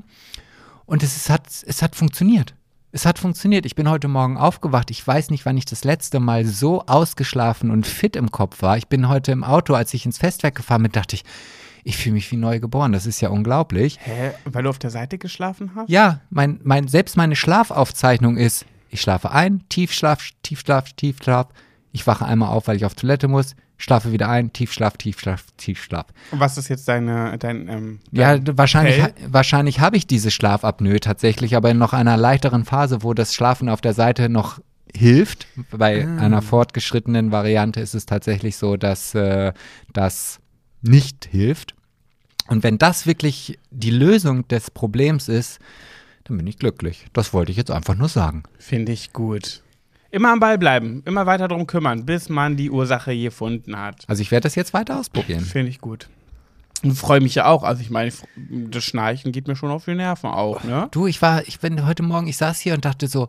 Und 0.86 1.02
es, 1.02 1.16
ist, 1.16 1.30
hat, 1.30 1.42
es 1.66 1.82
hat 1.82 1.94
funktioniert. 1.94 2.54
Es 2.93 3.07
hat 3.07 3.20
funktioniert. 3.20 3.66
Ich 3.66 3.76
bin 3.76 3.88
heute 3.88 4.09
Morgen 4.09 4.36
aufgewacht. 4.36 4.91
Ich 4.91 5.07
weiß 5.07 5.30
nicht, 5.30 5.47
wann 5.47 5.57
ich 5.57 5.64
das 5.64 5.84
letzte 5.84 6.18
Mal 6.18 6.45
so 6.45 6.84
ausgeschlafen 6.86 7.70
und 7.70 7.86
fit 7.86 8.16
im 8.16 8.32
Kopf 8.32 8.62
war. 8.62 8.76
Ich 8.78 8.88
bin 8.88 9.09
heute 9.09 9.30
im 9.30 9.45
Auto, 9.45 9.74
als 9.74 9.95
ich 9.95 10.07
ins 10.07 10.18
Festwerk 10.18 10.57
gefahren 10.57 10.82
bin, 10.82 10.91
dachte 10.93 11.14
ich, 11.14 11.22
ich 11.84 11.97
fühle 11.97 12.14
mich 12.14 12.30
wie 12.32 12.36
neu 12.36 12.59
geboren. 12.59 12.93
Das 12.93 13.07
ist 13.07 13.20
ja 13.20 13.28
unglaublich. 13.28 14.01
Hä? 14.03 14.32
Weil 14.45 14.64
du 14.64 14.70
auf 14.70 14.80
der 14.80 14.91
Seite 14.91 15.18
geschlafen 15.18 15.70
hast? 15.76 15.88
Ja, 15.88 16.20
mein, 16.30 16.59
mein, 16.64 16.88
selbst 16.88 17.16
meine 17.16 17.36
Schlafaufzeichnung 17.36 18.36
ist, 18.36 18.66
ich 18.88 19.01
schlafe 19.01 19.30
ein, 19.30 19.62
Tiefschlaf, 19.68 20.28
Tiefschlaf, 20.43 20.93
Tiefschlaf. 20.95 21.47
Ich 21.93 22.09
wache 22.09 22.24
einmal 22.24 22.49
auf, 22.49 22.66
weil 22.66 22.76
ich 22.76 22.84
auf 22.84 22.97
Toilette 22.97 23.28
muss, 23.28 23.55
schlafe 23.82 24.12
wieder 24.12 24.28
ein, 24.28 24.52
Tiefschlaf, 24.52 24.96
Tiefschlaf, 24.96 25.44
Tiefschlaf. 25.56 26.06
Und 26.30 26.40
was 26.40 26.56
ist 26.58 26.68
jetzt 26.68 26.86
deine, 26.88 27.36
dein, 27.38 27.68
ähm, 27.68 28.00
Ja, 28.12 28.38
dein 28.38 28.56
wahrscheinlich, 28.58 28.98
Appell? 28.98 29.24
ha- 29.24 29.28
wahrscheinlich 29.32 29.80
habe 29.80 29.96
ich 29.96 30.06
diese 30.06 30.30
Schlafapnoe 30.30 31.00
tatsächlich, 31.00 31.56
aber 31.56 31.70
in 31.70 31.78
noch 31.78 31.92
einer 31.92 32.16
leichteren 32.16 32.64
Phase, 32.64 33.02
wo 33.02 33.14
das 33.14 33.34
Schlafen 33.34 33.68
auf 33.68 33.80
der 33.80 33.94
Seite 33.94 34.28
noch 34.28 34.60
hilft. 34.94 35.46
Bei 35.70 36.06
einer 36.06 36.42
fortgeschrittenen 36.42 37.30
Variante 37.32 37.80
ist 37.80 37.94
es 37.94 38.06
tatsächlich 38.06 38.56
so, 38.56 38.76
dass 38.76 39.14
äh, 39.14 39.52
das 39.92 40.40
nicht 40.82 41.28
hilft. 41.30 41.74
Und 42.48 42.64
wenn 42.64 42.78
das 42.78 43.06
wirklich 43.06 43.58
die 43.70 43.90
Lösung 43.92 44.48
des 44.48 44.70
Problems 44.72 45.28
ist, 45.28 45.60
dann 46.24 46.36
bin 46.36 46.46
ich 46.48 46.58
glücklich. 46.58 47.06
Das 47.12 47.32
wollte 47.32 47.52
ich 47.52 47.56
jetzt 47.58 47.70
einfach 47.70 47.94
nur 47.94 48.08
sagen. 48.08 48.42
Finde 48.58 48.90
ich 48.92 49.12
gut. 49.12 49.62
Immer 50.11 50.32
am 50.32 50.40
Ball 50.40 50.58
bleiben, 50.58 51.02
immer 51.06 51.26
weiter 51.26 51.46
drum 51.48 51.66
kümmern, 51.66 52.04
bis 52.04 52.28
man 52.28 52.56
die 52.56 52.70
Ursache 52.70 53.16
gefunden 53.16 53.78
hat. 53.78 54.04
Also 54.08 54.22
ich 54.22 54.30
werde 54.30 54.44
das 54.44 54.56
jetzt 54.56 54.74
weiter 54.74 54.98
ausprobieren. 54.98 55.40
Finde 55.40 55.70
ich 55.70 55.80
gut. 55.80 56.08
Und 56.82 56.94
freue 56.94 57.20
mich 57.20 57.34
ja 57.34 57.46
auch. 57.46 57.62
Also 57.62 57.82
ich 57.82 57.90
meine, 57.90 58.12
das 58.36 58.84
Schnarchen 58.84 59.32
geht 59.32 59.46
mir 59.46 59.54
schon 59.54 59.70
auf 59.70 59.84
die 59.84 59.94
Nerven 59.94 60.30
auch, 60.30 60.64
ne? 60.64 60.88
Du, 60.90 61.06
ich 61.06 61.20
war, 61.22 61.46
ich 61.46 61.61
bin 61.61 61.86
heute 61.86 62.02
Morgen, 62.02 62.26
ich 62.26 62.38
saß 62.38 62.58
hier 62.58 62.74
und 62.74 62.84
dachte 62.84 63.06
so, 63.06 63.28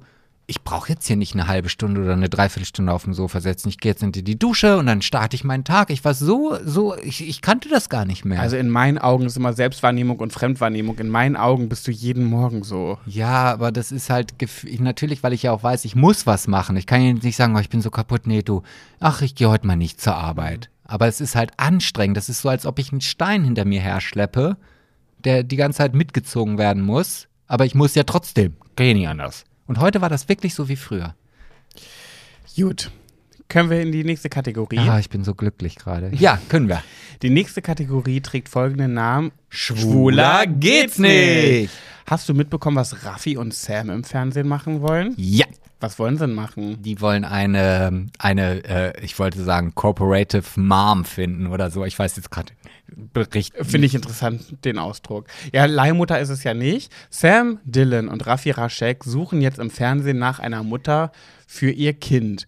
ich 0.51 0.63
brauche 0.63 0.89
jetzt 0.89 1.07
hier 1.07 1.15
nicht 1.15 1.33
eine 1.33 1.47
halbe 1.47 1.69
Stunde 1.69 2.01
oder 2.01 2.11
eine 2.11 2.27
Dreiviertelstunde 2.27 2.91
auf 2.91 3.05
dem 3.05 3.13
Sofa 3.13 3.39
setzen. 3.39 3.69
Ich 3.69 3.77
gehe 3.77 3.93
jetzt 3.93 4.03
in 4.03 4.11
die 4.11 4.37
Dusche 4.37 4.77
und 4.77 4.85
dann 4.85 5.01
starte 5.01 5.33
ich 5.35 5.45
meinen 5.45 5.63
Tag. 5.63 5.89
Ich 5.89 6.03
war 6.03 6.13
so, 6.13 6.57
so, 6.65 6.93
ich, 6.97 7.25
ich 7.25 7.41
kannte 7.41 7.69
das 7.69 7.87
gar 7.87 8.03
nicht 8.03 8.25
mehr. 8.25 8.41
Also 8.41 8.57
in 8.57 8.69
meinen 8.69 8.97
Augen 8.97 9.25
ist 9.25 9.37
immer 9.37 9.53
Selbstwahrnehmung 9.53 10.19
und 10.19 10.33
Fremdwahrnehmung. 10.33 10.99
In 10.99 11.07
meinen 11.07 11.37
Augen 11.37 11.69
bist 11.69 11.87
du 11.87 11.91
jeden 11.91 12.25
Morgen 12.25 12.63
so. 12.63 12.99
ja, 13.05 13.49
aber 13.49 13.71
das 13.71 13.93
ist 13.93 14.09
halt 14.09 14.33
natürlich, 14.79 15.23
weil 15.23 15.31
ich 15.31 15.43
ja 15.43 15.53
auch 15.53 15.63
weiß, 15.63 15.85
ich 15.85 15.95
muss 15.95 16.27
was 16.27 16.47
machen. 16.47 16.75
Ich 16.75 16.85
kann 16.85 17.01
ja 17.01 17.13
nicht 17.13 17.37
sagen, 17.37 17.55
oh, 17.55 17.59
ich 17.59 17.69
bin 17.69 17.81
so 17.81 17.89
kaputt. 17.89 18.27
Nee, 18.27 18.41
du, 18.41 18.61
ach, 18.99 19.21
ich 19.21 19.35
gehe 19.35 19.49
heute 19.49 19.65
mal 19.65 19.77
nicht 19.77 20.01
zur 20.01 20.15
Arbeit. 20.15 20.69
Aber 20.83 21.07
es 21.07 21.21
ist 21.21 21.37
halt 21.37 21.53
anstrengend. 21.55 22.17
Das 22.17 22.27
ist 22.27 22.41
so, 22.41 22.49
als 22.49 22.65
ob 22.65 22.77
ich 22.77 22.91
einen 22.91 22.99
Stein 22.99 23.45
hinter 23.45 23.63
mir 23.63 23.79
herschleppe, 23.79 24.57
der 25.19 25.43
die 25.43 25.55
ganze 25.55 25.77
Zeit 25.77 25.95
mitgezogen 25.95 26.57
werden 26.57 26.83
muss. 26.83 27.29
Aber 27.47 27.65
ich 27.65 27.73
muss 27.73 27.95
ja 27.95 28.03
trotzdem. 28.03 28.57
Geht 28.75 28.97
nicht 28.97 29.07
anders. 29.07 29.45
Und 29.68 29.80
heute 29.80 30.01
war 30.01 30.09
das 30.09 30.28
wirklich 30.30 30.53
so 30.53 30.68
wie 30.70 30.76
früher. 30.76 31.16
Gut. 32.55 32.91
Können 33.47 33.70
wir 33.70 33.82
in 33.82 33.91
die 33.91 34.05
nächste 34.05 34.30
Kategorie? 34.30 34.80
Ah, 34.80 34.99
ich 34.99 35.09
bin 35.09 35.26
so 35.26 35.36
glücklich 35.36 35.76
gerade. 35.76 36.09
Ja, 36.16 36.39
können 36.47 36.70
wir. 36.70 36.82
Die 37.22 37.30
nächste 37.30 37.62
Kategorie 37.62 38.22
trägt 38.22 38.47
folgenden 38.47 38.93
Namen. 38.93 39.32
Schwuler 39.49 40.47
geht's 40.47 40.97
nicht. 40.97 41.70
Hast 42.05 42.30
du 42.30 42.34
mitbekommen, 42.34 42.78
was 42.78 43.05
Raffi 43.05 43.38
und 43.38 43.53
Sam 43.53 43.89
im 43.89 44.03
Fernsehen 44.03 44.47
machen 44.47 44.82
wollen? 44.82 45.14
Ja. 45.18 45.45
Was 45.82 45.97
wollen 45.97 46.16
sie 46.16 46.28
denn 46.28 46.36
machen? 46.36 46.82
Die 46.82 47.01
wollen 47.01 47.26
eine, 47.26 48.07
eine, 48.20 48.64
äh, 48.64 49.03
ich 49.03 49.18
wollte 49.18 49.43
sagen, 49.43 49.74
Corporative 49.74 50.43
Mom 50.55 51.05
finden 51.05 51.47
oder 51.47 51.72
so. 51.72 51.84
Ich 51.86 51.97
weiß 51.97 52.16
jetzt 52.18 52.30
gerade 52.30 52.53
Bericht. 53.13 53.53
Finde 53.61 53.87
ich 53.87 53.95
interessant, 53.95 54.41
den 54.65 54.77
Ausdruck. 54.77 55.25
Ja, 55.53 55.65
Leihmutter 55.65 56.19
ist 56.19 56.29
es 56.29 56.43
ja 56.43 56.53
nicht. 56.53 56.91
Sam 57.09 57.59
Dillon 57.63 58.07
und 58.07 58.25
Raffi 58.27 58.51
Raschek 58.51 59.03
suchen 59.03 59.41
jetzt 59.41 59.59
im 59.59 59.69
Fernsehen 59.69 60.19
nach 60.19 60.39
einer 60.39 60.63
Mutter 60.63 61.11
für 61.47 61.71
ihr 61.71 61.93
Kind. 61.93 62.47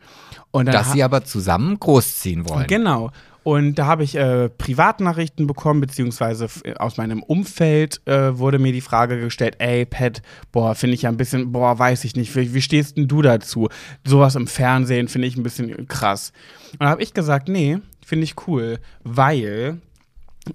Und 0.51 0.67
Dass 0.67 0.91
sie 0.91 1.03
aber 1.03 1.23
zusammen 1.25 1.79
großziehen 1.79 2.47
wollen. 2.47 2.67
Genau. 2.67 3.11
Und 3.43 3.75
da 3.75 3.87
habe 3.87 4.05
ich 4.05 4.15
äh, 4.15 4.47
Privatnachrichten 4.47 5.47
bekommen, 5.47 5.81
beziehungsweise 5.81 6.45
f- 6.45 6.63
aus 6.77 6.95
meinem 6.95 7.21
Umfeld 7.21 7.99
äh, 8.05 8.37
wurde 8.37 8.57
mir 8.57 8.71
die 8.71 8.79
Frage 8.79 9.19
gestellt, 9.19 9.55
ey, 9.59 9.85
Pat, 9.85 10.21
boah, 10.53 10.75
finde 10.75 10.93
ich 10.93 11.01
ja 11.01 11.09
ein 11.09 11.17
bisschen, 11.17 11.51
boah, 11.51 11.77
weiß 11.77 12.05
ich 12.05 12.15
nicht, 12.15 12.33
wie, 12.37 12.53
wie 12.53 12.61
stehst 12.61 12.95
denn 12.95 13.09
du 13.09 13.21
dazu? 13.21 13.67
Sowas 14.05 14.35
im 14.35 14.47
Fernsehen 14.47 15.09
finde 15.09 15.27
ich 15.27 15.35
ein 15.35 15.43
bisschen 15.43 15.89
krass. 15.89 16.31
Und 16.73 16.83
da 16.83 16.89
habe 16.89 17.03
ich 17.03 17.13
gesagt, 17.13 17.49
nee, 17.49 17.79
finde 18.05 18.23
ich 18.23 18.47
cool, 18.47 18.79
weil 19.03 19.81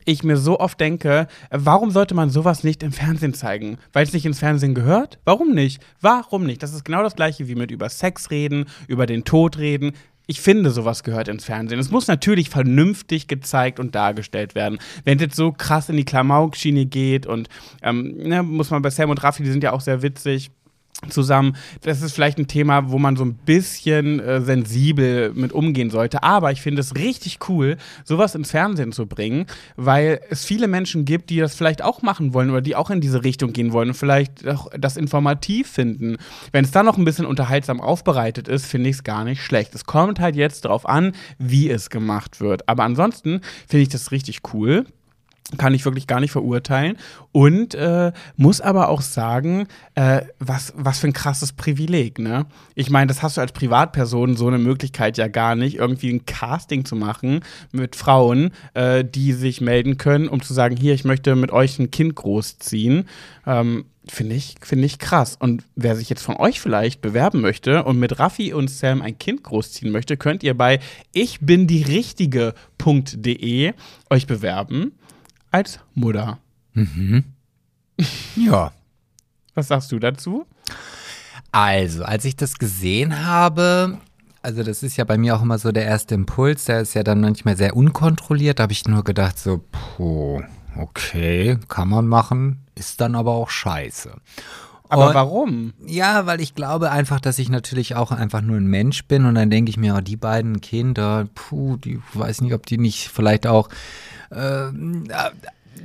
ich 0.04 0.22
mir 0.22 0.36
so 0.36 0.60
oft 0.60 0.78
denke, 0.80 1.28
warum 1.50 1.90
sollte 1.90 2.14
man 2.14 2.30
sowas 2.30 2.64
nicht 2.64 2.82
im 2.82 2.92
Fernsehen 2.92 3.34
zeigen? 3.34 3.78
Weil 3.92 4.04
es 4.04 4.12
nicht 4.12 4.26
ins 4.26 4.38
Fernsehen 4.38 4.74
gehört? 4.74 5.18
Warum 5.24 5.52
nicht? 5.52 5.82
Warum 6.00 6.44
nicht? 6.44 6.62
Das 6.62 6.74
ist 6.74 6.84
genau 6.84 7.02
das 7.02 7.16
gleiche 7.16 7.48
wie 7.48 7.54
mit 7.54 7.70
über 7.70 7.88
Sex 7.88 8.30
reden, 8.30 8.66
über 8.86 9.06
den 9.06 9.24
Tod 9.24 9.58
reden. 9.58 9.92
Ich 10.26 10.42
finde, 10.42 10.70
sowas 10.70 11.04
gehört 11.04 11.28
ins 11.28 11.46
Fernsehen. 11.46 11.80
Es 11.80 11.90
muss 11.90 12.06
natürlich 12.06 12.50
vernünftig 12.50 13.28
gezeigt 13.28 13.80
und 13.80 13.94
dargestellt 13.94 14.54
werden. 14.54 14.78
Wenn 15.04 15.16
es 15.16 15.22
jetzt 15.22 15.36
so 15.36 15.52
krass 15.52 15.88
in 15.88 15.96
die 15.96 16.04
Klamauk-Schiene 16.04 16.84
geht 16.84 17.26
und 17.26 17.48
ähm, 17.82 18.14
ne, 18.18 18.42
muss 18.42 18.70
man 18.70 18.82
bei 18.82 18.90
Sam 18.90 19.08
und 19.08 19.22
Raffi, 19.22 19.42
die 19.42 19.50
sind 19.50 19.64
ja 19.64 19.72
auch 19.72 19.80
sehr 19.80 20.02
witzig 20.02 20.50
zusammen. 21.08 21.56
Das 21.82 22.02
ist 22.02 22.12
vielleicht 22.12 22.38
ein 22.38 22.48
Thema, 22.48 22.90
wo 22.90 22.98
man 22.98 23.16
so 23.16 23.24
ein 23.24 23.34
bisschen 23.34 24.18
äh, 24.20 24.40
sensibel 24.40 25.32
mit 25.32 25.52
umgehen 25.52 25.90
sollte. 25.90 26.22
Aber 26.22 26.50
ich 26.50 26.60
finde 26.60 26.80
es 26.80 26.96
richtig 26.96 27.38
cool, 27.48 27.76
sowas 28.04 28.34
ins 28.34 28.50
Fernsehen 28.50 28.92
zu 28.92 29.06
bringen, 29.06 29.46
weil 29.76 30.20
es 30.28 30.44
viele 30.44 30.66
Menschen 30.66 31.04
gibt, 31.04 31.30
die 31.30 31.38
das 31.38 31.54
vielleicht 31.54 31.82
auch 31.82 32.02
machen 32.02 32.34
wollen 32.34 32.50
oder 32.50 32.60
die 32.60 32.74
auch 32.74 32.90
in 32.90 33.00
diese 33.00 33.22
Richtung 33.22 33.52
gehen 33.52 33.72
wollen 33.72 33.90
und 33.90 33.94
vielleicht 33.94 34.46
auch 34.46 34.68
das 34.76 34.96
informativ 34.96 35.68
finden. 35.68 36.16
Wenn 36.50 36.64
es 36.64 36.72
dann 36.72 36.86
noch 36.86 36.98
ein 36.98 37.04
bisschen 37.04 37.26
unterhaltsam 37.26 37.80
aufbereitet 37.80 38.48
ist, 38.48 38.66
finde 38.66 38.90
ich 38.90 38.96
es 38.96 39.04
gar 39.04 39.24
nicht 39.24 39.42
schlecht. 39.42 39.74
Es 39.74 39.84
kommt 39.84 40.18
halt 40.18 40.34
jetzt 40.34 40.64
darauf 40.64 40.88
an, 40.88 41.12
wie 41.38 41.70
es 41.70 41.90
gemacht 41.90 42.40
wird. 42.40 42.68
Aber 42.68 42.82
ansonsten 42.82 43.40
finde 43.68 43.82
ich 43.82 43.88
das 43.88 44.10
richtig 44.10 44.40
cool 44.52 44.84
kann 45.56 45.72
ich 45.72 45.84
wirklich 45.84 46.06
gar 46.06 46.20
nicht 46.20 46.32
verurteilen 46.32 46.98
und 47.32 47.74
äh, 47.74 48.12
muss 48.36 48.60
aber 48.60 48.90
auch 48.90 49.00
sagen, 49.00 49.66
äh, 49.94 50.20
was, 50.38 50.74
was 50.76 50.98
für 50.98 51.06
ein 51.06 51.14
krasses 51.14 51.52
Privileg, 51.52 52.18
ne? 52.18 52.44
Ich 52.74 52.90
meine, 52.90 53.06
das 53.06 53.22
hast 53.22 53.38
du 53.38 53.40
als 53.40 53.52
Privatperson 53.52 54.36
so 54.36 54.46
eine 54.46 54.58
Möglichkeit 54.58 55.16
ja 55.16 55.28
gar 55.28 55.54
nicht, 55.54 55.76
irgendwie 55.76 56.12
ein 56.12 56.26
Casting 56.26 56.84
zu 56.84 56.96
machen 56.96 57.40
mit 57.72 57.96
Frauen, 57.96 58.50
äh, 58.74 59.04
die 59.04 59.32
sich 59.32 59.62
melden 59.62 59.96
können, 59.96 60.28
um 60.28 60.42
zu 60.42 60.52
sagen, 60.52 60.76
hier, 60.76 60.92
ich 60.92 61.04
möchte 61.04 61.34
mit 61.34 61.50
euch 61.50 61.78
ein 61.78 61.90
Kind 61.90 62.14
großziehen. 62.14 63.08
Ähm, 63.46 63.86
Finde 64.10 64.36
ich, 64.36 64.54
finde 64.62 64.86
ich 64.86 64.98
krass. 64.98 65.36
Und 65.38 65.64
wer 65.76 65.94
sich 65.94 66.08
jetzt 66.08 66.22
von 66.22 66.36
euch 66.36 66.62
vielleicht 66.62 67.02
bewerben 67.02 67.42
möchte 67.42 67.84
und 67.84 67.98
mit 67.98 68.18
Raffi 68.18 68.54
und 68.54 68.70
Sam 68.70 69.02
ein 69.02 69.18
Kind 69.18 69.42
großziehen 69.42 69.92
möchte, 69.92 70.16
könnt 70.16 70.42
ihr 70.42 70.56
bei 70.56 70.80
ich 71.12 71.40
richtige.de 71.42 72.54
euch 74.08 74.26
bewerben 74.26 74.92
als 75.50 75.80
Mutter. 75.94 76.38
Ja. 78.36 78.72
Was 79.54 79.68
sagst 79.68 79.90
du 79.92 79.98
dazu? 79.98 80.46
Also, 81.50 82.04
als 82.04 82.24
ich 82.24 82.36
das 82.36 82.58
gesehen 82.58 83.24
habe, 83.26 83.98
also 84.42 84.62
das 84.62 84.82
ist 84.82 84.96
ja 84.96 85.04
bei 85.04 85.18
mir 85.18 85.36
auch 85.36 85.42
immer 85.42 85.58
so 85.58 85.72
der 85.72 85.84
erste 85.86 86.14
Impuls, 86.14 86.66
der 86.66 86.80
ist 86.80 86.94
ja 86.94 87.02
dann 87.02 87.20
manchmal 87.20 87.56
sehr 87.56 87.74
unkontrolliert. 87.76 88.58
Da 88.58 88.64
habe 88.64 88.72
ich 88.72 88.86
nur 88.86 89.02
gedacht, 89.02 89.38
so, 89.38 89.64
puh, 89.96 90.42
okay, 90.76 91.58
kann 91.68 91.88
man 91.88 92.06
machen, 92.06 92.60
ist 92.74 93.00
dann 93.00 93.14
aber 93.14 93.32
auch 93.32 93.50
scheiße. 93.50 94.12
Aber 94.90 95.08
Und- 95.08 95.14
warum? 95.14 95.72
Ja, 95.86 96.26
weil 96.26 96.40
ich 96.40 96.54
glaube 96.54 96.90
einfach, 96.90 97.20
dass 97.20 97.38
ich 97.38 97.48
natürlich 97.50 97.94
auch 97.96 98.10
einfach 98.12 98.40
nur 98.42 98.56
ein 98.56 98.66
Mensch 98.66 99.04
bin 99.06 99.24
und 99.26 99.34
dann 99.34 99.50
denke 99.50 99.70
ich 99.70 99.76
mir, 99.76 99.96
oh, 99.96 100.00
die 100.00 100.16
beiden 100.16 100.60
Kinder, 100.60 101.26
puh, 101.34 101.76
die 101.76 102.00
weiß 102.14 102.40
nicht, 102.42 102.54
ob 102.54 102.64
die 102.66 102.78
nicht 102.78 103.08
vielleicht 103.08 103.46
auch 103.46 103.68
äh, 104.30 104.68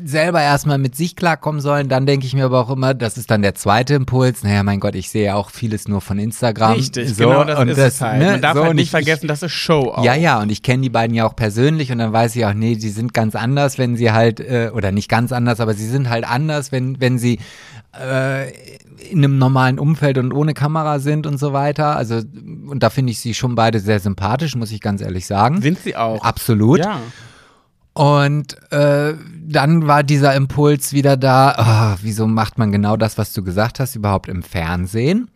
selber 0.05 0.41
erstmal 0.41 0.79
mit 0.79 0.95
sich 0.95 1.15
klarkommen 1.15 1.61
sollen. 1.61 1.87
Dann 1.87 2.05
denke 2.07 2.25
ich 2.25 2.33
mir 2.33 2.45
aber 2.45 2.59
auch 2.59 2.71
immer, 2.71 2.93
das 2.95 3.15
ist 3.17 3.29
dann 3.29 3.41
der 3.43 3.53
zweite 3.53 3.93
Impuls. 3.93 4.43
Naja, 4.43 4.63
mein 4.63 4.79
Gott, 4.79 4.95
ich 4.95 5.09
sehe 5.09 5.25
ja 5.25 5.35
auch 5.35 5.51
vieles 5.51 5.87
nur 5.87 6.01
von 6.01 6.17
Instagram. 6.17 6.73
Richtig, 6.73 7.13
so, 7.15 7.25
genau 7.29 7.43
das 7.43 7.59
und 7.59 7.69
ist 7.69 7.77
es 7.77 8.01
halt. 8.01 8.19
ne, 8.19 8.31
Man 8.31 8.41
darf 8.41 8.55
so, 8.57 8.63
halt 8.65 8.75
nicht 8.75 8.85
ich- 8.85 8.89
vergessen, 8.91 9.27
das 9.27 9.43
ist 9.43 9.51
Show 9.51 9.91
auch. 9.95 10.03
ja, 10.03 10.15
ja, 10.15 10.41
und 10.41 10.51
ich 10.51 10.63
kenne 10.63 10.81
die 10.81 10.89
beiden 10.89 11.15
ja 11.15 11.25
auch 11.25 11.35
persönlich 11.35 11.91
und 11.91 11.99
dann 11.99 12.11
weiß 12.11 12.35
ich 12.35 12.45
auch, 12.45 12.53
nee, 12.53 12.75
die 12.75 12.89
sind 12.89 13.13
ganz 13.13 13.35
anders, 13.35 13.77
wenn 13.77 13.95
sie 13.95 14.11
halt, 14.11 14.39
äh, 14.39 14.71
oder 14.73 14.91
nicht 14.91 15.09
ganz 15.09 15.31
anders, 15.31 15.59
aber 15.59 15.75
sie 15.75 15.87
sind 15.87 16.09
halt 16.09 16.27
anders, 16.27 16.71
wenn, 16.71 16.99
wenn 16.99 17.19
sie 17.19 17.39
äh, 17.97 18.49
in 19.11 19.19
einem 19.19 19.37
normalen 19.37 19.77
Umfeld 19.77 20.17
und 20.17 20.31
ohne 20.33 20.55
Kamera 20.55 20.97
sind 20.99 21.27
und 21.27 21.37
so 21.37 21.53
weiter. 21.53 21.95
Also, 21.95 22.15
und 22.15 22.81
da 22.81 22.89
finde 22.89 23.11
ich 23.11 23.19
sie 23.19 23.35
schon 23.35 23.53
beide 23.53 23.79
sehr 23.79 23.99
sympathisch, 23.99 24.55
muss 24.55 24.71
ich 24.71 24.81
ganz 24.81 25.01
ehrlich 25.01 25.27
sagen. 25.27 25.61
Sind 25.61 25.77
sie 25.79 25.95
auch. 25.95 26.23
Absolut. 26.23 26.79
Ja. 26.79 26.99
Und 27.93 28.57
äh, 28.71 29.13
dann 29.45 29.87
war 29.87 30.03
dieser 30.03 30.33
Impuls 30.35 30.93
wieder 30.93 31.15
da, 31.15 31.49
ah, 31.51 31.97
wieso 32.01 32.25
macht 32.25 32.57
man 32.57 32.71
genau 32.71 32.97
das, 32.97 33.17
was 33.17 33.33
du 33.33 33.43
gesagt 33.43 33.79
hast, 33.79 33.95
überhaupt 33.95 34.29
im 34.29 34.41
Fernsehen? 34.41 35.29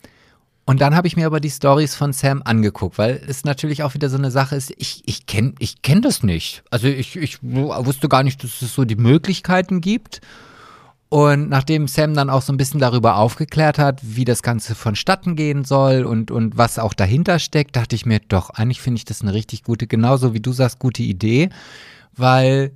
Und 0.65 0.81
dann 0.81 0.95
habe 0.95 1.07
ich 1.07 1.15
mir 1.15 1.27
aber 1.27 1.39
die 1.39 1.49
Stories 1.49 1.95
von 1.95 2.11
Sam 2.11 2.41
angeguckt, 2.43 2.97
weil 2.97 3.21
es 3.25 3.45
natürlich 3.45 3.83
auch 3.83 3.93
wieder 3.93 4.09
so 4.09 4.17
eine 4.17 4.31
Sache 4.31 4.55
ist, 4.55 4.73
ich, 4.77 5.01
ich 5.05 5.25
kenne 5.25 5.53
ich 5.59 5.81
kenn 5.81 6.01
das 6.01 6.23
nicht. 6.23 6.61
Also 6.71 6.87
ich, 6.87 7.15
ich 7.15 7.37
wusste 7.41 8.09
gar 8.09 8.23
nicht, 8.23 8.43
dass 8.43 8.61
es 8.61 8.73
so 8.73 8.83
die 8.83 8.97
Möglichkeiten 8.97 9.79
gibt. 9.79 10.19
Und 11.09 11.47
nachdem 11.47 11.87
Sam 11.87 12.15
dann 12.15 12.29
auch 12.29 12.41
so 12.41 12.51
ein 12.51 12.57
bisschen 12.57 12.81
darüber 12.81 13.15
aufgeklärt 13.15 13.79
hat, 13.79 14.01
wie 14.03 14.25
das 14.25 14.43
Ganze 14.43 14.75
vonstatten 14.75 15.37
gehen 15.37 15.63
soll 15.63 16.03
und, 16.03 16.31
und 16.31 16.57
was 16.57 16.79
auch 16.79 16.93
dahinter 16.93 17.39
steckt, 17.39 17.77
dachte 17.77 17.95
ich 17.95 18.05
mir, 18.05 18.19
doch, 18.27 18.49
eigentlich 18.49 18.81
finde 18.81 18.97
ich 18.97 19.05
das 19.05 19.21
eine 19.21 19.33
richtig 19.33 19.63
gute, 19.63 19.87
genauso 19.87 20.33
wie 20.33 20.41
du 20.41 20.51
sagst, 20.51 20.79
gute 20.79 21.03
Idee, 21.03 21.49
weil, 22.17 22.71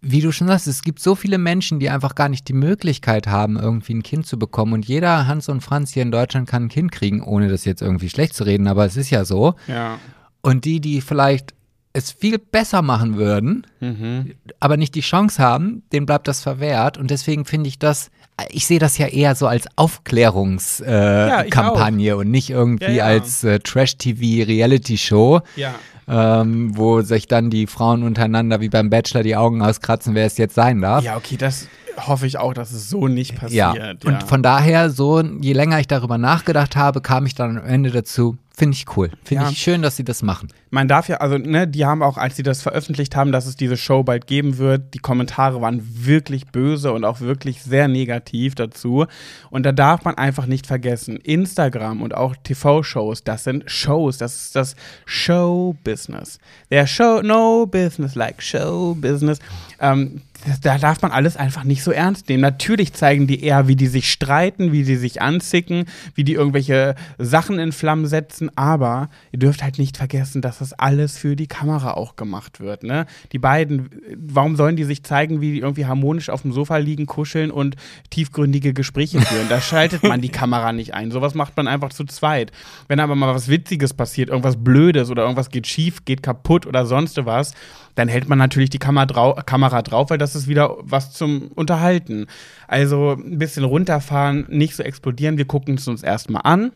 wie 0.00 0.20
du 0.20 0.32
schon 0.32 0.48
sagst, 0.48 0.66
es 0.66 0.82
gibt 0.82 1.00
so 1.00 1.14
viele 1.14 1.38
Menschen, 1.38 1.80
die 1.80 1.90
einfach 1.90 2.14
gar 2.14 2.28
nicht 2.28 2.48
die 2.48 2.52
Möglichkeit 2.52 3.26
haben, 3.26 3.56
irgendwie 3.58 3.94
ein 3.94 4.02
Kind 4.02 4.26
zu 4.26 4.38
bekommen. 4.38 4.72
Und 4.72 4.86
jeder 4.86 5.26
Hans 5.26 5.48
und 5.48 5.60
Franz 5.62 5.92
hier 5.92 6.02
in 6.02 6.10
Deutschland 6.10 6.48
kann 6.48 6.64
ein 6.64 6.68
Kind 6.68 6.92
kriegen, 6.92 7.22
ohne 7.22 7.48
das 7.48 7.64
jetzt 7.64 7.82
irgendwie 7.82 8.10
schlecht 8.10 8.34
zu 8.34 8.44
reden, 8.44 8.66
aber 8.68 8.84
es 8.84 8.96
ist 8.96 9.10
ja 9.10 9.24
so. 9.24 9.54
Ja. 9.68 9.98
Und 10.40 10.64
die, 10.64 10.80
die 10.80 11.00
vielleicht 11.00 11.54
es 11.94 12.10
viel 12.10 12.38
besser 12.38 12.80
machen 12.82 13.16
würden, 13.16 13.66
Mhm. 13.80 14.32
aber 14.60 14.76
nicht 14.78 14.94
die 14.94 15.02
Chance 15.02 15.42
haben, 15.42 15.82
denen 15.92 16.06
bleibt 16.06 16.26
das 16.26 16.40
verwehrt. 16.40 16.96
Und 16.96 17.10
deswegen 17.10 17.44
finde 17.44 17.68
ich 17.68 17.78
das, 17.78 18.10
ich 18.50 18.66
sehe 18.66 18.78
das 18.78 18.96
ja 18.96 19.06
eher 19.08 19.34
so 19.34 19.46
als 19.46 19.66
Aufklärungskampagne 19.76 22.04
äh, 22.04 22.08
Ja, 22.08 22.14
und 22.16 22.30
nicht 22.30 22.48
irgendwie 22.50 22.94
ja. 22.96 23.04
als 23.04 23.44
äh, 23.44 23.58
Trash-TV-Reality-Show, 23.60 25.40
Ja. 25.56 25.74
Ähm, 26.08 26.76
wo 26.76 27.02
sich 27.02 27.26
dann 27.26 27.50
die 27.50 27.66
Frauen 27.66 28.02
untereinander 28.02 28.60
wie 28.60 28.68
beim 28.68 28.90
Bachelor 28.90 29.22
die 29.22 29.36
Augen 29.36 29.62
auskratzen, 29.62 30.14
wer 30.14 30.26
es 30.26 30.38
jetzt 30.38 30.54
sein 30.54 30.80
darf. 30.80 31.04
Ja, 31.04 31.16
okay, 31.16 31.36
das 31.36 31.68
hoffe 31.98 32.26
ich 32.26 32.38
auch, 32.38 32.54
dass 32.54 32.72
es 32.72 32.88
so 32.88 33.08
nicht 33.08 33.36
passiert. 33.36 33.74
Ja, 33.76 33.90
und 34.04 34.22
von 34.24 34.42
daher, 34.42 34.90
so, 34.90 35.20
je 35.22 35.52
länger 35.52 35.80
ich 35.80 35.86
darüber 35.86 36.18
nachgedacht 36.18 36.76
habe, 36.76 37.00
kam 37.00 37.26
ich 37.26 37.34
dann 37.34 37.58
am 37.58 37.64
Ende 37.64 37.90
dazu, 37.90 38.36
Finde 38.54 38.76
ich 38.76 38.84
cool. 38.96 39.10
Finde 39.24 39.44
Ja. 39.44 39.50
ich 39.50 39.56
schön, 39.58 39.80
dass 39.80 39.96
sie 39.96 40.04
das 40.04 40.20
machen. 40.22 40.48
Man 40.70 40.86
darf 40.86 41.08
ja, 41.08 41.16
also, 41.16 41.38
ne, 41.38 41.66
die 41.66 41.86
haben 41.86 42.02
auch, 42.02 42.18
als 42.18 42.36
sie 42.36 42.42
das 42.42 42.60
veröffentlicht 42.60 43.16
haben, 43.16 43.32
dass 43.32 43.46
es 43.46 43.56
diese 43.56 43.78
Show 43.78 44.02
bald 44.02 44.26
geben 44.26 44.58
wird, 44.58 44.92
die 44.92 44.98
Kommentare 44.98 45.62
waren 45.62 45.80
wirklich 46.06 46.46
böse 46.48 46.92
und 46.92 47.04
auch 47.06 47.20
wirklich 47.20 47.62
sehr 47.62 47.88
negativ 47.88 48.54
dazu. 48.54 49.06
Und 49.50 49.64
da 49.64 49.72
darf 49.72 50.04
man 50.04 50.16
einfach 50.18 50.44
nicht 50.44 50.66
vergessen, 50.66 51.16
Instagram 51.16 52.02
und 52.02 52.14
auch 52.14 52.36
TV-Shows, 52.44 53.24
das 53.24 53.44
sind 53.44 53.70
Shows, 53.70 54.18
das 54.18 54.36
ist 54.36 54.54
das 54.54 54.76
Show-Business. 55.06 56.38
Der 56.70 56.86
Show, 56.86 57.22
no 57.22 57.66
business 57.66 58.14
like 58.14 58.42
Show-Business. 58.42 59.38
Ähm, 59.80 60.20
da 60.62 60.78
darf 60.78 61.02
man 61.02 61.12
alles 61.12 61.36
einfach 61.36 61.64
nicht 61.64 61.82
so 61.82 61.92
ernst 61.92 62.28
nehmen. 62.28 62.40
Natürlich 62.40 62.92
zeigen 62.92 63.26
die 63.26 63.42
eher, 63.42 63.68
wie 63.68 63.76
die 63.76 63.86
sich 63.86 64.10
streiten, 64.10 64.72
wie 64.72 64.84
sie 64.84 64.96
sich 64.96 65.22
anzicken, 65.22 65.86
wie 66.14 66.24
die 66.24 66.34
irgendwelche 66.34 66.94
Sachen 67.18 67.58
in 67.58 67.72
Flammen 67.72 68.06
setzen, 68.06 68.50
aber 68.56 69.08
ihr 69.30 69.38
dürft 69.38 69.62
halt 69.62 69.78
nicht 69.78 69.96
vergessen, 69.96 70.42
dass 70.42 70.58
das 70.58 70.72
alles 70.72 71.16
für 71.16 71.36
die 71.36 71.46
Kamera 71.46 71.92
auch 71.92 72.16
gemacht 72.16 72.60
wird. 72.60 72.82
Ne? 72.82 73.06
Die 73.32 73.38
beiden, 73.38 73.90
warum 74.16 74.56
sollen 74.56 74.76
die 74.76 74.84
sich 74.84 75.04
zeigen, 75.04 75.40
wie 75.40 75.52
die 75.52 75.60
irgendwie 75.60 75.86
harmonisch 75.86 76.30
auf 76.30 76.42
dem 76.42 76.52
Sofa 76.52 76.78
liegen, 76.78 77.06
kuscheln 77.06 77.50
und 77.50 77.76
tiefgründige 78.10 78.74
Gespräche 78.74 79.20
führen? 79.20 79.48
Da 79.48 79.60
schaltet 79.60 80.02
man 80.02 80.20
die 80.20 80.28
Kamera 80.32 80.72
nicht 80.72 80.94
ein. 80.94 81.10
Sowas 81.10 81.34
macht 81.34 81.56
man 81.56 81.68
einfach 81.68 81.90
zu 81.90 82.04
zweit. 82.04 82.50
Wenn 82.88 83.00
aber 83.00 83.14
mal 83.14 83.34
was 83.34 83.48
Witziges 83.48 83.94
passiert, 83.94 84.28
irgendwas 84.28 84.56
Blödes 84.62 85.10
oder 85.10 85.22
irgendwas 85.22 85.50
geht 85.50 85.66
schief, 85.66 86.04
geht 86.04 86.22
kaputt 86.22 86.66
oder 86.66 86.86
sonst 86.86 87.12
was, 87.24 87.52
dann 87.94 88.08
hält 88.08 88.28
man 88.28 88.38
natürlich 88.38 88.70
die 88.70 88.78
Kamera, 88.78 89.06
drau 89.06 89.34
Kamera 89.34 89.82
drauf, 89.82 90.10
weil 90.10 90.18
das 90.18 90.34
ist 90.34 90.48
wieder 90.48 90.76
was 90.80 91.12
zum 91.12 91.48
Unterhalten. 91.54 92.26
Also 92.68 93.12
ein 93.12 93.38
bisschen 93.38 93.64
runterfahren, 93.64 94.46
nicht 94.48 94.74
so 94.74 94.82
explodieren. 94.82 95.38
Wir 95.38 95.46
gucken 95.46 95.74
es 95.74 95.88
uns 95.88 96.02
erstmal 96.02 96.42
an. 96.44 96.72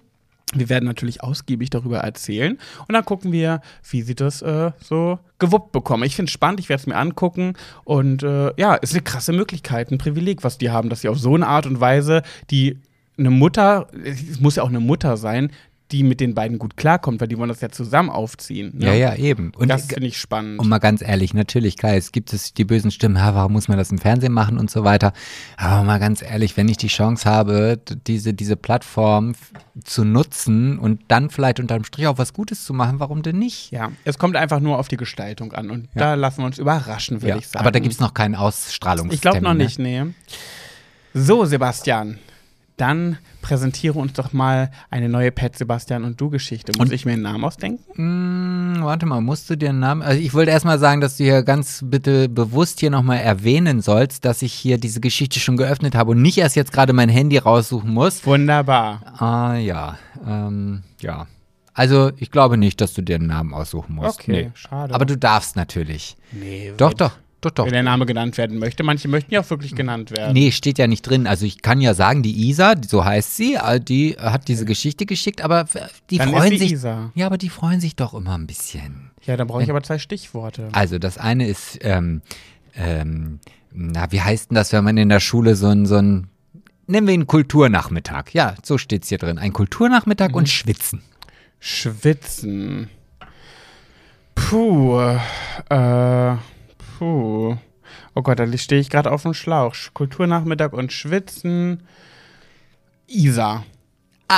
Wir 0.54 0.68
werden 0.68 0.84
natürlich 0.84 1.24
ausgiebig 1.24 1.70
darüber 1.70 1.98
erzählen 1.98 2.56
und 2.86 2.92
dann 2.92 3.04
gucken 3.04 3.32
wir, 3.32 3.60
wie 3.90 4.02
sie 4.02 4.14
das 4.14 4.42
äh, 4.42 4.70
so 4.80 5.18
gewuppt 5.40 5.72
bekommen. 5.72 6.04
Ich 6.04 6.14
finde 6.14 6.28
es 6.28 6.32
spannend, 6.32 6.60
ich 6.60 6.68
werde 6.68 6.82
es 6.82 6.86
mir 6.86 6.96
angucken 6.96 7.54
und 7.82 8.22
äh, 8.22 8.52
ja, 8.56 8.76
ist 8.76 8.92
eine 8.92 9.02
krasse 9.02 9.32
Möglichkeit, 9.32 9.90
ein 9.90 9.98
Privileg, 9.98 10.44
was 10.44 10.56
die 10.56 10.70
haben, 10.70 10.88
dass 10.88 11.00
sie 11.00 11.08
auf 11.08 11.18
so 11.18 11.34
eine 11.34 11.48
Art 11.48 11.66
und 11.66 11.80
Weise 11.80 12.22
die 12.50 12.78
eine 13.18 13.30
Mutter, 13.30 13.88
es 14.04 14.38
muss 14.38 14.56
ja 14.56 14.62
auch 14.62 14.68
eine 14.68 14.78
Mutter 14.78 15.16
sein, 15.16 15.50
die 15.92 16.02
mit 16.02 16.20
den 16.20 16.34
beiden 16.34 16.58
gut 16.58 16.76
klarkommt, 16.76 17.20
weil 17.20 17.28
die 17.28 17.38
wollen 17.38 17.48
das 17.48 17.60
ja 17.60 17.68
zusammen 17.68 18.10
aufziehen. 18.10 18.72
Ne? 18.76 18.86
Ja, 18.86 18.94
ja, 18.94 19.14
eben. 19.14 19.52
Und 19.56 19.68
das 19.68 19.86
finde 19.86 20.08
ich 20.08 20.18
spannend. 20.18 20.58
Und 20.58 20.68
mal 20.68 20.78
ganz 20.78 21.00
ehrlich, 21.02 21.32
natürlich, 21.32 21.76
klar, 21.76 21.94
es 21.94 22.10
gibt 22.12 22.32
es 22.32 22.52
die 22.54 22.64
bösen 22.64 22.90
Stimmen, 22.90 23.16
ja, 23.16 23.34
warum 23.34 23.52
muss 23.52 23.68
man 23.68 23.78
das 23.78 23.90
im 23.90 23.98
Fernsehen 23.98 24.32
machen 24.32 24.58
und 24.58 24.70
so 24.70 24.84
weiter. 24.84 25.12
Aber 25.56 25.84
mal 25.84 25.98
ganz 25.98 26.22
ehrlich, 26.22 26.56
wenn 26.56 26.68
ich 26.68 26.76
die 26.76 26.88
Chance 26.88 27.28
habe, 27.30 27.78
diese, 28.06 28.34
diese 28.34 28.56
Plattform 28.56 29.34
zu 29.84 30.04
nutzen 30.04 30.78
und 30.78 31.02
dann 31.08 31.30
vielleicht 31.30 31.60
unterm 31.60 31.84
Strich 31.84 32.06
auch 32.08 32.18
was 32.18 32.32
Gutes 32.32 32.64
zu 32.64 32.74
machen, 32.74 32.98
warum 33.00 33.22
denn 33.22 33.38
nicht? 33.38 33.70
ja, 33.70 33.90
es 34.04 34.18
kommt 34.18 34.36
einfach 34.36 34.60
nur 34.60 34.78
auf 34.78 34.88
die 34.88 34.96
Gestaltung 34.96 35.52
an 35.52 35.70
und 35.70 35.88
da 35.94 36.14
lassen 36.14 36.42
wir 36.42 36.46
uns 36.46 36.58
überraschen, 36.58 37.22
würde 37.22 37.28
Ja, 37.28 37.36
ich 37.36 37.46
sagen. 37.48 37.60
aber 37.60 37.70
da 37.72 37.78
gibt 37.78 37.94
es 37.94 38.00
noch 38.00 38.14
keinen 38.14 38.34
Ausstrahlungstermin. 38.34 39.14
Ich 39.14 39.20
glaube 39.20 39.40
noch 39.40 39.54
ne? 39.54 39.64
nicht, 39.64 39.78
nee. 39.78 40.02
So, 41.14 41.44
Sebastian, 41.44 42.18
dann 42.76 43.16
präsentiere 43.40 43.98
uns 43.98 44.12
doch 44.12 44.32
mal 44.32 44.70
eine 44.90 45.08
neue 45.08 45.32
Pet 45.32 45.56
Sebastian 45.56 46.04
und 46.04 46.20
du 46.20 46.28
Geschichte. 46.30 46.72
Muss 46.76 46.88
Und- 46.88 46.92
ich 46.94 47.06
mir 47.06 47.12
einen 47.12 47.22
Namen 47.22 47.44
ausdenken? 47.44 47.82
Hm, 47.94 48.76
warte 48.84 49.06
mal, 49.06 49.20
musst 49.20 49.48
du 49.48 49.56
dir 49.56 49.70
einen 49.70 49.78
Namen. 49.80 50.02
Also 50.02 50.20
ich 50.20 50.34
wollte 50.34 50.50
erstmal 50.50 50.78
sagen, 50.78 51.00
dass 51.00 51.16
du 51.16 51.24
hier 51.24 51.42
ganz 51.42 51.80
bitte 51.84 52.28
bewusst 52.28 52.80
hier 52.80 52.90
nochmal 52.90 53.18
erwähnen 53.18 53.80
sollst, 53.80 54.24
dass 54.24 54.42
ich 54.42 54.52
hier 54.52 54.78
diese 54.78 55.00
Geschichte 55.00 55.40
schon 55.40 55.56
geöffnet 55.56 55.94
habe 55.94 56.10
und 56.10 56.20
nicht 56.22 56.38
erst 56.38 56.56
jetzt 56.56 56.72
gerade 56.72 56.92
mein 56.92 57.08
Handy 57.08 57.38
raussuchen 57.38 57.92
muss. 57.92 58.26
Wunderbar. 58.26 59.00
Ah 59.18 59.54
ja, 59.56 59.96
ähm, 60.26 60.82
ja. 61.00 61.26
Also 61.72 62.10
ich 62.16 62.30
glaube 62.30 62.56
nicht, 62.56 62.80
dass 62.80 62.94
du 62.94 63.02
dir 63.02 63.16
einen 63.16 63.26
Namen 63.26 63.52
aussuchen 63.52 63.94
musst. 63.96 64.20
Okay, 64.20 64.32
Nee. 64.46 64.50
schade. 64.54 64.94
Aber 64.94 65.04
du 65.04 65.16
darfst 65.16 65.56
natürlich. 65.56 66.16
Nee, 66.32 66.72
Doch, 66.76 66.94
doch, 66.94 67.12
doch, 67.50 67.64
doch. 67.64 67.64
Wenn 67.66 67.72
der 67.72 67.82
Name 67.82 68.06
genannt 68.06 68.36
werden 68.38 68.58
möchte. 68.58 68.82
Manche 68.82 69.08
möchten 69.08 69.32
ja 69.32 69.40
auch 69.40 69.50
wirklich 69.50 69.74
genannt 69.74 70.10
werden. 70.10 70.32
Nee, 70.34 70.50
steht 70.52 70.78
ja 70.78 70.86
nicht 70.86 71.02
drin. 71.02 71.26
Also 71.26 71.46
ich 71.46 71.62
kann 71.62 71.80
ja 71.80 71.94
sagen, 71.94 72.22
die 72.22 72.48
Isa, 72.48 72.74
so 72.86 73.04
heißt 73.04 73.36
sie, 73.36 73.54
äh, 73.54 73.80
die 73.80 74.16
hat 74.18 74.48
diese 74.48 74.64
Geschichte 74.64 75.06
geschickt, 75.06 75.42
aber 75.42 75.66
die 76.10 76.18
Dann 76.18 76.30
freuen 76.30 76.50
sie 76.50 76.58
sich. 76.58 76.72
Isa. 76.72 77.10
Ja, 77.14 77.26
aber 77.26 77.38
die 77.38 77.48
freuen 77.48 77.80
sich 77.80 77.96
doch 77.96 78.14
immer 78.14 78.36
ein 78.36 78.46
bisschen. 78.46 79.10
Ja, 79.24 79.36
dann 79.36 79.46
brauche 79.46 79.62
ich 79.62 79.70
aber 79.70 79.82
zwei 79.82 79.98
Stichworte. 79.98 80.68
Also 80.72 80.98
das 80.98 81.18
eine 81.18 81.46
ist, 81.48 81.78
ähm, 81.82 82.22
ähm, 82.76 83.40
na, 83.72 84.10
wie 84.12 84.20
heißt 84.20 84.50
denn 84.50 84.54
das, 84.54 84.72
wenn 84.72 84.84
man 84.84 84.96
in 84.96 85.08
der 85.08 85.20
Schule 85.20 85.56
so 85.56 85.66
ein, 85.68 85.86
so 85.86 85.96
ein, 85.96 86.28
nennen 86.86 87.06
wir 87.06 87.14
ihn 87.14 87.26
Kulturnachmittag. 87.26 88.32
Ja, 88.32 88.54
so 88.62 88.78
steht's 88.78 89.08
hier 89.08 89.18
drin. 89.18 89.38
Ein 89.38 89.52
Kulturnachmittag 89.52 90.28
Mhm. 90.30 90.34
und 90.36 90.48
Schwitzen. 90.48 91.02
Schwitzen. 91.58 92.88
Puh. 94.34 95.00
Äh, 95.70 96.34
puh. 96.98 97.56
Oh 98.14 98.22
Gott, 98.22 98.38
da 98.38 98.46
stehe 98.58 98.80
ich 98.80 98.90
gerade 98.90 99.12
auf 99.12 99.22
dem 99.22 99.34
Schlauch. 99.34 99.74
Sch- 99.74 99.90
Kulturnachmittag 99.92 100.72
und 100.72 100.92
Schwitzen. 100.92 101.82
Isa. 103.06 103.62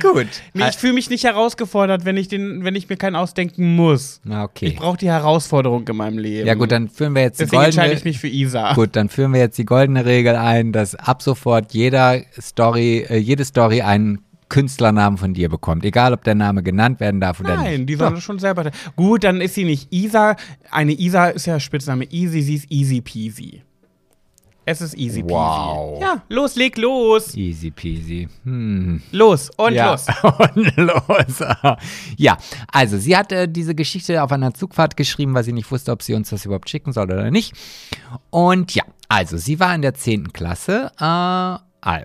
Gut. 0.00 0.26
Nee, 0.54 0.68
ich 0.68 0.76
fühle 0.76 0.92
mich 0.92 1.10
nicht 1.10 1.24
herausgefordert, 1.24 2.04
wenn 2.04 2.16
ich, 2.16 2.28
den, 2.28 2.62
wenn 2.64 2.74
ich 2.76 2.88
mir 2.88 2.96
keinen 2.96 3.16
ausdenken 3.16 3.74
muss. 3.74 4.20
Na, 4.24 4.44
okay. 4.44 4.66
Ich 4.66 4.76
brauche 4.76 4.96
die 4.96 5.08
Herausforderung 5.08 5.86
in 5.88 5.96
meinem 5.96 6.18
Leben. 6.18 6.46
Ja 6.46 6.54
gut, 6.54 6.70
dann 6.72 6.88
führen 6.88 7.14
wir 7.14 7.22
jetzt 7.22 7.40
die 7.40 7.44
Deswegen 7.44 7.62
entscheide 7.64 7.88
goldene, 7.88 7.98
ich 7.98 8.04
mich 8.04 8.18
für 8.20 8.28
Isa. 8.28 8.74
gut, 8.74 8.90
dann 8.96 9.08
führen 9.08 9.32
wir 9.32 9.40
jetzt 9.40 9.58
die 9.58 9.64
goldene 9.64 10.04
Regel 10.04 10.36
ein, 10.36 10.72
dass 10.72 10.94
ab 10.94 11.22
sofort 11.22 11.72
jeder 11.72 12.20
Story, 12.40 13.06
äh, 13.08 13.16
jede 13.16 13.44
Story 13.44 13.82
einen 13.82 14.20
Künstlernamen 14.48 15.18
von 15.18 15.34
dir 15.34 15.48
bekommt, 15.48 15.84
egal 15.84 16.12
ob 16.12 16.24
der 16.24 16.34
Name 16.34 16.62
genannt 16.62 17.00
werden 17.00 17.20
darf 17.20 17.40
oder 17.40 17.56
Nein, 17.56 17.78
nicht. 17.78 17.88
die 17.90 17.94
soll 17.96 18.20
schon 18.20 18.38
selber. 18.38 18.70
Gut, 18.94 19.24
dann 19.24 19.40
ist 19.40 19.54
sie 19.54 19.64
nicht 19.64 19.92
Isa. 19.92 20.36
Eine 20.70 20.92
Isa 20.92 21.28
ist 21.28 21.46
ja 21.46 21.58
Spitzname 21.58 22.04
Easy, 22.10 22.42
sie 22.42 22.54
ist 22.54 22.70
Easy 22.70 23.00
Peasy. 23.00 23.62
Es 24.68 24.80
ist 24.80 24.96
Easy 24.96 25.22
Peasy. 25.22 25.34
Wow. 25.34 26.00
Ja, 26.00 26.22
los, 26.28 26.56
leg 26.56 26.76
los. 26.76 27.36
Easy 27.36 27.70
peasy. 27.70 28.28
Hm. 28.42 29.00
Los 29.12 29.48
und 29.56 29.74
ja. 29.74 29.92
los. 29.92 30.06
Und 30.56 30.76
los. 30.76 31.44
ja, 32.16 32.36
also 32.72 32.98
sie 32.98 33.16
hat 33.16 33.30
äh, 33.30 33.48
diese 33.48 33.76
Geschichte 33.76 34.20
auf 34.24 34.32
einer 34.32 34.54
Zugfahrt 34.54 34.96
geschrieben, 34.96 35.34
weil 35.34 35.44
sie 35.44 35.52
nicht 35.52 35.70
wusste, 35.70 35.92
ob 35.92 36.02
sie 36.02 36.14
uns 36.14 36.30
das 36.30 36.44
überhaupt 36.44 36.68
schicken 36.68 36.92
soll 36.92 37.04
oder 37.04 37.30
nicht. 37.30 37.52
Und 38.30 38.74
ja, 38.74 38.82
also 39.08 39.36
sie 39.36 39.60
war 39.60 39.72
in 39.72 39.82
der 39.82 39.94
10. 39.94 40.32
Klasse. 40.32 40.90
Äh, 40.98 41.58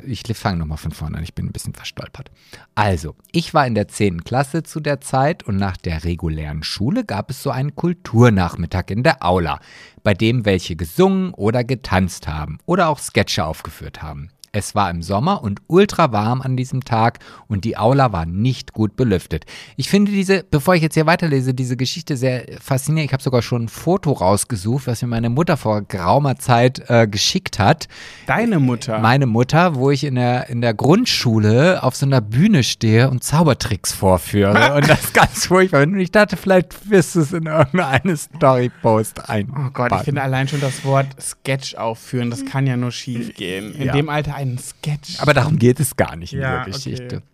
ich 0.06 0.23
fange 0.38 0.57
nochmal 0.57 0.77
von 0.77 0.91
vorne 0.91 1.18
an, 1.18 1.23
ich 1.23 1.34
bin 1.34 1.48
ein 1.48 1.52
bisschen 1.52 1.73
verstolpert. 1.73 2.31
Also, 2.76 3.15
ich 3.31 3.53
war 3.53 3.65
in 3.65 3.76
der 3.76 3.88
10. 3.88 4.23
Klasse 4.23 4.64
zu 4.64 4.80
der 4.80 5.02
Zeit 5.02 5.43
und 5.43 5.57
nach 5.57 5.77
der 5.77 6.03
regulären 6.03 6.64
Schule 6.64 7.03
gab 7.03 7.30
es 7.30 7.41
so 7.41 7.49
einen 7.49 7.76
Kulturnachmittag 7.76 8.85
in 8.89 9.03
der 9.03 9.23
Aula, 9.23 9.60
bei 10.03 10.14
dem 10.14 10.45
welche 10.45 10.76
gesungen 10.76 11.34
oder 11.34 11.64
getanzt 11.64 12.27
haben 12.27 12.60
oder 12.65 12.89
auch 12.89 12.99
Sketche 12.99 13.45
aufgeführt 13.45 14.02
haben. 14.02 14.30
Es 14.53 14.76
war 14.76 14.90
im 14.91 15.02
Sommer 15.02 15.44
und 15.44 15.61
ultra 15.68 16.11
warm 16.11 16.41
an 16.41 16.57
diesem 16.57 16.84
Tag 16.84 17.19
und 17.48 17.64
die 17.64 17.78
Aula 17.78 18.11
war 18.11 18.26
nicht 18.26 18.73
gut 18.73 18.98
belüftet. 18.98 19.45
Ich 19.78 19.90
finde 19.90 20.11
diese, 20.11 20.44
bevor 20.44 20.76
ich 20.76 20.82
jetzt 20.82 20.95
hier 20.95 21.06
weiterlese, 21.06 21.53
diese 21.53 21.78
Geschichte 21.78 22.18
sehr 22.18 22.44
faszinierend. 22.60 23.10
Ich 23.10 23.14
habe 23.14 23.23
sogar 23.23 23.41
schon 23.44 23.64
ein 23.64 23.68
Foto 23.69 24.11
rausgesucht, 24.11 24.88
was 24.88 25.02
mir 25.02 25.07
meine 25.07 25.30
Mutter 25.30 25.56
vor 25.56 25.84
geraumer 25.84 26.36
Zeit 26.38 26.84
äh, 26.90 27.07
geschickt 27.07 27.60
hat. 27.60 27.88
Deine 28.28 28.60
Mutter. 28.60 28.99
Meine 28.99 29.26
Mutter, 29.26 29.76
wo 29.76 29.90
ich 29.90 30.03
in 30.03 30.15
der, 30.15 30.49
in 30.49 30.60
der 30.60 30.73
Grundschule 30.73 31.82
auf 31.82 31.95
so 31.95 32.06
einer 32.06 32.19
Bühne 32.19 32.64
stehe 32.64 33.10
und 33.10 33.23
Zaubertricks 33.23 33.94
vorführe. 33.94 34.73
und 34.76 34.90
das 34.90 34.99
ist 35.06 35.14
ganz 35.14 35.45
furchtbar. 35.45 35.84
Und 35.84 35.98
ich 35.98 36.11
dachte, 36.11 36.36
vielleicht 36.36 36.90
wirst 36.90 37.15
du 37.15 37.22
es 37.22 37.32
in 37.32 37.45
irgendeine 37.45 38.18
Story-Post 38.18 39.30
ein. 39.30 39.49
Oh 39.57 39.69
Gott, 39.72 39.94
ich 39.94 40.02
finde 40.02 40.22
allein 40.23 40.49
schon 40.49 40.60
das 40.60 40.84
Wort 40.84 41.07
Sketch 41.22 41.76
aufführen, 41.76 42.30
das 42.30 42.44
kann 42.45 42.68
ja 42.68 42.76
nur 42.76 42.91
schief 42.91 43.34
gehen. 43.36 43.73
In 43.76 43.88
Ja. 43.88 43.94
dem 43.94 44.10
Alter 44.10 44.41
einen 44.42 44.58
Sketch. 44.58 45.20
Aber 45.22 45.34
darum 45.34 45.58
geht 45.60 45.80
es 45.80 45.96
gar 45.96 46.16
nicht 46.16 46.34
in 46.34 46.42
Ja, 46.42 46.64
dieser 46.66 46.78
Geschichte. 46.78 47.16
okay. 47.18 47.26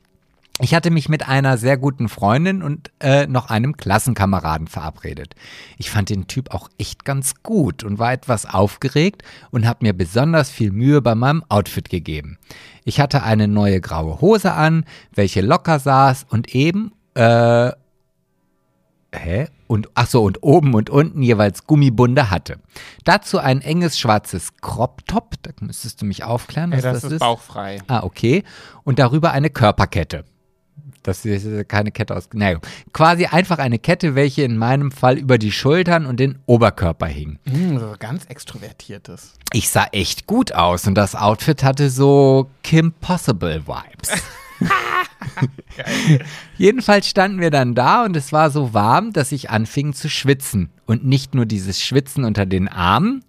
Ich 0.60 0.74
hatte 0.74 0.90
mich 0.90 1.08
mit 1.08 1.28
einer 1.28 1.60
sehr 1.60 1.78
guten 1.78 2.10
Freundin 2.10 2.64
und 2.64 2.90
äh, 3.00 3.28
noch 3.28 3.52
einem 3.52 3.78
Klassenkameraden 3.78 4.68
verabredet. 4.68 5.36
Ich 5.78 5.92
fand 5.92 6.10
den 6.10 6.26
Typ 6.26 6.52
auch 6.52 6.70
echt 6.80 7.06
ganz 7.06 7.44
gut 7.44 7.84
und 7.84 8.00
war 8.00 8.12
etwas 8.12 8.48
aufgeregt 8.48 9.22
und 9.52 9.68
habe 9.68 9.86
mir 9.86 9.94
besonders 9.94 10.50
viel 10.50 10.72
Mühe 10.72 11.00
bei 11.04 11.14
meinem 11.14 11.44
Outfit 11.48 11.90
gegeben. 11.92 12.40
Ich 12.86 13.00
hatte 13.00 13.22
eine 13.22 13.48
neue 13.48 13.82
graue 13.82 14.20
Hose 14.20 14.54
an, 14.54 14.86
welche 15.14 15.42
locker 15.42 15.78
saß 15.78 16.26
und 16.28 16.56
eben 16.56 16.92
äh, 17.14 17.72
Hä? 19.14 19.48
Und 19.68 19.90
ach 19.96 20.08
so, 20.08 20.24
und 20.24 20.42
oben 20.44 20.74
und 20.74 20.90
unten 20.90 21.22
jeweils 21.22 21.68
Gummibunde 21.68 22.30
hatte. 22.30 22.58
Dazu 23.04 23.38
ein 23.40 23.62
enges 23.62 24.00
schwarzes 24.00 24.56
Crop-Top, 24.62 25.36
da 25.44 25.52
müsstest 25.60 26.02
du 26.02 26.06
mich 26.06 26.24
aufklären, 26.24 26.72
Ey, 26.72 26.78
was 26.78 26.84
das, 26.84 26.94
das, 26.94 27.04
ist 27.04 27.12
ist. 27.14 27.20
bauchfrei. 27.20 27.80
Ah, 27.88 28.04
okay. 28.04 28.44
Und 28.84 29.00
darüber 29.00 29.32
eine 29.32 29.50
Körperkette. 29.50 30.24
Das 31.04 31.24
ist 31.26 31.70
keine 31.70 31.92
Kette 31.92 32.16
aus. 32.16 32.28
Naja, 32.34 32.60
quasi 32.92 33.28
einfach 33.28 33.60
eine 33.60 33.80
Kette, 33.80 34.14
welche 34.16 34.44
in 34.44 34.58
meinem 34.58 34.92
Fall 34.92 35.18
über 35.18 35.38
die 35.38 35.54
Schultern 35.54 36.06
und 36.06 36.20
den 36.20 36.40
Oberkörper 36.48 37.06
hing. 37.08 37.40
Mm, 37.46 37.78
so 37.78 37.94
ganz 37.98 38.26
extrovertiertes. 38.26 39.34
Ich 39.54 39.70
sah 39.70 39.86
echt 39.94 40.28
gut 40.28 40.52
aus 40.54 40.86
und 40.86 40.96
das 40.96 41.16
Outfit 41.16 41.64
hatte 41.64 41.90
so 41.90 42.50
Kim 42.62 42.92
Possible 42.92 43.64
Vibes. 43.66 44.12
Jedenfalls 46.58 47.08
standen 47.08 47.40
wir 47.40 47.52
dann 47.52 47.76
da 47.76 48.04
und 48.04 48.16
es 48.16 48.32
war 48.32 48.50
so 48.50 48.74
warm, 48.74 49.14
dass 49.14 49.32
ich 49.32 49.50
anfing 49.50 49.94
zu 49.94 50.10
schwitzen. 50.10 50.70
Und 50.86 51.06
nicht 51.06 51.36
nur 51.36 51.46
dieses 51.46 51.82
Schwitzen 51.82 52.24
unter 52.24 52.46
den 52.46 52.68
Armen, 52.68 53.24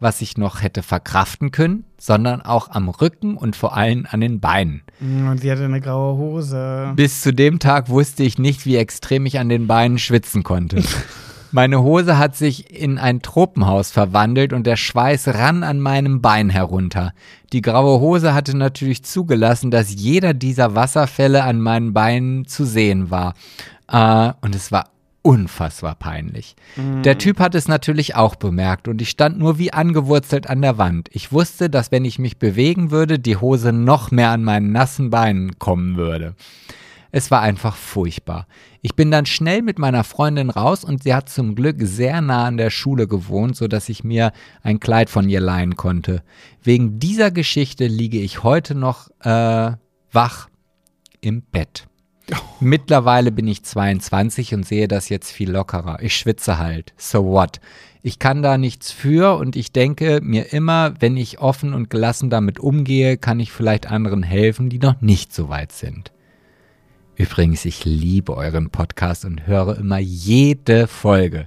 was 0.00 0.20
ich 0.20 0.36
noch 0.36 0.62
hätte 0.62 0.82
verkraften 0.82 1.50
können, 1.50 1.84
sondern 1.98 2.42
auch 2.42 2.68
am 2.70 2.88
Rücken 2.88 3.36
und 3.36 3.56
vor 3.56 3.76
allem 3.76 4.06
an 4.10 4.20
den 4.20 4.40
Beinen. 4.40 4.82
Mm, 5.00 5.28
Und 5.28 5.40
sie 5.40 5.50
hatte 5.50 5.64
eine 5.64 5.80
graue 5.80 6.18
Hose. 6.18 6.92
Bis 6.96 7.22
zu 7.22 7.32
dem 7.32 7.58
Tag 7.58 7.88
wusste 7.88 8.22
ich 8.22 8.38
nicht, 8.38 8.66
wie 8.66 8.76
extrem 8.76 9.24
ich 9.24 9.38
an 9.38 9.48
den 9.48 9.66
Beinen 9.66 9.98
schwitzen 9.98 10.42
konnte. 10.42 10.82
Meine 11.52 11.82
Hose 11.82 12.18
hat 12.18 12.36
sich 12.36 12.76
in 12.76 12.98
ein 12.98 13.22
Tropenhaus 13.22 13.92
verwandelt 13.92 14.52
und 14.52 14.66
der 14.66 14.76
Schweiß 14.76 15.28
rann 15.28 15.62
an 15.62 15.78
meinem 15.78 16.20
Bein 16.20 16.50
herunter. 16.50 17.12
Die 17.54 17.62
graue 17.62 18.00
Hose 18.00 18.34
hatte 18.34 18.56
natürlich 18.56 19.04
zugelassen, 19.04 19.70
dass 19.70 19.94
jeder 19.94 20.34
dieser 20.34 20.74
Wasserfälle 20.74 21.44
an 21.44 21.60
meinen 21.60 21.92
Beinen 21.92 22.48
zu 22.48 22.64
sehen 22.64 23.12
war. 23.12 23.34
Äh, 23.86 24.32
und 24.40 24.56
es 24.56 24.72
war 24.72 24.90
unfassbar 25.22 25.94
peinlich. 25.94 26.56
Der 27.04 27.16
Typ 27.16 27.38
hat 27.38 27.54
es 27.54 27.68
natürlich 27.68 28.16
auch 28.16 28.34
bemerkt 28.34 28.88
und 28.88 29.00
ich 29.00 29.08
stand 29.08 29.38
nur 29.38 29.56
wie 29.56 29.72
angewurzelt 29.72 30.50
an 30.50 30.62
der 30.62 30.78
Wand. 30.78 31.08
Ich 31.12 31.30
wusste, 31.30 31.70
dass 31.70 31.92
wenn 31.92 32.04
ich 32.04 32.18
mich 32.18 32.38
bewegen 32.38 32.90
würde, 32.90 33.20
die 33.20 33.36
Hose 33.36 33.72
noch 33.72 34.10
mehr 34.10 34.30
an 34.30 34.42
meinen 34.42 34.72
nassen 34.72 35.10
Beinen 35.10 35.56
kommen 35.60 35.96
würde. 35.96 36.34
Es 37.16 37.30
war 37.30 37.42
einfach 37.42 37.76
furchtbar. 37.76 38.48
Ich 38.82 38.96
bin 38.96 39.12
dann 39.12 39.24
schnell 39.24 39.62
mit 39.62 39.78
meiner 39.78 40.02
Freundin 40.02 40.50
raus 40.50 40.82
und 40.82 41.04
sie 41.04 41.14
hat 41.14 41.28
zum 41.28 41.54
Glück 41.54 41.76
sehr 41.78 42.20
nah 42.20 42.44
an 42.46 42.56
der 42.56 42.70
Schule 42.70 43.06
gewohnt, 43.06 43.54
so 43.54 43.68
dass 43.68 43.88
ich 43.88 44.02
mir 44.02 44.32
ein 44.64 44.80
Kleid 44.80 45.08
von 45.10 45.28
ihr 45.28 45.38
leihen 45.38 45.76
konnte. 45.76 46.24
Wegen 46.60 46.98
dieser 46.98 47.30
Geschichte 47.30 47.86
liege 47.86 48.18
ich 48.18 48.42
heute 48.42 48.74
noch 48.74 49.10
äh, 49.20 49.76
wach 50.10 50.48
im 51.20 51.42
Bett. 51.42 51.86
Mittlerweile 52.58 53.30
bin 53.30 53.46
ich 53.46 53.62
22 53.62 54.52
und 54.52 54.66
sehe 54.66 54.88
das 54.88 55.08
jetzt 55.08 55.30
viel 55.30 55.52
lockerer. 55.52 56.02
Ich 56.02 56.16
schwitze 56.16 56.58
halt. 56.58 56.94
So 56.96 57.26
what? 57.26 57.60
Ich 58.02 58.18
kann 58.18 58.42
da 58.42 58.58
nichts 58.58 58.90
für 58.90 59.36
und 59.36 59.54
ich 59.54 59.70
denke 59.70 60.18
mir 60.20 60.52
immer, 60.52 60.94
wenn 60.98 61.16
ich 61.16 61.38
offen 61.38 61.74
und 61.74 61.90
gelassen 61.90 62.28
damit 62.28 62.58
umgehe, 62.58 63.18
kann 63.18 63.38
ich 63.38 63.52
vielleicht 63.52 63.88
anderen 63.88 64.24
helfen, 64.24 64.68
die 64.68 64.80
noch 64.80 65.00
nicht 65.00 65.32
so 65.32 65.48
weit 65.48 65.70
sind. 65.70 66.10
Übrigens, 67.16 67.64
ich 67.64 67.84
liebe 67.84 68.36
euren 68.36 68.70
Podcast 68.70 69.24
und 69.24 69.46
höre 69.46 69.78
immer 69.78 69.98
jede 69.98 70.86
Folge. 70.88 71.46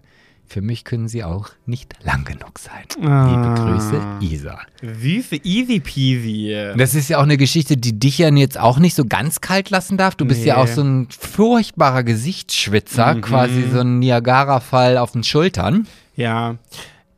Für 0.49 0.61
mich 0.61 0.85
können 0.85 1.09
sie 1.09 1.25
auch 1.25 1.49
nicht 1.65 1.93
lang 2.05 2.23
genug 2.23 2.57
sein. 2.57 2.85
Liebe 2.97 3.53
Grüße, 3.53 4.01
Isa. 4.21 4.59
Süße, 4.81 5.41
easy 5.43 5.81
peasy. 5.81 6.55
Das 6.77 6.95
ist 6.95 7.09
ja 7.09 7.17
auch 7.17 7.23
eine 7.23 7.35
Geschichte, 7.35 7.75
die 7.75 7.99
dich 7.99 8.17
ja 8.19 8.29
jetzt 8.33 8.57
auch 8.57 8.79
nicht 8.79 8.95
so 8.95 9.03
ganz 9.03 9.41
kalt 9.41 9.69
lassen 9.71 9.97
darf. 9.97 10.15
Du 10.15 10.23
bist 10.23 10.45
ja 10.45 10.55
Nee. 10.55 10.61
auch 10.61 10.67
so 10.67 10.81
ein 10.83 11.07
furchtbarer 11.09 12.03
Gesichtsschwitzer, 12.03 13.15
Mhm. 13.15 13.21
quasi 13.21 13.63
so 13.69 13.81
ein 13.81 13.99
Niagara-Fall 13.99 14.97
auf 14.97 15.11
den 15.11 15.25
Schultern. 15.25 15.85
Ja, 16.15 16.55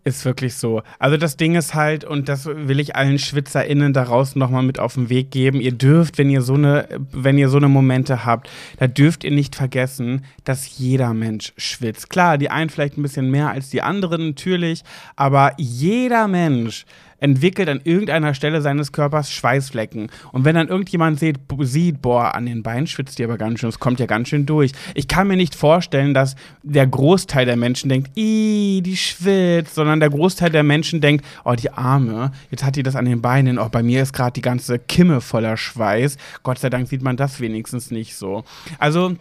ist 0.10 0.26
wirklich 0.26 0.56
so. 0.56 0.82
Also 0.98 1.18
das 1.18 1.38
Ding 1.38 1.56
ist 1.56 1.74
halt, 1.74 2.04
und 2.04 2.28
das 2.28 2.46
will 2.46 2.80
ich 2.80 2.96
allen 2.96 3.18
SchwitzerInnen 3.18 3.94
daraus 3.94 4.36
nochmal 4.36 4.64
mit 4.64 4.80
auf 4.80 4.96
den 4.96 5.10
Weg 5.10 5.32
geben, 5.32 5.62
ihr 5.62 5.72
dürft, 5.72 6.18
wenn 6.18 6.30
ihr 6.30 6.42
so 6.42 6.56
eine, 6.56 6.88
wenn 7.12 7.38
ihr 7.38 7.50
so 7.50 7.58
eine 7.58 7.70
Momente 7.70 8.26
habt, 8.26 8.50
da 8.78 8.88
dürft 8.88 9.24
ihr 9.24 9.32
nicht 9.32 9.56
vergessen, 9.56 10.26
dass 10.44 10.78
jeder 10.78 11.14
Mensch 11.14 11.54
schwitzt. 11.58 12.10
Klar, 12.10 12.38
die 12.38 12.50
einen 12.50 12.70
vielleicht 12.70 12.98
ein 12.98 13.04
bisschen 13.04 13.32
mehr 13.32 13.50
als 13.50 13.70
die 13.70 13.82
anderen 13.82 14.28
natürlich, 14.30 14.84
aber 15.16 15.54
jeder 15.58 16.28
Mensch 16.28 16.86
entwickelt 17.20 17.70
an 17.70 17.82
irgendeiner 17.84 18.34
Stelle 18.34 18.62
seines 18.62 18.92
Körpers 18.92 19.32
Schweißflecken. 19.32 20.10
Und 20.32 20.46
wenn 20.46 20.56
dann 20.56 20.68
irgendjemand 20.68 21.20
sieht, 21.20 21.40
sieht, 21.62 22.02
boah, 22.02 22.36
an 22.36 22.46
den 22.46 22.64
Beinen 22.64 22.88
schwitzt 22.88 23.20
die 23.20 23.24
aber 23.24 23.38
ganz 23.38 23.60
schön, 23.60 23.70
es 23.70 23.80
kommt 23.80 24.00
ja 24.00 24.06
ganz 24.06 24.30
schön 24.30 24.46
durch. 24.46 24.72
Ich 24.96 25.08
kann 25.08 25.28
mir 25.28 25.38
nicht 25.38 25.56
vorstellen, 25.56 26.14
dass 26.14 26.36
der 26.64 26.88
Großteil 26.88 27.46
der 27.46 27.58
Menschen 27.58 27.90
denkt, 27.90 28.12
ih, 28.16 28.82
die 28.82 28.98
schwitzt, 28.98 29.76
sondern 29.76 30.00
der 30.00 30.10
Großteil 30.10 30.50
der 30.50 30.64
Menschen 30.64 31.02
denkt, 31.02 31.26
oh, 31.46 31.54
die 31.54 31.72
Arme, 31.72 32.32
jetzt 32.52 32.64
hat 32.64 32.76
die 32.76 32.84
das 32.84 32.96
an 32.96 33.06
den 33.06 33.22
Beinen, 33.22 33.60
oh, 33.60 33.70
bei 33.70 33.84
mir 33.84 34.02
ist 34.02 34.14
gerade 34.14 34.34
die 34.34 34.42
ganze 34.42 34.80
Kimme 34.80 35.22
voller 35.22 35.58
Schweiß. 35.58 36.18
Gott 36.44 36.60
sei 36.60 36.70
Dank 36.70 36.88
sieht 36.88 37.02
man 37.02 37.18
das 37.18 37.40
wenigstens 37.40 37.92
nicht 37.92 38.16
so. 38.16 38.44
Also, 38.78 39.16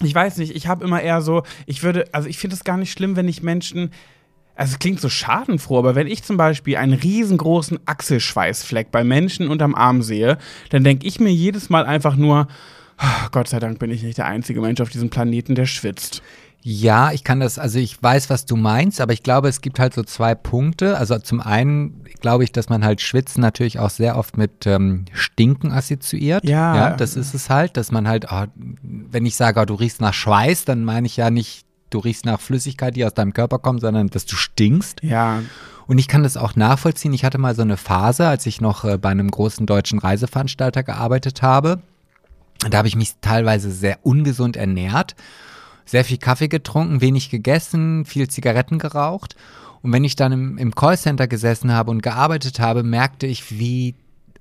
ich 0.00 0.14
weiß 0.14 0.38
nicht, 0.38 0.56
ich 0.56 0.66
habe 0.66 0.84
immer 0.84 1.00
eher 1.00 1.22
so, 1.22 1.42
ich 1.66 1.82
würde, 1.82 2.06
also 2.12 2.28
ich 2.28 2.38
finde 2.38 2.56
es 2.56 2.64
gar 2.64 2.76
nicht 2.76 2.92
schlimm, 2.92 3.16
wenn 3.16 3.28
ich 3.28 3.42
Menschen 3.42 3.90
also 4.54 4.72
es 4.72 4.78
klingt 4.78 5.00
so 5.00 5.08
schadenfroh, 5.08 5.78
aber 5.78 5.94
wenn 5.94 6.06
ich 6.06 6.22
zum 6.22 6.36
Beispiel 6.36 6.76
einen 6.76 6.94
riesengroßen 6.94 7.80
Achselschweißfleck 7.86 8.90
bei 8.90 9.04
Menschen 9.04 9.48
unterm 9.48 9.74
Arm 9.74 10.02
sehe, 10.02 10.38
dann 10.70 10.84
denke 10.84 11.06
ich 11.06 11.20
mir 11.20 11.32
jedes 11.32 11.70
Mal 11.70 11.86
einfach 11.86 12.16
nur, 12.16 12.48
"Ah, 12.98 13.28
Gott 13.30 13.48
sei 13.48 13.58
Dank 13.60 13.78
bin 13.78 13.90
ich 13.90 14.02
nicht 14.02 14.18
der 14.18 14.26
einzige 14.26 14.60
Mensch 14.60 14.80
auf 14.80 14.90
diesem 14.90 15.10
Planeten, 15.10 15.54
der 15.54 15.66
schwitzt. 15.66 16.22
Ja, 16.64 17.10
ich 17.10 17.24
kann 17.24 17.40
das, 17.40 17.58
also 17.58 17.80
ich 17.80 18.00
weiß, 18.00 18.30
was 18.30 18.46
du 18.46 18.54
meinst, 18.54 19.00
aber 19.00 19.12
ich 19.12 19.24
glaube, 19.24 19.48
es 19.48 19.62
gibt 19.62 19.80
halt 19.80 19.94
so 19.94 20.04
zwei 20.04 20.36
Punkte. 20.36 20.96
Also 20.96 21.18
zum 21.18 21.40
einen 21.40 22.04
glaube 22.20 22.44
ich, 22.44 22.52
dass 22.52 22.68
man 22.68 22.84
halt 22.84 23.00
Schwitzen 23.00 23.40
natürlich 23.40 23.80
auch 23.80 23.90
sehr 23.90 24.16
oft 24.16 24.38
mit 24.38 24.64
ähm, 24.66 25.06
Stinken 25.12 25.72
assoziiert. 25.72 26.44
Ja. 26.44 26.76
ja. 26.76 26.90
Das 26.96 27.16
ist 27.16 27.34
es 27.34 27.50
halt, 27.50 27.76
dass 27.76 27.90
man 27.90 28.06
halt, 28.06 28.26
oh, 28.30 28.44
wenn 28.54 29.26
ich 29.26 29.34
sage, 29.34 29.60
oh, 29.60 29.64
du 29.64 29.74
riechst 29.74 30.00
nach 30.00 30.14
Schweiß, 30.14 30.64
dann 30.64 30.84
meine 30.84 31.08
ich 31.08 31.16
ja 31.16 31.30
nicht, 31.30 31.66
du 31.94 31.98
riechst 31.98 32.24
nach 32.24 32.40
Flüssigkeit, 32.40 32.96
die 32.96 33.04
aus 33.04 33.14
deinem 33.14 33.32
Körper 33.32 33.58
kommt, 33.58 33.80
sondern 33.80 34.08
dass 34.08 34.26
du 34.26 34.36
stinkst. 34.36 35.02
Ja, 35.02 35.42
Und 35.86 35.98
ich 35.98 36.08
kann 36.08 36.22
das 36.22 36.36
auch 36.36 36.56
nachvollziehen. 36.56 37.12
Ich 37.12 37.24
hatte 37.24 37.38
mal 37.38 37.54
so 37.54 37.62
eine 37.62 37.76
Phase, 37.76 38.26
als 38.26 38.46
ich 38.46 38.60
noch 38.60 38.84
äh, 38.84 38.98
bei 38.98 39.10
einem 39.10 39.30
großen 39.30 39.66
deutschen 39.66 39.98
Reiseveranstalter 39.98 40.82
gearbeitet 40.82 41.42
habe. 41.42 41.80
Da 42.70 42.78
habe 42.78 42.88
ich 42.88 42.96
mich 42.96 43.14
teilweise 43.20 43.70
sehr 43.70 43.98
ungesund 44.02 44.56
ernährt, 44.56 45.16
sehr 45.84 46.04
viel 46.04 46.18
Kaffee 46.18 46.48
getrunken, 46.48 47.00
wenig 47.00 47.30
gegessen, 47.30 48.04
viel 48.04 48.28
Zigaretten 48.28 48.78
geraucht. 48.78 49.36
Und 49.82 49.92
wenn 49.92 50.04
ich 50.04 50.14
dann 50.14 50.32
im, 50.32 50.58
im 50.58 50.74
Callcenter 50.74 51.26
gesessen 51.26 51.72
habe 51.72 51.90
und 51.90 52.02
gearbeitet 52.02 52.60
habe, 52.60 52.84
merkte 52.84 53.26
ich, 53.26 53.58
wie 53.58 53.96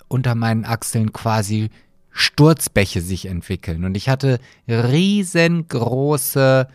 unter 0.07 0.35
meinen 0.35 0.65
Achseln 0.65 1.13
quasi 1.13 1.71
Sturzbäche 2.11 3.01
sich 3.01 3.25
entwickeln. 3.25 3.85
Und 3.85 3.97
ich 3.97 4.09
hatte 4.09 4.39
riesengroße 4.67 6.67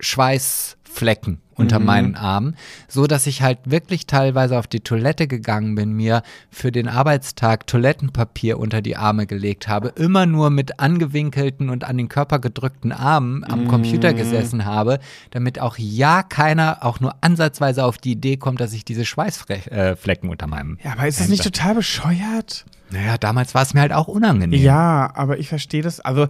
Schweißflecken 0.00 1.40
unter 1.56 1.78
meinen 1.78 2.16
Armen, 2.16 2.56
so 2.88 3.06
dass 3.06 3.26
ich 3.26 3.42
halt 3.42 3.58
wirklich 3.64 4.06
teilweise 4.06 4.58
auf 4.58 4.66
die 4.66 4.80
Toilette 4.80 5.26
gegangen 5.26 5.74
bin, 5.74 5.92
mir 5.92 6.22
für 6.50 6.72
den 6.72 6.88
Arbeitstag 6.88 7.66
Toilettenpapier 7.66 8.58
unter 8.58 8.82
die 8.82 8.96
Arme 8.96 9.26
gelegt 9.26 9.68
habe, 9.68 9.88
immer 9.88 10.26
nur 10.26 10.50
mit 10.50 10.80
angewinkelten 10.80 11.70
und 11.70 11.84
an 11.84 11.96
den 11.96 12.08
Körper 12.08 12.38
gedrückten 12.38 12.92
Armen 12.92 13.44
am 13.44 13.68
Computer 13.68 14.14
gesessen 14.14 14.64
habe, 14.64 14.98
damit 15.30 15.60
auch 15.60 15.76
ja 15.78 16.22
keiner 16.22 16.78
auch 16.82 17.00
nur 17.00 17.14
ansatzweise 17.20 17.84
auf 17.84 17.98
die 17.98 18.12
Idee 18.12 18.36
kommt, 18.36 18.60
dass 18.60 18.72
ich 18.72 18.84
diese 18.84 19.04
Schweißflecken 19.04 20.28
unter 20.28 20.46
meinem. 20.46 20.78
ja 20.82 20.92
aber 20.92 21.06
ist 21.06 21.20
das 21.20 21.28
nicht 21.28 21.44
total 21.44 21.74
bescheuert? 21.76 22.64
Naja, 22.94 23.18
damals 23.18 23.56
war 23.56 23.62
es 23.62 23.74
mir 23.74 23.80
halt 23.80 23.92
auch 23.92 24.06
unangenehm. 24.06 24.62
Ja, 24.62 25.10
aber 25.14 25.38
ich 25.38 25.48
verstehe 25.48 25.82
das. 25.82 25.98
Also, 25.98 26.28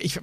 ich, 0.00 0.18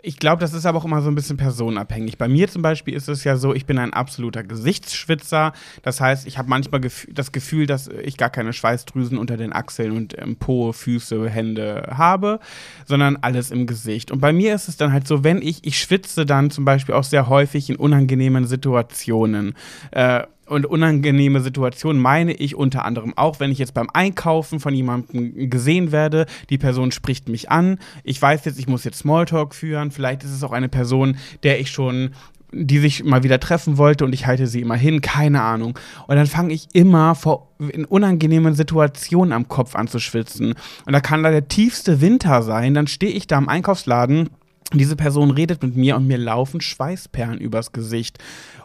ich 0.00 0.18
glaube, 0.18 0.40
das 0.40 0.54
ist 0.54 0.64
aber 0.64 0.78
auch 0.78 0.86
immer 0.86 1.02
so 1.02 1.10
ein 1.10 1.14
bisschen 1.14 1.36
personenabhängig. 1.36 2.16
Bei 2.16 2.26
mir 2.26 2.48
zum 2.48 2.62
Beispiel 2.62 2.94
ist 2.94 3.08
es 3.08 3.22
ja 3.22 3.36
so, 3.36 3.52
ich 3.52 3.66
bin 3.66 3.78
ein 3.78 3.92
absoluter 3.92 4.42
Gesichtsschwitzer. 4.42 5.52
Das 5.82 6.00
heißt, 6.00 6.26
ich 6.26 6.38
habe 6.38 6.48
manchmal 6.48 6.80
das 7.10 7.32
Gefühl, 7.32 7.66
dass 7.66 7.88
ich 7.88 8.16
gar 8.16 8.30
keine 8.30 8.54
Schweißdrüsen 8.54 9.18
unter 9.18 9.36
den 9.36 9.52
Achseln 9.52 9.92
und 9.92 10.16
ähm, 10.18 10.36
Po, 10.36 10.72
Füße, 10.72 11.28
Hände 11.28 11.86
habe, 11.94 12.40
sondern 12.86 13.18
alles 13.20 13.50
im 13.50 13.66
Gesicht. 13.66 14.10
Und 14.10 14.20
bei 14.20 14.32
mir 14.32 14.54
ist 14.54 14.68
es 14.68 14.78
dann 14.78 14.90
halt 14.90 15.06
so, 15.06 15.22
wenn 15.22 15.42
ich, 15.42 15.66
ich 15.66 15.78
schwitze 15.78 16.24
dann 16.24 16.50
zum 16.50 16.64
Beispiel 16.64 16.94
auch 16.94 17.04
sehr 17.04 17.28
häufig 17.28 17.68
in 17.68 17.76
unangenehmen 17.76 18.46
Situationen. 18.46 19.54
Äh, 19.90 20.22
und 20.46 20.66
unangenehme 20.66 21.40
Situationen 21.40 22.00
meine 22.00 22.32
ich 22.32 22.54
unter 22.54 22.84
anderem 22.84 23.12
auch, 23.16 23.40
wenn 23.40 23.50
ich 23.50 23.58
jetzt 23.58 23.74
beim 23.74 23.88
Einkaufen 23.92 24.60
von 24.60 24.74
jemandem 24.74 25.50
gesehen 25.50 25.92
werde, 25.92 26.26
die 26.50 26.58
Person 26.58 26.92
spricht 26.92 27.28
mich 27.28 27.50
an, 27.50 27.78
ich 28.02 28.20
weiß 28.20 28.44
jetzt, 28.44 28.58
ich 28.58 28.68
muss 28.68 28.84
jetzt 28.84 28.98
Smalltalk 28.98 29.54
führen, 29.54 29.90
vielleicht 29.90 30.24
ist 30.24 30.32
es 30.32 30.42
auch 30.42 30.52
eine 30.52 30.68
Person, 30.68 31.16
der 31.42 31.60
ich 31.60 31.70
schon 31.70 32.10
die 32.56 32.78
sich 32.78 33.02
mal 33.02 33.24
wieder 33.24 33.40
treffen 33.40 33.78
wollte 33.78 34.04
und 34.04 34.12
ich 34.12 34.26
halte 34.26 34.46
sie 34.46 34.60
immer 34.60 34.76
hin, 34.76 35.00
keine 35.00 35.42
Ahnung. 35.42 35.76
Und 36.06 36.14
dann 36.14 36.28
fange 36.28 36.54
ich 36.54 36.68
immer 36.72 37.16
vor 37.16 37.50
in 37.58 37.84
unangenehmen 37.84 38.54
Situationen 38.54 39.32
am 39.32 39.48
Kopf 39.48 39.74
an 39.74 39.88
zu 39.88 39.98
schwitzen. 39.98 40.54
Und 40.86 40.92
da 40.92 41.00
kann 41.00 41.24
da 41.24 41.32
der 41.32 41.48
tiefste 41.48 42.00
Winter 42.00 42.42
sein, 42.44 42.74
dann 42.74 42.86
stehe 42.86 43.10
ich 43.10 43.26
da 43.26 43.38
im 43.38 43.48
Einkaufsladen 43.48 44.30
diese 44.72 44.96
Person 44.96 45.30
redet 45.30 45.62
mit 45.62 45.76
mir 45.76 45.96
und 45.96 46.06
mir 46.06 46.18
laufen 46.18 46.60
Schweißperlen 46.60 47.38
übers 47.38 47.72
Gesicht. 47.72 48.18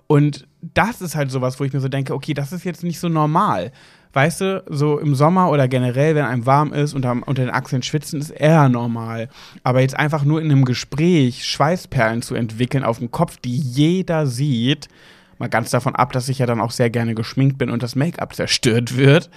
Und 0.07 0.47
das 0.61 1.01
ist 1.01 1.15
halt 1.15 1.31
sowas, 1.31 1.59
wo 1.59 1.63
ich 1.63 1.73
mir 1.73 1.79
so 1.79 1.87
denke, 1.87 2.13
okay, 2.13 2.33
das 2.33 2.51
ist 2.51 2.63
jetzt 2.63 2.83
nicht 2.83 2.99
so 2.99 3.09
normal. 3.09 3.71
weißt 4.11 4.41
du, 4.41 4.63
so 4.67 4.97
im 4.97 5.13
Sommer 5.13 5.51
oder 5.51 5.67
generell, 5.67 6.15
wenn 6.15 6.25
einem 6.25 6.45
warm 6.47 6.73
ist 6.73 6.95
und 6.95 7.05
am, 7.05 7.21
unter 7.21 7.43
den 7.43 7.53
Achseln 7.53 7.83
schwitzen, 7.83 8.19
ist 8.19 8.31
eher 8.31 8.67
normal. 8.67 9.29
Aber 9.63 9.81
jetzt 9.81 9.95
einfach 9.95 10.23
nur 10.23 10.41
in 10.41 10.51
einem 10.51 10.65
Gespräch 10.65 11.45
Schweißperlen 11.45 12.23
zu 12.23 12.33
entwickeln 12.33 12.83
auf 12.83 12.97
dem 12.97 13.11
Kopf, 13.11 13.37
die 13.37 13.55
jeder 13.55 14.25
sieht, 14.25 14.87
mal 15.37 15.47
ganz 15.47 15.69
davon 15.69 15.95
ab, 15.95 16.11
dass 16.11 16.27
ich 16.27 16.39
ja 16.39 16.47
dann 16.47 16.59
auch 16.59 16.71
sehr 16.71 16.89
gerne 16.89 17.13
geschminkt 17.13 17.57
bin 17.57 17.69
und 17.69 17.83
das 17.83 17.95
Make-up 17.95 18.35
zerstört 18.35 18.97
wird. 18.97 19.29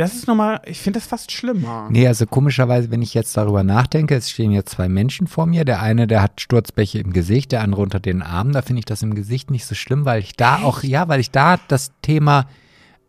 Das 0.00 0.14
ist 0.14 0.26
nochmal, 0.26 0.62
ich 0.64 0.80
finde 0.80 0.98
das 0.98 1.06
fast 1.06 1.30
schlimmer. 1.30 1.88
Nee, 1.90 2.06
also 2.08 2.24
komischerweise, 2.24 2.90
wenn 2.90 3.02
ich 3.02 3.12
jetzt 3.12 3.36
darüber 3.36 3.62
nachdenke, 3.62 4.14
es 4.16 4.30
stehen 4.30 4.50
jetzt 4.50 4.70
zwei 4.70 4.88
Menschen 4.88 5.26
vor 5.26 5.44
mir. 5.44 5.66
Der 5.66 5.82
eine, 5.82 6.06
der 6.06 6.22
hat 6.22 6.40
Sturzbäche 6.40 6.98
im 7.00 7.12
Gesicht, 7.12 7.52
der 7.52 7.60
andere 7.60 7.82
unter 7.82 8.00
den 8.00 8.22
Armen. 8.22 8.52
Da 8.52 8.62
finde 8.62 8.80
ich 8.80 8.86
das 8.86 9.02
im 9.02 9.14
Gesicht 9.14 9.50
nicht 9.50 9.66
so 9.66 9.74
schlimm, 9.74 10.06
weil 10.06 10.20
ich 10.20 10.36
da 10.36 10.62
auch, 10.62 10.82
ja, 10.82 11.08
weil 11.08 11.20
ich 11.20 11.30
da 11.30 11.58
das 11.68 11.92
Thema 12.00 12.46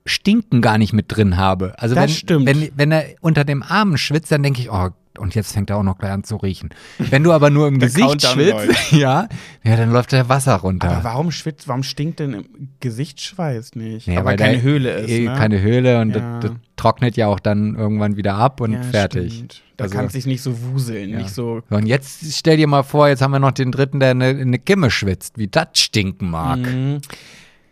Stinken 0.05 0.61
gar 0.61 0.77
nicht 0.77 0.91
mit 0.91 1.05
drin 1.07 1.37
habe. 1.37 1.75
Also 1.79 1.95
Das 1.95 2.03
wenn, 2.03 2.09
stimmt. 2.09 2.45
wenn, 2.45 2.69
wenn 2.75 2.91
er 2.91 3.05
unter 3.21 3.45
dem 3.45 3.63
Arm 3.63 3.95
schwitzt, 3.95 4.31
dann 4.31 4.43
denke 4.43 4.59
ich, 4.59 4.69
oh, 4.69 4.89
und 5.17 5.35
jetzt 5.35 5.53
fängt 5.53 5.69
er 5.69 5.77
auch 5.77 5.83
noch 5.83 5.97
gleich 5.97 6.11
an 6.11 6.23
zu 6.23 6.37
riechen. 6.37 6.69
Wenn 6.97 7.23
du 7.23 7.31
aber 7.31 7.49
nur 7.49 7.67
im 7.67 7.79
Gesicht 7.79 8.21
schwitzt, 8.25 8.67
ja, 8.91 9.27
ja, 9.63 9.75
dann 9.75 9.91
läuft 9.91 10.11
der 10.11 10.29
Wasser 10.29 10.55
runter. 10.55 10.89
Aber 10.89 11.03
warum 11.03 11.31
schwitzt, 11.31 11.67
warum 11.67 11.83
stinkt 11.83 12.19
denn 12.19 12.33
im 12.33 12.45
Gesichtsschweiß 12.79 13.75
nicht? 13.75 14.07
Ja, 14.07 14.19
Aber 14.19 14.29
weil 14.31 14.37
keine 14.37 14.61
Höhle 14.61 14.91
ist. 14.91 15.09
eh 15.09 15.27
Ne? 15.27 15.35
Keine 15.35 15.61
Höhle 15.61 15.99
und 16.01 16.15
Ja. 16.15 16.39
das, 16.39 16.51
das 16.51 16.59
trocknet 16.75 17.15
ja 17.17 17.27
auch 17.27 17.39
dann 17.39 17.75
irgendwann 17.75 18.15
wieder 18.17 18.35
ab 18.35 18.61
und 18.61 18.73
Ja, 18.73 18.81
fertig. 18.83 19.33
stimmt. 19.33 19.61
Da 19.77 19.83
Also- 19.85 19.95
kann 19.95 20.05
es 20.05 20.13
sich 20.13 20.25
nicht 20.25 20.41
so 20.41 20.55
wuseln, 20.73 21.09
Ja. 21.09 21.17
nicht 21.19 21.31
so. 21.31 21.61
Und 21.69 21.85
jetzt 21.87 22.33
stell 22.35 22.57
dir 22.57 22.67
mal 22.67 22.83
vor, 22.83 23.07
jetzt 23.07 23.21
haben 23.21 23.31
wir 23.31 23.39
noch 23.39 23.51
den 23.51 23.71
dritten, 23.71 23.99
der 23.99 24.11
eine, 24.11 24.25
eine 24.27 24.59
Kimme 24.59 24.89
schwitzt, 24.91 25.37
wie 25.37 25.47
das 25.47 25.67
stinken 25.75 26.29
mag. 26.29 26.59
Mhm. 26.59 26.99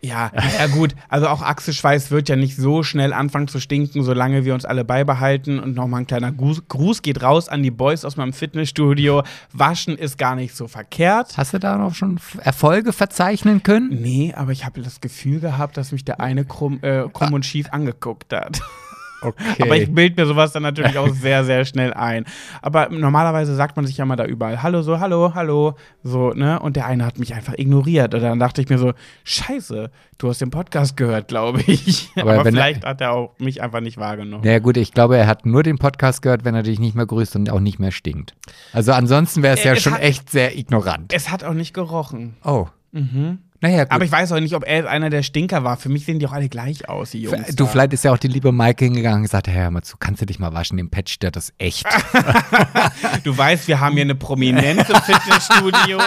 Ja, 0.02 0.30
ja 0.58 0.66
gut. 0.66 0.94
Also 1.08 1.28
auch 1.28 1.42
Achselschweiß 1.42 2.10
wird 2.10 2.28
ja 2.28 2.36
nicht 2.36 2.56
so 2.56 2.82
schnell 2.82 3.12
anfangen 3.12 3.48
zu 3.48 3.60
stinken, 3.60 4.02
solange 4.02 4.44
wir 4.44 4.54
uns 4.54 4.64
alle 4.64 4.84
beibehalten. 4.84 5.58
Und 5.58 5.74
nochmal 5.74 6.02
ein 6.02 6.06
kleiner 6.06 6.32
Gruß, 6.32 6.62
Gruß 6.68 7.02
geht 7.02 7.22
raus 7.22 7.48
an 7.48 7.62
die 7.62 7.70
Boys 7.70 8.04
aus 8.04 8.16
meinem 8.16 8.32
Fitnessstudio. 8.32 9.22
Waschen 9.52 9.96
ist 9.96 10.16
gar 10.16 10.36
nicht 10.36 10.56
so 10.56 10.68
verkehrt. 10.68 11.36
Hast 11.36 11.52
du 11.52 11.58
da 11.58 11.76
noch 11.76 11.94
schon 11.94 12.18
Erfolge 12.38 12.92
verzeichnen 12.92 13.62
können? 13.62 14.00
Nee, 14.00 14.32
aber 14.34 14.52
ich 14.52 14.64
habe 14.64 14.80
das 14.80 15.00
Gefühl 15.00 15.40
gehabt, 15.40 15.76
dass 15.76 15.92
mich 15.92 16.04
der 16.04 16.20
eine 16.20 16.44
krumm, 16.44 16.78
äh, 16.82 17.04
krumm 17.12 17.34
und 17.34 17.44
schief 17.44 17.68
angeguckt 17.70 18.32
hat. 18.32 18.62
Okay. 19.22 19.62
Aber 19.62 19.76
ich 19.76 19.92
bild 19.94 20.16
mir 20.16 20.26
sowas 20.26 20.52
dann 20.52 20.62
natürlich 20.62 20.96
auch 20.98 21.08
sehr, 21.08 21.44
sehr 21.44 21.64
schnell 21.64 21.92
ein. 21.92 22.24
Aber 22.62 22.88
normalerweise 22.88 23.54
sagt 23.54 23.76
man 23.76 23.86
sich 23.86 23.96
ja 23.98 24.04
mal 24.04 24.16
da 24.16 24.24
überall, 24.24 24.62
hallo, 24.62 24.82
so, 24.82 24.98
hallo, 25.00 25.32
hallo, 25.34 25.74
so, 26.02 26.30
ne? 26.30 26.58
Und 26.60 26.76
der 26.76 26.86
eine 26.86 27.04
hat 27.04 27.18
mich 27.18 27.34
einfach 27.34 27.54
ignoriert. 27.56 28.14
Und 28.14 28.22
dann 28.22 28.38
dachte 28.38 28.62
ich 28.62 28.68
mir 28.68 28.78
so, 28.78 28.92
scheiße, 29.24 29.90
du 30.18 30.28
hast 30.28 30.40
den 30.40 30.50
Podcast 30.50 30.96
gehört, 30.96 31.28
glaube 31.28 31.60
ich. 31.66 32.08
Aber 32.16 32.32
Aber, 32.32 32.44
wenn 32.44 32.54
er- 32.56 32.62
vielleicht 32.62 32.84
hat 32.86 33.00
er 33.00 33.12
auch 33.12 33.34
mich 33.38 33.62
einfach 33.62 33.80
nicht 33.80 33.98
wahrgenommen. 33.98 34.44
ja 34.44 34.58
gut, 34.58 34.76
ich 34.76 34.92
glaube, 34.92 35.16
er 35.16 35.26
hat 35.26 35.44
nur 35.46 35.62
den 35.62 35.78
Podcast 35.78 36.22
gehört, 36.22 36.44
wenn 36.44 36.54
er 36.54 36.62
dich 36.62 36.78
nicht 36.78 36.94
mehr 36.94 37.06
grüßt 37.06 37.36
und 37.36 37.50
auch 37.50 37.60
nicht 37.60 37.78
mehr 37.78 37.92
stinkt. 37.92 38.34
Also 38.72 38.92
ansonsten 38.92 39.42
wäre 39.42 39.54
es 39.54 39.64
Äh, 39.64 39.68
ja 39.68 39.72
es 39.74 39.82
schon 39.82 39.94
hat- 39.94 40.02
echt 40.02 40.30
sehr 40.30 40.56
ignorant. 40.56 41.12
Es 41.12 41.30
hat 41.30 41.44
auch 41.44 41.54
nicht 41.54 41.74
gerochen. 41.74 42.36
Oh. 42.44 42.66
Mhm. 42.92 43.38
Naja, 43.62 43.84
gut. 43.84 43.92
Aber 43.92 44.04
ich 44.04 44.10
weiß 44.12 44.32
auch 44.32 44.40
nicht, 44.40 44.54
ob 44.54 44.66
er 44.66 44.88
einer 44.88 45.10
der 45.10 45.22
Stinker 45.22 45.64
war. 45.64 45.76
Für 45.76 45.90
mich 45.90 46.06
sehen 46.06 46.18
die 46.18 46.26
auch 46.26 46.32
alle 46.32 46.48
gleich 46.48 46.88
aus, 46.88 47.10
die 47.10 47.22
Jungs. 47.22 47.48
du, 47.48 47.64
da. 47.64 47.66
vielleicht 47.66 47.92
ist 47.92 48.04
ja 48.04 48.12
auch 48.12 48.18
die 48.18 48.28
liebe 48.28 48.52
Maike 48.52 48.86
hingegangen 48.86 49.18
und 49.18 49.22
gesagt, 49.22 49.48
hey, 49.48 49.54
hör 49.54 49.70
mal 49.70 49.82
zu, 49.82 49.96
kannst 49.98 50.22
du 50.22 50.26
dich 50.26 50.38
mal 50.38 50.54
waschen, 50.54 50.78
den 50.78 50.88
Patch, 50.88 51.18
der 51.18 51.30
das 51.30 51.52
echt. 51.58 51.86
Du 53.24 53.36
weißt, 53.36 53.68
wir 53.68 53.80
haben 53.80 53.94
hier 53.94 54.02
eine 54.02 54.14
Prominenz 54.14 54.88
im 54.88 54.96
Fitnessstudio 54.96 55.98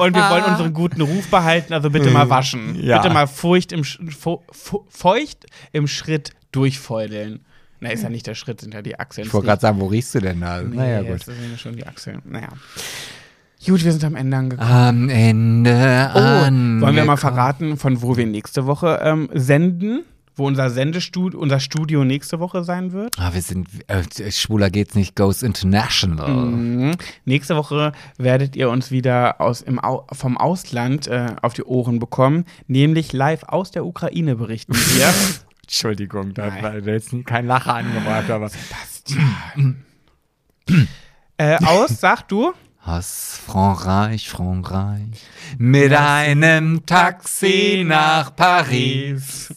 und 0.00 0.14
wir 0.14 0.30
wollen 0.30 0.44
unseren 0.44 0.72
guten 0.72 1.00
Ruf 1.00 1.28
behalten, 1.28 1.72
also 1.72 1.90
bitte 1.90 2.10
mal 2.10 2.28
waschen. 2.28 2.76
Ja. 2.80 3.00
Bitte 3.00 3.12
mal 3.12 3.26
feucht 3.26 3.72
im, 3.72 3.84
feucht 3.84 5.46
im 5.72 5.86
Schritt 5.86 6.30
durchfeudeln. 6.50 7.44
Na, 7.80 7.90
ist 7.90 8.02
ja 8.02 8.10
nicht 8.10 8.26
der 8.26 8.34
Schritt, 8.34 8.60
sind 8.60 8.74
ja 8.74 8.82
die 8.82 8.98
Achseln. 8.98 9.26
Ich 9.26 9.34
wollte 9.34 9.48
gerade 9.48 9.60
sagen, 9.60 9.80
wo 9.80 9.86
riechst 9.86 10.14
du 10.14 10.20
denn 10.20 10.40
da? 10.40 10.62
nee, 10.62 10.76
naja, 10.76 11.02
gut. 11.02 11.24
sind 11.24 11.36
ja 11.50 11.58
schon 11.58 11.76
die 11.76 11.86
Achseln. 11.86 12.22
Naja. 12.24 12.48
Gut, 13.66 13.84
wir 13.84 13.92
sind 13.92 14.04
am 14.04 14.16
Ende 14.16 14.36
angekommen. 14.36 14.70
Am 14.70 15.08
Ende 15.08 16.10
Oh, 16.14 16.18
wollen 16.18 16.80
wir 16.80 16.80
mal 16.80 16.88
angekommen. 17.12 17.16
verraten, 17.18 17.76
von 17.76 18.02
wo 18.02 18.16
wir 18.16 18.26
nächste 18.26 18.66
Woche 18.66 19.00
ähm, 19.04 19.28
senden? 19.32 20.04
Wo 20.34 20.46
unser 20.46 20.70
Sendestudio, 20.70 21.38
unser 21.38 21.60
Studio 21.60 22.04
nächste 22.04 22.40
Woche 22.40 22.64
sein 22.64 22.92
wird? 22.92 23.14
Ah, 23.18 23.34
wir 23.34 23.42
sind, 23.42 23.68
äh, 23.88 24.32
schwuler 24.32 24.70
geht's 24.70 24.94
nicht, 24.94 25.14
goes 25.14 25.42
international. 25.42 26.46
Mhm. 26.46 26.92
Nächste 27.26 27.54
Woche 27.54 27.92
werdet 28.16 28.56
ihr 28.56 28.70
uns 28.70 28.90
wieder 28.90 29.40
aus, 29.42 29.60
im 29.60 29.78
Au 29.78 30.06
vom 30.10 30.38
Ausland 30.38 31.06
äh, 31.06 31.26
auf 31.42 31.52
die 31.52 31.64
Ohren 31.64 31.98
bekommen, 31.98 32.46
nämlich 32.66 33.12
live 33.12 33.44
aus 33.44 33.70
der 33.72 33.84
Ukraine 33.84 34.36
berichten 34.36 34.72
wir. 34.74 35.12
Entschuldigung, 35.62 36.32
da 36.34 36.46
Nein. 36.46 36.62
war 36.62 36.78
jetzt 36.78 37.14
kein 37.26 37.46
Lacher 37.46 37.74
angebracht, 37.74 38.30
aber. 38.30 38.50
äh, 41.36 41.56
aus, 41.64 42.00
sag 42.00 42.26
du? 42.28 42.52
Aus 42.84 43.40
Frankreich, 43.46 44.28
Frankreich, 44.28 45.00
mit 45.56 45.92
einem 45.92 46.84
Taxi 46.84 47.84
nach 47.86 48.34
Paris. 48.34 49.54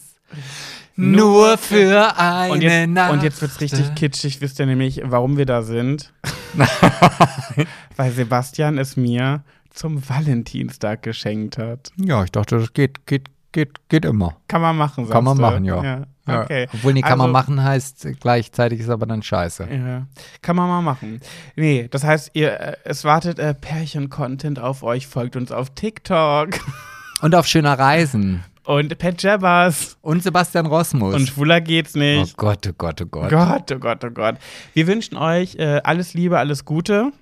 Nur 0.94 1.58
für 1.58 2.16
eine 2.16 2.52
Und 2.52 2.62
jetzt, 2.62 2.88
Nacht. 2.88 3.12
und 3.12 3.22
jetzt 3.24 3.42
wird's 3.42 3.60
richtig 3.60 3.94
kitschig, 3.96 4.40
wisst 4.40 4.60
ihr 4.60 4.66
nämlich, 4.66 5.02
warum 5.04 5.36
wir 5.36 5.44
da 5.44 5.62
sind? 5.62 6.12
Weil 7.96 8.12
Sebastian 8.12 8.78
es 8.78 8.96
mir 8.96 9.42
zum 9.70 10.08
Valentinstag 10.08 11.02
geschenkt 11.02 11.58
hat. 11.58 11.90
Ja, 11.96 12.22
ich 12.24 12.30
dachte, 12.30 12.58
das 12.58 12.72
geht, 12.72 13.06
geht, 13.06 13.28
geht, 13.56 13.88
geht 13.88 14.04
immer. 14.04 14.36
Kann 14.48 14.60
man 14.60 14.76
machen, 14.76 15.08
Kann 15.08 15.24
man 15.24 15.36
du? 15.36 15.42
machen, 15.42 15.64
ja. 15.64 15.82
ja. 15.82 16.02
Okay. 16.28 16.66
Obwohl, 16.74 16.92
nee, 16.92 17.00
kann 17.02 17.12
Also- 17.12 17.22
man 17.24 17.32
machen 17.32 17.62
heißt, 17.62 18.06
gleichzeitig 18.20 18.80
ist 18.80 18.90
aber 18.90 19.06
dann 19.06 19.22
scheiße. 19.22 19.68
Ja, 19.70 20.06
kann 20.42 20.56
man 20.56 20.68
mal 20.68 20.82
machen. 20.82 21.20
Nee, 21.54 21.88
das 21.90 22.04
heißt, 22.04 22.30
ihr, 22.34 22.58
äh, 22.60 22.76
es 22.84 23.04
wartet 23.04 23.38
äh, 23.38 23.54
Pärchen-Content 23.54 24.58
auf 24.58 24.82
euch, 24.82 25.06
folgt 25.06 25.36
uns 25.36 25.50
auf 25.52 25.70
TikTok 25.70 26.50
Und 27.22 27.34
auf 27.34 27.46
schöner 27.46 27.78
Reisen. 27.78 28.42
und 28.64 28.98
Pet 28.98 29.22
Jabbers 29.22 29.96
Und 30.02 30.22
Sebastian 30.22 30.66
Rosmus. 30.66 31.14
und 31.14 31.28
schwuler 31.28 31.60
geht's 31.60 31.94
oh 31.94 31.98
nicht. 32.00 32.36
Gott, 32.36 32.66
oh 32.68 32.72
Gott, 32.76 33.00
oh 33.02 33.06
Gott. 33.06 33.30
Gott, 33.30 33.72
oh 33.72 33.78
Gott, 33.78 34.04
oh 34.04 34.10
Gott. 34.10 34.34
Wir 34.74 34.86
wünschen 34.88 35.16
euch 35.16 35.54
äh, 35.56 35.80
alles 35.84 36.12
Liebe, 36.12 36.38
alles 36.38 36.64
Gute. 36.64 37.12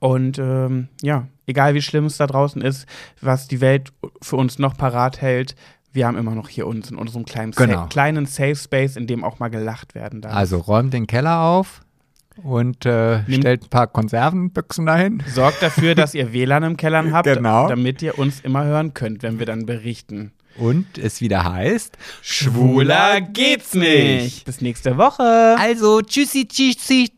Und 0.00 0.38
ähm, 0.38 0.88
ja, 1.02 1.26
egal 1.46 1.74
wie 1.74 1.82
schlimm 1.82 2.06
es 2.06 2.16
da 2.16 2.26
draußen 2.26 2.62
ist, 2.62 2.86
was 3.20 3.48
die 3.48 3.60
Welt 3.60 3.92
für 4.22 4.36
uns 4.36 4.58
noch 4.58 4.76
parat 4.76 5.20
hält, 5.20 5.54
wir 5.92 6.06
haben 6.06 6.18
immer 6.18 6.34
noch 6.34 6.48
hier 6.48 6.66
uns 6.66 6.90
in 6.90 6.96
unserem 6.96 7.24
kleinen, 7.24 7.52
Genau. 7.52 7.82
Sa 7.82 7.86
kleinen 7.86 8.26
Safe 8.26 8.56
Space, 8.56 8.96
in 8.96 9.06
dem 9.06 9.22
auch 9.22 9.38
mal 9.38 9.48
gelacht 9.48 9.94
werden 9.94 10.20
darf. 10.20 10.34
Also 10.34 10.58
räumt 10.58 10.92
den 10.92 11.06
Keller 11.06 11.40
auf 11.40 11.82
und 12.42 12.84
äh, 12.84 13.22
stellt 13.32 13.64
ein 13.64 13.70
paar 13.70 13.86
Konservenbüchsen 13.86 14.86
dahin. 14.86 15.22
Sorgt 15.32 15.62
dafür, 15.62 15.94
dass 15.94 16.14
ihr 16.14 16.32
WLAN 16.32 16.64
im 16.64 16.76
Keller 16.76 17.04
habt, 17.12 17.28
Genau. 17.32 17.68
damit 17.68 18.02
ihr 18.02 18.18
uns 18.18 18.40
immer 18.40 18.64
hören 18.64 18.92
könnt, 18.92 19.22
wenn 19.22 19.38
wir 19.38 19.46
dann 19.46 19.66
berichten. 19.66 20.32
Und 20.56 20.98
es 20.98 21.20
wieder 21.20 21.44
heißt, 21.44 21.96
Schwuler 22.22 23.20
geht's 23.20 23.74
nicht. 23.74 24.44
Bis 24.44 24.60
nächste 24.60 24.96
Woche. 24.96 25.56
Also, 25.58 26.00
tschüssi, 26.00 26.46
tschüssi, 26.46 27.10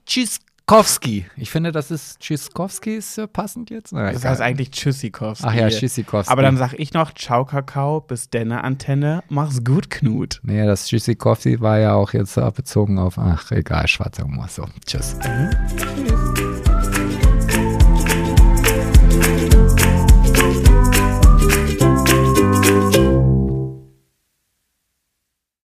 tschüsskowski. 0.67 1.27
Ich 1.37 1.51
finde, 1.51 1.73
das 1.73 1.91
ist, 1.91 2.21
tschüsskowski 2.21 2.97
ist 2.97 3.21
passend 3.33 3.71
jetzt. 3.71 3.93
Na, 3.93 4.13
Das 4.13 4.25
heißt 4.25 4.41
eigentlich 4.41 4.71
Tschüssikowski. 4.71 5.45
Ach 5.47 5.55
ja, 5.55 5.69
tschüssikowski. 5.69 6.33
Aber 6.33 6.43
dann 6.43 6.57
sag 6.57 6.75
ich 6.75 6.93
noch 6.93 7.13
Ciao 7.15 7.45
Kakao, 7.45 8.01
bis 8.01 8.31
denne 8.31 8.65
Antenne, 8.65 9.23
mach's 9.29 9.63
gut, 9.65 9.91
Knut. 9.91 10.41
Nee, 10.43 10.67
das 10.67 10.87
tschüssikowski 10.87 11.61
war 11.61 11.79
ja 11.79 11.95
auch 11.95 12.13
jetzt 12.13 12.35
bezogen 12.55 12.99
auf, 12.99 13.19
ach 13.19 13.51
egal, 13.53 13.87
schwarzer 13.87 14.25
Humor. 14.25 14.49
So, 14.49 14.67
tschüss. 14.85 15.17
Tschüss. 15.21 16.46